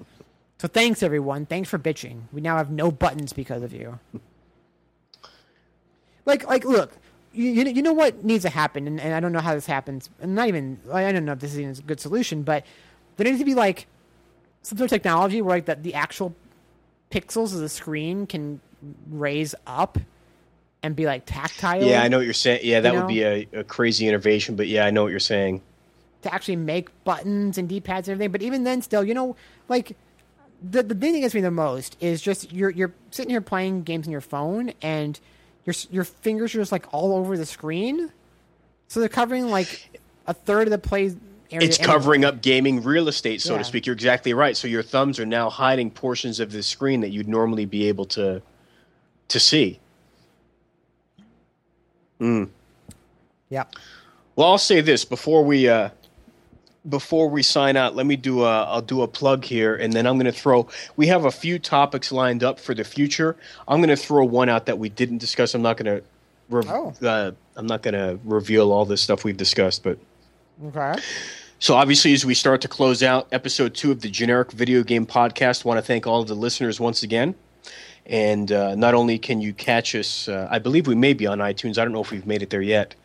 [0.58, 1.45] so thanks everyone.
[1.45, 2.24] Thanks for bitching.
[2.34, 4.00] We now have no buttons because of you.
[6.26, 6.92] Like, like, look,
[7.34, 10.10] you, you know what needs to happen, and, and I don't know how this happens.
[10.22, 12.66] And not even I don't know if this is even a good solution, but
[13.18, 13.88] there needs to be like
[14.61, 16.35] some sort of technology where like the, the actual
[17.11, 18.59] pixels of the screen can
[19.09, 19.97] raise up
[20.83, 21.81] and be like tactile.
[21.83, 22.61] Yeah, I know what you're saying.
[22.63, 25.19] Yeah, that You would be a, a crazy innovation, but yeah, I know what you're
[25.19, 25.61] saying.
[26.21, 28.31] to actually make buttons and D-pads and everything.
[28.31, 29.35] But even then, still, you know,
[29.67, 29.95] like
[30.61, 33.83] the the thing that gets me the most is just you're you're sitting here playing
[33.83, 35.19] games on your phone and
[35.65, 38.11] your your fingers are just like all over the screen,
[38.88, 41.15] so they're covering like a third of the play
[41.52, 41.68] area.
[41.68, 41.94] It's anyway.
[41.94, 43.60] covering up gaming real estate, so Yeah.
[43.60, 43.86] to speak.
[43.86, 44.56] You're exactly right.
[44.58, 48.06] So your thumbs are now hiding portions of the screen that you'd normally be able
[48.08, 48.42] to
[49.30, 49.80] to see.
[53.50, 53.76] Yep.
[54.36, 55.90] Well, I'll say this before we uh,
[56.88, 57.95] before we sign out.
[57.95, 60.68] Let me do a I'll do a plug here, and then I'm going to throw.
[60.95, 63.36] We have a few topics lined up for the future.
[63.68, 65.53] I'm going to throw one out that we didn't discuss.
[65.53, 66.03] I'm not going to.
[66.50, 66.94] Re- Oh.
[67.06, 70.00] uh, I'm not going to reveal all this stuff we've discussed, but
[70.67, 70.95] Okay.
[71.59, 75.05] so obviously, as we start to close out episode two of the generic video game
[75.05, 77.35] podcast, want to thank all of the listeners once again.
[78.05, 81.39] And uh, not only can you catch us, uh, I believe we may be on
[81.39, 81.77] iTunes.
[81.77, 82.95] I don't know if we've made it there yet.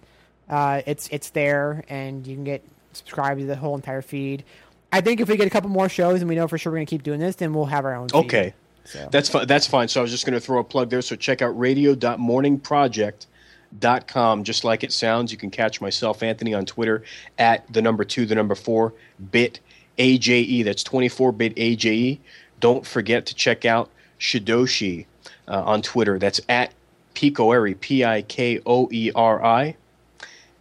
[0.49, 2.63] uh, it's it's there, and you can get
[2.99, 4.43] subscribed to the whole entire feed.
[4.91, 6.77] I think if we get a couple more shows and we know for sure we're
[6.77, 8.09] going to keep doing this, then we'll have our own.
[8.09, 8.17] Feed.
[8.17, 8.55] Okay.
[8.85, 9.07] So.
[9.11, 9.45] That's fine.
[9.45, 9.87] That's fine.
[9.87, 11.03] So I was just going to throw a plug there.
[11.03, 14.43] So check out radio.morningproject.com.
[14.43, 17.03] Just like it sounds, you can catch myself, Anthony, on Twitter
[17.37, 18.95] at the number two, the number four,
[19.31, 19.59] bit
[19.99, 20.63] AJE.
[20.63, 22.17] That's 24 bit AJE.
[22.59, 25.05] Don't forget to check out Shidoshi
[25.47, 26.17] uh, on Twitter.
[26.17, 26.73] That's at
[27.13, 29.75] Pikoeri, P I K O E R I.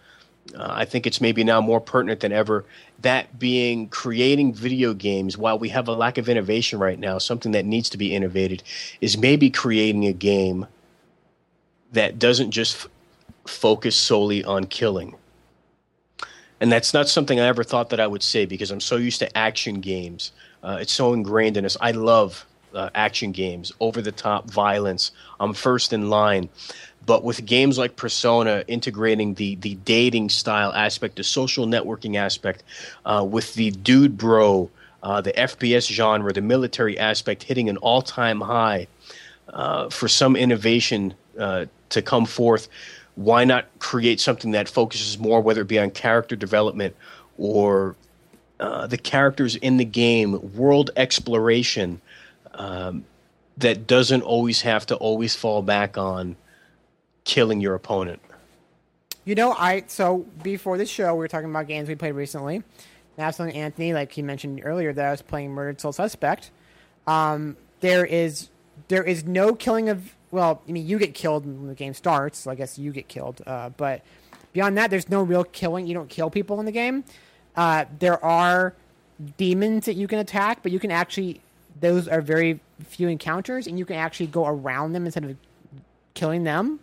[0.55, 2.65] Uh, I think it's maybe now more pertinent than ever.
[3.01, 7.53] That being creating video games, while we have a lack of innovation right now, something
[7.53, 8.63] that needs to be innovated
[9.01, 10.67] is maybe creating a game
[11.93, 12.89] that doesn't just f-
[13.47, 15.15] focus solely on killing.
[16.61, 19.21] And that's not something I ever thought that I would say because I'm so used
[19.21, 20.33] to action games.
[20.63, 21.77] Uh, it's so ingrained in us.
[21.81, 25.11] I love uh, action games, over the top violence.
[25.39, 26.49] I'm first in line.
[27.07, 32.63] but with games like Persona integrating the the dating style aspect, the social networking aspect,
[33.07, 34.71] uh, with the dude bro,
[35.03, 38.87] uh, the FPS genre, the military aspect hitting an all time high,
[39.49, 42.69] uh, for some innovation uh, to come forth,
[43.17, 46.95] why not create something that focuses more, whether it be on character development
[47.39, 47.97] or
[48.61, 52.01] uh, the characters in the game, world exploration,
[52.53, 53.05] um,
[53.57, 56.37] that doesn't always have to always fall back on
[57.25, 58.21] killing your opponent.
[59.25, 62.63] You know, I so before the show, we were talking about games we played recently.
[63.17, 66.51] And I Anthony, like he mentioned earlier, that I was playing Murdered Soul Suspect.
[67.07, 68.49] Um, there is
[68.89, 72.39] there is no killing of well, I mean, you get killed when the game starts,
[72.39, 73.43] so I guess you get killed.
[73.47, 74.03] Uh, but
[74.53, 75.87] beyond that, there's no real killing.
[75.87, 77.05] You don't kill people in the game.
[77.61, 78.73] Uh, there are
[79.37, 81.43] demons that you can attack, but you can actually
[81.79, 85.37] those are very few encounters, and you can actually go around them instead of
[86.15, 86.81] killing them.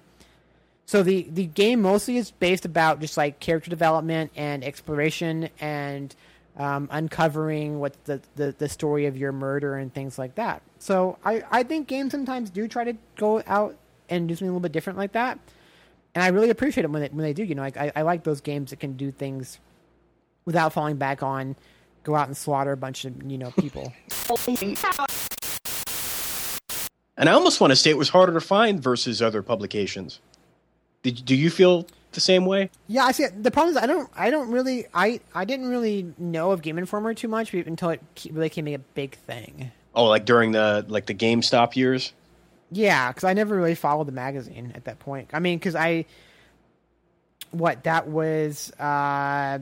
[0.85, 6.15] So the the game mostly is based about just like character development and exploration and
[6.57, 10.61] um, uncovering what the, the the story of your murder and things like that.
[10.77, 13.75] So I I think games sometimes do try to go out
[14.09, 15.39] and do something a little bit different like that,
[16.14, 17.43] and I really appreciate it when they when they do.
[17.43, 19.57] You know, like I, I like those games that can do things
[20.48, 21.56] without falling back on
[22.08, 23.93] go out and slaughter a bunch of you know people.
[27.19, 30.19] And I almost want to say it was harder to find versus other publications.
[31.01, 32.69] Did do you feel the same way?
[32.88, 33.26] Yeah, I see.
[33.26, 36.77] The problem is I don't I don't really I I didn't really know of Game
[36.77, 38.01] Informer too much until it
[38.32, 39.72] really became a big thing.
[39.95, 42.14] Oh, like during the like the GameStop years.
[42.72, 45.30] Yeah, because I never really followed the magazine at that point.
[45.34, 46.06] I mean, because I
[47.50, 49.58] what that was uh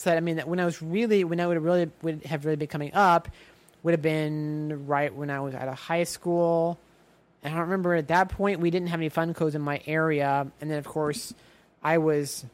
[0.00, 0.16] said.
[0.16, 2.56] I mean, that when I was really when I would have really would have really
[2.56, 3.28] been coming up
[3.82, 6.78] would have been right when I was out of high school.
[7.42, 10.46] And I don't remember at that point we didn't have any Funcos in my area,
[10.60, 11.32] and then of course
[11.82, 12.44] I was,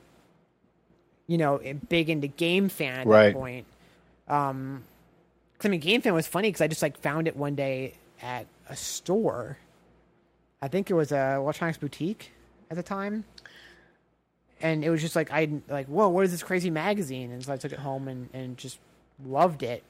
[1.27, 3.27] you know, big into GameFan at Right.
[3.27, 3.67] that point.
[4.29, 4.85] Um,
[5.59, 8.47] 'cause, I mean, GameFan was funny because I just like found it one day at
[8.69, 9.59] a store.
[10.63, 12.31] I think it was a electronics boutique
[12.71, 13.25] at the time,
[14.61, 17.31] and it was just like I like, whoa, what is this crazy magazine?
[17.31, 18.79] And so I took it home and and just
[19.25, 19.83] loved it.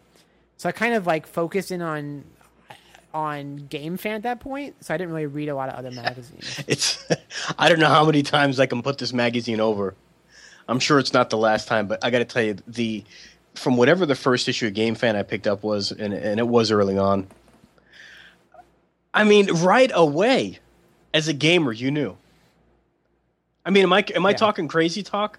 [0.57, 2.25] So I kind of like focused in on
[3.15, 4.77] on GameFan at that point.
[4.85, 6.63] So I didn't really read a lot of other magazines.
[6.67, 7.05] It's
[7.59, 9.95] I don't know how many times I can put this magazine over.
[10.69, 13.05] I'm sure it's not the last time, but I got to tell you the
[13.55, 16.71] from whatever the first issue of GameFan I picked up was, and and it was
[16.71, 17.29] early on.
[19.15, 20.59] I mean, right away,
[21.15, 22.17] as a gamer, you knew.
[23.67, 24.37] I mean, am I am I Yeah.
[24.37, 25.39] talking crazy talk?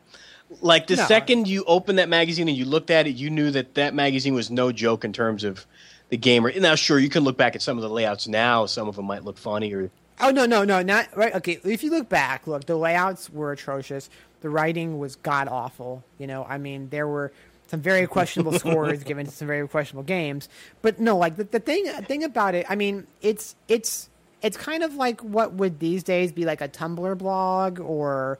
[0.61, 1.05] Like the No.
[1.05, 4.33] second you opened that magazine and you looked at it, you knew that that magazine
[4.33, 5.65] was no joke in terms of
[6.09, 6.51] the gamer.
[6.59, 8.65] Now, sure, you can look back at some of the layouts now.
[8.65, 9.89] Some of them might look funny or
[10.19, 11.33] Oh no, no, no, not right.
[11.35, 14.09] Okay, if you look back, look, the layouts were atrocious.
[14.41, 16.03] The writing was god awful.
[16.17, 17.31] You know, I mean, there were
[17.67, 20.49] some very questionable scores given to some very questionable games.
[20.81, 24.09] But no, like the, the thing thing about it, I mean, it's it's
[24.41, 28.39] it's kind of like what would these days be like a Tumblr blog or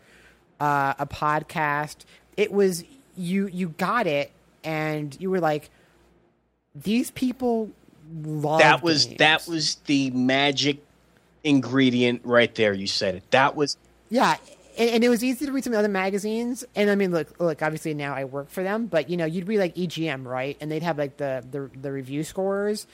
[0.59, 1.98] uh, a podcast.
[2.35, 2.84] It was
[3.16, 4.32] you you got it,
[4.64, 5.69] and you were like,
[6.76, 7.72] these people
[8.24, 9.17] love that was games.
[9.17, 10.84] that was the magic
[11.43, 12.74] ingredient right there.
[12.74, 13.32] You said it.
[13.32, 13.77] That was
[14.09, 14.38] Yeah,
[14.77, 16.64] and, and it was easy to read some other magazines.
[16.76, 17.61] And I mean, look, look.
[17.61, 20.58] Obviously, now I work for them, but you know, you'd read like EGM, right?
[20.61, 22.88] And they'd have like the the, the review scores,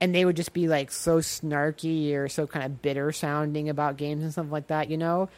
[0.00, 3.96] and they would just be like so snarky or so kind of bitter sounding about
[3.96, 5.28] games and stuff like that, you know.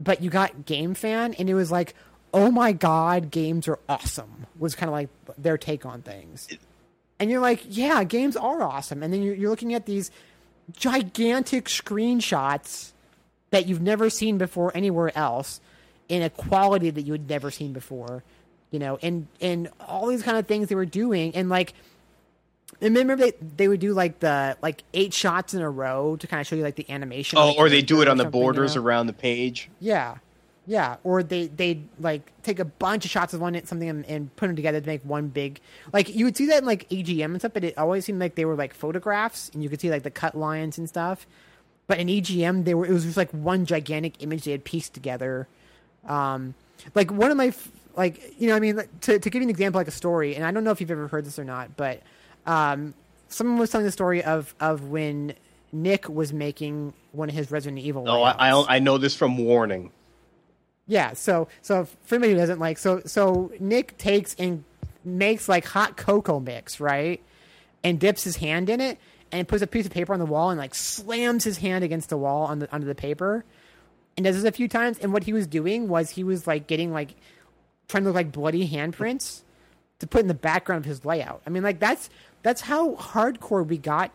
[0.00, 1.94] But you got GameFan, and it was like,
[2.32, 4.46] oh my god, games are awesome.
[4.58, 6.48] Was kind of like their take on things.
[7.18, 9.02] And you're like, yeah, games are awesome.
[9.02, 10.12] And then you're, you're looking at these
[10.72, 12.92] gigantic screenshots
[13.50, 15.60] that you've never seen before anywhere else
[16.08, 18.22] in a quality that you had never seen before
[18.70, 21.72] you know and and all these kind of things they were doing and like
[22.80, 26.26] and remember they they would do like the like eight shots in a row to
[26.26, 28.40] kind of show you like the animation oh, or they do it on the something,
[28.40, 28.82] you borders know?
[28.82, 29.68] around the page.
[29.80, 30.18] yeah
[30.66, 34.34] yeah or they they like take a bunch of shots of one something and, and
[34.36, 35.60] put them together to make one big
[35.92, 38.34] like you would see that in like EGM and stuff but it always seemed like
[38.34, 41.26] they were like photographs and you could see like the cut lines and stuff
[41.86, 44.92] but in egm they were it was just like one gigantic image they had pieced
[44.94, 45.48] together
[46.06, 46.54] um
[46.94, 47.52] like one of my
[47.96, 50.36] like you know i mean like, to, to give you an example like a story
[50.36, 52.02] and i don't know if you've ever heard this or not but
[52.48, 52.94] um
[53.28, 55.34] someone was telling the story of of when
[55.70, 58.22] nick was making one of his resident evil Oh.
[58.22, 59.92] I, I I know this from Warning.
[60.86, 64.64] Yeah, so so for anybody who doesn't like, so so Nick takes and
[65.04, 67.20] makes like hot cocoa mix, right,
[67.84, 68.98] and dips his hand in it
[69.30, 72.08] and puts a piece of paper on the wall and like slams his hand against
[72.08, 73.44] the wall on the under the paper.
[74.16, 74.98] and does this a few times.
[74.98, 77.14] And what he was doing was he was like getting like
[77.88, 79.42] trying to look like bloody handprints
[79.98, 81.42] to put in the background of his layout.
[81.46, 82.08] I mean, like that's
[82.42, 84.10] that's how hardcore we got.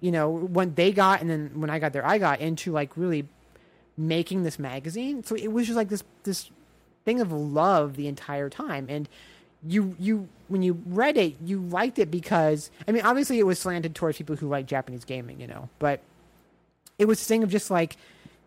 [0.00, 2.96] You know, when they got and then when I got there, I got into like
[2.96, 3.26] really
[3.96, 5.24] making this magazine.
[5.24, 6.50] So it was just like this this
[7.04, 9.08] thing of love the entire time and
[9.66, 13.58] you you when you read it you liked it because i mean obviously it was
[13.58, 16.00] slanted towards people who like japanese gaming you know but
[16.98, 17.96] it was a thing of just like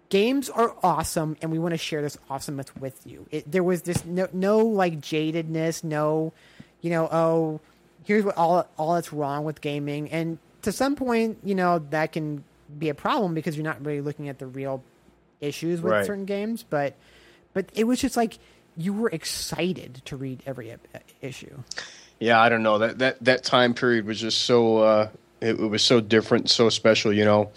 [0.10, 3.84] games are awesome and we want to share this awesomeness with you it, there was
[3.84, 6.34] this no, no like jadedness no
[6.82, 7.60] you know oh
[8.08, 12.12] here's what all all that's wrong with gaming and to some point you know that
[12.12, 12.44] can
[12.80, 14.82] be a problem because you're not really looking at the real
[15.42, 16.06] issues with Right.
[16.06, 16.96] certain games but
[17.54, 18.40] but it was just like
[18.78, 20.74] you were excited to read every
[21.22, 21.58] issue
[22.20, 24.78] Yeah, I don't know that that that time period was just so.
[24.80, 27.14] Uh, it, it was so different, so special.
[27.14, 27.52] You know,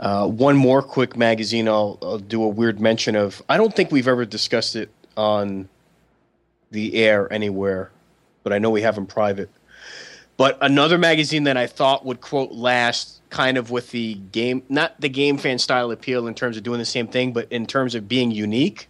[0.00, 1.68] uh, one more quick magazine.
[1.68, 3.42] I'll, I'll do a weird mention of.
[3.46, 5.68] I don't think we've ever discussed it on
[6.70, 7.90] the air anywhere,
[8.42, 9.50] but I know we have in private.
[10.36, 15.00] But another magazine that I thought would quote last, kind of with the game, not
[15.00, 18.06] the GameFan style appeal in terms of doing the same thing, but in terms of
[18.06, 18.88] being unique.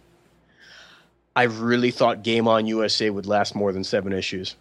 [1.35, 4.55] I really thought Game On USA would last more than seven issues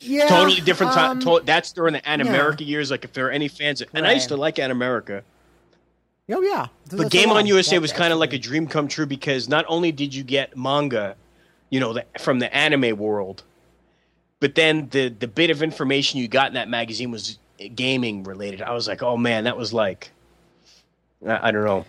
[0.00, 1.10] yeah totally different time.
[1.12, 2.90] um, to- that's during the Animerica years.
[2.90, 4.40] Like if there are any fans, and I used to Right.
[4.40, 5.22] like Animerica,
[6.30, 9.48] oh yeah but Game on USA was kind of like a dream come true because
[9.48, 11.16] not only did you get manga,
[11.70, 13.42] you know, the, from the anime world,
[14.46, 17.40] but then the the bit of information you got in that magazine was
[17.74, 18.62] gaming related.
[18.62, 20.12] I was like, oh man, that was like,
[21.26, 21.84] I, I don't know.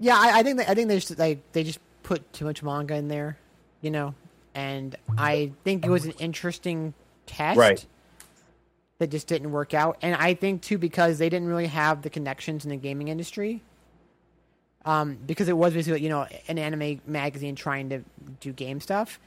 [0.00, 2.64] Yeah, I, I think that, I think they just like they just put too much
[2.64, 3.38] manga in there,
[3.80, 4.12] you know,
[4.56, 6.94] and I think it was an interesting
[7.26, 7.86] test, Right.
[8.98, 12.10] That just didn't work out, and I think too because they didn't really have the
[12.10, 13.62] connections in the gaming industry.
[14.84, 18.02] Um, because it was basically you know an anime magazine trying to
[18.40, 19.20] do game stuff,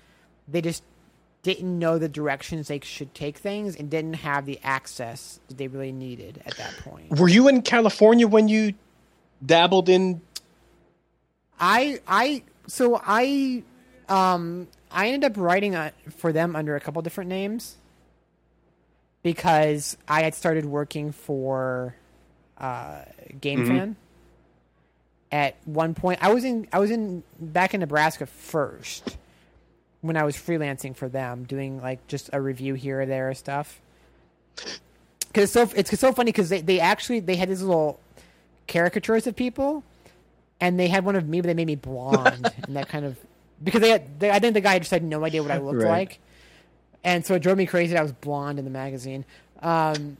[0.50, 0.84] they just
[1.46, 5.68] didn't know the directions they should take things and didn't have the access that they
[5.68, 7.20] really needed at that point.
[7.20, 8.74] Were you in California when you
[9.46, 10.22] dabbled in?
[11.60, 13.62] I I so I
[14.10, 17.78] um I ended up writing uh for them under a couple different names
[19.22, 21.96] because I had started working for
[22.58, 23.02] uh,
[23.40, 23.96] GameFan.
[25.32, 29.18] At one point, I was in I was in back in Nebraska first
[30.02, 33.34] when I was freelancing for them, doing like just a review here or there or
[33.34, 33.82] stuff.
[35.28, 38.00] Because so it's so funny because they, they actually they had these little
[38.68, 39.84] caricatures of people
[40.62, 43.18] and they had one of me, but they made me blonde, and that kind of
[43.64, 44.20] because they had.
[44.20, 45.90] They, I think the guy just had no idea what I looked Right.
[46.08, 46.20] like,
[47.04, 47.94] and so it drove me crazy.
[47.94, 49.26] That I was blonde in the magazine.
[49.62, 50.18] Um,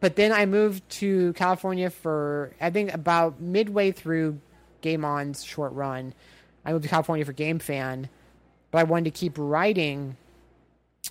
[0.00, 4.40] but then I moved to California for I think about midway through
[4.80, 6.14] Game On's short run.
[6.64, 8.08] I moved to California for GameFan,
[8.70, 10.16] but I wanted to keep writing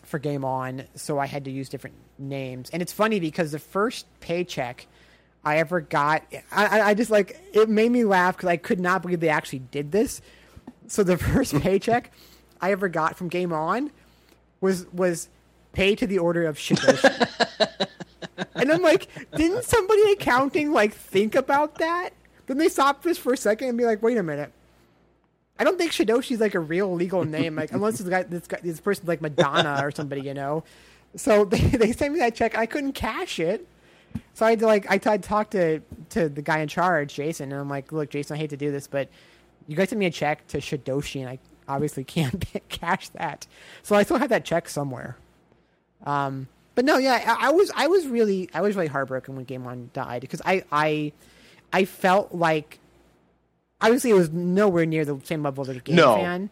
[0.04, 2.70] for Game On, so I had to use different names.
[2.72, 4.88] And it's funny because the first paycheck
[5.44, 9.02] I ever got, I, I- just like it made me laugh because I could not
[9.02, 10.22] believe they actually did this.
[10.88, 12.12] So the first paycheck
[12.62, 13.92] I ever got from Game On
[14.62, 15.30] was was
[15.74, 17.48] paid to the order of Shidoshi.
[18.56, 22.12] and I'm like, didn't somebody in accounting like think about that?
[22.48, 24.52] Then they stop this for a second and be like, wait a minute.
[25.60, 28.60] I don't think Shidoshi's like a real legal name, like unless this guy, this guy,
[28.64, 30.64] this person's like Madonna or somebody, you know.
[31.16, 32.58] So they, they sent me that check.
[32.58, 33.68] I couldn't cash it,
[34.34, 37.52] so I had to like I tried to to to the guy in charge, Jason,
[37.52, 39.10] and I'm like, look, Jason, I hate to do this, but
[39.68, 43.48] you guys sent me a check to Shidoshi, and I obviously can't cash that.
[43.84, 45.18] So I still have that check somewhere.
[46.06, 49.46] Um, but no, yeah, I, I was I was really I was really heartbroken when
[49.46, 51.12] Game On died because I I
[51.74, 52.80] I felt like
[53.82, 56.16] obviously it was nowhere near the same level as a game No.
[56.16, 56.50] fan.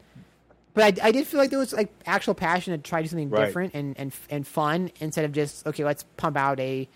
[0.74, 3.10] But I, I did feel like there was like actual passion to try to do
[3.10, 3.46] something Right.
[3.46, 6.88] different and, and and fun instead of just okay, let's pump out a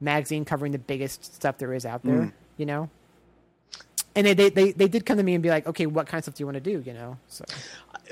[0.00, 2.32] magazine covering the biggest stuff there is out there, Mm.
[2.58, 2.90] you know.
[4.16, 6.18] And they, they they they did come to me and be like, okay, what kind
[6.18, 7.16] of stuff do you want to do, you know?
[7.28, 7.44] So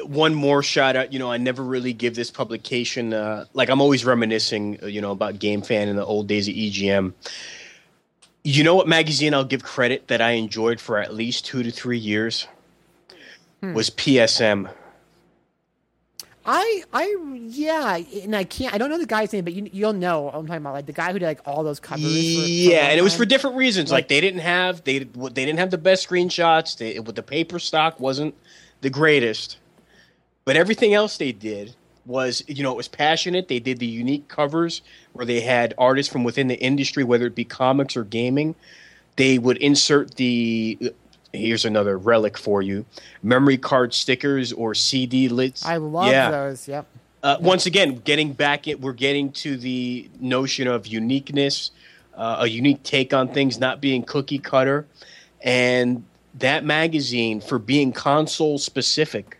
[0.04, 1.12] one more shout out.
[1.12, 3.12] You know, I never really give this publication.
[3.12, 4.78] Uh, like I'm always reminiscing.
[4.82, 7.12] uh, You know about GameFan in the old days of EGM.
[8.44, 11.70] You know what magazine I'll give credit that I enjoyed for at least two to
[11.70, 12.48] three years
[13.60, 13.72] hmm.
[13.74, 14.70] was PSM.
[16.44, 19.92] I I yeah, and I can't I don't know the guy's name, but you you'll
[19.92, 22.02] know what I'm talking about like the guy who did like all those covers.
[22.02, 23.92] for- for Yeah, long and it was for different reasons.
[23.92, 26.76] Like, they didn't have they they didn't have the best screenshots.
[26.76, 28.34] They, the paper stock wasn't
[28.80, 29.58] the greatest,
[30.44, 33.48] but everything else they did was you know it was passionate.
[33.48, 34.82] They did the unique covers
[35.12, 38.54] where they had artists from within the industry, whether it be comics or gaming.
[39.16, 40.92] they would insert the.
[41.34, 42.84] Here's another relic for you:
[43.22, 45.64] memory card stickers or CD lids.
[45.64, 46.30] I love yeah.
[46.30, 46.68] those.
[46.68, 46.86] Yep.
[47.22, 51.70] Uh, once again, getting back, in, we're getting to the notion of uniqueness,
[52.14, 54.86] uh, a unique take on things, not being cookie cutter,
[55.40, 59.38] and that magazine for being console specific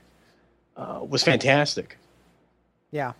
[0.77, 1.99] uh, was fantastic.
[2.93, 3.15] Yeah.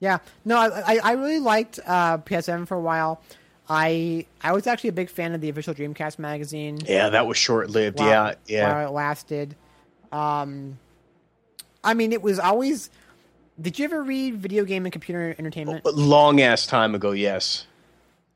[0.00, 0.18] Yeah.
[0.46, 3.20] No, I I, really liked uh, PSM for a while.
[3.68, 6.78] I I was actually a big fan of the official Dreamcast magazine.
[6.86, 8.00] Yeah, that was short lived.
[8.00, 8.72] Yeah, yeah.
[8.72, 9.56] While it lasted.
[10.12, 10.78] Um,
[11.82, 12.90] I mean, it was always.
[13.60, 15.84] Did you ever read Video Game and Computer Entertainment?
[15.86, 17.66] Long ass time ago, yes.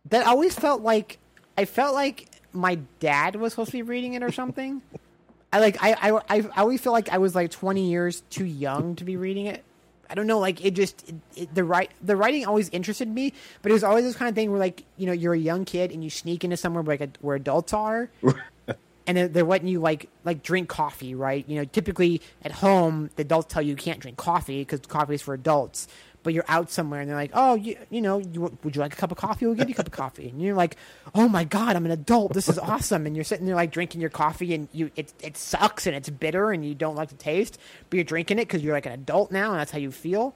[0.08, 1.18] That always felt like
[1.56, 4.82] I felt like my dad was supposed to be reading it or something.
[5.52, 8.96] I like I I I always feel like I was like twenty years too young
[8.96, 9.64] to be reading it.
[10.10, 13.32] I don't know, like it just it, it, the right the writing always interested me,
[13.62, 15.64] but it was always this kind of thing where like you know you're a young
[15.64, 18.10] kid and you sneak into somewhere where, like where adults are,
[19.06, 21.44] and they're, they're letting you like like drink coffee, right?
[21.48, 25.14] You know, typically at home the adults tell you you can't drink coffee because coffee
[25.14, 25.86] is for adults.
[26.22, 28.92] But you're out somewhere and they're like, oh, you, you know, you, would you like
[28.92, 29.46] a cup of coffee?
[29.46, 30.28] We'll give you a cup of coffee.
[30.28, 30.76] And you're like,
[31.14, 32.34] oh my god, I'm an adult.
[32.34, 33.06] This is awesome.
[33.06, 36.10] And you're sitting there like drinking your coffee and you it it sucks and it's
[36.10, 37.58] bitter and you don't like the taste,
[37.88, 40.34] but you're drinking it because you're like an adult now and that's how you feel.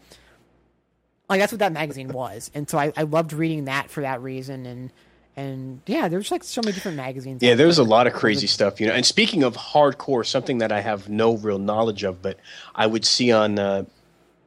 [1.28, 4.22] Like that's what that magazine was, and so I, I loved reading that for that
[4.22, 4.66] reason.
[4.66, 4.90] And
[5.36, 7.42] and yeah, there's like so many different magazines.
[7.42, 8.92] Yeah, out there's a lot of crazy stuff, you know.
[8.92, 12.38] And speaking of hardcore, something that I have no real knowledge of, but
[12.74, 13.84] I would see on uh,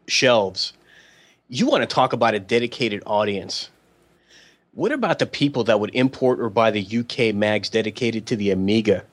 [0.07, 0.73] shelves.
[1.49, 3.69] You want to talk about a dedicated audience?
[4.73, 8.51] What about the people that would import or buy the UK mags dedicated to the
[8.51, 9.03] Amiga?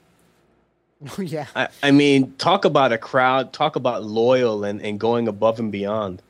[1.19, 1.47] yeah.
[1.55, 5.71] I, I mean, talk about a crowd, talk about loyal and, and going above and
[5.71, 6.23] beyond.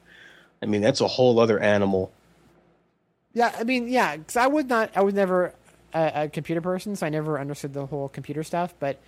[0.62, 2.12] I mean, that's a whole other animal.
[3.32, 5.54] Yeah, I mean, yeah, because I was not, I was never
[5.92, 8.74] a, a computer person, so I never understood the whole computer stuff.
[8.78, 9.00] But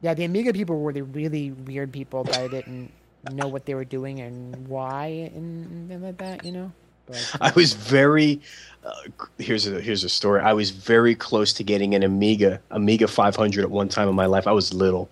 [0.00, 2.90] yeah, the Amiga people were the really weird people that I didn't
[3.32, 6.72] know what they were doing and why and, and like that, you know.
[7.06, 8.40] But, I was very.
[8.84, 8.92] Uh,
[9.38, 10.40] here's a here's a story.
[10.40, 14.26] I was very close to getting an Amiga Amiga 500 at one time in my
[14.26, 14.46] life.
[14.46, 15.08] I was little,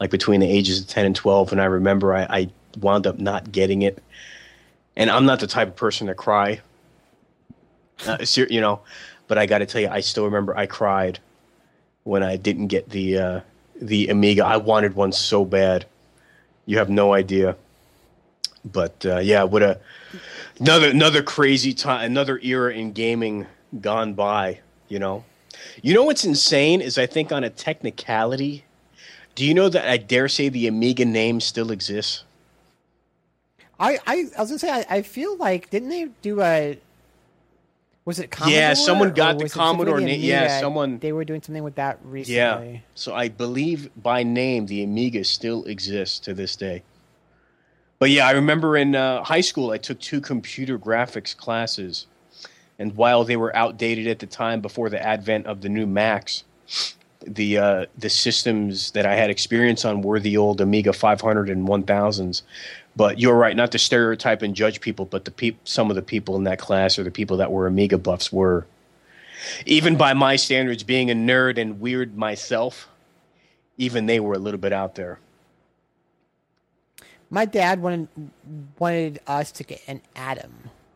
[0.00, 2.50] like between the ages of 10 and 12, and I remember I, I
[2.80, 4.02] wound up not getting it.
[4.96, 6.60] And I'm not the type of person to cry,
[8.06, 8.80] uh, you know.
[9.26, 11.18] But I got to tell you, I still remember I cried
[12.04, 13.40] when I didn't get the uh,
[13.80, 14.44] the Amiga.
[14.44, 15.86] I wanted one so bad.
[16.66, 17.56] You have no idea.
[18.64, 19.80] But uh, yeah, what a
[20.60, 23.46] another another crazy time, another era in gaming
[23.80, 24.60] gone by.
[24.88, 25.24] You know,
[25.82, 28.64] you know what's insane is I think on a technicality.
[29.34, 32.24] Do you know that I dare say the Amiga name still exists?
[33.80, 36.78] I, I, I was gonna say, I, I feel like didn't they do a?
[38.04, 38.58] Was it Commodore?
[38.58, 41.98] Yeah, someone got the Commodore specifically na- yeah, someone- They were doing something with that
[42.02, 42.72] recently.
[42.72, 42.78] Yeah.
[42.94, 46.82] So I believe by name the Amiga still exists to this day.
[48.00, 52.06] But yeah, I remember in uh, high school I took two computer graphics classes,
[52.76, 56.42] and while they were outdated at the time before the advent of the new Macs,
[57.24, 61.68] the uh, the systems that I had experience on were the old Amiga 500 and
[61.68, 62.42] 1000s.
[62.94, 66.02] But you're right, not to stereotype and judge people, but the peop- some of the
[66.02, 68.66] people in that class or the people that were Amiga buffs were
[69.66, 72.88] even by my standards, being a nerd and weird myself,
[73.78, 75.18] even they were a little bit out there.
[77.30, 78.08] My dad wanted
[78.78, 80.52] wanted us to get an Adam.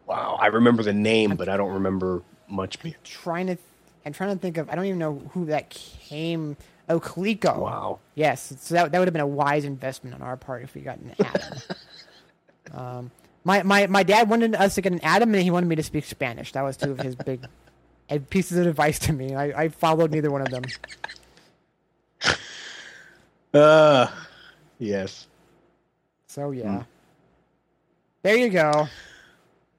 [0.07, 2.81] Wow, I remember the name, but I don't remember much.
[2.83, 3.57] be- Trying to,
[4.05, 4.69] I'm trying to think of.
[4.69, 6.57] I don't even know who that came.
[6.89, 7.59] Oh, Coleco.
[7.59, 7.99] Wow.
[8.15, 10.81] Yes, so that that would have been a wise investment on our part if we
[10.83, 11.59] got an Adam.
[12.75, 13.11] um,
[13.45, 15.83] my, my my dad wanted us to get an Adam, and he wanted me to
[15.83, 16.53] speak Spanish.
[16.53, 17.45] That was two of his big
[18.31, 19.35] pieces of advice to me.
[19.35, 20.63] I, I followed neither one of them.
[23.55, 24.09] Uh,
[24.79, 25.29] yes.
[26.27, 26.59] So Hmm.
[26.59, 26.83] yeah.
[28.23, 28.89] There you go.